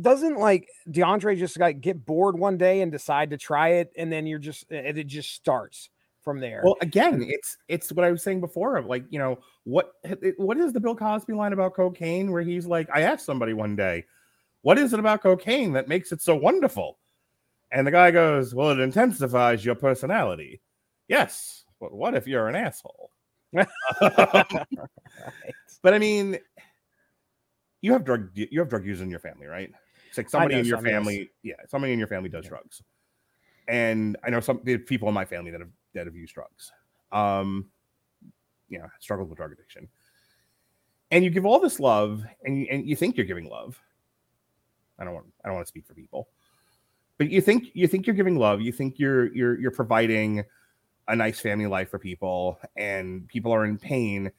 doesn't 0.00 0.38
like 0.38 0.68
DeAndre 0.90 1.38
just 1.38 1.58
like 1.58 1.80
get 1.80 2.04
bored 2.04 2.38
one 2.38 2.58
day 2.58 2.82
and 2.82 2.92
decide 2.92 3.30
to 3.30 3.38
try 3.38 3.68
it, 3.70 3.90
and 3.96 4.12
then 4.12 4.26
you're 4.26 4.38
just 4.38 4.70
it 4.70 5.06
just 5.06 5.32
starts 5.34 5.88
from 6.22 6.40
there. 6.40 6.60
Well, 6.62 6.76
again, 6.82 7.24
it's 7.26 7.56
it's 7.68 7.90
what 7.90 8.04
I 8.04 8.10
was 8.10 8.22
saying 8.22 8.40
before 8.40 8.76
of 8.76 8.84
like, 8.84 9.04
you 9.08 9.18
know, 9.18 9.38
what 9.64 9.92
what 10.36 10.58
is 10.58 10.74
the 10.74 10.80
Bill 10.80 10.94
Cosby 10.94 11.32
line 11.32 11.54
about 11.54 11.74
cocaine 11.74 12.30
where 12.30 12.42
he's 12.42 12.66
like, 12.66 12.88
I 12.92 13.00
asked 13.00 13.24
somebody 13.24 13.54
one 13.54 13.76
day, 13.76 14.04
what 14.68 14.76
is 14.76 14.92
it 14.92 15.00
about 15.00 15.22
cocaine 15.22 15.72
that 15.72 15.88
makes 15.88 16.12
it 16.12 16.20
so 16.20 16.36
wonderful? 16.36 16.98
And 17.72 17.86
the 17.86 17.90
guy 17.90 18.10
goes, 18.10 18.54
Well, 18.54 18.68
it 18.68 18.80
intensifies 18.80 19.64
your 19.64 19.74
personality. 19.74 20.60
Yes. 21.08 21.64
But 21.80 21.94
what 21.94 22.14
if 22.14 22.26
you're 22.26 22.48
an 22.48 22.54
asshole? 22.54 23.10
But 25.82 25.94
I 25.94 25.98
mean, 25.98 26.38
you 27.80 27.92
have 27.94 28.04
drug 28.04 28.28
you 28.34 28.58
have 28.60 28.68
drug 28.68 28.84
users 28.84 29.00
in 29.00 29.08
your 29.08 29.20
family, 29.20 29.46
right? 29.46 29.72
It's 30.08 30.18
like 30.18 30.28
somebody 30.28 30.56
in 30.56 30.66
your 30.66 30.82
family, 30.82 31.30
yeah, 31.42 31.54
somebody 31.68 31.94
in 31.94 31.98
your 31.98 32.08
family 32.08 32.28
does 32.28 32.46
drugs. 32.46 32.82
And 33.68 34.18
I 34.22 34.28
know 34.28 34.40
some 34.40 34.58
people 34.58 35.08
in 35.08 35.14
my 35.14 35.24
family 35.24 35.50
that 35.52 35.60
have 35.60 35.70
that 35.94 36.06
have 36.06 36.14
used 36.14 36.34
drugs. 36.34 36.72
Um, 37.10 37.70
you 38.68 38.80
know, 38.80 38.88
struggled 39.00 39.30
with 39.30 39.38
drug 39.38 39.52
addiction. 39.52 39.88
And 41.10 41.24
you 41.24 41.30
give 41.30 41.46
all 41.46 41.58
this 41.58 41.80
love, 41.80 42.22
and 42.44 42.58
you 42.58 42.66
and 42.70 42.86
you 42.86 42.96
think 42.96 43.16
you're 43.16 43.24
giving 43.24 43.48
love. 43.48 43.80
I 44.98 45.04
don't 45.04 45.14
want 45.14 45.26
I 45.44 45.48
don't 45.48 45.56
want 45.56 45.66
to 45.66 45.68
speak 45.68 45.86
for 45.86 45.94
people, 45.94 46.28
but 47.18 47.30
you 47.30 47.40
think 47.40 47.70
you 47.74 47.86
think 47.86 48.06
you're 48.06 48.16
giving 48.16 48.38
love. 48.38 48.60
You 48.60 48.72
think 48.72 48.98
you're 48.98 49.32
you're 49.34 49.58
you're 49.58 49.70
providing 49.70 50.44
a 51.08 51.16
nice 51.16 51.40
family 51.40 51.66
life 51.66 51.90
for 51.90 51.98
people, 51.98 52.58
and 52.76 53.26
people 53.28 53.52
are 53.52 53.64
in 53.64 53.78
pain, 53.78 54.30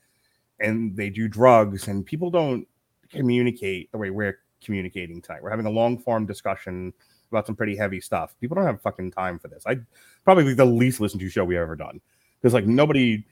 and 0.59 0.95
they 0.95 1.09
do 1.09 1.27
drugs, 1.27 1.87
and 1.87 2.05
people 2.05 2.29
don't 2.29 2.67
communicate 3.11 3.91
the 3.91 3.97
way 3.97 4.09
we're 4.09 4.39
communicating 4.63 5.21
tonight. 5.21 5.41
We're 5.41 5.49
having 5.49 5.65
a 5.65 5.71
long 5.71 5.97
form 5.97 6.25
discussion 6.25 6.93
about 7.31 7.45
some 7.45 7.55
pretty 7.55 7.75
heavy 7.75 8.01
stuff. 8.01 8.35
People 8.39 8.55
don't 8.55 8.65
have 8.65 8.81
fucking 8.81 9.11
time 9.11 9.39
for 9.39 9.47
this. 9.47 9.63
I 9.65 9.77
probably 10.23 10.53
the 10.53 10.65
least 10.65 10.99
listened 10.99 11.21
to 11.21 11.29
show 11.29 11.45
we've 11.45 11.57
ever 11.57 11.75
done 11.75 12.01
because 12.39 12.53
like 12.53 12.65
nobody. 12.65 13.25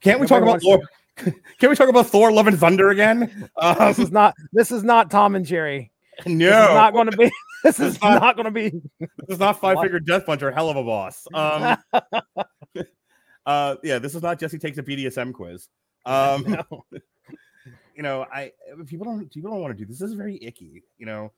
Can't 0.00 0.20
we 0.20 0.26
talk 0.26 0.42
about 0.42 0.62
Thor? 0.62 0.80
Can 1.16 1.70
we 1.70 1.74
talk 1.74 1.88
about 1.88 2.06
Thor: 2.06 2.30
Love 2.30 2.46
and 2.46 2.58
Thunder 2.58 2.90
again? 2.90 3.50
Um, 3.60 3.76
this 3.78 3.98
is 3.98 4.12
not 4.12 4.34
this 4.52 4.70
is 4.70 4.84
not 4.84 5.10
Tom 5.10 5.34
and 5.34 5.44
Jerry. 5.44 5.90
No, 6.26 6.50
This 6.50 6.68
is 6.68 6.74
not 6.74 6.92
going 6.94 7.10
to 7.10 7.16
be. 7.16 7.30
This 7.64 7.80
is 7.80 8.00
not- 8.00 8.22
not 8.22 8.36
going 8.36 8.44
to 8.44 8.50
be. 8.52 8.70
this 9.00 9.10
is 9.28 9.38
not 9.38 9.60
Five 9.60 9.78
figure 9.80 9.98
Death 10.00 10.26
Puncher. 10.26 10.52
Helluva 10.52 10.84
Boss. 10.84 11.26
Um, 11.34 11.76
uh, 13.46 13.76
yeah, 13.82 13.98
this 13.98 14.14
is 14.14 14.22
not 14.22 14.38
Jesse 14.38 14.58
takes 14.58 14.78
a 14.78 14.82
BDSM 14.82 15.32
quiz. 15.32 15.68
Um, 16.06 16.44
No. 16.70 16.84
you 17.96 18.02
know, 18.02 18.26
I 18.32 18.52
people 18.86 19.04
don't 19.06 19.30
people 19.32 19.50
don't 19.50 19.60
want 19.60 19.76
to 19.76 19.78
do 19.84 19.86
this. 19.88 19.98
This 19.98 20.10
is 20.10 20.14
very 20.16 20.38
icky, 20.42 20.84
you 20.98 21.06
know. 21.06 21.32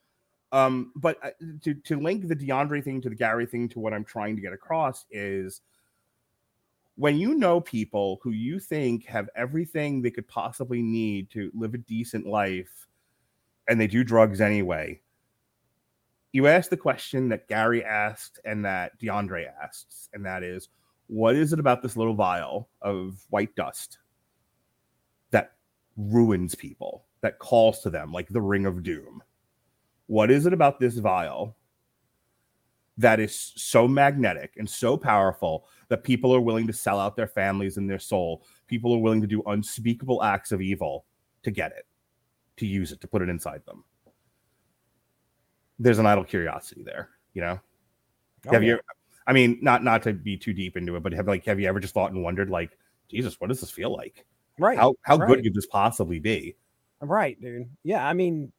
Um, 0.53 0.93
but 0.97 1.17
uh, 1.25 1.31
to 1.63 1.75
to 1.75 2.01
link 2.01 2.27
the 2.27 2.37
DeAndre 2.37 2.83
thing 2.83 3.01
to 3.03 3.09
the 3.09 3.15
Gary 3.15 3.47
thing 3.47 3.69
to 3.71 3.79
what 3.79 3.93
I'm 3.95 4.05
trying 4.05 4.35
to 4.37 4.43
get 4.43 4.53
across 4.53 5.07
is 5.11 5.61
when 6.97 7.17
you 7.17 7.35
know 7.35 7.61
people 7.61 8.19
who 8.23 8.33
you 8.33 8.59
think 8.59 9.07
have 9.07 9.29
everything 9.37 10.03
they 10.03 10.11
could 10.11 10.27
possibly 10.29 10.83
need 10.83 11.31
to 11.31 11.51
live 11.55 11.73
a 11.75 11.79
decent 11.79 12.27
life 12.27 12.89
and 13.71 13.81
they 13.81 13.87
do 13.87 14.05
drugs 14.05 14.43
anyway. 14.43 15.01
You 16.33 16.47
ask 16.47 16.69
the 16.69 16.77
question 16.77 17.29
that 17.31 17.49
Gary 17.49 17.83
asked 17.85 18.39
and 18.45 18.65
that 18.65 19.01
DeAndre 19.01 19.47
asks, 19.63 20.11
and 20.13 20.27
that 20.27 20.43
is, 20.43 20.69
what 21.07 21.35
is 21.35 21.53
it 21.53 21.59
about 21.61 21.81
this 21.81 21.97
little 21.97 22.15
vial 22.15 22.69
of 22.83 23.25
white 23.31 23.55
dust 23.57 23.99
that 25.31 25.53
ruins 25.97 26.55
people, 26.55 27.07
that 27.21 27.39
calls 27.39 27.81
to 27.81 27.91
them, 27.91 28.13
like 28.13 28.29
the 28.29 28.41
Ring 28.41 28.67
of 28.67 28.83
Doom. 28.83 29.23
What 30.07 30.31
is 30.31 30.47
it 30.47 30.53
about 30.53 30.81
this 30.81 30.99
vial 30.99 31.57
that 32.99 33.21
is 33.21 33.53
so 33.57 33.87
magnetic 33.89 34.55
and 34.57 34.69
so 34.69 34.97
powerful 34.97 35.67
that 35.89 36.05
people 36.05 36.35
are 36.35 36.41
willing 36.41 36.67
to 36.67 36.73
sell 36.73 36.99
out 36.99 37.17
their 37.17 37.29
families 37.29 37.77
and 37.77 37.89
their 37.89 37.99
soul? 37.99 38.45
People 38.67 38.93
are 38.95 38.99
willing 38.99 39.21
to 39.21 39.27
do 39.27 39.43
unspeakable 39.47 40.23
acts 40.23 40.53
of 40.53 40.61
evil 40.61 41.07
to 41.43 41.51
get 41.51 41.73
it, 41.73 41.87
to 42.61 42.67
use 42.67 42.93
it, 42.93 43.01
to 43.01 43.09
put 43.09 43.23
it 43.23 43.29
inside 43.29 43.63
them. 43.67 43.85
There's 45.79 45.99
an 45.99 46.07
idle 46.07 46.25
curiosity 46.25 46.83
there, 46.83 47.09
you 47.35 47.43
know. 47.43 47.59
Oh, 48.47 48.53
have 48.53 48.63
yeah. 48.63 48.75
you? 48.75 48.81
I 49.27 49.33
mean, 49.33 49.59
not 49.61 49.83
not 49.83 50.03
to 50.05 50.13
be 50.13 50.37
too 50.37 50.53
deep 50.53 50.77
into 50.77 50.97
it, 50.97 51.03
but 51.03 51.13
have 51.13 51.27
like 51.27 51.45
have 51.47 51.59
you 51.59 51.69
ever 51.69 51.81
just 51.81 51.95
thought 51.95 52.13
and 52.13 52.23
wondered, 52.23 52.51
like, 52.51 52.71
Jesus, 53.11 53.41
what 53.41 53.49
does 53.49 53.61
this 53.61 53.71
feel 53.71 53.95
like? 53.95 54.25
Right. 54.59 54.79
How 54.79 54.95
how 55.03 55.17
right. 55.17 55.29
good 55.29 55.43
could 55.43 55.55
this 55.55 55.67
possibly 55.67 56.19
be? 56.19 56.57
Right, 57.01 57.41
dude. 57.41 57.71
Yeah, 57.83 58.07
I 58.07 58.13
mean, 58.13 58.53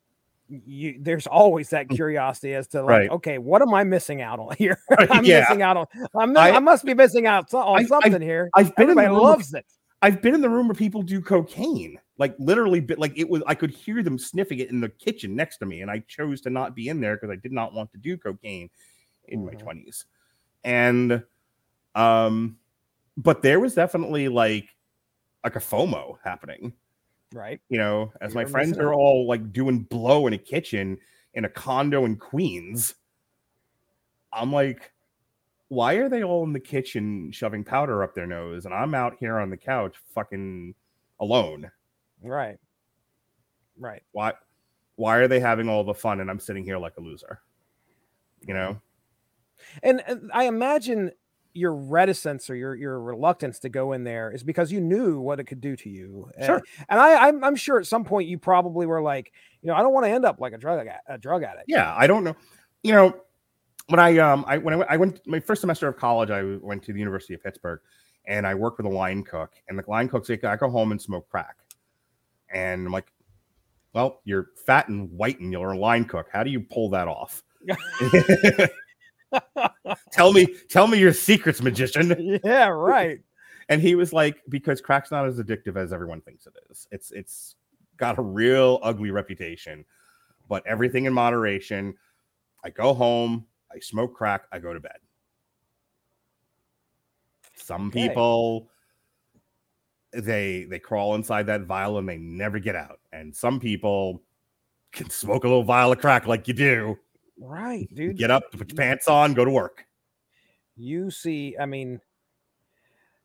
you 0.50 0.98
there's 1.00 1.28
always 1.28 1.70
that 1.70 1.88
mm. 1.88 1.96
curiosity 1.96 2.56
as 2.56 2.68
to 2.70 2.82
like, 2.82 2.90
Right. 2.90 3.10
okay, 3.12 3.38
what 3.38 3.62
am 3.62 3.74
I 3.74 3.84
missing 3.84 4.22
out 4.22 4.40
on 4.40 4.56
here? 4.58 4.80
I'm 4.98 5.24
yeah. 5.24 5.42
missing 5.42 5.62
out 5.62 5.78
on. 5.78 5.86
I'm 6.16 6.36
I- 6.36 6.52
I, 6.52 6.60
must 6.60 6.86
be 6.86 6.94
missing 6.94 7.28
out 7.28 7.54
on 7.54 7.80
I- 7.80 7.86
something 7.86 8.16
I've- 8.16 8.26
here. 8.26 8.50
I've 8.56 8.76
been 8.76 8.90
in 8.90 8.96
the 8.96 9.04
Everybody 9.04 9.08
room 9.08 9.24
loves 9.24 9.54
it. 9.54 9.66
I've 10.02 10.22
been 10.22 10.34
in 10.34 10.42
the 10.42 10.50
room 10.50 10.68
where 10.68 10.76
people 10.76 11.04
do 11.04 11.22
cocaine, 11.22 12.00
like 12.22 12.36
literally, 12.38 12.80
bit 12.80 13.00
like 13.00 13.18
it 13.18 13.28
was. 13.28 13.42
I 13.48 13.56
could 13.56 13.72
hear 13.72 14.04
them 14.04 14.20
sniffing 14.20 14.60
it 14.60 14.70
in 14.70 14.80
the 14.80 14.90
kitchen 14.90 15.36
next 15.36 15.58
to 15.58 15.66
me, 15.66 15.82
and 15.82 15.90
I 15.90 16.04
chose 16.08 16.40
to 16.42 16.52
not 16.52 16.76
be 16.76 16.88
in 16.88 17.02
there 17.02 17.16
because 17.16 17.32
I 17.32 17.36
did 17.36 17.52
not 17.52 17.74
want 17.74 17.92
to 17.94 17.98
do 17.98 18.16
cocaine 18.16 18.70
in 19.26 19.44
my 19.44 19.54
twenties. 19.54 20.06
And, 20.64 21.24
um, 21.96 22.58
but 23.18 23.42
there 23.42 23.60
was 23.60 23.74
definitely 23.74 24.28
like, 24.28 24.70
like 25.44 25.56
a 25.56 25.60
FOMO 25.60 26.18
happening. 26.24 26.74
Right. 27.34 27.60
You 27.70 27.80
know, 27.80 28.14
as 28.22 28.36
my 28.36 28.42
You're 28.42 28.50
friends 28.52 28.78
are 28.78 28.94
all 28.94 29.26
like 29.28 29.52
doing 29.52 29.80
blow 29.80 30.28
in 30.28 30.34
a 30.34 30.38
kitchen 30.38 31.00
in 31.34 31.46
a 31.46 31.50
condo 31.50 32.06
in 32.06 32.18
Queens. 32.18 32.94
I'm 34.32 34.54
like, 34.54 34.92
why 35.70 35.96
are 35.96 36.10
they 36.10 36.24
all 36.24 36.44
in 36.44 36.54
the 36.54 36.60
kitchen 36.60 37.32
shoving 37.32 37.64
powder 37.64 38.04
up 38.04 38.14
their 38.14 38.28
nose 38.28 38.66
and 38.66 38.74
I'm 38.76 38.94
out 38.94 39.16
here 39.20 39.40
on 39.40 39.50
the 39.50 39.58
couch 39.58 39.96
fucking 40.14 40.76
alone? 41.20 41.72
Right. 42.24 42.58
Right. 43.80 44.04
Why 44.12 44.34
why 44.96 45.18
are 45.18 45.28
they 45.28 45.40
having 45.40 45.68
all 45.70 45.84
the 45.84 45.94
fun 45.94 46.20
and 46.20 46.30
I'm 46.30 46.40
sitting 46.40 46.64
here 46.64 46.78
like 46.78 46.98
a 46.98 47.02
loser? 47.02 47.40
You 48.48 48.54
know? 48.54 48.82
And, 49.84 50.02
and 50.08 50.30
I 50.34 50.46
imagine 50.46 51.12
your 51.54 51.74
reticence 51.76 52.50
or 52.50 52.56
your 52.56 52.76
your 52.76 53.00
reluctance 53.02 53.60
to 53.60 53.70
go 53.70 53.92
in 53.92 54.04
there 54.04 54.32
is 54.32 54.42
because 54.44 54.72
you 54.72 54.80
knew 54.80 55.20
what 55.20 55.40
it 55.40 55.44
could 55.46 55.60
do 55.62 55.76
to 55.76 55.90
you. 55.90 56.30
And- 56.38 56.46
Sure. 56.46 56.62
And 56.90 57.00
I 57.00 57.28
I'm, 57.28 57.44
I'm 57.44 57.56
sure 57.56 57.80
at 57.80 57.86
some 57.88 58.04
point 58.04 58.28
you 58.30 58.38
probably 58.38 58.86
were 58.86 59.02
like, 59.02 59.32
you 59.62 59.68
know, 59.68 59.76
I 59.76 59.82
don't 59.82 59.94
want 59.94 60.06
to 60.06 60.12
end 60.12 60.26
up 60.26 60.40
like 60.40 60.54
a 60.54 60.58
drug 60.58 60.88
a 61.08 61.18
drug 61.18 61.44
addict. 61.44 61.66
Yeah, 61.68 61.94
I 61.98 62.08
don't 62.08 62.24
know. 62.24 62.36
You 62.84 62.94
know, 62.94 63.16
when 63.88 64.00
I 64.00 64.18
um 64.20 64.46
I 64.48 64.58
when 64.60 64.74
I, 64.74 64.78
went- 64.78 64.92
I 64.92 64.98
went 64.98 65.28
my 65.28 65.40
first 65.40 65.62
semester 65.62 65.88
of 65.88 65.98
college, 65.98 66.30
I 66.30 66.42
went 66.62 66.84
to 66.84 66.94
the 66.94 67.00
University 67.00 67.34
of 67.34 67.44
Pittsburgh, 67.44 67.80
and 68.26 68.48
I 68.48 68.56
worked 68.56 68.78
with 68.78 68.86
a 68.86 68.96
line 68.96 69.24
cook, 69.24 69.54
and 69.68 69.78
the 69.78 69.84
line 69.88 70.08
cook's 70.08 70.30
like, 70.30 70.44
I 70.44 70.56
go 70.56 70.70
home 70.70 70.92
and 70.92 71.02
smoke 71.02 71.28
crack, 71.30 71.58
and 72.54 72.88
I'm 72.88 72.92
like, 72.92 73.12
well, 73.94 74.22
you're 74.24 74.48
fat 74.66 74.88
and 74.88 75.12
white, 75.12 75.40
and 75.40 75.52
you're 75.52 75.72
a 75.72 75.78
line 75.78 76.06
cook. 76.06 76.28
How 76.32 76.44
do 76.44 76.50
you 76.50 76.62
pull 76.62 76.90
that 76.92 77.08
off? 77.08 77.44
tell 80.12 80.34
me, 80.34 80.56
tell 80.70 80.88
me 80.88 80.98
your 80.98 81.14
secrets, 81.14 81.62
magician. 81.62 82.40
Yeah, 82.44 82.68
right. 82.68 83.20
And 83.70 83.82
he 83.82 83.96
was 83.96 84.12
like, 84.12 84.42
because 84.50 84.82
crack's 84.82 85.12
not 85.12 85.26
as 85.26 85.40
addictive 85.40 85.78
as 85.78 85.94
everyone 85.94 86.20
thinks 86.20 86.46
it 86.46 86.54
is. 86.70 86.90
It's 86.92 87.12
it's 87.12 87.56
got 87.96 88.18
a 88.20 88.22
real 88.22 88.80
ugly 88.84 89.12
reputation, 89.12 89.86
but 90.50 90.66
everything 90.68 91.06
in 91.06 91.14
moderation. 91.14 91.94
I 92.66 92.70
go 92.72 92.94
home, 92.94 93.46
I 93.74 93.80
smoke 93.80 94.14
crack, 94.14 94.44
I 94.52 94.60
go 94.60 94.74
to 94.74 94.82
bed. 94.82 94.98
Some 97.56 97.88
Okay. 97.88 98.10
people 98.10 98.71
they 100.14 100.66
they 100.66 100.80
crawl 100.80 101.16
inside 101.16 101.48
that 101.48 101.62
vial 101.62 101.98
and 101.98 102.08
they 102.08 102.18
never 102.18 102.60
get 102.60 102.76
out. 102.76 103.00
And 103.14 103.36
some 103.36 103.60
people 103.60 104.22
can 104.92 105.10
smoke 105.10 105.44
a 105.44 105.48
little 105.48 105.64
vial 105.64 105.92
of 105.92 106.00
crack 106.00 106.28
like 106.28 106.48
you 106.48 106.54
do. 106.54 106.98
Right, 107.40 107.88
dude. 107.94 108.18
Get 108.18 108.30
up, 108.32 108.44
put 108.52 108.70
your 108.70 108.76
pants 108.78 109.08
on, 109.08 109.34
go 109.34 109.46
to 109.46 109.52
work. 109.52 109.86
you 110.78 111.12
see 111.12 111.56
i 111.60 111.66
mean 111.66 112.00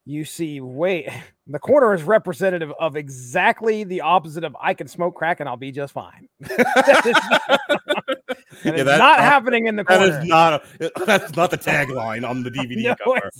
you 0.04 0.24
see 0.24 0.60
wait 0.60 1.08
the 1.46 1.58
corner 1.58 1.94
is 1.94 2.02
representative 2.02 2.72
of 2.80 2.96
exactly 2.96 3.84
the 3.84 4.00
opposite 4.00 4.44
of 4.44 4.54
i 4.60 4.74
can 4.74 4.86
smoke 4.88 5.14
crack 5.14 5.40
and 5.40 5.48
i'll 5.48 5.56
be 5.56 5.70
just 5.72 5.92
fine 5.92 6.28
that 6.40 7.06
is, 7.06 7.14
that 7.14 8.76
Yeah, 8.76 8.82
that's 8.82 8.98
not 8.98 9.20
happening 9.20 9.66
in 9.66 9.76
the 9.76 9.84
corner 9.84 10.18
is 10.20 10.26
not 10.26 10.64
a, 10.80 10.90
that's 11.06 11.34
not 11.36 11.50
the 11.50 11.58
tagline 11.58 12.28
on 12.28 12.42
the 12.42 12.50
DVD 12.50 12.82
No, 12.84 12.94
cover. 12.96 13.30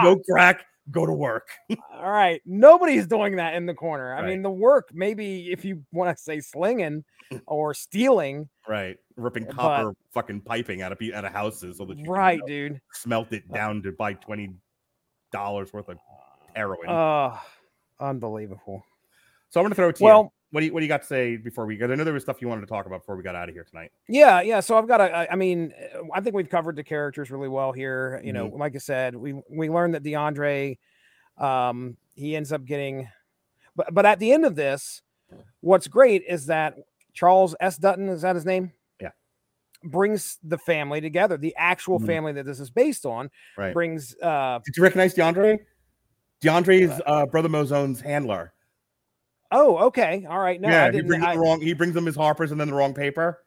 Smoke 0.00 0.22
crack, 0.30 0.64
go 0.90 1.06
to 1.06 1.12
work. 1.12 1.46
all 1.94 2.10
right 2.10 2.40
nobody's 2.44 3.06
doing 3.06 3.36
that 3.36 3.54
in 3.54 3.66
the 3.66 3.74
corner 3.74 4.14
i 4.14 4.20
Right. 4.20 4.30
mean 4.30 4.42
the 4.42 4.50
work 4.50 4.88
maybe 4.92 5.52
if 5.52 5.64
you 5.64 5.82
want 5.92 6.16
to 6.16 6.20
say 6.22 6.40
slinging 6.40 7.04
or 7.46 7.72
stealing 7.72 8.48
right, 8.68 8.96
ripping 9.16 9.44
uh, 9.44 9.46
But- 9.48 9.56
copper 9.56 9.94
fucking 10.12 10.40
piping 10.42 10.82
out 10.82 10.90
of 10.92 10.98
out 11.14 11.24
of 11.24 11.32
houses 11.32 11.76
so 11.78 11.84
that 11.86 11.96
you 11.98 12.04
can, 12.04 12.12
right 12.12 12.34
you 12.34 12.40
know, 12.40 12.46
dude 12.70 12.80
smelt 12.92 13.32
it 13.32 13.44
uh, 13.50 13.54
down 13.54 13.82
to 13.84 13.92
buy 13.92 14.12
uh, 14.12 14.16
twenty 14.16 14.50
dollars 15.30 15.72
worth 15.72 15.88
of 15.88 15.98
heroin. 16.54 16.88
uh 16.88 17.38
unbelievable 18.00 18.84
so 19.48 19.60
I'm 19.60 19.64
gonna 19.64 19.74
throw 19.74 19.88
it 19.90 19.96
to 19.96 20.04
you. 20.04 20.32
What 20.52 20.60
do 20.60 20.66
you 20.66 20.72
what 20.72 20.80
do 20.80 20.84
you 20.84 20.88
got 20.88 21.00
to 21.00 21.06
say 21.06 21.36
before 21.36 21.64
we? 21.66 21.74
Because 21.76 21.90
I 21.90 21.94
know 21.94 22.04
there 22.04 22.12
was 22.14 22.22
stuff 22.22 22.40
you 22.40 22.46
wanted 22.48 22.60
to 22.60 22.66
talk 22.66 22.84
about 22.86 23.00
before 23.00 23.16
we 23.16 23.22
got 23.22 23.34
out 23.34 23.48
of 23.48 23.54
here 23.54 23.64
tonight. 23.64 23.90
Yeah, 24.06 24.42
yeah. 24.42 24.60
So 24.60 24.76
I've 24.78 24.86
got 24.86 25.00
a. 25.00 25.32
I- 25.32 25.34
mean, 25.34 25.72
I 26.14 26.20
think 26.20 26.36
we've 26.36 26.48
covered 26.48 26.76
the 26.76 26.84
characters 26.84 27.30
really 27.30 27.48
well 27.48 27.72
here. 27.72 28.20
You 28.22 28.32
know, 28.34 28.46
like 28.48 28.74
I 28.76 28.78
said, 28.78 29.16
we 29.16 29.34
we 29.50 29.68
learned 29.70 29.94
that 29.94 30.02
DeAndre, 30.04 30.76
um, 31.38 31.96
he 32.14 32.36
ends 32.36 32.52
up 32.52 32.64
getting, 32.66 33.08
but 33.74 33.92
but 33.94 34.04
at 34.04 34.18
the 34.18 34.30
end 34.30 34.44
of 34.44 34.54
this, 34.54 35.00
what's 35.62 35.88
great 35.88 36.22
is 36.28 36.46
that 36.46 36.76
Charles 37.14 37.54
S. 37.58 37.78
Dutton 37.78 38.10
is 38.10 38.20
that 38.22 38.34
his 38.36 38.44
name? 38.44 38.72
Yeah. 39.00 39.10
Brings 39.84 40.38
the 40.44 40.58
family 40.58 41.00
together, 41.00 41.38
the 41.38 41.54
actual 41.56 41.98
Mhm. 41.98 42.06
family 42.06 42.32
that 42.32 42.44
this 42.44 42.60
is 42.60 42.70
based 42.70 43.06
on. 43.06 43.30
Right. 43.56 43.72
Brings. 43.72 44.14
uh 44.22 44.60
Did 44.66 44.76
you 44.76 44.82
recognize 44.82 45.14
DeAndre? 45.14 45.60
DeAndre's 46.42 47.00
uh, 47.06 47.24
brother 47.26 47.48
Mouzone's 47.48 48.00
handler. 48.02 48.52
Oh, 49.52 49.76
okay. 49.86 50.26
All 50.28 50.38
right. 50.38 50.60
No, 50.60 50.68
yeah, 50.68 50.84
I 50.86 50.90
he 50.92 51.02
brings 51.02 51.22
I, 51.24 51.34
the 51.34 51.40
wrong. 51.40 51.60
He 51.60 51.72
brings 51.74 51.94
them 51.94 52.06
his 52.06 52.16
Harpers 52.16 52.50
and 52.52 52.60
then 52.60 52.68
the 52.68 52.74
wrong 52.74 52.94
paper. 52.94 53.38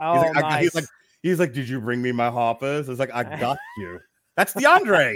oh, 0.00 0.22
he's, 0.22 0.34
like, 0.34 0.44
I- 0.44 0.60
he's 0.60 0.74
like, 0.74 0.84
he's 1.22 1.38
like, 1.40 1.52
did 1.52 1.68
you 1.68 1.80
bring 1.80 2.00
me 2.02 2.12
my 2.12 2.30
Harpers? 2.30 2.88
It's 2.88 3.00
like, 3.00 3.10
I 3.14 3.22
got 3.40 3.58
you. 3.78 3.98
That's 4.36 4.52
DeAndre. 4.52 5.14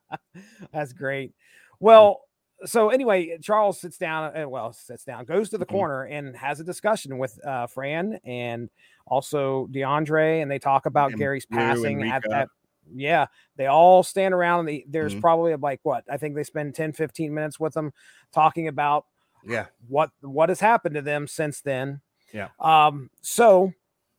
That's 0.72 0.92
great. 0.92 1.30
Mm. 1.30 1.34
Well, 1.80 2.20
so 2.64 2.90
anyway, 2.90 3.38
Charles 3.40 3.80
sits 3.80 3.98
down. 3.98 4.36
Uh, 4.36 4.48
well, 4.48 4.72
sits 4.72 5.04
down, 5.04 5.24
goes 5.24 5.50
to 5.50 5.58
the 5.58 5.66
Mhm. 5.66 5.70
corner, 5.70 6.02
and 6.04 6.36
has 6.36 6.58
a 6.58 6.64
discussion 6.64 7.18
with 7.18 7.38
uh, 7.46 7.68
Fran 7.68 8.18
and 8.24 8.68
also 9.06 9.68
DeAndre, 9.68 10.42
and 10.42 10.50
they 10.50 10.58
talk 10.58 10.86
about 10.86 11.10
And 11.10 11.18
Gary's 11.18 11.46
passing. 11.46 12.02
At, 12.02 12.24
Rika. 12.24 12.36
at, 12.36 12.48
yeah, 12.96 13.26
they 13.56 13.66
all 13.66 14.02
stand 14.02 14.34
around. 14.34 14.60
And 14.60 14.68
they, 14.68 14.84
there's 14.88 15.14
Mhm. 15.14 15.20
probably 15.20 15.54
like 15.54 15.78
what 15.84 16.02
I 16.10 16.16
think 16.16 16.34
they 16.34 16.42
spend 16.42 16.74
10, 16.74 16.92
15 16.94 17.32
minutes 17.32 17.60
with 17.60 17.74
them 17.74 17.92
talking 18.32 18.66
about 18.66 19.06
Yeah, 19.46 19.66
what 19.88 20.10
what 20.20 20.48
has 20.48 20.60
happened 20.60 20.94
to 20.96 21.02
them 21.02 21.26
since 21.26 21.60
then. 21.60 22.00
yeah. 22.32 22.48
Um, 22.60 23.10
so 23.22 23.72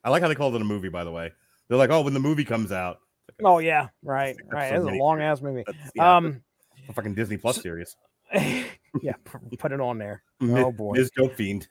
I 0.04 0.10
like 0.10 0.22
how 0.22 0.28
they 0.28 0.36
called 0.36 0.56
it 0.56 0.62
a 0.62 0.66
movie. 0.66 0.90
By 0.90 1.04
the 1.04 1.12
way, 1.12 1.32
they're 1.68 1.78
like, 1.78 1.90
oh, 1.90 2.02
when 2.02 2.14
the 2.14 2.20
movie 2.20 2.46
comes 2.46 2.72
out, 2.72 3.00
oh 3.44 3.60
yeah, 3.60 3.90
right, 4.04 4.36
right. 4.52 4.70
so 4.70 4.76
It's 4.88 4.98
a 4.98 5.00
long 5.00 5.22
ass 5.22 5.42
movie. 5.42 5.64
Yeah, 5.96 6.18
Um, 6.18 6.42
a 6.88 6.94
fucking 6.94 7.14
Disney 7.16 7.38
Plus 7.38 7.62
series. 7.62 7.96
yeah, 8.34 9.14
put 9.58 9.72
it 9.72 9.82
on 9.82 9.98
there. 9.98 10.24
Oh 10.42 10.72
boy. 10.72 10.94
Ms. 10.94 11.12
Dope 11.16 11.36
Fiend. 11.36 11.68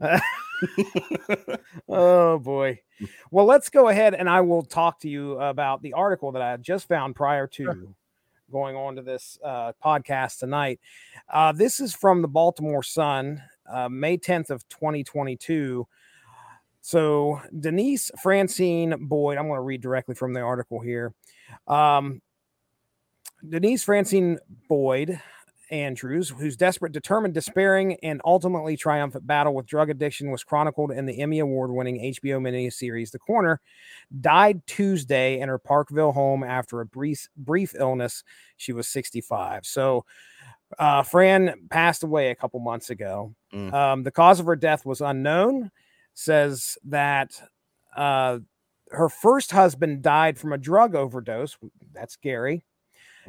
oh 1.88 2.38
boy. 2.38 2.80
Well, 3.30 3.46
let's 3.46 3.68
go 3.68 3.88
ahead 3.88 4.14
and 4.14 4.28
I 4.28 4.40
will 4.42 4.62
talk 4.62 5.00
to 5.00 5.08
you 5.08 5.38
about 5.40 5.82
the 5.82 5.92
article 5.94 6.32
that 6.32 6.42
I 6.42 6.56
just 6.56 6.88
found 6.88 7.14
prior 7.14 7.46
to 7.48 7.94
going 8.52 8.76
on 8.76 8.96
to 8.96 9.02
this 9.02 9.38
uh, 9.42 9.72
podcast 9.84 10.38
tonight. 10.38 10.78
Uh, 11.32 11.52
this 11.52 11.80
is 11.80 11.94
from 11.94 12.22
the 12.22 12.28
Baltimore 12.28 12.82
Sun, 12.82 13.42
uh, 13.68 13.88
May 13.88 14.18
10th 14.18 14.50
of 14.50 14.68
2022. 14.68 15.88
So 16.82 17.40
Denise 17.58 18.10
Francine 18.22 18.94
Boyd, 19.08 19.38
I'm 19.38 19.46
going 19.46 19.56
to 19.56 19.62
read 19.62 19.80
directly 19.80 20.14
from 20.14 20.34
the 20.34 20.40
article 20.40 20.80
here. 20.80 21.14
Um, 21.66 22.20
Denise 23.48 23.82
Francine 23.84 24.38
Boyd 24.68 25.20
Andrews, 25.72 26.28
whose 26.28 26.56
desperate, 26.56 26.92
determined, 26.92 27.34
despairing, 27.34 27.96
and 28.02 28.20
ultimately 28.24 28.76
triumphant 28.76 29.26
battle 29.26 29.54
with 29.54 29.66
drug 29.66 29.90
addiction 29.90 30.30
was 30.30 30.44
chronicled 30.44 30.92
in 30.92 31.06
the 31.06 31.20
Emmy 31.20 31.38
Award 31.40 31.72
winning 31.72 31.98
HBO 31.98 32.38
miniseries 32.40 33.10
The 33.10 33.18
Corner, 33.18 33.60
died 34.20 34.64
Tuesday 34.66 35.40
in 35.40 35.48
her 35.48 35.58
Parkville 35.58 36.12
home 36.12 36.44
after 36.44 36.80
a 36.80 36.86
brief, 36.86 37.28
brief 37.36 37.74
illness. 37.76 38.22
She 38.56 38.72
was 38.72 38.86
65. 38.88 39.66
So, 39.66 40.04
Uh, 40.78 41.02
Fran 41.02 41.68
passed 41.68 42.02
away 42.02 42.30
a 42.30 42.34
couple 42.34 42.58
months 42.58 42.88
ago. 42.88 43.34
Mm. 43.52 43.72
Um, 43.74 44.02
the 44.04 44.10
cause 44.10 44.40
of 44.40 44.46
her 44.46 44.56
death 44.56 44.86
was 44.86 45.02
unknown. 45.02 45.70
Says 46.14 46.78
that 46.84 47.42
uh, 47.94 48.38
her 48.90 49.08
first 49.10 49.52
husband 49.52 50.02
died 50.02 50.38
from 50.38 50.52
a 50.52 50.58
drug 50.58 50.94
overdose. 50.94 51.58
That's 51.92 52.14
scary. 52.14 52.64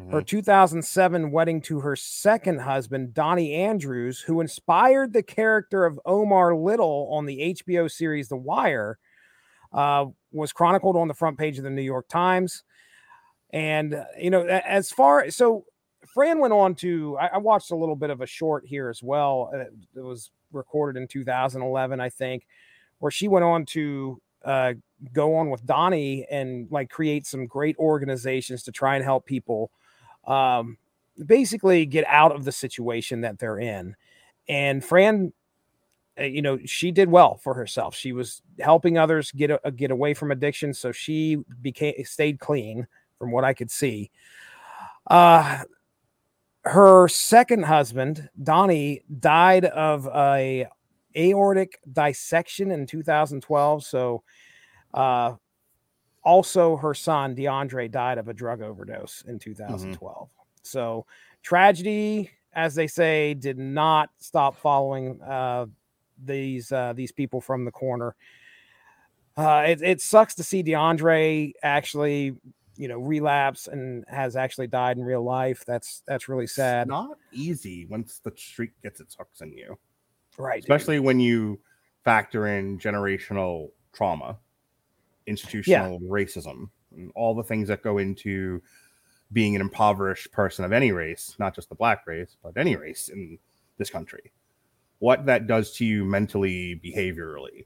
Her 0.10 0.22
Mhm. 0.22 0.26
2007 0.26 1.32
wedding 1.32 1.62
to 1.62 1.82
her 1.82 1.96
second 1.96 2.62
husband, 2.62 3.14
Donnie 3.14 3.54
Andrews, 3.54 4.22
who 4.22 4.42
inspired 4.42 5.14
the 5.14 5.24
character 5.24 5.86
of 5.86 6.00
Omar 6.06 6.56
Little 6.56 7.08
on 7.12 7.26
the 7.26 7.42
HBO 7.42 7.88
series 7.88 8.28
The 8.30 8.38
Wire, 8.38 8.98
uh, 9.72 10.08
was 10.32 10.52
chronicled 10.54 10.96
on 10.96 11.08
the 11.08 11.14
front 11.14 11.38
page 11.38 11.58
of 11.58 11.64
the 11.64 11.70
New 11.70 11.82
York 11.84 12.08
Times. 12.08 12.64
And, 13.52 13.94
uh, 13.94 14.06
you 14.20 14.30
know, 14.32 14.46
as 14.46 14.92
far 14.92 15.30
so 15.30 15.66
Fran 16.14 16.40
went 16.40 16.54
on 16.54 16.76
to, 16.76 17.18
I, 17.18 17.28
I 17.28 17.38
watched 17.38 17.72
a 17.72 17.76
little 17.76 17.96
bit 17.96 18.10
of 18.10 18.22
a 18.22 18.26
short 18.26 18.66
here 18.66 18.90
as 18.90 19.02
well. 19.04 19.52
uh, 19.54 19.66
It 19.96 20.04
was 20.04 20.32
recorded 20.52 21.00
in 21.02 21.08
2011, 21.08 22.00
I 22.00 22.10
think, 22.10 22.48
where 23.00 23.12
she 23.12 23.28
went 23.28 23.46
on 23.46 23.66
to 23.68 24.22
uh, 24.44 24.74
go 25.14 25.36
on 25.36 25.50
with 25.50 25.66
Donnie 25.66 26.26
and 26.30 26.68
like 26.72 26.90
create 26.90 27.26
some 27.26 27.46
great 27.48 27.78
organizations 27.78 28.64
to 28.64 28.72
try 28.72 28.96
and 28.96 29.04
help 29.04 29.26
people 29.26 29.72
um, 30.26 30.78
basically 31.26 31.86
get 31.86 32.06
out 32.08 32.32
of 32.32 32.46
the 32.46 32.52
situation 32.52 33.22
that 33.22 33.40
they're 33.40 33.60
in. 33.60 33.96
And 34.48 34.84
Fran, 34.84 35.34
uh, 36.20 36.24
you 36.24 36.42
know, 36.42 36.60
she 36.66 36.92
did 36.92 37.10
well 37.10 37.38
for 37.38 37.54
herself. 37.54 37.96
She 37.96 38.12
was 38.12 38.42
helping 38.60 38.98
others 38.98 39.32
get 39.32 39.52
a, 39.52 39.72
get 39.72 39.92
away 39.92 40.14
from 40.14 40.32
addiction, 40.32 40.74
so 40.74 40.92
she 40.92 41.38
became 41.62 41.94
stayed 42.06 42.40
clean 42.40 42.88
from 43.18 43.32
what 43.32 43.44
I 43.44 43.54
could 43.54 43.72
see. 43.72 44.12
Uh, 45.08 45.64
her 46.66 47.08
second 47.08 47.66
husband, 47.66 48.30
Donnie, 48.42 49.02
died 49.20 49.66
of 49.66 50.08
a 50.08 50.68
aortic 51.16 51.80
dissection 51.92 52.72
in 52.72 52.88
2012. 52.88 53.84
So, 53.84 54.24
uh, 54.94 55.34
also 56.24 56.78
her 56.78 56.94
son 56.94 57.36
DeAndre 57.36 57.90
died 57.92 58.18
of 58.18 58.28
a 58.28 58.34
drug 58.34 58.62
overdose 58.62 59.24
in 59.28 59.40
2012. 59.40 60.30
So, 60.64 61.06
tragedy, 61.42 62.32
as 62.54 62.76
they 62.76 62.88
say, 62.88 63.34
did 63.34 63.58
not 63.58 64.10
stop 64.18 64.58
following 64.58 65.22
uh, 65.22 65.66
these 66.24 66.72
uh, 66.72 66.94
these 66.96 67.12
people 67.12 67.42
from 67.42 67.66
the 67.66 67.72
corner. 67.72 68.16
Uh, 69.36 69.66
it, 69.68 69.82
it 69.82 70.02
sucks 70.02 70.36
to 70.36 70.44
see 70.44 70.64
DeAndre 70.64 71.54
actually, 71.64 72.36
you 72.78 72.88
know, 72.88 73.00
relapse 73.00 73.68
and 73.68 74.06
has 74.08 74.36
actually 74.36 74.68
died 74.68 74.98
in 74.98 75.04
real 75.04 75.24
life. 75.24 75.64
That's 75.66 76.04
that's 76.08 76.30
really 76.30 76.48
sad. 76.48 76.88
Not 76.88 77.18
easy 77.32 77.86
once 77.88 78.20
the 78.24 78.32
streak 78.36 78.72
gets 78.82 79.00
its 79.00 79.16
hooks 79.16 79.42
in 79.42 79.52
you. 79.54 79.78
Right. 80.38 80.60
Especially 80.60 81.00
when 81.00 81.20
you 81.20 81.60
factor 82.04 82.48
in 82.48 82.80
generational 82.80 83.72
trauma, 83.94 84.38
institutional 85.28 86.00
racism, 86.02 86.70
and 86.96 87.12
all 87.16 87.34
the 87.34 87.44
things 87.44 87.68
that 87.68 87.84
go 87.84 87.98
into 87.98 88.62
being 89.32 89.56
an 89.56 89.62
impoverished 89.62 90.32
person 90.32 90.64
of 90.64 90.72
any 90.72 90.92
race, 90.92 91.36
not 91.40 91.56
just 91.56 91.70
the 91.70 91.76
black 91.76 92.06
race, 92.06 92.38
but 92.44 92.56
any 92.58 92.76
race 92.76 93.10
in 93.10 93.38
this 93.78 93.90
country. 93.90 94.32
What 95.00 95.26
that 95.26 95.48
does 95.48 95.74
to 95.78 95.86
you 95.86 96.06
mentally, 96.06 96.80
behaviorally. 96.84 97.66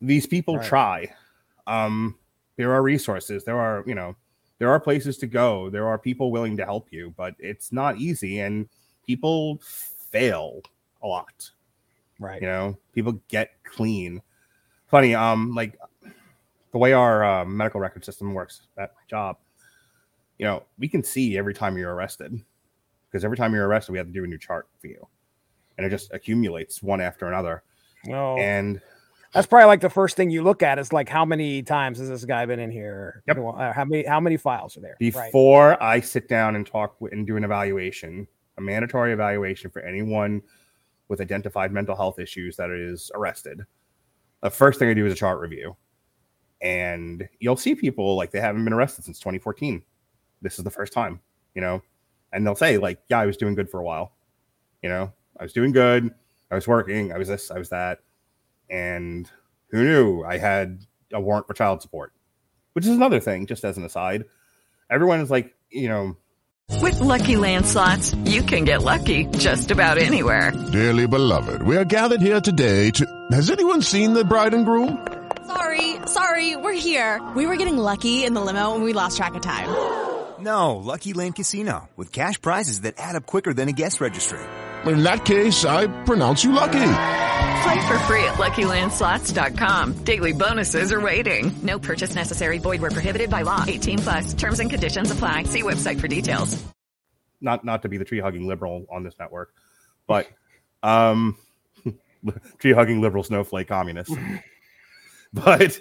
These 0.00 0.26
people 0.26 0.56
Right. 0.56 0.66
try. 0.66 1.14
Um, 1.66 2.18
there 2.56 2.72
are 2.72 2.82
resources, 2.82 3.44
there 3.44 3.58
are, 3.58 3.84
you 3.86 3.94
know, 3.94 4.16
there 4.58 4.68
are 4.68 4.78
places 4.78 5.16
to 5.18 5.26
go, 5.26 5.70
there 5.70 5.86
are 5.86 5.98
people 5.98 6.30
willing 6.30 6.56
to 6.58 6.64
help 6.64 6.92
you, 6.92 7.14
but 7.16 7.34
it's 7.38 7.72
not 7.72 7.98
easy 7.98 8.40
and 8.40 8.68
people 9.06 9.60
fail 9.62 10.60
a 11.02 11.06
lot. 11.06 11.50
Right. 12.18 12.40
You 12.40 12.48
know, 12.48 12.78
people 12.92 13.20
get 13.28 13.62
clean. 13.64 14.22
Funny, 14.94 15.12
um, 15.12 15.52
like 15.56 15.76
the 16.70 16.78
way 16.78 16.92
our 16.92 17.24
uh, 17.24 17.44
medical 17.44 17.80
record 17.80 18.04
system 18.04 18.32
works 18.32 18.68
at 18.78 18.92
my 18.94 19.00
job, 19.10 19.38
you 20.38 20.46
know, 20.46 20.62
we 20.78 20.86
can 20.86 21.02
see 21.02 21.36
every 21.36 21.52
time 21.52 21.76
you're 21.76 21.92
arrested 21.92 22.40
because 23.10 23.24
every 23.24 23.36
time 23.36 23.52
you're 23.52 23.66
arrested, 23.66 23.90
we 23.90 23.98
have 23.98 24.06
to 24.06 24.12
do 24.12 24.22
a 24.22 24.26
new 24.28 24.38
chart 24.38 24.68
for 24.78 24.86
you, 24.86 25.04
and 25.76 25.84
it 25.84 25.90
just 25.90 26.12
accumulates 26.12 26.80
one 26.80 27.00
after 27.00 27.26
another. 27.26 27.64
No. 28.04 28.38
And 28.38 28.80
That's 29.32 29.48
probably 29.48 29.66
like 29.66 29.80
the 29.80 29.90
first 29.90 30.16
thing 30.16 30.30
you 30.30 30.44
look 30.44 30.62
at 30.62 30.78
is 30.78 30.92
like 30.92 31.08
how 31.08 31.24
many 31.24 31.60
times 31.64 31.98
has 31.98 32.08
this 32.08 32.24
guy 32.24 32.46
been 32.46 32.60
in 32.60 32.70
here? 32.70 33.24
Yep. 33.26 33.38
Uh, 33.38 33.72
How 33.72 33.84
many 33.84 34.04
how 34.04 34.20
many 34.20 34.36
files 34.36 34.76
are 34.76 34.80
there? 34.80 34.96
Right. 35.00 35.10
before 35.10 35.82
I 35.82 35.98
sit 35.98 36.28
down 36.28 36.54
and 36.54 36.64
talk 36.64 37.00
wi- 37.00 37.12
and 37.12 37.26
do 37.26 37.36
an 37.36 37.42
evaluation, 37.42 38.28
a 38.58 38.60
mandatory 38.60 39.12
evaluation 39.12 39.72
for 39.72 39.82
anyone 39.82 40.40
with 41.08 41.20
identified 41.20 41.72
mental 41.72 41.96
health 41.96 42.20
issues 42.20 42.54
that 42.58 42.70
is 42.70 43.10
arrested, 43.16 43.66
the 44.44 44.50
first 44.50 44.78
thing 44.78 44.90
I 44.90 44.94
do 44.94 45.06
is 45.06 45.12
a 45.14 45.16
chart 45.16 45.40
review. 45.40 45.74
And 46.60 47.26
you'll 47.40 47.56
see 47.56 47.74
people 47.74 48.14
like 48.14 48.30
they 48.30 48.40
haven't 48.40 48.62
been 48.62 48.74
arrested 48.74 49.06
since 49.06 49.18
2014. 49.18 49.82
This 50.42 50.58
is 50.58 50.64
the 50.64 50.70
first 50.70 50.92
time, 50.92 51.20
you 51.54 51.62
know, 51.62 51.82
and 52.30 52.46
they'll 52.46 52.54
say, 52.54 52.76
like, 52.76 53.00
yeah, 53.08 53.20
I 53.20 53.26
was 53.26 53.38
doing 53.38 53.54
good 53.54 53.70
for 53.70 53.80
a 53.80 53.82
while. 53.82 54.12
You 54.82 54.90
know, 54.90 55.12
I 55.40 55.42
was 55.42 55.54
doing 55.54 55.72
good. 55.72 56.14
I 56.50 56.54
was 56.54 56.68
working. 56.68 57.10
I 57.10 57.16
was 57.16 57.26
this, 57.26 57.50
I 57.50 57.58
was 57.58 57.70
that. 57.70 58.00
And 58.68 59.30
who 59.68 59.82
knew 59.82 60.22
I 60.22 60.36
had 60.36 60.84
a 61.10 61.20
warrant 61.20 61.46
for 61.46 61.54
child 61.54 61.80
support, 61.80 62.12
which 62.74 62.84
is 62.84 62.94
another 62.94 63.20
thing, 63.20 63.46
just 63.46 63.64
as 63.64 63.78
an 63.78 63.84
aside. 63.84 64.26
Everyone 64.90 65.20
is 65.20 65.30
like, 65.30 65.54
you 65.70 65.88
know, 65.88 66.18
With 66.82 67.00
Lucky 67.00 67.36
Land 67.36 67.64
slots, 67.66 68.14
you 68.26 68.42
can 68.42 68.64
get 68.64 68.82
lucky 68.82 69.24
just 69.38 69.70
about 69.70 69.96
anywhere. 69.96 70.52
Dearly 70.70 71.06
beloved, 71.06 71.62
we 71.62 71.78
are 71.78 71.84
gathered 71.86 72.20
here 72.20 72.42
today 72.42 72.90
to. 72.90 73.13
Has 73.30 73.50
anyone 73.50 73.82
seen 73.82 74.12
the 74.12 74.24
bride 74.24 74.54
and 74.54 74.64
groom? 74.64 75.06
Sorry, 75.46 75.96
sorry, 76.06 76.56
we're 76.56 76.72
here. 76.72 77.22
We 77.36 77.46
were 77.46 77.56
getting 77.56 77.76
lucky 77.78 78.24
in 78.24 78.34
the 78.34 78.40
limo 78.40 78.74
and 78.74 78.84
we 78.84 78.92
lost 78.92 79.16
track 79.16 79.34
of 79.34 79.42
time. 79.42 79.68
No, 80.40 80.76
Lucky 80.76 81.12
Land 81.14 81.36
Casino, 81.36 81.88
with 81.96 82.12
cash 82.12 82.40
prizes 82.40 82.82
that 82.82 82.94
add 82.98 83.14
up 83.16 83.26
quicker 83.26 83.54
than 83.54 83.68
a 83.68 83.72
guest 83.72 84.00
registry. 84.00 84.40
In 84.86 85.02
that 85.04 85.24
case, 85.24 85.64
I 85.64 85.86
pronounce 86.04 86.44
you 86.44 86.52
lucky. 86.52 86.72
Play 86.72 87.86
for 87.86 87.98
free 88.00 88.24
at 88.24 88.34
LuckyLandSlots.com. 88.34 90.04
Daily 90.04 90.32
bonuses 90.32 90.92
are 90.92 91.00
waiting. 91.00 91.50
No 91.62 91.78
purchase 91.78 92.14
necessary. 92.14 92.58
Void 92.58 92.82
where 92.82 92.90
prohibited 92.90 93.30
by 93.30 93.42
law. 93.42 93.64
18 93.66 93.98
plus. 94.00 94.34
Terms 94.34 94.60
and 94.60 94.68
conditions 94.68 95.10
apply. 95.10 95.44
See 95.44 95.62
website 95.62 95.98
for 95.98 96.08
details. 96.08 96.62
not 97.40 97.64
not 97.64 97.82
to 97.82 97.88
be 97.88 97.96
the 97.96 98.04
tree 98.04 98.20
hugging 98.20 98.46
liberal 98.46 98.84
on 98.92 99.02
this 99.02 99.14
network, 99.18 99.54
but 100.06 100.28
um, 100.82 101.38
tree 102.58 102.72
hugging 102.72 103.00
liberal 103.00 103.22
snowflake 103.22 103.68
communist. 103.68 104.12
but 105.32 105.80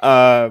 uh, 0.00 0.50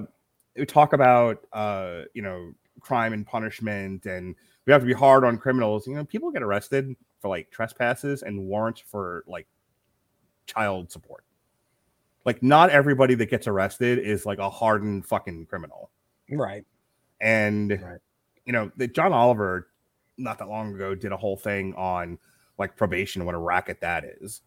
we 0.56 0.66
talk 0.66 0.94
about 0.94 1.46
uh, 1.54 2.04
you 2.14 2.22
know 2.22 2.54
crime 2.80 3.14
and 3.14 3.26
punishment, 3.26 4.06
and 4.06 4.36
we 4.66 4.74
have 4.74 4.82
to 4.82 4.88
be 4.88 4.94
hard 4.94 5.24
on 5.24 5.38
criminals. 5.38 5.88
You 5.88 5.96
know, 5.96 6.06
people 6.06 6.32
get 6.32 6.44
arrested 6.44 6.96
for 7.20 7.28
like 7.30 7.50
trespasses 7.52 8.22
and 8.24 8.48
warrants 8.48 8.82
for 8.82 9.24
like 9.28 9.48
child 10.46 10.92
support. 10.92 11.24
Like, 12.26 12.44
not 12.44 12.70
everybody 12.72 13.16
that 13.16 13.30
gets 13.30 13.48
arrested 13.48 14.00
is 14.00 14.26
like 14.26 14.38
a 14.38 14.50
hardened 14.50 15.06
fucking 15.06 15.46
criminal 15.46 15.92
Right. 16.30 16.66
and 17.22 17.72
you 18.46 18.52
know 18.52 18.70
that 18.76 18.94
john 18.94 19.14
oliver 19.14 19.70
not 20.18 20.38
that 20.40 20.50
long 20.50 20.76
ago 20.76 20.94
did 20.94 21.14
a 21.14 21.18
whole 21.18 21.38
thing 21.38 21.74
on 21.76 22.20
like 22.60 22.76
probation 22.76 23.24
what 23.24 23.34
a 23.34 23.38
racket 23.38 23.80
that 23.80 24.04
is 24.04 24.42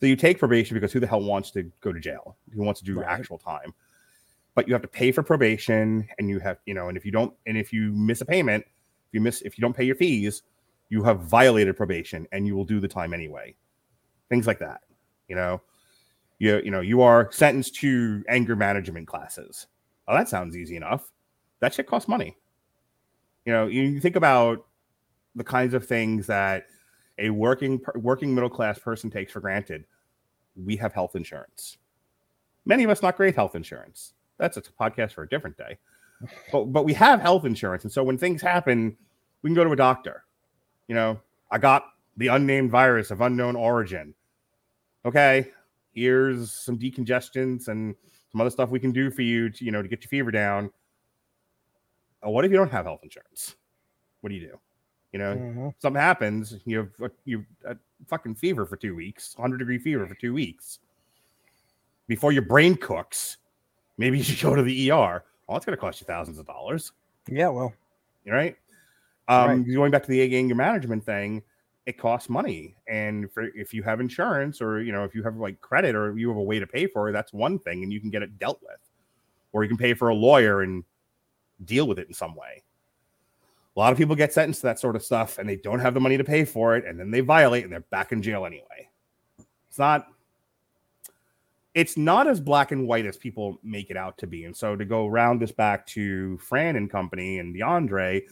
so 0.00 0.06
you 0.06 0.16
take 0.16 0.38
probation 0.38 0.74
because 0.74 0.92
who 0.92 1.00
the 1.00 1.06
hell 1.06 1.20
wants 1.22 1.50
to 1.52 1.64
go 1.80 1.92
to 1.92 2.00
jail? 2.00 2.36
Who 2.54 2.62
wants 2.62 2.80
to 2.80 2.86
do 2.86 3.00
Right. 3.00 3.08
actual 3.18 3.38
time? 3.38 3.74
But 4.54 4.66
you 4.68 4.74
have 4.74 4.82
to 4.82 4.88
pay 4.88 5.12
for 5.12 5.22
probation 5.22 6.08
and 6.18 6.28
you 6.28 6.38
have 6.40 6.58
you 6.66 6.74
know 6.74 6.88
and 6.88 6.96
if 6.96 7.04
you 7.04 7.12
don't 7.12 7.32
and 7.46 7.56
if 7.56 7.72
you 7.72 7.92
miss 7.92 8.20
a 8.20 8.24
payment 8.24 8.64
if 8.64 9.14
you 9.14 9.20
miss 9.20 9.40
if 9.42 9.56
you 9.56 9.62
don't 9.62 9.74
pay 9.76 9.84
your 9.84 9.94
fees 9.96 10.42
you 10.88 11.02
have 11.02 11.20
violated 11.20 11.76
probation 11.76 12.26
and 12.32 12.46
you 12.46 12.56
will 12.56 12.64
do 12.64 12.80
the 12.80 12.88
time 12.88 13.12
anyway. 13.14 13.54
Things 14.28 14.46
like 14.46 14.58
that 14.60 14.80
you 15.28 15.36
know? 15.36 15.60
You 16.38 16.60
you 16.64 16.70
know 16.70 16.80
you 16.80 17.02
are 17.02 17.30
sentenced 17.32 17.74
to 17.76 18.24
anger 18.28 18.54
management 18.56 19.06
classes. 19.08 19.66
Oh 20.06 20.14
that 20.14 20.28
sounds 20.28 20.56
easy 20.56 20.76
enough. 20.76 21.10
That 21.60 21.74
shit 21.74 21.86
costs 21.86 22.08
money. 22.08 22.36
You 23.44 23.52
know 23.52 23.66
you 23.66 23.82
you 23.82 24.00
think 24.00 24.16
about 24.16 24.66
the 25.34 25.44
kinds 25.44 25.74
of 25.74 25.86
things 25.86 26.26
that 26.26 26.64
a 27.18 27.30
working 27.30 27.80
working 27.96 28.34
middle 28.34 28.50
class 28.50 28.78
person 28.78 29.10
takes 29.10 29.32
for 29.32 29.40
granted 29.40 29.84
we 30.56 30.76
have 30.76 30.92
health 30.92 31.14
insurance. 31.14 31.78
Many 32.66 32.84
of 32.84 32.90
us 32.90 33.02
not 33.02 33.16
great 33.16 33.34
health 33.34 33.54
insurance. 33.54 34.14
That's 34.38 34.56
a 34.56 34.62
podcast 34.62 35.12
for 35.12 35.22
a 35.22 35.28
different 35.28 35.56
day. 35.56 35.78
But 36.52 36.66
but 36.66 36.84
we 36.84 36.92
have 36.94 37.20
health 37.20 37.44
insurance. 37.44 37.84
And 37.84 37.92
so 37.92 38.02
when 38.02 38.18
things 38.18 38.42
happen 38.42 38.96
we 39.42 39.48
can 39.48 39.54
go 39.54 39.64
to 39.64 39.72
a 39.72 39.76
doctor. 39.76 40.24
You 40.88 40.94
know 40.94 41.20
i 41.50 41.58
got 41.58 41.84
the 42.16 42.28
unnamed 42.28 42.70
virus 42.70 43.10
of 43.10 43.20
unknown 43.20 43.56
origin. 43.56 44.14
Okay 45.04 45.48
here's 45.94 46.52
some 46.52 46.78
decongestants 46.78 47.68
and 47.68 47.94
some 48.30 48.40
other 48.40 48.50
stuff 48.50 48.70
we 48.70 48.78
can 48.78 48.92
do 48.92 49.10
for 49.10 49.22
you 49.22 49.50
to 49.50 49.64
you 49.64 49.70
know 49.70 49.82
to 49.82 49.88
get 49.88 50.02
your 50.02 50.08
fever 50.08 50.30
down. 50.30 50.70
What 52.22 52.44
if 52.44 52.50
you 52.50 52.56
don't 52.56 52.70
have 52.70 52.84
health 52.84 53.00
insurance? 53.02 53.54
What 54.20 54.30
do 54.30 54.36
you 54.36 54.48
do 54.48 54.60
You 55.12 55.18
know, 55.18 55.34
Mhm. 55.36 55.74
something 55.78 56.00
happens, 56.00 56.58
you 56.66 56.78
have 56.78 57.00
a, 57.00 57.10
you 57.24 57.46
a 57.64 57.76
fucking 58.06 58.34
fever 58.34 58.66
for 58.66 58.76
two 58.76 58.94
weeks, 58.94 59.34
100 59.36 59.58
degree 59.58 59.78
fever 59.78 60.06
for 60.06 60.14
two 60.14 60.34
weeks. 60.34 60.80
Before 62.06 62.32
your 62.32 62.42
brain 62.42 62.74
cooks, 62.76 63.38
maybe 63.96 64.18
you 64.18 64.24
should 64.24 64.40
go 64.42 64.54
to 64.54 64.62
the 64.62 64.90
ER. 64.90 65.24
Well, 65.46 65.56
it's 65.56 65.64
going 65.64 65.76
to 65.76 65.80
cost 65.80 66.00
you 66.00 66.06
thousands 66.06 66.38
of 66.38 66.46
dollars. 66.46 66.92
Yeah, 67.26 67.48
well, 67.48 67.72
You 68.24 68.32
right? 68.32 68.56
Um, 69.28 69.64
Going 69.64 69.90
back 69.90 70.02
to 70.04 70.08
the 70.08 70.22
anger 70.34 70.54
management 70.54 71.04
thing, 71.04 71.42
it 71.86 71.96
costs 71.98 72.28
money, 72.28 72.76
and 72.86 73.30
for 73.32 73.44
if 73.54 73.72
you 73.72 73.82
have 73.82 74.00
insurance 74.00 74.60
or 74.60 74.82
you 74.82 74.92
know 74.92 75.04
if 75.04 75.14
you 75.14 75.22
have 75.22 75.36
like 75.36 75.58
credit 75.62 75.94
or 75.94 76.16
you 76.18 76.28
have 76.28 76.36
a 76.36 76.42
way 76.42 76.58
to 76.58 76.66
pay 76.66 76.86
for 76.86 77.08
it, 77.08 77.12
that's 77.12 77.32
one 77.32 77.58
thing, 77.58 77.82
and 77.82 77.92
you 77.92 78.00
can 78.00 78.10
get 78.10 78.22
it 78.22 78.38
dealt 78.38 78.60
with, 78.62 78.80
or 79.52 79.62
you 79.64 79.68
can 79.68 79.78
pay 79.78 79.94
for 79.94 80.08
a 80.08 80.14
lawyer 80.14 80.62
and 80.62 80.84
deal 81.64 81.86
with 81.86 81.98
it 81.98 82.08
in 82.08 82.14
some 82.14 82.34
way. 82.34 82.62
A 83.78 83.80
lot 83.80 83.92
of 83.92 83.98
people 83.98 84.16
get 84.16 84.32
sentenced 84.32 84.62
to 84.62 84.66
that 84.66 84.80
sort 84.80 84.96
of 84.96 85.04
stuff, 85.04 85.38
and 85.38 85.48
they 85.48 85.54
don't 85.54 85.78
have 85.78 85.94
the 85.94 86.00
money 86.00 86.16
to 86.16 86.24
pay 86.24 86.44
for 86.44 86.76
it, 86.76 86.84
and 86.84 86.98
then 86.98 87.12
they 87.12 87.20
violate, 87.20 87.62
and 87.62 87.72
they're 87.72 87.78
back 87.78 88.10
in 88.10 88.20
jail 88.20 88.44
anyway. 88.44 88.90
It's 89.68 89.78
not. 89.78 90.08
It's 91.74 91.96
not 91.96 92.26
as 92.26 92.40
black 92.40 92.72
and 92.72 92.88
white 92.88 93.06
as 93.06 93.16
people 93.16 93.60
make 93.62 93.88
it 93.88 93.96
out 93.96 94.18
to 94.18 94.26
be. 94.26 94.46
And 94.46 94.56
so 94.56 94.74
to 94.74 94.84
go 94.84 95.06
round 95.06 95.40
this 95.40 95.52
back 95.52 95.86
to 95.88 96.38
Fran 96.38 96.74
and 96.74 96.90
company 96.90 97.38
and 97.38 97.54
DeAndre, 97.54 98.22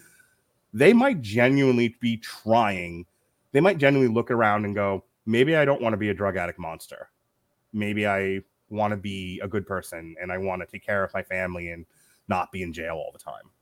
they 0.73 0.93
might 0.93 1.23
genuinely 1.23 1.97
be 2.01 2.17
trying. 2.17 3.07
They 3.53 3.61
might 3.61 3.79
genuinely 3.79 4.13
look 4.13 4.33
around 4.33 4.65
and 4.65 4.75
go, 4.75 5.05
maybe 5.27 5.55
I 5.55 5.65
don't 5.65 5.81
want 5.81 5.93
to 5.93 5.97
be 5.97 6.09
a 6.09 6.15
drug 6.15 6.37
addict 6.37 6.59
monster. 6.59 7.11
Maybe 7.73 8.05
I 8.05 8.41
want 8.69 8.91
to 8.91 8.97
be 8.97 9.39
a 9.45 9.49
good 9.49 9.65
person 9.65 10.17
and 10.21 10.33
I 10.33 10.39
want 10.39 10.61
to 10.63 10.67
take 10.67 10.85
care 10.85 11.05
of 11.05 11.15
my 11.15 11.23
family 11.23 11.71
and 11.71 11.87
not 12.27 12.51
be 12.51 12.65
in 12.65 12.73
jail 12.73 12.95
all 12.95 13.13
the 13.13 13.21
time. 13.21 13.53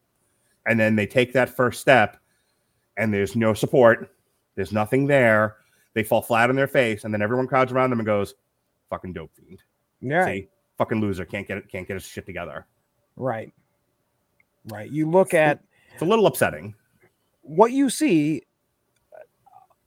And 0.66 0.78
then 0.80 0.96
they 0.96 1.06
take 1.06 1.32
that 1.34 1.48
first 1.50 1.80
step 1.80 2.16
and 2.96 3.12
there's 3.12 3.34
no 3.36 3.54
support, 3.54 4.10
there's 4.54 4.72
nothing 4.72 5.06
there. 5.06 5.56
They 5.94 6.02
fall 6.02 6.22
flat 6.22 6.48
on 6.50 6.56
their 6.56 6.66
face, 6.66 7.04
and 7.04 7.12
then 7.14 7.22
everyone 7.22 7.46
crowds 7.46 7.72
around 7.72 7.90
them 7.90 8.00
and 8.00 8.06
goes, 8.06 8.34
fucking 8.90 9.12
dope 9.12 9.30
fiend. 9.36 9.62
Yeah. 10.00 10.24
See, 10.26 10.48
fucking 10.78 11.00
loser, 11.00 11.24
can't 11.24 11.46
get 11.46 11.58
it, 11.58 11.68
can't 11.68 11.86
get 11.86 11.94
his 11.94 12.04
shit 12.06 12.26
together. 12.26 12.66
right. 13.16 13.52
Right. 14.70 14.90
You 14.90 15.10
look 15.10 15.34
at 15.34 15.60
It's 15.92 16.02
a 16.02 16.06
little 16.06 16.26
upsetting. 16.26 16.74
what 17.42 17.70
you 17.72 17.90
see 17.90 18.42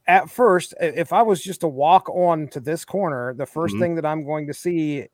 at 0.06 0.30
first 0.30 0.72
if 0.80 1.12
i 1.12 1.20
was 1.20 1.42
just 1.42 1.60
to 1.62 1.68
walk 1.68 2.08
on 2.08 2.46
to 2.48 2.60
this 2.60 2.84
corner 2.84 3.34
the 3.34 3.44
1st 3.44 3.74
Mhm. 3.74 3.80
thing 3.80 3.94
that 3.96 4.06
i'm 4.06 4.24
going 4.24 4.46
to 4.46 4.54
see 4.54 5.06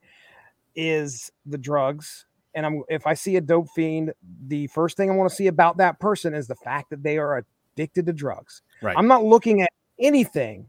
is 0.76 1.32
the 1.46 1.56
drugs 1.58 2.26
and 2.54 2.64
i'm 2.66 2.82
if 2.88 3.06
i 3.06 3.14
see 3.14 3.36
a 3.36 3.40
dope 3.40 3.68
fiend 3.74 4.12
the 4.46 4.66
first 4.68 4.96
thing 4.96 5.10
i 5.10 5.14
want 5.14 5.28
to 5.28 5.34
see 5.34 5.46
about 5.46 5.76
that 5.76 5.98
person 5.98 6.34
is 6.34 6.46
the 6.46 6.56
fact 6.56 6.90
that 6.90 7.02
they 7.02 7.18
are 7.18 7.44
addicted 7.76 8.06
to 8.06 8.12
drugs. 8.12 8.62
Right. 8.82 8.96
i'm 8.96 9.08
not 9.08 9.24
looking 9.24 9.62
at 9.62 9.70
anything 9.98 10.66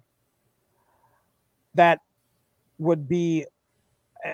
that 1.76 2.00
would 2.78 3.08
be 3.08 3.46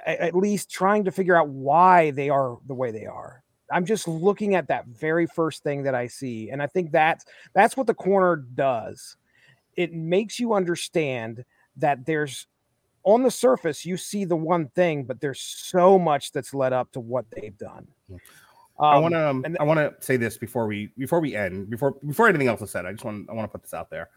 at 0.05 0.35
least 0.35 0.71
trying 0.71 1.03
to 1.03 1.11
figure 1.11 1.35
out 1.35 1.49
why 1.49 2.11
they 2.11 2.29
are 2.29 2.57
the 2.67 2.73
way 2.73 2.91
they 2.91 3.05
are. 3.05 3.43
I'm 3.73 3.85
just 3.85 4.07
looking 4.07 4.55
at 4.55 4.67
that 4.67 4.85
very 4.87 5.27
first 5.27 5.63
thing 5.63 5.83
that 5.83 5.95
i 5.95 6.07
see 6.07 6.49
and 6.49 6.61
i 6.61 6.67
think 6.67 6.91
that's 6.91 7.25
that's 7.53 7.77
what 7.77 7.87
the 7.87 7.93
corner 7.93 8.35
does. 8.35 9.17
It 9.75 9.93
makes 9.93 10.39
you 10.39 10.53
understand 10.53 11.45
that 11.77 12.05
there's 12.05 12.47
on 13.03 13.23
the 13.23 13.31
surface 13.31 13.85
you 13.85 13.97
see 13.97 14.25
the 14.25 14.35
one 14.35 14.67
thing 14.69 15.03
but 15.03 15.19
there's 15.19 15.39
so 15.41 15.97
much 15.97 16.31
that's 16.31 16.53
led 16.53 16.73
up 16.73 16.91
to 16.91 16.99
what 16.99 17.25
they've 17.31 17.57
done 17.57 17.87
I 18.79 18.95
Um, 18.95 19.01
want 19.03 19.13
to 19.13 19.29
um, 19.29 19.45
and 19.45 19.57
I 19.59 19.63
want 19.63 19.79
to 19.79 19.93
say 20.03 20.17
this 20.17 20.37
before 20.37 20.65
we 20.65 20.91
before 20.97 21.19
we 21.19 21.35
end 21.35 21.69
before 21.69 21.91
before 22.05 22.27
anything 22.27 22.47
else 22.47 22.61
is 22.61 22.71
said. 22.71 22.85
I 22.87 22.91
just 22.91 23.03
want 23.05 23.29
I 23.29 23.33
want 23.33 23.45
to 23.47 23.51
put 23.51 23.61
this 23.61 23.75
out 23.75 23.91
there. 23.91 24.09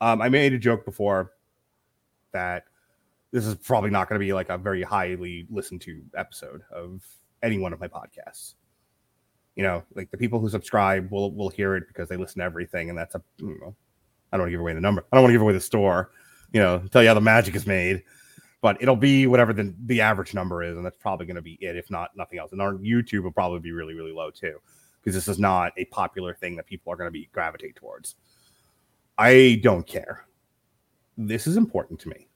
Um, 0.00 0.22
I 0.22 0.30
made 0.30 0.54
a 0.54 0.58
joke 0.58 0.86
before 0.86 1.32
that 2.32 2.64
this 3.32 3.44
is 3.44 3.54
probably 3.56 3.90
not 3.90 4.08
going 4.08 4.18
to 4.18 4.24
be 4.24 4.32
like 4.32 4.48
a 4.48 4.56
very 4.56 4.82
highly 4.82 5.46
listened 5.50 5.82
to 5.82 6.00
episode 6.16 6.62
of 6.70 7.04
any 7.42 7.58
one 7.58 7.74
of 7.74 7.80
my 7.80 7.88
podcasts. 7.88 8.54
You 9.56 9.64
know, 9.64 9.82
like 9.94 10.10
the 10.10 10.16
people 10.16 10.40
who 10.40 10.48
subscribe 10.48 11.10
will 11.10 11.32
will 11.32 11.50
hear 11.50 11.76
it 11.76 11.84
because 11.88 12.08
they 12.08 12.16
listen 12.16 12.38
to 12.38 12.44
everything, 12.44 12.88
and 12.88 12.96
that's 12.96 13.14
a 13.14 13.22
you 13.36 13.58
know, 13.60 13.74
I 14.32 14.36
don't 14.38 14.44
want 14.44 14.48
to 14.48 14.52
give 14.52 14.60
away 14.60 14.72
the 14.72 14.80
number. 14.80 15.04
I 15.12 15.16
don't 15.16 15.24
want 15.24 15.30
to 15.30 15.34
give 15.34 15.42
away 15.42 15.52
the 15.52 15.60
store. 15.60 16.12
You 16.52 16.60
know, 16.60 16.78
tell 16.90 17.02
you 17.02 17.08
how 17.08 17.14
the 17.14 17.20
magic 17.20 17.54
is 17.56 17.66
made. 17.66 18.04
But 18.60 18.82
it'll 18.82 18.96
be 18.96 19.26
whatever 19.26 19.52
the, 19.52 19.72
the 19.86 20.00
average 20.00 20.34
number 20.34 20.64
is, 20.64 20.76
and 20.76 20.84
that's 20.84 20.96
probably 20.96 21.26
going 21.26 21.36
to 21.36 21.42
be 21.42 21.58
it, 21.60 21.76
if 21.76 21.90
not 21.90 22.16
nothing 22.16 22.38
else. 22.38 22.52
And 22.52 22.60
our 22.60 22.74
YouTube 22.74 23.22
will 23.22 23.32
probably 23.32 23.60
be 23.60 23.70
really, 23.72 23.94
really 23.94 24.12
low 24.12 24.30
too, 24.30 24.58
because 25.00 25.14
this 25.14 25.28
is 25.28 25.38
not 25.38 25.72
a 25.76 25.84
popular 25.86 26.34
thing 26.34 26.56
that 26.56 26.66
people 26.66 26.92
are 26.92 26.96
going 26.96 27.06
to 27.06 27.12
be 27.12 27.28
gravitate 27.32 27.76
towards. 27.76 28.16
I 29.16 29.60
don't 29.62 29.86
care. 29.86 30.26
This 31.16 31.46
is 31.46 31.56
important 31.56 32.00
to 32.00 32.08
me. 32.08 32.28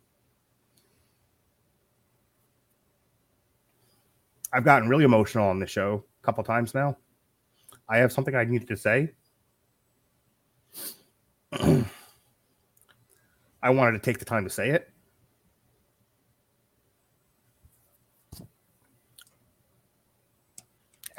I've 4.53 4.65
gotten 4.65 4.89
really 4.89 5.05
emotional 5.05 5.49
on 5.49 5.59
this 5.59 5.71
show 5.71 6.05
a 6.23 6.27
couple 6.27 6.45
times 6.45 6.75
now. 6.75 6.97
I 7.89 7.99
have 7.99 8.13
something 8.13 8.35
I 8.35 8.45
needed 8.45 8.69
to 8.69 8.77
say. 8.77 9.13
I 13.63 13.71
wanted 13.71 13.93
to 13.93 13.99
take 13.99 14.19
the 14.19 14.25
time 14.25 14.45
to 14.45 14.51
say 14.51 14.71
it. 14.71 14.92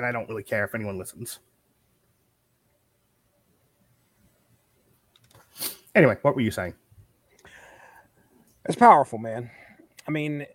And 0.04 0.10
I 0.10 0.12
don't 0.12 0.28
really 0.28 0.44
care 0.44 0.66
if 0.66 0.76
anyone 0.76 0.98
listens. 0.98 1.40
Anyway, 5.96 6.18
what 6.24 6.36
were 6.36 6.42
you 6.42 6.52
saying? 6.52 6.74
It's 8.66 8.76
powerful, 8.76 9.18
man. 9.18 9.50
I 10.06 10.12
mean, 10.12 10.46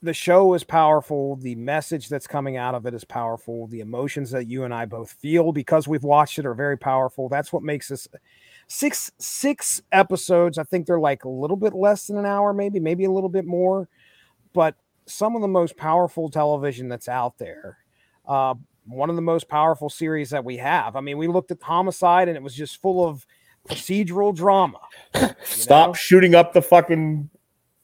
the 0.00 0.14
show 0.14 0.54
is 0.54 0.62
powerful. 0.62 1.34
The 1.36 1.56
message 1.56 2.08
that's 2.08 2.28
coming 2.28 2.56
out 2.56 2.76
of 2.76 2.86
it 2.86 2.94
is 2.94 3.02
powerful. 3.02 3.66
The 3.66 3.80
emotions 3.80 4.30
that 4.30 4.46
you 4.46 4.62
and 4.62 4.72
I 4.72 4.84
both 4.84 5.10
feel 5.10 5.50
because 5.50 5.88
we've 5.88 6.04
watched 6.04 6.38
it 6.38 6.46
are 6.46 6.54
very 6.54 6.78
powerful. 6.78 7.28
That's 7.28 7.52
what 7.52 7.64
makes 7.64 7.88
this 7.88 8.06
six 8.68 9.10
six 9.18 9.82
episodes. 9.90 10.56
I 10.56 10.62
think 10.62 10.86
they're 10.86 11.00
like 11.00 11.24
a 11.24 11.28
little 11.28 11.56
bit 11.56 11.74
less 11.74 12.06
than 12.06 12.16
an 12.16 12.26
hour, 12.26 12.52
maybe, 12.52 12.78
maybe 12.78 13.06
a 13.06 13.10
little 13.10 13.28
bit 13.28 13.44
more, 13.44 13.88
but 14.52 14.76
some 15.06 15.34
of 15.34 15.42
the 15.42 15.48
most 15.48 15.76
powerful 15.76 16.30
television 16.30 16.88
that's 16.88 17.08
out 17.08 17.38
there. 17.38 17.79
Uh, 18.30 18.54
one 18.86 19.10
of 19.10 19.16
the 19.16 19.22
most 19.22 19.48
powerful 19.48 19.90
series 19.90 20.30
that 20.30 20.44
we 20.44 20.56
have. 20.56 20.94
I 20.96 21.00
mean, 21.00 21.18
we 21.18 21.26
looked 21.28 21.50
at 21.50 21.60
Homicide 21.62 22.28
and 22.28 22.36
it 22.36 22.42
was 22.42 22.54
just 22.54 22.80
full 22.80 23.06
of 23.06 23.26
procedural 23.68 24.34
drama. 24.34 24.78
Stop 25.44 25.96
shooting 25.96 26.34
up 26.34 26.52
the 26.52 26.62
fucking 26.62 27.28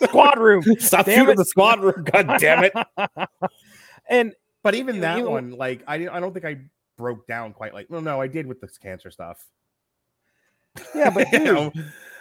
squad 0.04 0.38
room. 0.38 0.62
Stop 0.78 1.06
Damn 1.06 1.16
shooting 1.20 1.32
it. 1.32 1.36
the 1.36 1.44
squad 1.44 1.80
room. 1.80 2.04
God 2.04 2.38
damn 2.38 2.64
it. 2.64 2.72
and 4.08 4.34
but 4.62 4.74
even 4.74 4.96
you- 4.96 5.00
that 5.02 5.18
you- 5.18 5.28
one, 5.30 5.50
like 5.52 5.82
I 5.86 5.94
I 6.08 6.20
don't 6.20 6.32
think 6.32 6.44
I 6.44 6.58
broke 6.96 7.26
down 7.26 7.52
quite 7.52 7.74
like 7.74 7.86
well, 7.90 8.00
no, 8.02 8.20
I 8.20 8.26
did 8.28 8.46
with 8.46 8.60
this 8.60 8.78
cancer 8.78 9.10
stuff. 9.10 9.44
Yeah, 10.94 11.10
but 11.10 11.30
You 11.32 11.40
know, 11.40 11.72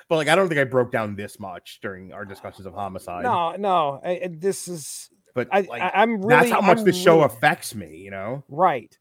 but 0.08 0.16
like 0.16 0.28
I 0.28 0.36
don't 0.36 0.48
think 0.48 0.60
I 0.60 0.64
broke 0.64 0.92
down 0.92 1.16
this 1.16 1.40
much 1.40 1.80
during 1.82 2.12
our 2.14 2.26
discussions 2.26 2.66
of 2.66 2.74
homicide. 2.74 3.24
no, 3.24 3.56
no, 3.56 4.02
I- 4.04 4.22
I- 4.24 4.30
this 4.32 4.68
is. 4.68 5.10
But 5.34 5.48
I, 5.52 5.62
like, 5.62 5.82
I, 5.82 6.04
am 6.04 6.22
really. 6.22 6.30
that's 6.30 6.52
how 6.52 6.62
much 6.62 6.80
I'm 6.80 6.86
the 6.86 6.94
show 6.94 7.16
really- 7.16 7.26
affects 7.26 7.76
me, 7.76 7.98
you 7.98 8.12
know. 8.12 8.44
Right. 8.50 8.98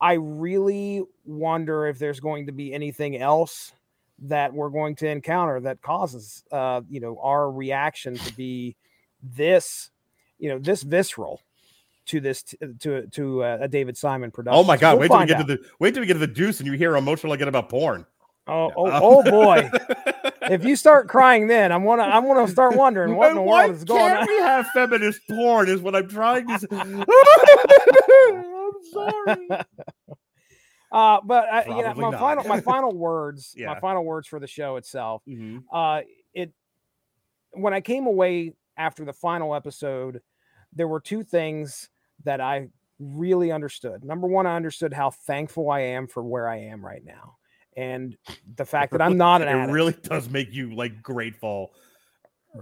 I 0.00 0.14
really 0.14 1.02
wonder 1.24 1.86
if 1.86 1.98
there's 1.98 2.20
going 2.20 2.46
to 2.46 2.52
be 2.52 2.72
anything 2.72 3.18
else 3.18 3.72
that 4.20 4.52
we're 4.52 4.70
going 4.70 4.96
to 4.96 5.08
encounter 5.08 5.60
that 5.60 5.82
causes, 5.82 6.42
uh, 6.52 6.80
you 6.88 7.00
know, 7.00 7.18
our 7.22 7.50
reaction 7.50 8.14
to 8.14 8.34
be 8.34 8.76
this, 9.22 9.90
you 10.38 10.48
know, 10.48 10.58
this 10.58 10.82
visceral 10.82 11.40
to 12.06 12.20
this 12.20 12.42
t- 12.42 12.58
to 12.80 13.06
to 13.08 13.44
uh, 13.44 13.58
a 13.62 13.68
David 13.68 13.96
Simon 13.96 14.30
production. 14.30 14.58
Oh 14.58 14.64
my 14.64 14.76
god, 14.76 14.98
We'll 14.98 15.02
wait 15.02 15.08
till 15.08 15.20
we 15.20 15.26
get 15.26 15.36
out. 15.36 15.46
to 15.46 15.56
the 15.56 15.64
wait 15.78 15.94
till 15.94 16.00
we 16.00 16.06
get 16.06 16.14
to 16.14 16.18
the 16.18 16.26
deuce 16.26 16.60
and 16.60 16.66
you 16.66 16.72
hear 16.72 16.96
emotional 16.96 17.36
get 17.36 17.48
about 17.48 17.68
porn. 17.68 18.06
Oh, 18.46 18.72
oh, 18.76 19.22
oh 19.24 19.30
boy! 19.30 19.70
if 20.50 20.64
you 20.64 20.76
start 20.76 21.08
crying, 21.08 21.46
then 21.46 21.72
I'm 21.72 21.84
gonna 21.84 22.02
I'm 22.02 22.26
gonna 22.26 22.48
start 22.48 22.76
wondering 22.76 23.16
what 23.16 23.30
in 23.30 23.36
the 23.36 23.42
world 23.42 23.70
is 23.70 23.84
going 23.84 24.00
can't 24.00 24.20
on. 24.20 24.26
we 24.26 24.36
have 24.42 24.66
feminist 24.74 25.20
porn? 25.30 25.68
Is 25.68 25.80
what 25.80 25.94
I'm 25.96 26.08
trying 26.08 26.46
to 26.48 26.58
say. 26.58 26.66
I'm 26.70 27.04
sorry. 28.92 29.48
Uh, 30.92 31.20
but 31.24 31.44
I, 31.48 31.62
you 31.66 31.82
know, 31.84 31.94
my 31.94 32.10
not. 32.10 32.18
final 32.18 32.42
my 32.48 32.60
final 32.72 32.90
words, 32.92 33.54
Yeah. 33.56 33.68
my 33.68 33.78
final 33.78 34.04
words 34.04 34.26
for 34.26 34.40
the 34.40 34.48
show 34.48 34.74
itself. 34.74 35.22
Mhm. 35.28 35.62
Uh, 35.72 36.00
it 36.34 36.52
when 37.52 37.72
I 37.72 37.80
came 37.80 38.08
away 38.08 38.54
after 38.76 39.04
the 39.04 39.12
final 39.12 39.54
episode, 39.54 40.20
there 40.72 40.88
were 40.88 40.98
two 40.98 41.22
things 41.22 41.88
that 42.24 42.40
I 42.40 42.70
really 42.98 43.52
understood. 43.52 44.02
Number 44.02 44.26
one, 44.26 44.48
I 44.48 44.56
understood 44.56 44.92
how 44.92 45.10
thankful 45.10 45.70
I 45.70 45.78
am 45.80 46.08
for 46.08 46.24
where 46.24 46.48
I 46.48 46.56
am 46.62 46.84
right 46.84 47.04
now, 47.04 47.36
and 47.80 48.16
the 48.56 48.64
fact 48.64 48.92
that 48.92 49.00
I'm 49.02 49.16
not 49.16 49.40
an 49.42 49.48
it 49.48 49.52
addict. 49.52 49.72
really 49.72 49.92
does 50.02 50.28
make 50.28 50.52
you 50.52 50.74
like 50.74 51.02
grateful 51.02 51.72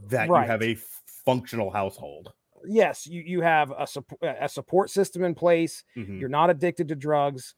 that 0.08 0.28
Right. 0.28 0.44
you 0.44 0.50
have 0.50 0.62
a 0.62 0.76
functional 1.24 1.70
household. 1.70 2.32
yes, 2.64 3.06
you 3.06 3.22
you 3.22 3.40
have 3.40 3.72
a 3.78 3.86
support 3.86 4.20
a 4.22 4.48
support 4.48 4.90
system 4.90 5.22
in 5.24 5.34
place. 5.34 5.84
Mhm. 5.96 6.18
You're 6.20 6.28
not 6.28 6.50
addicted 6.50 6.88
to 6.88 6.94
drugs. 6.96 7.54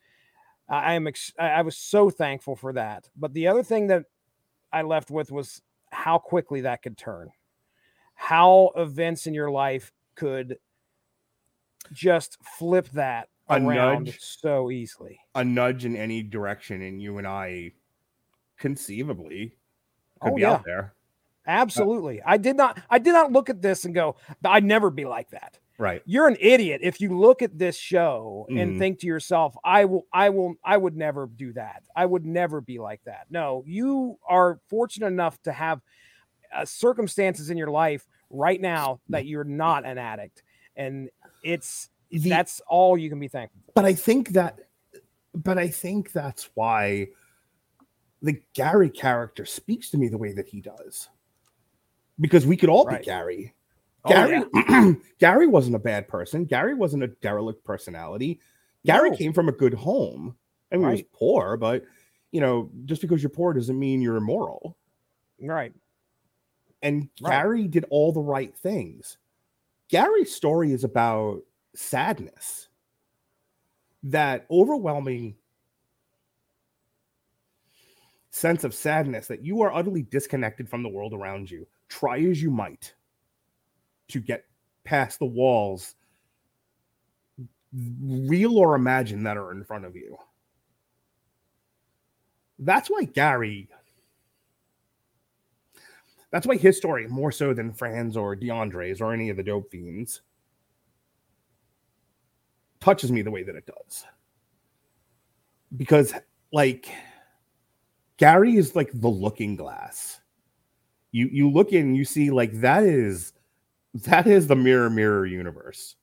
I 0.69 0.95
am 0.95 1.07
ex- 1.09 1.32
I 1.39 1.62
was 1.62 1.77
so 1.77 2.11
thankful 2.11 2.55
for 2.55 2.73
that. 2.74 3.09
But 3.16 3.32
the 3.32 3.49
other 3.49 3.62
thing 3.65 3.89
that 3.89 4.05
I 4.73 4.82
left 4.82 5.11
with 5.11 5.32
was 5.32 5.62
how 5.91 6.19
quickly 6.19 6.61
that 6.61 6.82
could 6.82 6.97
turn. 6.97 7.31
How 8.15 8.70
events 8.77 9.27
in 9.27 9.35
your 9.35 9.51
life 9.51 9.91
could 10.15 10.59
just 11.93 12.37
flip 12.45 12.89
that 12.91 13.30
A 13.51 13.60
nudge. 13.60 14.18
so 14.20 14.70
easily. 14.70 15.18
A 15.35 15.44
nudge 15.44 15.85
in 15.85 15.97
any 15.97 16.22
direction, 16.22 16.82
and 16.82 17.01
you 17.02 17.18
and 17.18 17.27
I 17.27 17.72
conceivably 18.59 19.56
could 20.20 20.32
Oh, 20.32 20.35
be 20.36 20.43
yeah. 20.43 20.52
out 20.52 20.64
there. 20.64 20.94
Absolutely. 21.47 22.22
I 22.22 22.36
did 22.36 22.56
not 22.56 22.81
I 22.90 22.98
did 22.98 23.12
not 23.12 23.32
look 23.32 23.48
at 23.51 23.62
this 23.62 23.85
and 23.85 23.94
go, 23.94 24.16
I'd 24.44 24.64
never 24.64 24.90
be 24.90 25.05
like 25.06 25.31
that. 25.31 25.59
Right. 25.78 26.02
You're 26.05 26.28
an 26.28 26.36
idiot 26.39 26.81
if 26.85 27.01
you 27.01 27.18
look 27.18 27.40
at 27.40 27.59
this 27.59 27.77
show 27.77 28.47
and 28.51 28.74
Mhm. 28.74 28.78
think 28.78 28.98
to 29.01 29.06
yourself, 29.06 29.56
I 29.64 29.86
will 29.86 30.06
I 30.12 30.28
will 30.28 30.55
I 30.62 30.77
would 30.77 30.94
never 30.97 31.27
do 31.27 31.55
that. 31.55 31.85
I 31.97 32.05
would 32.05 32.27
never 32.27 32.60
be 32.60 32.78
like 32.78 33.02
that. 33.05 33.27
No, 33.31 33.64
you 33.66 34.18
are 34.28 34.60
fortunate 34.68 35.06
enough 35.06 35.40
to 35.43 35.52
have 35.52 35.81
uh, 36.55 36.64
circumstances 36.66 37.48
in 37.48 37.56
your 37.56 37.70
life 37.70 38.06
right 38.28 38.60
now 38.60 39.01
that 39.09 39.24
you're 39.24 39.44
not 39.44 39.86
an 39.86 39.97
addict 39.97 40.43
and 40.77 41.09
it's 41.43 41.89
that's 42.12 42.61
all 42.69 42.97
you 42.99 43.09
can 43.09 43.20
be 43.20 43.28
thankful 43.28 43.61
for. 43.66 43.73
But 43.74 43.85
I 43.85 43.95
think 43.95 44.31
that, 44.31 44.59
but 45.35 45.59
I 45.59 45.69
think 45.69 46.12
that's 46.12 46.51
why 46.55 47.09
the 48.23 48.41
Gary 48.55 48.91
character 48.91 49.45
speaks 49.47 49.91
to 49.91 49.99
me 49.99 50.09
the 50.09 50.19
way 50.19 50.32
that 50.32 50.49
he 50.49 50.61
does, 50.61 51.09
because 52.20 52.47
we 52.47 52.57
could 52.57 52.69
all 52.69 52.85
Right. 52.85 53.01
be 53.01 53.05
Gary. 53.07 53.55
Oh, 54.05 54.09
Gary, 54.09 54.97
Gary 55.19 55.47
wasn't 55.47 55.77
a 55.77 55.81
bad 55.81 56.09
person. 56.09 56.45
Gary 56.45 56.74
wasn't 56.74 57.03
a 57.03 57.09
derelict 57.09 57.65
personality. 57.65 58.41
Gary 58.85 59.11
No. 59.11 59.16
came 59.16 59.32
from 59.32 59.49
a 59.49 59.53
good 59.53 59.74
home. 59.74 60.37
I 60.73 60.77
mean, 60.77 60.87
he 60.87 60.93
was 60.93 61.03
poor, 61.12 61.57
but 61.57 61.85
you 62.32 62.41
know, 62.41 62.70
just 62.87 63.03
because 63.03 63.23
you're 63.23 63.31
poor 63.31 63.53
doesn't 63.53 63.78
mean 63.78 64.01
you're 64.01 64.16
immoral. 64.16 64.77
Right. 65.41 65.73
And 66.82 67.09
Right. 67.20 67.31
Gary 67.43 67.69
did 67.69 67.85
all 67.91 68.12
the 68.12 68.20
right 68.23 68.57
things. 68.57 69.19
Gary's 69.89 70.35
story 70.35 70.73
is 70.73 70.85
about 70.85 71.43
sadness. 71.74 72.68
That 74.02 74.47
overwhelming 74.51 75.36
sense 78.30 78.64
of 78.64 78.74
sadness 78.74 79.26
that 79.26 79.44
you 79.44 79.60
are 79.60 79.74
utterly 79.74 80.02
disconnected 80.02 80.68
from 80.68 80.82
the 80.82 80.88
world 80.88 81.12
around 81.12 81.51
you. 81.51 81.66
Try 81.88 82.20
as 82.20 82.42
you 82.42 82.51
might 82.51 82.94
to 84.09 84.20
get 84.20 84.47
past 84.84 85.18
the 85.18 85.26
walls, 85.26 85.94
real 87.72 88.56
or 88.56 88.74
imagined, 88.74 89.26
that 89.26 89.36
are 89.36 89.52
in 89.52 89.64
front 89.64 89.84
of 89.84 89.97
you. 89.97 90.16
That's 92.59 92.88
why 92.88 93.05
Gary 93.05 93.68
that's 96.30 96.47
why 96.47 96.56
his 96.56 96.76
story, 96.76 97.09
more 97.09 97.32
so 97.32 97.52
than 97.52 97.72
Franz 97.72 98.16
or 98.16 98.36
DeAndre's 98.36 99.01
or 99.01 99.12
any 99.12 99.30
of 99.30 99.36
the 99.36 99.42
dope 99.42 99.70
fiends, 99.70 100.22
touches 102.81 103.12
me 103.12 103.23
the 103.23 103.31
way 103.31 103.43
that 103.43 103.55
it 103.55 103.66
does. 103.66 104.05
Because, 105.77 106.15
like, 106.52 106.89
Gary 108.16 108.57
is 108.57 108.74
like 108.77 108.90
the 108.93 109.09
looking 109.09 109.57
glass. 109.57 110.20
You 111.12 111.28
you 111.32 111.51
look 111.51 111.73
in, 111.73 111.94
you 111.94 112.05
see 112.05 112.31
like 112.31 112.52
that 112.61 112.85
is 112.85 113.32
that 113.94 114.27
is 114.27 114.47
the 114.47 114.57
mirror 114.57 114.90
mirror 114.90 115.27
universe 115.27 115.97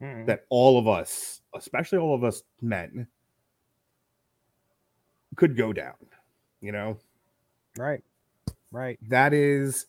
Mhm. 0.00 0.26
that 0.26 0.46
all 0.50 0.78
of 0.78 0.88
us, 0.88 1.42
especially 1.54 1.98
all 1.98 2.14
of 2.14 2.24
us 2.24 2.42
men, 2.62 3.06
could 5.36 5.56
go 5.56 5.72
down. 5.72 5.96
You 6.60 6.72
know, 6.72 6.98
Right. 7.76 8.02
Right. 8.70 8.98
that 9.08 9.34
is 9.34 9.86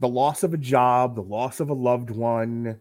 the 0.00 0.08
loss 0.08 0.42
of 0.42 0.52
a 0.54 0.58
job, 0.58 1.14
the 1.14 1.22
loss 1.22 1.60
of 1.60 1.70
a 1.70 1.74
loved 1.74 2.10
one, 2.10 2.80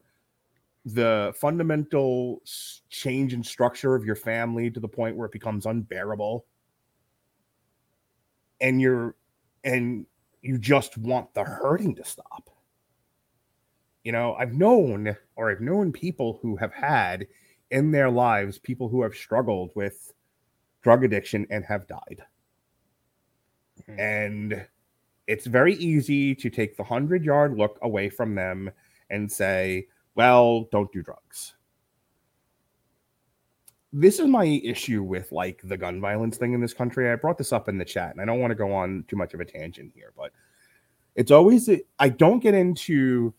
the 0.86 1.34
fundamental 1.36 2.42
change 2.90 3.34
in 3.34 3.44
structure 3.44 3.96
of 3.96 4.06
your 4.06 4.16
family 4.16 4.72
to 4.72 4.80
the 4.80 4.88
point 4.88 5.16
where 5.16 5.26
it 5.26 5.32
becomes 5.32 5.66
unbearable. 5.66 6.46
And 8.62 8.82
you're 8.82 9.16
and 9.64 10.06
you 10.42 10.58
just 10.58 10.98
want 10.98 11.34
the 11.34 11.44
hurting 11.44 11.96
to 11.96 12.04
stop. 12.04 12.50
You 14.04 14.12
know, 14.12 14.36
I've 14.36 14.54
known 14.54 15.16
or 15.36 15.52
I've 15.52 15.62
known 15.62 15.92
people 15.92 16.40
who 16.42 16.56
have 16.56 16.74
had 16.74 17.28
in 17.72 17.92
their 17.92 18.10
lives 18.10 18.58
people 18.58 18.90
who 18.90 19.04
have 19.04 19.14
struggled 19.14 19.72
with 19.76 20.14
drug 20.82 21.04
addiction 21.04 21.46
and 21.50 21.66
have 21.66 21.88
died. 21.88 22.24
Mm-hmm. 23.82 24.00
And 24.00 24.68
it's 25.28 25.46
very 25.46 25.76
easy 25.76 26.34
to 26.36 26.50
take 26.50 26.76
the 26.76 26.84
100 26.84 27.24
yard 27.24 27.58
look 27.58 27.78
away 27.82 28.10
from 28.10 28.34
them 28.36 28.72
and 29.10 29.32
say, 29.32 29.88
well, 30.20 30.68
don't 30.70 30.91
do 30.91 31.02
drugs. 31.02 31.54
This 33.94 34.20
is 34.20 34.28
my 34.28 34.44
issue 34.44 35.02
with 35.02 35.32
like 35.32 35.62
the 35.64 35.78
gun 35.78 36.02
violence 36.02 36.36
thing 36.36 36.52
in 36.52 36.60
this 36.60 36.74
country. 36.74 37.10
I 37.10 37.16
brought 37.16 37.38
this 37.38 37.54
up 37.54 37.70
in 37.70 37.78
the 37.78 37.86
chat 37.86 38.12
and 38.12 38.20
I 38.20 38.26
don't 38.26 38.41
want 38.41 38.52
to 38.52 38.56
go 38.56 38.74
on 38.74 39.06
too 39.08 39.16
much 39.16 39.34
of 39.34 39.40
a 39.40 39.46
tangent 39.46 39.94
here, 39.96 40.12
but 40.18 40.34
it's 41.16 41.32
always, 41.32 41.70
I 42.00 42.10
don't 42.10 42.41
get 42.41 42.54
into 42.54 43.34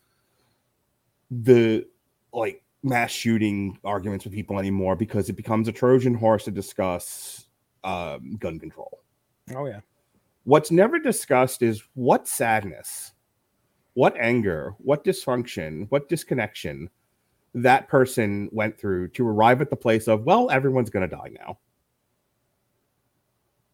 the 1.30 1.86
like 2.32 2.62
mass 2.82 3.10
shooting 3.10 3.78
arguments 3.84 4.24
with 4.24 4.32
people 4.32 4.58
anymore 4.58 4.96
because 4.96 5.28
it 5.28 5.34
becomes 5.34 5.68
a 5.68 5.72
Trojan 5.72 6.14
horse 6.14 6.44
to 6.44 6.50
discuss 6.50 7.44
um, 7.84 8.38
gun 8.40 8.58
control. 8.58 9.02
Oh 9.54 9.66
yeah. 9.66 9.80
What's 10.44 10.70
never 10.70 10.98
discussed 10.98 11.60
is 11.60 11.82
what 11.92 12.26
sadness, 12.26 13.12
what 13.94 14.16
anger, 14.18 14.74
what 14.78 15.04
dysfunction, 15.04 15.86
what 15.90 16.08
disconnection 16.08 16.88
that 17.54 17.88
person 17.88 18.48
went 18.52 18.78
through 18.78 19.08
to 19.08 19.26
arrive 19.26 19.60
at 19.60 19.70
the 19.70 19.76
place 19.76 20.06
of, 20.06 20.24
well, 20.24 20.50
everyone's 20.50 20.90
going 20.90 21.08
to 21.08 21.16
die 21.16 21.32
now. 21.38 21.58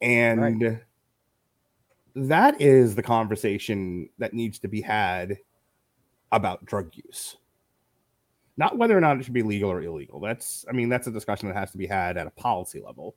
And 0.01 0.81
that 2.15 2.59
is 2.59 2.95
the 2.95 3.03
conversation 3.03 4.09
that 4.17 4.33
needs 4.33 4.59
to 4.59 4.67
be 4.67 4.81
had 4.81 5.37
about 6.31 6.65
drug 6.65 6.91
use. 6.93 7.37
Not 8.57 8.77
whether 8.77 8.97
or 8.97 9.01
not 9.01 9.17
it 9.17 9.23
should 9.23 9.33
be 9.33 9.43
legal 9.43 9.71
or 9.71 9.83
illegal. 9.83 10.19
That's, 10.19 10.65
I 10.67 10.71
mean, 10.71 10.89
that's 10.89 11.05
a 11.05 11.11
discussion 11.11 11.47
that 11.47 11.55
has 11.55 11.71
to 11.71 11.77
be 11.77 11.85
had 11.85 12.17
at 12.17 12.25
a 12.25 12.31
policy 12.31 12.81
level. 12.83 13.15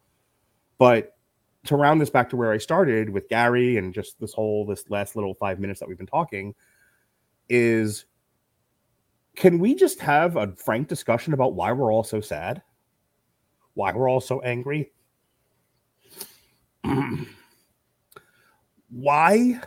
But 0.76 1.16
to 1.64 1.76
round 1.76 2.00
this 2.00 2.10
back 2.10 2.28
to 2.30 2.36
where 2.36 2.52
I 2.52 2.58
started 2.58 3.08
with 3.08 3.28
Gary 3.28 3.78
and 3.78 3.92
just 3.92 4.20
this 4.20 4.32
whole 4.32 4.66
this 4.66 4.88
last 4.90 5.16
little 5.16 5.34
five 5.34 5.58
minutes 5.58 5.80
that 5.80 5.88
we've 5.88 5.98
been 5.98 6.06
talking 6.06 6.54
is 7.50 8.06
can 9.36 9.58
we 9.58 9.74
just 9.74 10.00
have 10.00 10.36
a 10.36 10.54
frank 10.56 10.88
discussion 10.88 11.34
about 11.34 11.54
why 11.54 11.72
we're 11.72 11.92
all 11.92 12.04
so 12.04 12.20
sad? 12.20 12.62
Why 13.74 13.92
we're 13.92 14.08
all 14.08 14.20
so 14.20 14.40
angry? 14.40 14.92
why 18.90 19.60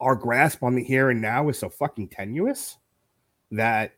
our 0.00 0.14
grasp 0.14 0.62
on 0.62 0.74
the 0.74 0.84
here 0.84 1.10
and 1.10 1.20
now 1.20 1.48
is 1.48 1.58
so 1.58 1.68
fucking 1.68 2.08
tenuous 2.08 2.78
that 3.50 3.92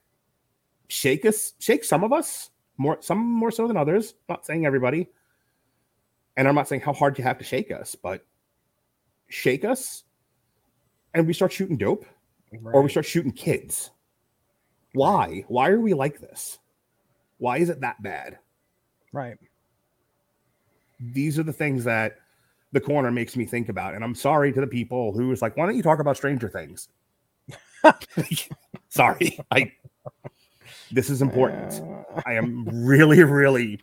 shake 0.89 1.25
us, 1.25 1.53
shake 1.59 1.85
some 1.85 2.03
of 2.03 2.13
us 2.13 2.51
more, 2.77 2.99
some 3.01 3.19
more 3.19 3.51
so 3.51 3.69
than 3.69 3.77
others. 3.77 4.15
Not 4.29 4.45
saying 4.45 4.67
everybody, 4.67 5.09
and 6.37 6.49
I'm 6.49 6.55
not 6.55 6.69
saying 6.69 6.83
how 6.83 6.93
hard 6.93 7.19
you 7.19 7.25
have 7.25 7.39
to 7.39 7.45
shake 7.45 7.71
us, 7.71 7.95
but 7.95 8.27
shake 9.29 9.65
us, 9.65 10.05
and 11.15 11.27
we 11.27 11.33
start 11.33 11.53
shooting 11.53 11.77
dope, 11.77 12.07
or 12.65 12.83
we 12.83 12.89
start 12.89 13.07
shooting 13.07 13.33
kids. 13.33 13.91
Why? 14.93 15.45
Why 15.49 15.71
are 15.71 15.81
we 15.81 15.95
like 15.95 16.21
this? 16.21 16.59
Why 17.39 17.59
is 17.59 17.71
it 17.71 17.81
that 17.81 18.03
bad? 18.03 18.39
Right. 19.13 19.37
These 21.01 21.39
are 21.39 21.43
the 21.43 21.53
things 21.53 21.85
that 21.85 22.19
the 22.73 22.81
corner 22.81 23.11
makes 23.11 23.37
me 23.37 23.45
think 23.45 23.69
about. 23.69 23.95
And 23.95 24.05
I'm 24.05 24.15
sorry 24.15 24.53
to 24.53 24.61
the 24.61 24.67
people 24.67 25.13
who 25.13 25.33
is 25.33 25.43
like, 25.43 25.57
why 25.57 25.67
don't 25.67 25.77
you 25.77 25.83
talk 25.83 25.99
about 25.99 26.17
Stranger 26.17 26.49
Things? 26.49 26.89
sorry. 28.89 29.39
I 29.51 29.73
this 30.93 31.11
is 31.11 31.23
important. 31.23 31.83
I 32.27 32.35
am 32.35 32.67
really, 32.69 33.23
really 33.25 33.81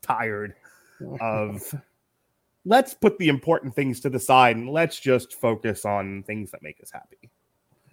tired 0.00 0.54
of 1.20 1.74
let's 2.64 2.94
put 2.94 3.18
the 3.18 3.28
important 3.28 3.74
things 3.74 4.00
to 4.00 4.10
the 4.10 4.18
side 4.18 4.56
and 4.56 4.70
let's 4.70 4.98
just 4.98 5.34
focus 5.34 5.84
on 5.84 6.22
things 6.24 6.50
that 6.50 6.62
make 6.62 6.80
us 6.82 6.90
happy. 6.90 7.30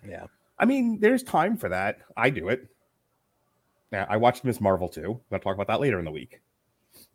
Yeah. 0.08 0.26
I 0.58 0.66
mean, 0.66 1.00
there's 1.00 1.24
time 1.24 1.58
for 1.58 1.70
that. 1.70 2.00
I 2.16 2.30
do 2.30 2.50
it. 2.50 2.68
Yeah, 3.92 4.06
I 4.10 4.18
watched 4.18 4.44
Miss 4.44 4.62
Marvel 4.62 4.88
too. 4.88 5.12
I'm 5.12 5.20
gonna 5.30 5.44
talk 5.44 5.56
about 5.56 5.68
that 5.68 5.82
later 5.82 6.00
in 6.00 6.06
the 6.06 6.12
week. 6.12 6.42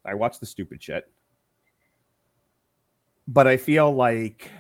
I 0.04 0.14
watched 0.14 0.40
the 0.40 0.46
stupid 0.46 0.82
shit. 0.82 1.10
But 3.28 3.46
I 3.46 3.56
feel 3.56 3.92
like 3.92 4.50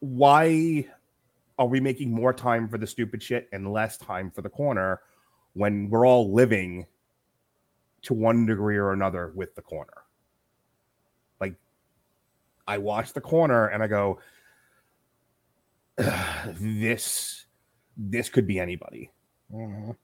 why 0.00 0.86
are 1.58 1.66
we 1.66 1.80
making 1.80 2.12
more 2.12 2.32
time 2.32 2.68
for 2.68 2.78
the 2.78 2.86
stupid 2.86 3.22
shit 3.22 3.48
and 3.52 3.72
less 3.72 3.96
time 3.98 4.30
for 4.30 4.42
the 4.42 4.48
corner 4.48 5.00
when 5.54 5.90
we're 5.90 6.06
all 6.06 6.32
living 6.32 6.86
to 8.02 8.14
one 8.14 8.46
degree 8.46 8.76
or 8.76 8.92
another 8.92 9.32
with 9.34 9.54
the 9.54 9.62
corner. 9.62 9.92
I 12.70 12.78
watch 12.78 13.12
the 13.12 13.20
corner 13.20 13.66
and 13.66 13.82
I 13.82 13.88
go, 13.88 14.20
this 16.60 17.46
this 17.96 18.28
could 18.28 18.46
be 18.46 18.60
anybody. 18.60 19.10
Mhm. 19.52 19.96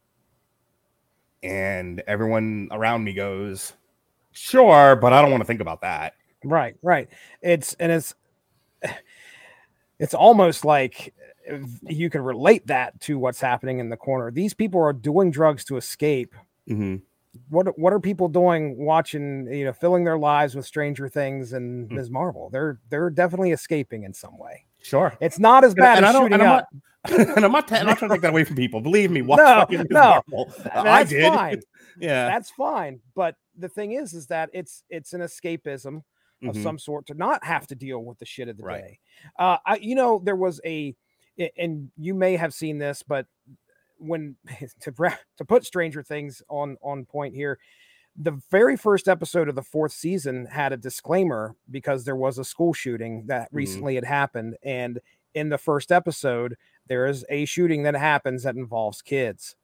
And 1.44 2.02
everyone 2.08 2.68
around 2.72 3.04
me 3.04 3.12
goes, 3.12 3.72
sure, 4.32 4.96
but 4.96 5.12
I 5.12 5.22
don't 5.22 5.30
want 5.30 5.42
to 5.42 5.46
think 5.46 5.60
about 5.60 5.82
that. 5.82 6.14
Right, 6.44 6.74
right. 6.82 7.08
It's 7.40 7.74
and 7.74 7.92
it's 7.92 8.14
it's 10.00 10.14
almost 10.14 10.64
like 10.64 11.14
you 11.82 12.10
can 12.10 12.22
relate 12.22 12.66
that 12.66 13.00
to 13.02 13.16
what's 13.16 13.40
happening 13.40 13.78
in 13.78 13.90
the 13.90 13.96
corner. 13.96 14.32
These 14.32 14.54
people 14.54 14.80
are 14.80 14.92
doing 14.92 15.30
drugs 15.30 15.64
to 15.66 15.76
escape. 15.76 16.34
Mhm. 16.68 17.02
What 17.48 17.78
what 17.78 17.92
are 17.92 18.00
people 18.00 18.28
doing 18.28 18.76
watching, 18.78 19.46
you 19.52 19.64
know, 19.64 19.72
filling 19.72 20.04
their 20.04 20.18
lives 20.18 20.54
with 20.54 20.66
Stranger 20.66 21.08
Things 21.08 21.52
and 21.52 21.88
Hmm. 21.88 21.96
Ms. 21.96 22.10
Marvel? 22.10 22.50
They're 22.50 22.78
they're 22.90 23.10
definitely 23.10 23.52
escaping 23.52 24.04
in 24.04 24.12
some 24.14 24.36
way. 24.38 24.64
Sure. 24.82 25.16
It's 25.20 25.38
not 25.38 25.64
as 25.64 25.72
And- 25.72 25.78
bad 25.78 25.96
and 25.98 26.06
as 26.06 26.10
I 26.10 26.12
don't- 26.12 26.22
shooting 26.24 26.40
and 26.40 26.42
I'm 26.42 26.58
up. 26.58 26.68
and 27.36 27.44
I'm 27.44 27.52
not, 27.52 27.70
I'm 27.72 27.86
not 27.86 27.98
trying 27.98 28.08
to 28.10 28.14
take 28.16 28.22
that 28.22 28.30
away 28.30 28.42
from 28.44 28.56
people. 28.56 28.80
Believe 28.80 29.10
me, 29.12 29.22
watch 29.22 29.38
No, 29.38 29.44
fucking 29.60 29.78
Ms. 29.78 29.86
no, 29.90 30.00
Marvel. 30.28 30.52
and 30.64 30.88
I 30.88 31.04
that's 31.04 31.10
did. 31.10 31.32
fine. 31.32 31.60
Yeah. 31.98 32.28
That's 32.28 32.50
fine. 32.50 33.00
But 33.14 33.36
the 33.56 33.68
thing 33.70 33.92
is, 33.92 34.12
is 34.12 34.26
that 34.26 34.50
it's 34.52 34.82
it's 34.90 35.12
an 35.14 35.22
escapism 35.22 36.02
of 36.46 36.54
Mhm. 36.54 36.62
some 36.62 36.78
sort 36.78 37.06
to 37.06 37.14
not 37.14 37.42
have 37.44 37.66
to 37.68 37.74
deal 37.74 38.04
with 38.04 38.18
the 38.18 38.26
shit 38.26 38.48
of 38.48 38.56
the 38.58 38.62
Right. 38.64 38.82
day. 38.82 38.98
Uh, 39.38 39.56
I, 39.64 39.76
you 39.76 39.94
know, 39.94 40.20
there 40.22 40.36
was 40.36 40.60
a- 40.66 40.94
and 41.56 41.90
you 41.96 42.12
may 42.14 42.36
have 42.36 42.52
seen 42.52 42.76
this, 42.78 43.02
but 43.02 43.26
when 43.98 44.36
to 44.80 44.92
to 45.36 45.44
put 45.44 45.64
Stranger 45.64 46.02
Things 46.02 46.42
on 46.48 46.76
on 46.82 47.04
point 47.04 47.34
here, 47.34 47.58
the 48.16 48.40
very 48.50 48.76
first 48.76 49.08
episode 49.08 49.48
of 49.48 49.54
the 49.54 49.62
fourth 49.62 49.92
season 49.92 50.46
had 50.46 50.72
a 50.72 50.76
disclaimer 50.76 51.54
because 51.70 52.04
there 52.04 52.16
was 52.16 52.38
a 52.38 52.44
school 52.44 52.72
shooting 52.72 53.24
that 53.26 53.48
Mm-hmm. 53.48 53.56
recently 53.56 53.94
had 53.96 54.04
happened, 54.04 54.56
and 54.62 55.00
in 55.34 55.48
the 55.50 55.58
first 55.58 55.92
episode 55.92 56.56
there 56.88 57.06
is 57.06 57.24
a 57.28 57.44
shooting 57.44 57.82
that 57.82 57.94
happens 57.96 58.44
that 58.44 58.54
involves 58.54 59.02
kids. 59.02 59.56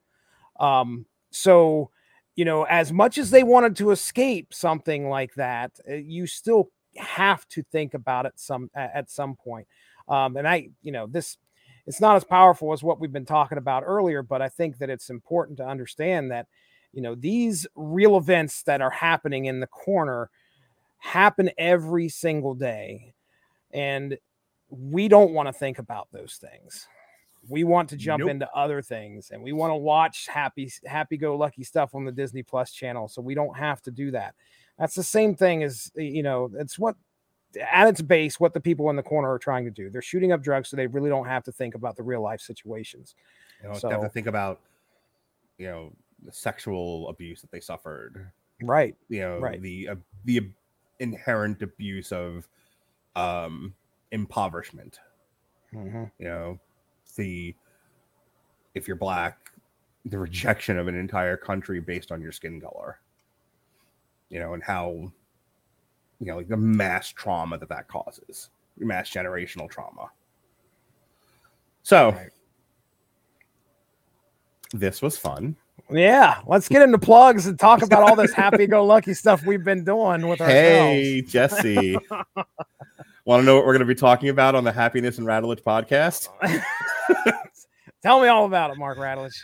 Um, 0.60 1.06
so 1.30 1.90
you 2.34 2.44
know, 2.46 2.62
as 2.64 2.92
much 2.92 3.18
as 3.18 3.30
they 3.30 3.42
wanted 3.42 3.76
to 3.76 3.90
escape 3.90 4.54
something 4.54 5.08
like 5.08 5.34
that, 5.34 5.78
uh, 5.90 5.94
you 5.94 6.26
still 6.26 6.70
have 6.96 7.46
to 7.48 7.62
think 7.62 7.94
about 7.94 8.26
it 8.26 8.32
some 8.36 8.70
at 8.74 9.10
some 9.10 9.36
point. 9.36 9.66
Um, 10.08 10.36
and 10.36 10.48
I, 10.48 10.70
you 10.82 10.92
know, 10.92 11.06
this 11.06 11.36
it's 11.86 12.00
not 12.00 12.16
as 12.16 12.24
powerful 12.24 12.72
as 12.72 12.82
what 12.82 13.00
we've 13.00 13.12
been 13.12 13.26
talking 13.26 13.58
about 13.58 13.82
earlier, 13.84 14.22
but 14.22 14.40
I 14.40 14.48
think 14.48 14.78
that 14.78 14.90
it's 14.90 15.10
important 15.10 15.58
to 15.58 15.66
understand 15.66 16.30
that, 16.30 16.46
you 16.92 17.02
know, 17.02 17.14
these 17.14 17.66
real 17.74 18.16
events 18.16 18.62
that 18.64 18.80
are 18.80 18.90
happening 18.90 19.46
in 19.46 19.60
the 19.60 19.66
corner 19.66 20.30
happen 20.98 21.50
every 21.58 22.08
single 22.08 22.54
day. 22.54 23.14
And 23.72 24.16
we 24.68 25.08
don't 25.08 25.32
want 25.32 25.48
to 25.48 25.52
think 25.52 25.78
about 25.78 26.08
those 26.12 26.38
things. 26.40 26.86
We 27.48 27.64
want 27.64 27.88
to 27.88 27.96
jump 27.96 28.20
Nope. 28.20 28.30
into 28.30 28.50
other 28.54 28.80
things 28.82 29.30
and 29.30 29.42
we 29.42 29.52
want 29.52 29.72
to 29.72 29.76
watch 29.76 30.28
happy 30.28 30.70
happy 30.86 31.16
go 31.16 31.36
lucky 31.36 31.64
stuff 31.64 31.92
on 31.94 32.04
the 32.04 32.12
Disney 32.12 32.44
Plus 32.44 32.70
channel 32.70 33.08
so 33.08 33.20
we 33.20 33.34
don't 33.34 33.56
have 33.56 33.82
to 33.82 33.90
do 33.90 34.12
that. 34.12 34.36
That's 34.78 34.94
the 34.94 35.02
same 35.02 35.34
thing 35.34 35.64
as 35.64 35.90
you 35.96 36.22
know, 36.22 36.50
it's 36.54 36.78
what 36.78 36.94
at 37.56 37.88
its 37.88 38.00
base 38.02 38.38
what 38.40 38.54
the 38.54 38.60
people 38.60 38.88
in 38.90 38.96
the 38.96 39.02
corner 39.02 39.30
are 39.32 39.38
trying 39.38 39.64
to 39.64 39.70
do. 39.70 39.90
They're 39.90 40.02
shooting 40.02 40.32
up 40.32 40.42
drugs 40.42 40.68
so 40.68 40.76
they 40.76 40.86
really 40.86 41.10
don't 41.10 41.26
have 41.26 41.44
to 41.44 41.52
think 41.52 41.74
about 41.74 41.96
the 41.96 42.02
real 42.02 42.22
life 42.22 42.40
situations. 42.40 43.14
You 43.62 43.68
know, 43.68 43.74
So- 43.74 43.90
have 43.90 44.00
to 44.02 44.08
think 44.08 44.26
about, 44.26 44.60
you 45.58 45.66
know, 45.66 45.92
the 46.24 46.32
sexual 46.32 47.08
abuse 47.08 47.40
that 47.42 47.50
they 47.50 47.60
suffered. 47.60 48.30
Right. 48.62 48.96
You 49.08 49.20
know, 49.20 49.38
Right. 49.40 49.60
the 49.60 49.88
uh, 49.88 49.96
the 50.24 50.50
inherent 51.00 51.62
abuse 51.62 52.12
of 52.12 52.48
um 53.16 53.74
impoverishment. 54.12 55.00
Mhm. 55.72 56.10
You 56.18 56.24
know, 56.26 56.60
the 57.16 57.54
if 58.74 58.86
you're 58.86 58.96
black, 58.96 59.50
the 60.04 60.18
rejection 60.18 60.78
of 60.78 60.86
an 60.88 60.94
entire 60.94 61.36
country 61.36 61.80
based 61.80 62.12
on 62.12 62.20
your 62.22 62.32
skin 62.32 62.60
color. 62.60 63.00
You 64.28 64.38
know, 64.38 64.54
and 64.54 64.62
how 64.62 65.12
you 66.22 66.28
know, 66.30 66.36
like 66.36 66.48
the 66.48 66.56
mass 66.56 67.08
trauma 67.08 67.58
that 67.58 67.68
that 67.68 67.88
causes, 67.88 68.50
mass 68.78 69.10
generational 69.10 69.68
trauma. 69.68 70.08
So, 71.82 72.16
this 74.72 75.02
was 75.02 75.18
fun. 75.18 75.56
Yeah, 75.90 76.40
let's 76.46 76.68
get 76.68 76.82
into 76.82 76.98
plugs 76.98 77.46
and 77.46 77.58
talk 77.58 77.82
about 77.82 78.08
all 78.08 78.14
this 78.14 78.32
happy 78.32 78.68
go 78.68 78.84
lucky 78.84 79.14
stuff 79.14 79.44
we've 79.44 79.64
been 79.64 79.82
doing 79.82 80.28
with 80.28 80.38
Hey, 80.38 81.22
ourselves. 81.22 81.32
Jesse. 81.32 81.96
Want 83.24 83.40
to 83.40 83.44
know 83.44 83.56
what 83.56 83.66
we're 83.66 83.72
going 83.72 83.80
to 83.80 83.84
be 83.86 83.94
talking 83.96 84.28
about 84.28 84.54
on 84.54 84.62
the 84.62 84.72
Happiness 84.72 85.18
and 85.18 85.26
Rattlage 85.26 85.62
podcast? 85.62 86.28
Tell 88.02 88.20
me 88.20 88.28
all 88.28 88.46
about 88.46 88.70
it, 88.70 88.78
Mark 88.78 88.96
Rattledge. 88.96 89.34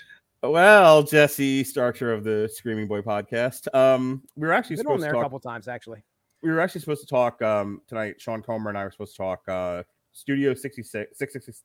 Well, 0.45 1.03
Jesse 1.03 1.65
Starcher 1.65 2.13
of 2.13 2.23
the 2.23 2.49
Screaming 2.53 2.87
Boy 2.87 3.01
podcast. 3.03 3.73
Um, 3.75 4.23
we 4.37 4.47
were 4.47 4.53
actually 4.53 4.77
Been 4.77 4.87
on 4.87 4.93
supposed 4.93 5.05
there 5.05 5.13
to 5.13 5.19
a 5.19 5.23
couple 5.23 5.41
times 5.41 5.67
actually. 5.67 6.05
We 6.43 6.51
were 6.51 6.61
actually 6.61 6.81
supposed 6.83 7.01
to 7.01 7.07
talk 7.07 7.43
um 7.43 7.83
tonight. 7.89 8.21
Sean 8.21 8.43
Comer 8.43 8.69
and 8.71 8.79
I 8.79 8.85
were 8.85 8.91
supposed 8.91 9.13
to 9.17 9.19
talk 9.23 9.49
uh 9.49 9.83
Studio 10.13 10.55
66 10.55 11.19
666 11.19 11.65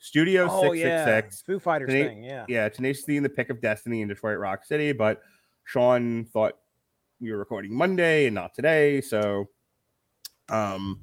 Studio 0.00 0.48
Oh, 0.50 0.72
yeah. 0.72 1.04
666 1.06 1.42
Foo 1.42 1.58
Fighters 1.58 1.90
Tena- 1.90 2.08
thing, 2.08 2.22
yeah. 2.24 2.44
Yeah, 2.48 2.68
Tenacious 2.68 3.04
D 3.04 3.16
in 3.16 3.22
the 3.22 3.28
Pick 3.28 3.50
of 3.50 3.60
Destiny 3.60 4.02
in 4.02 4.08
Detroit 4.08 4.38
Rock 4.38 4.64
City, 4.64 4.92
but 4.92 5.22
Sean 5.64 6.24
thought 6.26 6.54
we 7.20 7.32
were 7.32 7.38
recording 7.38 7.74
Monday 7.74 8.26
and 8.26 8.34
not 8.34 8.54
today, 8.54 9.00
so 9.00 9.48
um 10.48 11.00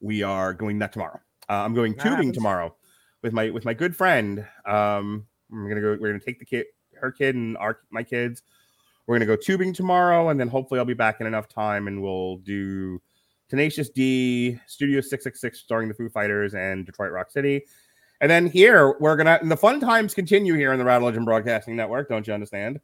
we 0.00 0.22
are 0.22 0.54
going 0.54 0.78
that 0.78 0.92
tomorrow. 0.92 1.20
Uh, 1.48 1.54
I'm 1.64 1.74
going 1.74 1.92
That 1.94 2.02
tubing 2.02 2.16
happens. 2.16 2.34
tomorrow 2.34 2.76
with 3.22 3.32
my 3.32 3.50
with 3.50 3.64
my 3.64 3.74
good 3.74 3.94
friend. 3.96 4.46
Um 4.66 5.26
we're 5.50 5.68
gonna 5.68 5.80
go 5.80 5.96
we're 6.00 6.08
gonna 6.12 6.20
take 6.24 6.38
the 6.38 6.44
kid 6.44 6.66
her 7.00 7.10
kid 7.12 7.34
and 7.34 7.56
our 7.58 7.80
my 7.90 8.02
kids. 8.02 8.42
We're 9.08 9.14
gonna 9.14 9.24
go 9.26 9.36
tubing 9.36 9.72
tomorrow, 9.72 10.28
and 10.28 10.38
then 10.38 10.48
hopefully 10.48 10.78
I'll 10.78 10.84
be 10.84 10.92
back 10.92 11.22
in 11.22 11.26
enough 11.26 11.48
time 11.48 11.88
and 11.88 12.02
we'll 12.02 12.36
do 12.36 13.00
Tenacious 13.48 13.88
D, 13.88 14.60
Studio 14.66 15.00
666 15.00 15.58
starring 15.58 15.88
the 15.88 15.94
Foo 15.94 16.10
Fighters 16.10 16.54
and 16.54 16.84
Detroit 16.84 17.10
Rock 17.10 17.30
City. 17.30 17.64
And 18.20 18.30
then 18.30 18.46
here 18.46 18.96
we're 19.00 19.16
gonna 19.16 19.38
and 19.40 19.50
the 19.50 19.56
fun 19.56 19.80
times 19.80 20.12
continue 20.12 20.54
here 20.54 20.72
in 20.74 20.78
the 20.78 20.84
Rattle 20.84 21.06
Legend 21.06 21.24
Broadcasting 21.24 21.74
Network. 21.74 22.10
Don't 22.10 22.26
you 22.26 22.34
understand? 22.34 22.80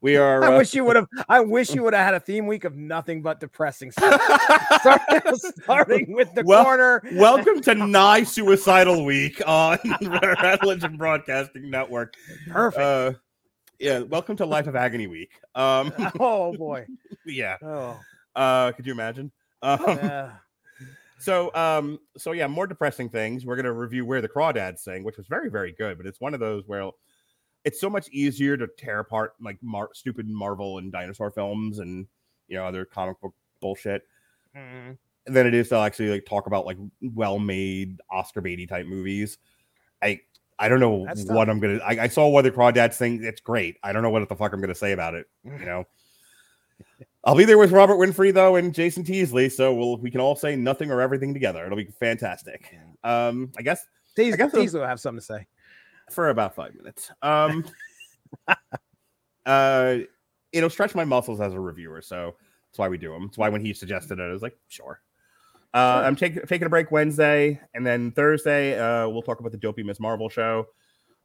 We 0.00 0.16
are. 0.16 0.42
I 0.42 0.54
uh, 0.54 0.56
wish 0.56 0.72
you 0.72 0.86
would 0.86 0.96
have. 0.96 1.06
I 1.28 1.40
wish 1.40 1.74
you 1.74 1.82
would 1.82 1.92
have 1.92 2.04
had 2.04 2.14
a 2.14 2.20
theme 2.20 2.46
week 2.46 2.64
of 2.64 2.74
nothing 2.74 3.20
but 3.20 3.38
depressing 3.38 3.90
stuff. 3.90 4.22
starting, 4.80 5.36
starting 5.36 6.12
with 6.14 6.32
the 6.34 6.44
Well- 6.44 6.64
corner. 6.64 7.02
Welcome 7.12 7.60
to 7.60 7.74
Nigh 7.86 8.22
Suicidal 8.22 9.04
Week 9.04 9.42
on 9.46 9.78
the 10.00 10.08
Rattle 10.40 10.70
Legend 10.70 10.96
Broadcasting 10.96 11.68
Network. 11.68 12.14
Perfect. 12.48 12.80
Uh, 12.80 13.12
yeah, 13.78 14.00
welcome 14.00 14.36
to 14.36 14.46
Life 14.46 14.66
of 14.66 14.76
Agony 14.76 15.06
Week. 15.06 15.30
Um, 15.54 15.92
oh 16.20 16.56
boy. 16.56 16.86
yeah. 17.26 17.56
Oh. 17.62 17.98
Uh, 18.34 18.72
could 18.72 18.86
you 18.86 18.92
imagine? 18.92 19.30
Um, 19.62 19.80
Yeah. 19.86 20.32
So, 21.20 21.52
um, 21.56 21.98
so 22.16 22.30
yeah, 22.30 22.46
more 22.46 22.68
depressing 22.68 23.08
things. 23.08 23.44
We're 23.44 23.56
gonna 23.56 23.72
review 23.72 24.04
where 24.06 24.20
the 24.20 24.28
crawdads 24.28 24.78
sing, 24.78 25.02
which 25.02 25.16
was 25.16 25.26
very, 25.26 25.50
very 25.50 25.72
good. 25.72 25.96
But 25.98 26.06
it's 26.06 26.20
one 26.20 26.32
of 26.32 26.38
those 26.38 26.62
where 26.68 26.90
it's 27.64 27.80
so 27.80 27.90
much 27.90 28.08
easier 28.10 28.56
to 28.56 28.68
tear 28.78 29.00
apart 29.00 29.34
like 29.40 29.58
mar- 29.60 29.90
stupid 29.94 30.28
Marvel 30.28 30.78
and 30.78 30.92
dinosaur 30.92 31.30
films 31.32 31.80
and 31.80 32.06
you 32.46 32.56
know 32.56 32.64
other 32.64 32.84
comic 32.84 33.20
book 33.20 33.34
bullshit 33.60 34.06
Mhm. 34.56 34.96
than 35.26 35.46
it 35.48 35.54
is 35.54 35.68
to 35.70 35.76
actually 35.76 36.10
like 36.10 36.24
talk 36.24 36.46
about 36.46 36.64
like 36.66 36.78
well-made 37.02 38.00
Oscar 38.10 38.40
Beatty 38.40 38.68
type 38.68 38.86
movies. 38.86 39.38
I 40.00 40.20
I 40.58 40.68
don't 40.68 40.80
know 40.80 41.04
That's 41.06 41.24
what 41.24 41.44
tough. 41.46 41.48
I'm 41.48 41.60
gonna. 41.60 41.78
I, 41.78 42.04
I 42.04 42.08
saw 42.08 42.28
where 42.28 42.42
the 42.42 42.50
crawdads 42.50 42.94
sing. 42.94 43.22
It's 43.22 43.40
great. 43.40 43.76
I 43.82 43.92
don't 43.92 44.02
know 44.02 44.10
what 44.10 44.28
the 44.28 44.34
fuck 44.36 44.52
I'm 44.52 44.60
gonna 44.60 44.74
say 44.74 44.92
about 44.92 45.14
it. 45.14 45.26
You 45.44 45.58
know. 45.64 45.84
I'll 47.24 47.34
be 47.36 47.44
there 47.44 47.58
with 47.58 47.72
Robert 47.72 47.96
Winfrey 47.96 48.32
though 48.32 48.56
and 48.56 48.74
Jason 48.74 49.04
Teasley, 49.04 49.48
so 49.48 49.74
we'll 49.74 49.98
we 49.98 50.10
can 50.10 50.20
all 50.20 50.36
say 50.36 50.56
nothing 50.56 50.90
or 50.90 51.00
everything 51.00 51.34
together. 51.34 51.64
It'll 51.64 51.76
be 51.76 51.84
fantastic. 51.84 52.76
Um, 53.04 53.52
I 53.58 53.62
guess 53.62 53.84
Teasley, 54.16 54.34
I 54.34 54.36
guess 54.36 54.54
it'll- 54.54 54.86
have 54.86 55.00
something 55.00 55.20
to 55.20 55.24
say. 55.26 55.46
for 56.10 56.30
about 56.30 56.54
five 56.54 56.74
minutes. 56.74 57.10
Um, 57.22 57.64
uh, 59.46 59.98
it'll 60.52 60.70
stretch 60.70 60.94
my 60.94 61.04
muscles 61.04 61.40
as 61.40 61.54
a 61.54 61.60
reviewer, 61.60 62.00
so 62.00 62.36
that's 62.70 62.78
why 62.78 62.88
we 62.88 62.98
do 62.98 63.12
them. 63.12 63.24
It's 63.24 63.38
why 63.38 63.48
when 63.48 63.64
he 63.64 63.74
suggested 63.74 64.18
it, 64.18 64.22
I 64.22 64.32
was 64.32 64.42
like, 64.42 64.56
sure. 64.68 65.00
Uh, 65.74 66.02
I'm 66.04 66.16
taking 66.16 66.42
taking 66.46 66.66
a 66.66 66.70
break 66.70 66.90
Wednesday, 66.90 67.60
and 67.74 67.86
then 67.86 68.10
Thursday, 68.12 68.78
uh, 68.78 69.08
we'll 69.08 69.22
talk 69.22 69.40
about 69.40 69.52
the 69.52 69.58
Dopey 69.58 69.82
Miss 69.82 70.00
Marvel 70.00 70.28
show. 70.28 70.66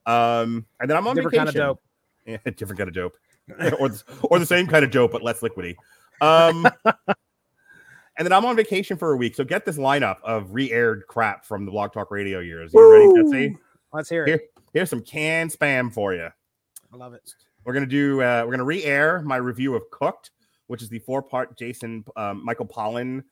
Um, 0.06 0.65
and 0.80 0.90
then 0.90 0.98
I'm 0.98 1.07
on 1.07 1.15
Different 1.15 1.38
kind 1.38 1.49
of 1.49 1.56
dope. 1.56 1.82
Yeah, 2.26 2.38
different 2.45 2.78
kind 2.78 2.88
of 2.88 2.94
dope, 2.94 3.18
or 3.82 3.90
the, 3.90 4.02
or 4.22 4.40
the 4.40 4.45
same 4.45 4.65
kind 4.65 4.86
of 4.86 4.91
dope, 4.91 5.11
but 5.11 5.22
less 5.22 5.41
liquidy. 5.41 5.76
Um, 6.22 6.65
and 6.86 8.26
then 8.26 8.32
I'm 8.32 8.45
on 8.45 8.56
vacation 8.56 8.95
for 8.95 9.11
a 9.11 9.18
week. 9.18 9.36
So 9.36 9.44
get 9.44 9.65
this 9.65 9.78
lineup 9.78 10.22
of 10.24 10.53
re-aired 10.53 11.03
crap 11.10 11.45
from 11.45 11.65
the 11.65 11.72
Blog 11.72 11.91
Talk 11.91 12.11
Radio 12.11 12.40
years. 12.40 12.74
You 12.74 12.90
ready, 12.90 13.30
Jesse? 13.30 13.57
Let's 13.91 14.10
hear 14.10 14.24
it. 14.24 14.30
Here, 14.30 14.41
here's 14.74 14.90
some 14.90 15.02
canned 15.02 15.52
spam 15.52 15.94
for 15.94 16.14
you. 16.14 16.30
I 16.94 16.95
love 16.95 17.14
it. 17.14 17.34
We're 17.65 17.74
gonna 17.74 17.86
do. 17.88 18.22
Uh, 18.22 18.44
we're 18.45 18.52
gonna 18.52 18.64
re-air 18.64 19.22
my 19.24 19.36
review 19.36 19.76
of 19.76 19.84
Cooked, 19.91 20.32
which 20.68 20.82
is 20.82 20.88
the 20.88 20.99
four-part 20.99 21.57
Jason 21.57 22.06
um, 22.15 22.41
Michael 22.45 22.68
Pollan 22.68 23.26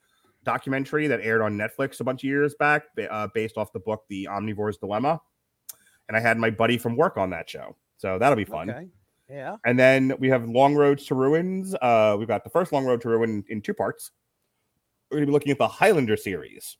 documentary 0.44 1.06
that 1.06 1.20
aired 1.20 1.40
on 1.40 1.56
Netflix 1.56 2.00
a 2.00 2.04
bunch 2.04 2.22
of 2.22 2.28
years 2.28 2.54
back, 2.58 2.84
uh, 3.10 3.28
based 3.34 3.56
off 3.56 3.72
the 3.72 3.80
book 3.80 4.04
The 4.08 4.28
Omnivore's 4.30 4.78
Dilemma. 4.78 5.20
And 6.08 6.16
I 6.16 6.20
had 6.20 6.38
my 6.38 6.50
buddy 6.50 6.78
from 6.78 6.96
work 6.96 7.16
on 7.16 7.30
that 7.30 7.48
show, 7.48 7.76
so 7.96 8.18
that'll 8.18 8.36
be 8.36 8.44
fun. 8.44 8.70
Okay. 8.70 8.88
Yeah. 9.28 9.56
And 9.64 9.78
then 9.78 10.14
we 10.18 10.28
have 10.28 10.48
Long 10.48 10.74
Roads 10.74 11.06
to 11.06 11.14
Ruins. 11.14 11.74
Uh, 11.80 12.16
we've 12.18 12.28
got 12.28 12.44
the 12.44 12.50
first 12.50 12.72
Long 12.72 12.84
Road 12.84 13.00
to 13.02 13.08
Ruin 13.08 13.44
in 13.48 13.62
two 13.62 13.72
parts. 13.72 14.10
We're 15.10 15.16
going 15.16 15.26
to 15.26 15.30
be 15.30 15.32
looking 15.32 15.52
at 15.52 15.58
the 15.58 15.68
Highlander 15.68 16.16
series. 16.16 16.76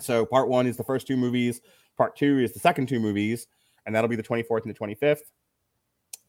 So 0.00 0.26
part 0.26 0.48
one 0.48 0.66
is 0.66 0.76
the 0.76 0.84
first 0.84 1.06
two 1.06 1.16
movies. 1.16 1.60
Part 1.96 2.16
two 2.16 2.38
is 2.38 2.52
the 2.52 2.58
second 2.58 2.88
two 2.88 2.98
movies, 2.98 3.46
and 3.86 3.94
that'll 3.94 4.08
be 4.08 4.16
the 4.16 4.22
24th 4.22 4.64
and 4.64 4.74
the 4.74 4.78
25th. 4.78 5.20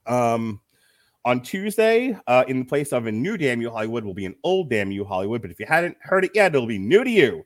Um, 0.06 0.62
on 1.26 1.42
Tuesday, 1.42 2.18
uh, 2.28 2.46
in 2.48 2.60
the 2.60 2.66
place 2.66 2.94
of 2.94 3.08
a 3.08 3.12
new 3.12 3.36
Damn 3.36 3.60
You 3.60 3.72
Hollywood, 3.72 4.06
will 4.06 4.14
be 4.14 4.26
an 4.26 4.36
old 4.44 4.70
Damn 4.70 4.92
You 4.92 5.04
Hollywood. 5.04 5.42
But 5.42 5.52
if 5.52 5.60
you 5.60 5.66
hadn't 5.66 5.98
heard 6.02 6.24
it 6.24 6.32
yet, 6.36 6.54
it'll 6.54 6.68
be 6.68 6.78
new 6.78 7.04
to 7.04 7.10
you. 7.10 7.46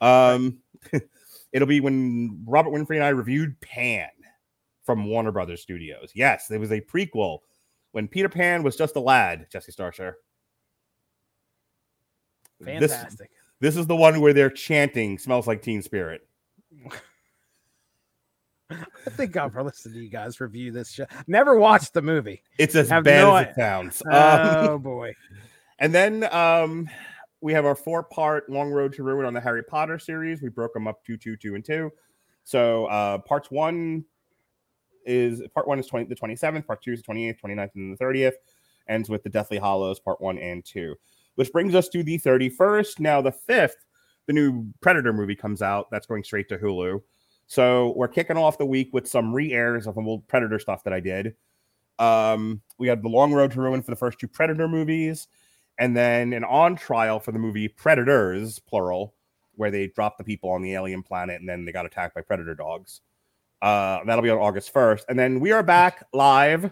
Um, 0.00 0.58
it'll 1.52 1.68
be 1.68 1.80
when 1.80 2.44
Robert 2.46 2.70
Winfrey 2.70 2.94
and 2.94 3.04
I 3.04 3.08
reviewed 3.08 3.60
Pan 3.60 4.08
from 4.84 5.04
Warner 5.06 5.32
Brothers 5.32 5.60
Studios. 5.60 6.12
Yes, 6.14 6.50
it 6.50 6.58
was 6.58 6.70
a 6.70 6.80
prequel 6.80 7.40
when 7.90 8.06
Peter 8.06 8.28
Pan 8.28 8.62
was 8.62 8.76
just 8.76 8.94
a 8.94 9.00
lad, 9.00 9.46
Jesse 9.50 9.72
Starshire. 9.72 10.14
This- 12.60 12.92
Fantastic. 12.92 13.30
This, 13.58 13.76
is 13.76 13.86
the 13.86 13.96
one 13.96 14.20
where 14.20 14.34
they're 14.34 14.50
chanting 14.50 15.18
"Smells 15.18 15.46
like 15.46 15.62
Teen 15.62 15.82
Spirit." 15.82 16.20
I 19.06 19.10
think 19.10 19.36
I've 19.36 19.54
listened 19.54 19.94
to 19.94 20.00
you 20.00 20.08
guys 20.08 20.40
review 20.40 20.72
this 20.72 20.90
show. 20.90 21.06
Never 21.26 21.58
watched 21.58 21.94
the 21.94 22.02
movie. 22.02 22.42
It's 22.58 22.74
as 22.74 22.88
Have 22.90 23.04
bad 23.04 23.20
no 23.22 23.36
as 23.36 23.46
it 23.48 23.54
sounds. 23.56 24.02
Oh 24.10 24.74
Um, 24.74 24.82
boy. 24.82 25.14
And 25.78 25.94
then 25.94 26.24
um, 26.32 26.88
we 27.42 27.52
have 27.52 27.66
our 27.66 27.74
four-part 27.74 28.48
Long 28.48 28.70
Road 28.70 28.94
to 28.94 29.02
Ruin 29.02 29.26
on 29.26 29.34
the 29.34 29.40
Harry 29.42 29.62
Potter 29.62 29.98
series. 29.98 30.40
We 30.40 30.48
broke 30.48 30.72
them 30.72 30.86
up 30.88 31.04
two, 31.04 31.18
two, 31.18 31.36
two, 31.36 31.54
and 31.54 31.62
two. 31.62 31.92
So 32.44 32.86
uh, 32.86 33.18
parts 33.18 33.50
one 33.50 34.06
is 35.04 35.42
part 35.54 35.68
one 35.68 35.78
is 35.78 35.86
20, 35.86 36.06
the 36.06 36.16
27th, 36.16 36.66
part 36.66 36.82
two 36.82 36.92
is 36.92 37.02
the 37.02 37.12
28th, 37.12 37.40
29th, 37.42 37.74
and 37.74 37.94
the 37.98 38.02
30th. 38.02 38.32
Ends 38.88 39.10
with 39.10 39.22
the 39.22 39.28
Deathly 39.28 39.58
Hallows, 39.58 40.00
part 40.00 40.18
one 40.18 40.38
and 40.38 40.64
two. 40.64 40.94
Which 41.34 41.52
brings 41.52 41.74
us 41.74 41.88
to 41.90 42.02
the 42.02 42.18
31st. 42.18 42.98
Now, 42.98 43.20
the 43.20 43.34
5th, 43.46 43.76
the 44.26 44.32
new 44.32 44.72
Predator 44.80 45.12
movie 45.12 45.36
comes 45.36 45.60
out. 45.60 45.90
That's 45.90 46.06
going 46.06 46.24
straight 46.24 46.48
to 46.48 46.56
Hulu. 46.56 47.02
So 47.46 47.92
we're 47.96 48.08
kicking 48.08 48.36
off 48.36 48.58
the 48.58 48.66
week 48.66 48.90
with 48.92 49.06
some 49.06 49.34
re-airs 49.34 49.86
of 49.86 49.96
old 49.98 50.26
Predator 50.26 50.58
stuff 50.58 50.84
that 50.84 50.92
I 50.92 51.00
did. 51.00 51.34
Um, 51.98 52.60
we 52.78 52.88
had 52.88 53.02
the 53.02 53.08
Long 53.08 53.32
Road 53.32 53.52
to 53.52 53.60
Ruin 53.60 53.82
for 53.82 53.90
the 53.90 53.96
first 53.96 54.18
two 54.18 54.28
Predator 54.28 54.68
movies, 54.68 55.28
and 55.78 55.96
then 55.96 56.32
an 56.32 56.44
on 56.44 56.76
trial 56.76 57.20
for 57.20 57.32
the 57.32 57.38
movie 57.38 57.68
Predators, 57.68 58.58
plural, 58.58 59.14
where 59.56 59.70
they 59.70 59.88
drop 59.88 60.16
the 60.16 60.24
people 60.24 60.50
on 60.50 60.62
the 60.62 60.74
alien 60.74 61.02
planet 61.02 61.40
and 61.40 61.48
then 61.48 61.64
they 61.64 61.72
got 61.72 61.86
attacked 61.86 62.14
by 62.14 62.20
predator 62.20 62.54
dogs. 62.54 63.00
Uh, 63.60 64.00
that'll 64.04 64.22
be 64.22 64.30
on 64.30 64.38
August 64.38 64.72
1st. 64.72 65.04
And 65.08 65.18
then 65.18 65.40
we 65.40 65.50
are 65.52 65.62
back 65.62 66.06
live. 66.12 66.70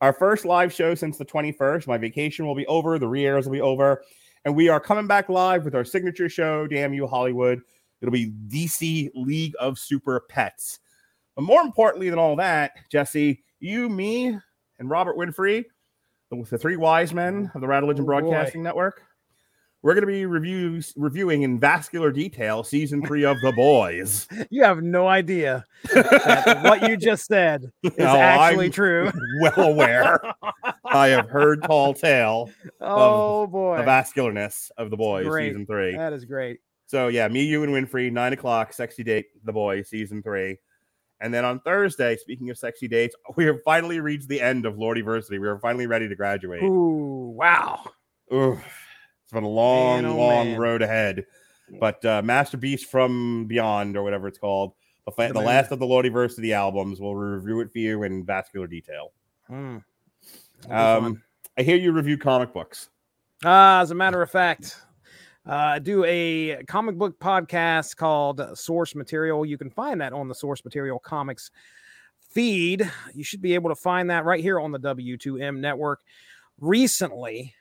Our 0.00 0.12
first 0.12 0.44
live 0.44 0.72
show 0.72 0.94
since 0.94 1.18
the 1.18 1.24
21st. 1.24 1.86
My 1.86 1.98
vacation 1.98 2.46
will 2.46 2.54
be 2.54 2.66
over, 2.66 2.98
the 2.98 3.06
re 3.06 3.24
airs 3.24 3.44
will 3.44 3.52
be 3.52 3.60
over. 3.60 4.02
And 4.44 4.56
we 4.56 4.68
are 4.68 4.80
coming 4.80 5.06
back 5.06 5.28
live 5.28 5.64
with 5.64 5.74
our 5.74 5.84
signature 5.84 6.28
show, 6.28 6.66
Damn 6.66 6.94
You 6.94 7.06
Hollywood. 7.06 7.60
It'll 8.02 8.12
be 8.12 8.32
DC 8.48 9.10
League 9.14 9.54
of 9.58 9.78
Super 9.78 10.20
Pets. 10.28 10.80
But 11.36 11.42
more 11.42 11.62
importantly 11.62 12.10
than 12.10 12.18
all 12.18 12.36
that, 12.36 12.72
Jesse, 12.90 13.42
you, 13.60 13.88
me, 13.88 14.36
and 14.78 14.90
Robert 14.90 15.16
Winfrey, 15.16 15.64
the, 16.30 16.42
the 16.50 16.58
three 16.58 16.76
wise 16.76 17.14
men 17.14 17.50
of 17.54 17.60
the 17.62 17.66
Radulich 17.66 17.92
Oh, 17.92 18.02
boy. 18.02 18.04
Broadcasting 18.04 18.62
Network, 18.62 19.02
we're 19.82 19.94
going 19.94 20.02
to 20.02 20.12
be 20.12 20.26
reviews 20.26 20.92
reviewing 20.96 21.42
in 21.42 21.58
vascular 21.58 22.10
detail 22.12 22.62
season 22.64 23.04
three 23.06 23.24
of 23.24 23.36
The 23.40 23.52
Boys. 23.52 24.28
You 24.50 24.62
have 24.64 24.82
no 24.82 25.06
idea 25.08 25.64
that 25.94 26.60
what 26.64 26.88
you 26.88 26.96
just 26.98 27.26
said 27.26 27.64
is 27.82 27.92
Oh, 27.98 28.04
actually 28.16 28.66
I'm 28.66 28.72
true. 28.72 29.10
Well 29.40 29.58
aware. 29.70 30.20
I 30.84 31.08
have 31.08 31.28
heard 31.30 31.62
tall 31.62 31.94
tale 31.94 32.50
Oh 32.80 33.44
of 33.44 33.50
boy. 33.52 33.76
the 33.78 33.82
vascularness 33.84 34.70
of 34.76 34.90
The 34.90 34.96
Boys 34.96 35.26
Great. 35.26 35.50
season 35.50 35.66
three. 35.66 35.96
That 35.96 36.12
is 36.12 36.24
great. 36.26 36.60
So 36.92 37.08
yeah, 37.08 37.26
me, 37.26 37.42
you, 37.42 37.62
and 37.62 37.72
Winfrey, 37.72 38.12
nine 38.12 38.34
o'clock, 38.34 38.74
sexy 38.74 39.02
date, 39.02 39.28
The 39.46 39.52
boy, 39.54 39.80
season 39.80 40.22
three. 40.22 40.58
And 41.22 41.32
then 41.32 41.42
on 41.42 41.58
Thursday, 41.60 42.18
speaking 42.18 42.50
of 42.50 42.58
sexy 42.58 42.86
dates, 42.86 43.16
we 43.36 43.46
have 43.46 43.62
finally 43.64 43.98
reached 44.00 44.28
the 44.28 44.42
end 44.42 44.66
of 44.66 44.74
Lordiversity. 44.74 45.40
We 45.40 45.48
are 45.48 45.58
finally 45.58 45.86
ready 45.86 46.06
to 46.06 46.14
graduate. 46.14 46.62
Ooh, 46.62 47.32
wow. 47.34 47.80
Oof. 48.30 48.62
It's 49.22 49.32
been 49.32 49.42
a 49.42 49.48
long, 49.48 50.02
Man, 50.02 50.12
oh, 50.12 50.16
long 50.18 50.48
man. 50.48 50.60
road 50.60 50.82
ahead. 50.82 51.24
But 51.80 52.04
uh, 52.04 52.20
Master 52.20 52.58
Beast 52.58 52.90
from 52.90 53.46
Beyond, 53.46 53.96
or 53.96 54.02
whatever 54.02 54.28
it's 54.28 54.36
called, 54.36 54.74
the, 55.06 55.12
fa- 55.12 55.30
The 55.32 55.40
last 55.40 55.72
of 55.72 55.78
the 55.78 55.86
Lordiversity 55.86 56.52
albums, 56.52 57.00
we'll 57.00 57.14
review 57.14 57.60
it 57.60 57.72
for 57.72 57.78
you 57.78 58.02
in 58.02 58.26
vascular 58.26 58.66
detail. 58.66 59.12
Hmm. 59.46 59.78
That'll 60.68 61.00
be 61.00 61.04
fun. 61.04 61.04
Um, 61.06 61.22
I 61.56 61.62
hear 61.62 61.76
you 61.76 61.92
review 61.92 62.18
comic 62.18 62.52
books. 62.52 62.90
Uh, 63.42 63.80
as 63.80 63.92
a 63.92 63.94
matter 63.94 64.20
of 64.20 64.30
fact, 64.30 64.76
uh, 65.46 65.78
do 65.78 66.04
a 66.04 66.62
comic 66.68 66.96
book 66.96 67.18
podcast 67.18 67.96
called 67.96 68.40
Source 68.54 68.94
Material. 68.94 69.44
You 69.44 69.58
can 69.58 69.70
find 69.70 70.00
that 70.00 70.12
on 70.12 70.28
the 70.28 70.34
Source 70.34 70.64
Material 70.64 70.98
Comics 70.98 71.50
feed. 72.30 72.90
You 73.12 73.24
should 73.24 73.42
be 73.42 73.54
able 73.54 73.70
to 73.70 73.76
find 73.76 74.10
that 74.10 74.24
right 74.24 74.40
here 74.40 74.60
on 74.60 74.72
the 74.72 74.78
W2M 74.78 75.58
network. 75.58 76.00
Recently, 76.60 77.54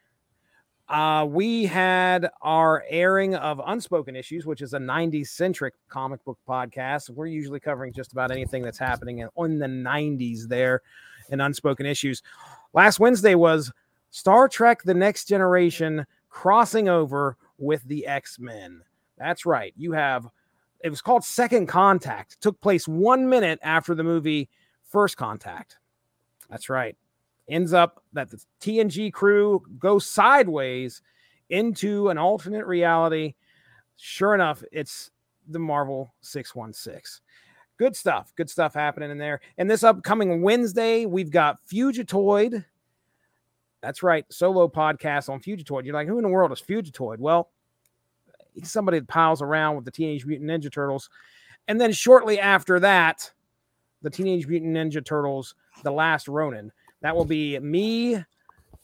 uh, 0.91 1.25
we 1.25 1.65
had 1.65 2.29
our 2.41 2.83
airing 2.89 3.33
of 3.35 3.61
Unspoken 3.65 4.15
Issues, 4.15 4.45
which 4.45 4.61
is 4.61 4.73
a 4.73 4.77
90s 4.77 5.27
centric 5.27 5.73
comic 5.87 6.23
book 6.25 6.37
podcast. 6.47 7.09
We're 7.09 7.27
usually 7.27 7.61
covering 7.61 7.93
just 7.93 8.11
about 8.11 8.29
anything 8.29 8.61
that's 8.61 8.77
happening 8.77 9.19
in, 9.19 9.59
the 9.59 9.67
90s 9.67 10.47
there 10.47 10.81
in 11.29 11.39
Unspoken 11.39 11.85
Issues. 11.85 12.21
Last 12.73 12.99
Wednesday 12.99 13.35
was 13.35 13.71
Star 14.11 14.49
Trek 14.49 14.83
The 14.83 14.93
Next 14.93 15.25
Generation 15.25 16.05
crossing 16.29 16.89
over 16.89 17.37
with 17.61 17.83
the 17.83 18.05
X 18.07 18.39
Men. 18.39 18.81
That's 19.17 19.45
right. 19.45 19.73
You 19.77 19.91
have, 19.93 20.27
it 20.83 20.89
was 20.89 21.01
called 21.01 21.23
Second 21.23 21.67
Contact. 21.67 22.33
It 22.33 22.41
took 22.41 22.59
place 22.61 22.87
one 22.87 23.29
minute 23.29 23.59
after 23.61 23.95
the 23.95 24.03
movie 24.03 24.49
First 24.83 25.15
Contact. 25.15 25.77
That's 26.49 26.69
right. 26.69 26.97
Ends 27.47 27.73
up 27.73 28.03
that 28.13 28.29
the 28.29 28.43
TNG 28.61 29.13
crew 29.13 29.63
goes 29.77 30.05
sideways 30.05 31.01
into 31.49 32.09
an 32.09 32.17
alternate 32.17 32.65
reality. 32.65 33.35
Sure 33.97 34.33
enough, 34.33 34.63
it's 34.71 35.11
the 35.47 35.59
Marvel 35.59 36.13
616. 36.21 37.21
Good 37.77 37.95
stuff. 37.95 38.33
Good 38.35 38.49
stuff 38.49 38.73
happening 38.73 39.11
in 39.11 39.17
there. 39.17 39.41
And 39.57 39.69
this 39.69 39.83
upcoming 39.83 40.41
Wednesday, 40.41 41.05
we've 41.05 41.31
got 41.31 41.57
Fugitoid. 41.67 42.63
That's 43.81 44.03
right. 44.03 44.25
Solo 44.31 44.67
podcast 44.67 45.29
on 45.29 45.41
Fugitoid. 45.41 45.85
You're 45.85 45.93
like, 45.93 46.07
who 46.07 46.17
in 46.17 46.23
the 46.23 46.29
world 46.29 46.51
is 46.51 46.61
Fugitoid? 46.61 47.17
Well, 47.17 47.49
he's 48.53 48.71
somebody 48.71 48.99
that 48.99 49.07
piles 49.07 49.41
around 49.41 49.75
with 49.75 49.85
the 49.85 49.91
Teenage 49.91 50.25
Mutant 50.25 50.49
Ninja 50.49 50.71
Turtles. 50.71 51.09
And 51.67 51.79
then 51.79 51.91
shortly 51.91 52.39
after 52.39 52.79
that, 52.79 53.31
the 54.01 54.09
Teenage 54.09 54.47
Mutant 54.47 54.75
Ninja 54.75 55.03
Turtles, 55.03 55.55
The 55.83 55.91
Last 55.91 56.27
Ronin. 56.27 56.71
That 57.01 57.15
will 57.15 57.25
be 57.25 57.59
me 57.59 58.23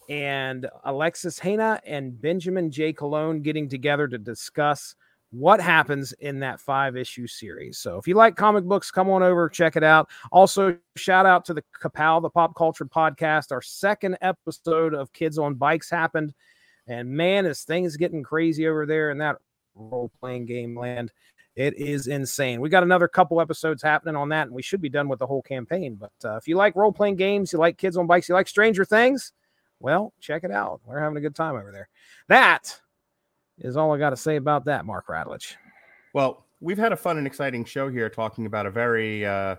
and 0.09 0.67
Alexis 0.85 1.37
Hana 1.37 1.81
and 1.85 2.19
Benjamin 2.19 2.71
J. 2.71 2.93
Cologne 2.93 3.41
getting 3.41 3.67
together 3.67 4.07
to 4.07 4.17
discuss 4.17 4.95
what 5.31 5.59
happens 5.59 6.13
in 6.13 6.39
that 6.39 6.59
five 6.59 6.95
issue 6.95 7.27
series. 7.27 7.77
So 7.77 7.97
if 7.97 8.07
you 8.07 8.15
like 8.15 8.35
comic 8.35 8.63
books, 8.63 8.91
come 8.91 9.09
on 9.09 9.23
over, 9.23 9.49
check 9.49 9.75
it 9.75 9.83
out. 9.83 10.09
Also, 10.31 10.77
shout 10.95 11.25
out 11.25 11.45
to 11.45 11.53
the 11.53 11.63
Kapow, 11.81 12.21
the 12.21 12.29
Pop 12.29 12.55
Culture 12.55 12.85
Podcast. 12.85 13.51
Our 13.51 13.61
second 13.61 14.17
episode 14.21 14.93
of 14.93 15.11
Kids 15.13 15.37
on 15.37 15.55
Bikes 15.55 15.89
happened. 15.89 16.33
And 16.87 17.09
man, 17.09 17.45
is 17.45 17.63
things 17.63 17.97
getting 17.97 18.23
crazy 18.23 18.67
over 18.67 18.85
there 18.85 19.11
in 19.11 19.17
that 19.17 19.37
role 19.75 20.11
playing 20.19 20.45
game 20.45 20.77
land. 20.77 21.11
It 21.55 21.75
is 21.77 22.07
insane. 22.07 22.61
We 22.61 22.69
got 22.69 22.83
another 22.83 23.07
couple 23.07 23.41
episodes 23.41 23.81
happening 23.81 24.15
on 24.15 24.29
that, 24.29 24.47
and 24.47 24.55
we 24.55 24.61
should 24.61 24.79
be 24.79 24.89
done 24.89 25.09
with 25.09 25.19
the 25.19 25.25
whole 25.25 25.41
campaign. 25.41 25.95
But 25.95 26.11
uh, 26.23 26.37
if 26.37 26.47
you 26.47 26.55
like 26.55 26.75
role 26.75 26.91
playing 26.91 27.15
games, 27.15 27.51
you 27.51 27.57
like 27.57 27.77
Kids 27.77 27.97
on 27.97 28.05
Bikes, 28.05 28.29
you 28.29 28.35
like 28.35 28.47
Stranger 28.47 28.85
Things, 28.85 29.33
well, 29.79 30.13
check 30.19 30.43
it 30.43 30.51
out. 30.51 30.81
We're 30.85 30.99
having 30.99 31.17
a 31.17 31.21
good 31.21 31.35
time 31.35 31.55
over 31.55 31.71
there. 31.71 31.89
That 32.29 32.79
is 33.59 33.77
all 33.77 33.93
I 33.93 33.97
got 33.97 34.11
to 34.11 34.17
say 34.17 34.35
about 34.35 34.65
that, 34.65 34.85
Mark 34.85 35.07
Radulich. 35.07 35.55
Well, 36.13 36.45
we've 36.59 36.77
had 36.77 36.91
a 36.91 36.95
fun 36.97 37.17
and 37.17 37.27
exciting 37.27 37.65
show 37.65 37.89
here 37.89 38.09
talking 38.09 38.45
about 38.45 38.65
a 38.65 38.71
very 38.71 39.25
uh, 39.25 39.55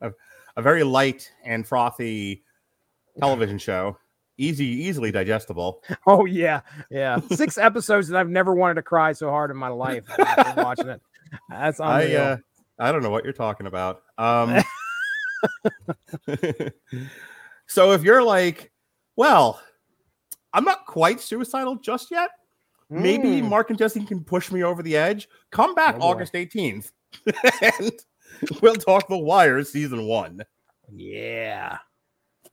a, 0.00 0.12
a 0.56 0.62
very 0.62 0.82
light 0.84 1.30
and 1.44 1.66
frothy 1.66 2.44
television 3.18 3.58
show. 3.58 3.96
Easy, 4.36 4.66
easily 4.66 5.12
digestible. 5.12 5.82
Oh 6.06 6.24
yeah, 6.24 6.60
yeah. 6.90 7.20
Six 7.30 7.56
episodes, 7.68 8.08
and 8.08 8.18
I've 8.18 8.28
never 8.28 8.54
wanted 8.54 8.74
to 8.74 8.82
cry 8.82 9.12
so 9.12 9.30
hard 9.30 9.50
in 9.50 9.56
my 9.56 9.68
life 9.68 10.04
watching 10.56 10.88
it. 10.88 11.00
That's 11.48 11.80
I 11.80 12.02
unreal. 12.02 12.20
uh, 12.20 12.36
I 12.78 12.92
don't 12.92 13.02
know 13.02 13.10
what 13.10 13.24
you're 13.24 13.32
talking 13.32 13.66
about. 13.66 14.02
Um, 14.18 14.60
So 17.66 17.92
if 17.92 18.02
you're 18.02 18.22
like, 18.22 18.70
well, 19.16 19.60
I'm 20.52 20.64
not 20.64 20.86
quite 20.86 21.20
suicidal 21.20 21.76
just 21.76 22.10
yet. 22.10 22.30
Maybe 22.90 23.40
Mm. 23.40 23.48
Mark 23.48 23.70
and 23.70 23.78
Jesse 23.78 24.04
can 24.04 24.22
push 24.22 24.52
me 24.52 24.62
over 24.62 24.82
the 24.82 24.96
edge. 24.96 25.28
Come 25.50 25.74
back 25.74 25.96
Oh. 25.98 26.02
August 26.10 26.34
18th, 26.34 26.90
and 27.78 27.92
we'll 28.62 28.74
talk 28.74 29.08
The 29.08 29.16
Wire 29.18 29.62
season 29.64 30.04
one. 30.06 30.42
Yeah. 30.92 31.78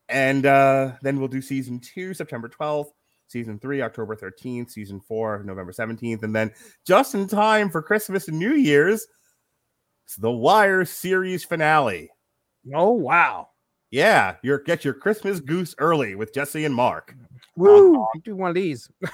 And 0.09 0.45
uh, 0.45 0.93
then 1.01 1.19
we'll 1.19 1.27
do 1.27 1.41
season 1.41 1.79
two, 1.79 2.13
September 2.13 2.49
12th, 2.49 2.89
season 3.27 3.59
three, 3.59 3.81
October 3.81 4.15
13th, 4.15 4.71
season 4.71 4.99
four, 4.99 5.41
November 5.43 5.71
17th. 5.71 6.23
And 6.23 6.35
then 6.35 6.51
just 6.85 7.13
in 7.15 7.27
time 7.27 7.69
for 7.69 7.81
Christmas 7.81 8.27
and 8.27 8.37
New 8.39 8.53
Year's, 8.53 9.05
it's 10.05 10.15
the 10.17 10.31
Wire 10.31 10.83
series 10.85 11.43
finale. 11.43 12.09
Oh 12.73 12.91
wow. 12.91 13.49
Yeah, 13.89 14.35
your 14.43 14.59
get 14.59 14.85
your 14.85 14.93
Christmas 14.93 15.39
goose 15.41 15.75
early 15.77 16.15
with 16.15 16.33
Jesse 16.33 16.63
and 16.65 16.73
Mark. 16.75 17.13
Woo! 17.57 18.05
do 18.23 18.35
one 18.35 18.49
of 18.49 18.55
these. 18.55 18.89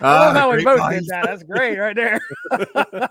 I 0.00 0.18
love 0.18 0.36
Ah, 0.36 0.38
how 0.38 0.54
we 0.54 0.64
both 0.64 0.90
did 0.90 1.06
that. 1.06 1.24
That's 1.24 1.42
great 1.44 1.78
right 1.78 1.96
there. 1.96 2.20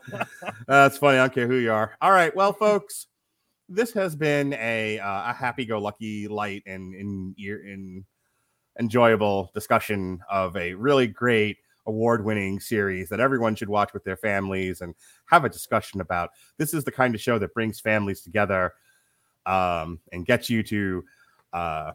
That's 0.68 0.98
funny. 0.98 1.18
I 1.18 1.24
don't 1.24 1.34
care 1.34 1.48
who 1.48 1.56
you 1.56 1.72
are. 1.72 1.96
All 2.02 2.12
right. 2.12 2.36
Well, 2.36 2.54
folks, 2.54 3.08
this 3.70 3.94
has 3.94 4.16
been 4.16 4.54
a 4.54 5.00
uh, 5.00 5.32
a 5.32 5.34
happy-go-lucky, 5.34 6.28
light, 6.28 6.64
and 6.66 6.94
in 6.94 7.34
in 7.38 8.06
enjoyable 8.80 9.52
discussion 9.54 10.20
of 10.30 10.56
a 10.58 10.74
really 10.74 11.08
great 11.08 11.58
award-winning 11.86 12.60
series 12.60 13.10
that 13.10 13.20
everyone 13.20 13.56
should 13.56 13.70
watch 13.70 13.94
with 13.94 14.04
their 14.04 14.18
families 14.18 14.82
and 14.82 14.96
have 15.26 15.46
a 15.46 15.50
discussion 15.50 16.02
about. 16.02 16.30
This 16.58 16.74
is 16.74 16.84
the 16.84 16.92
kind 16.92 17.14
of 17.14 17.22
show 17.22 17.38
that 17.40 17.54
brings 17.54 17.80
families 17.80 18.22
together 18.22 18.74
um, 19.46 20.00
and 20.12 20.26
gets 20.26 20.50
you 20.50 20.64
to 20.64 21.04
uh, 21.52 21.92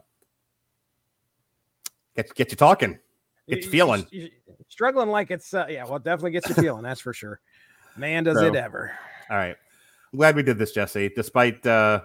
get 2.23 2.35
get 2.35 2.51
you 2.51 2.57
talking, 2.57 2.99
get 3.47 3.63
you 3.63 3.69
feeling. 3.69 4.05
Struggling 4.67 5.09
like 5.09 5.31
it's 5.31 5.53
uh, 5.53 5.65
yeah, 5.69 5.83
well, 5.85 5.95
it 5.95 6.03
definitely 6.03 6.31
gets 6.31 6.49
you 6.49 6.55
feeling. 6.63 6.83
That's 6.83 7.01
for 7.01 7.13
sure. 7.13 7.39
Man, 7.97 8.23
does 8.23 8.41
it 8.41 8.55
ever. 8.55 8.91
All 9.29 9.37
right. 9.37 9.55
I'm 10.11 10.17
glad 10.17 10.35
we 10.35 10.43
did 10.43 10.57
this, 10.57 10.71
Jesse, 10.71 11.09
despite 11.15 11.65
uh 11.65 12.01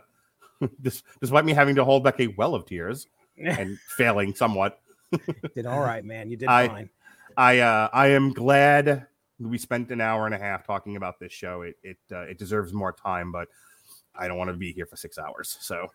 despite 0.82 1.44
me 1.44 1.52
having 1.52 1.74
to 1.76 1.84
hold 1.84 2.04
back 2.04 2.20
a 2.20 2.28
well 2.28 2.54
of 2.54 2.66
tears 2.66 3.06
and 3.38 3.78
failing 3.96 4.34
somewhat. 4.34 4.80
Did 5.54 5.66
all 5.66 5.80
right, 5.80 6.04
man. 6.04 6.30
You 6.30 6.36
did 6.36 6.48
I 6.48 6.68
fine. 6.68 6.90
I 7.36 7.58
uh 7.60 7.88
I 7.92 8.08
am 8.08 8.32
glad 8.32 9.06
we 9.38 9.58
spent 9.58 9.90
an 9.90 10.00
hour 10.00 10.26
and 10.26 10.34
a 10.34 10.38
half 10.38 10.66
talking 10.66 10.96
about 10.96 11.18
this 11.18 11.32
show. 11.32 11.62
It 11.62 11.76
it 11.82 11.98
uh, 12.12 12.22
it 12.22 12.38
deserves 12.38 12.72
more 12.72 12.92
time, 12.92 13.32
but 13.32 13.48
I 14.14 14.28
don't 14.28 14.38
want 14.38 14.48
to 14.48 14.56
be 14.56 14.72
here 14.72 14.86
for 14.86 14.96
six 14.96 15.18
hours. 15.18 15.56
So 15.60 15.88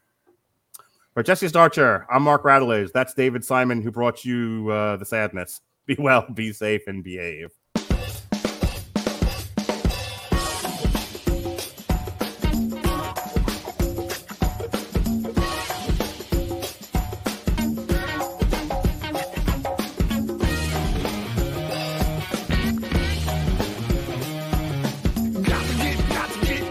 for 1.13 1.23
Jesse 1.23 1.47
Starcher, 1.47 2.05
I'm 2.09 2.23
Mark 2.23 2.43
Radulich. 2.43 2.91
That's 2.91 3.13
David 3.13 3.43
Simon 3.43 3.81
who 3.81 3.91
brought 3.91 4.23
you 4.23 4.69
uh, 4.69 4.97
the 4.97 5.05
sadness. 5.05 5.61
Be 5.85 5.95
well, 5.97 6.25
be 6.33 6.53
safe, 6.53 6.87
and 6.87 7.03
behave. 7.03 7.49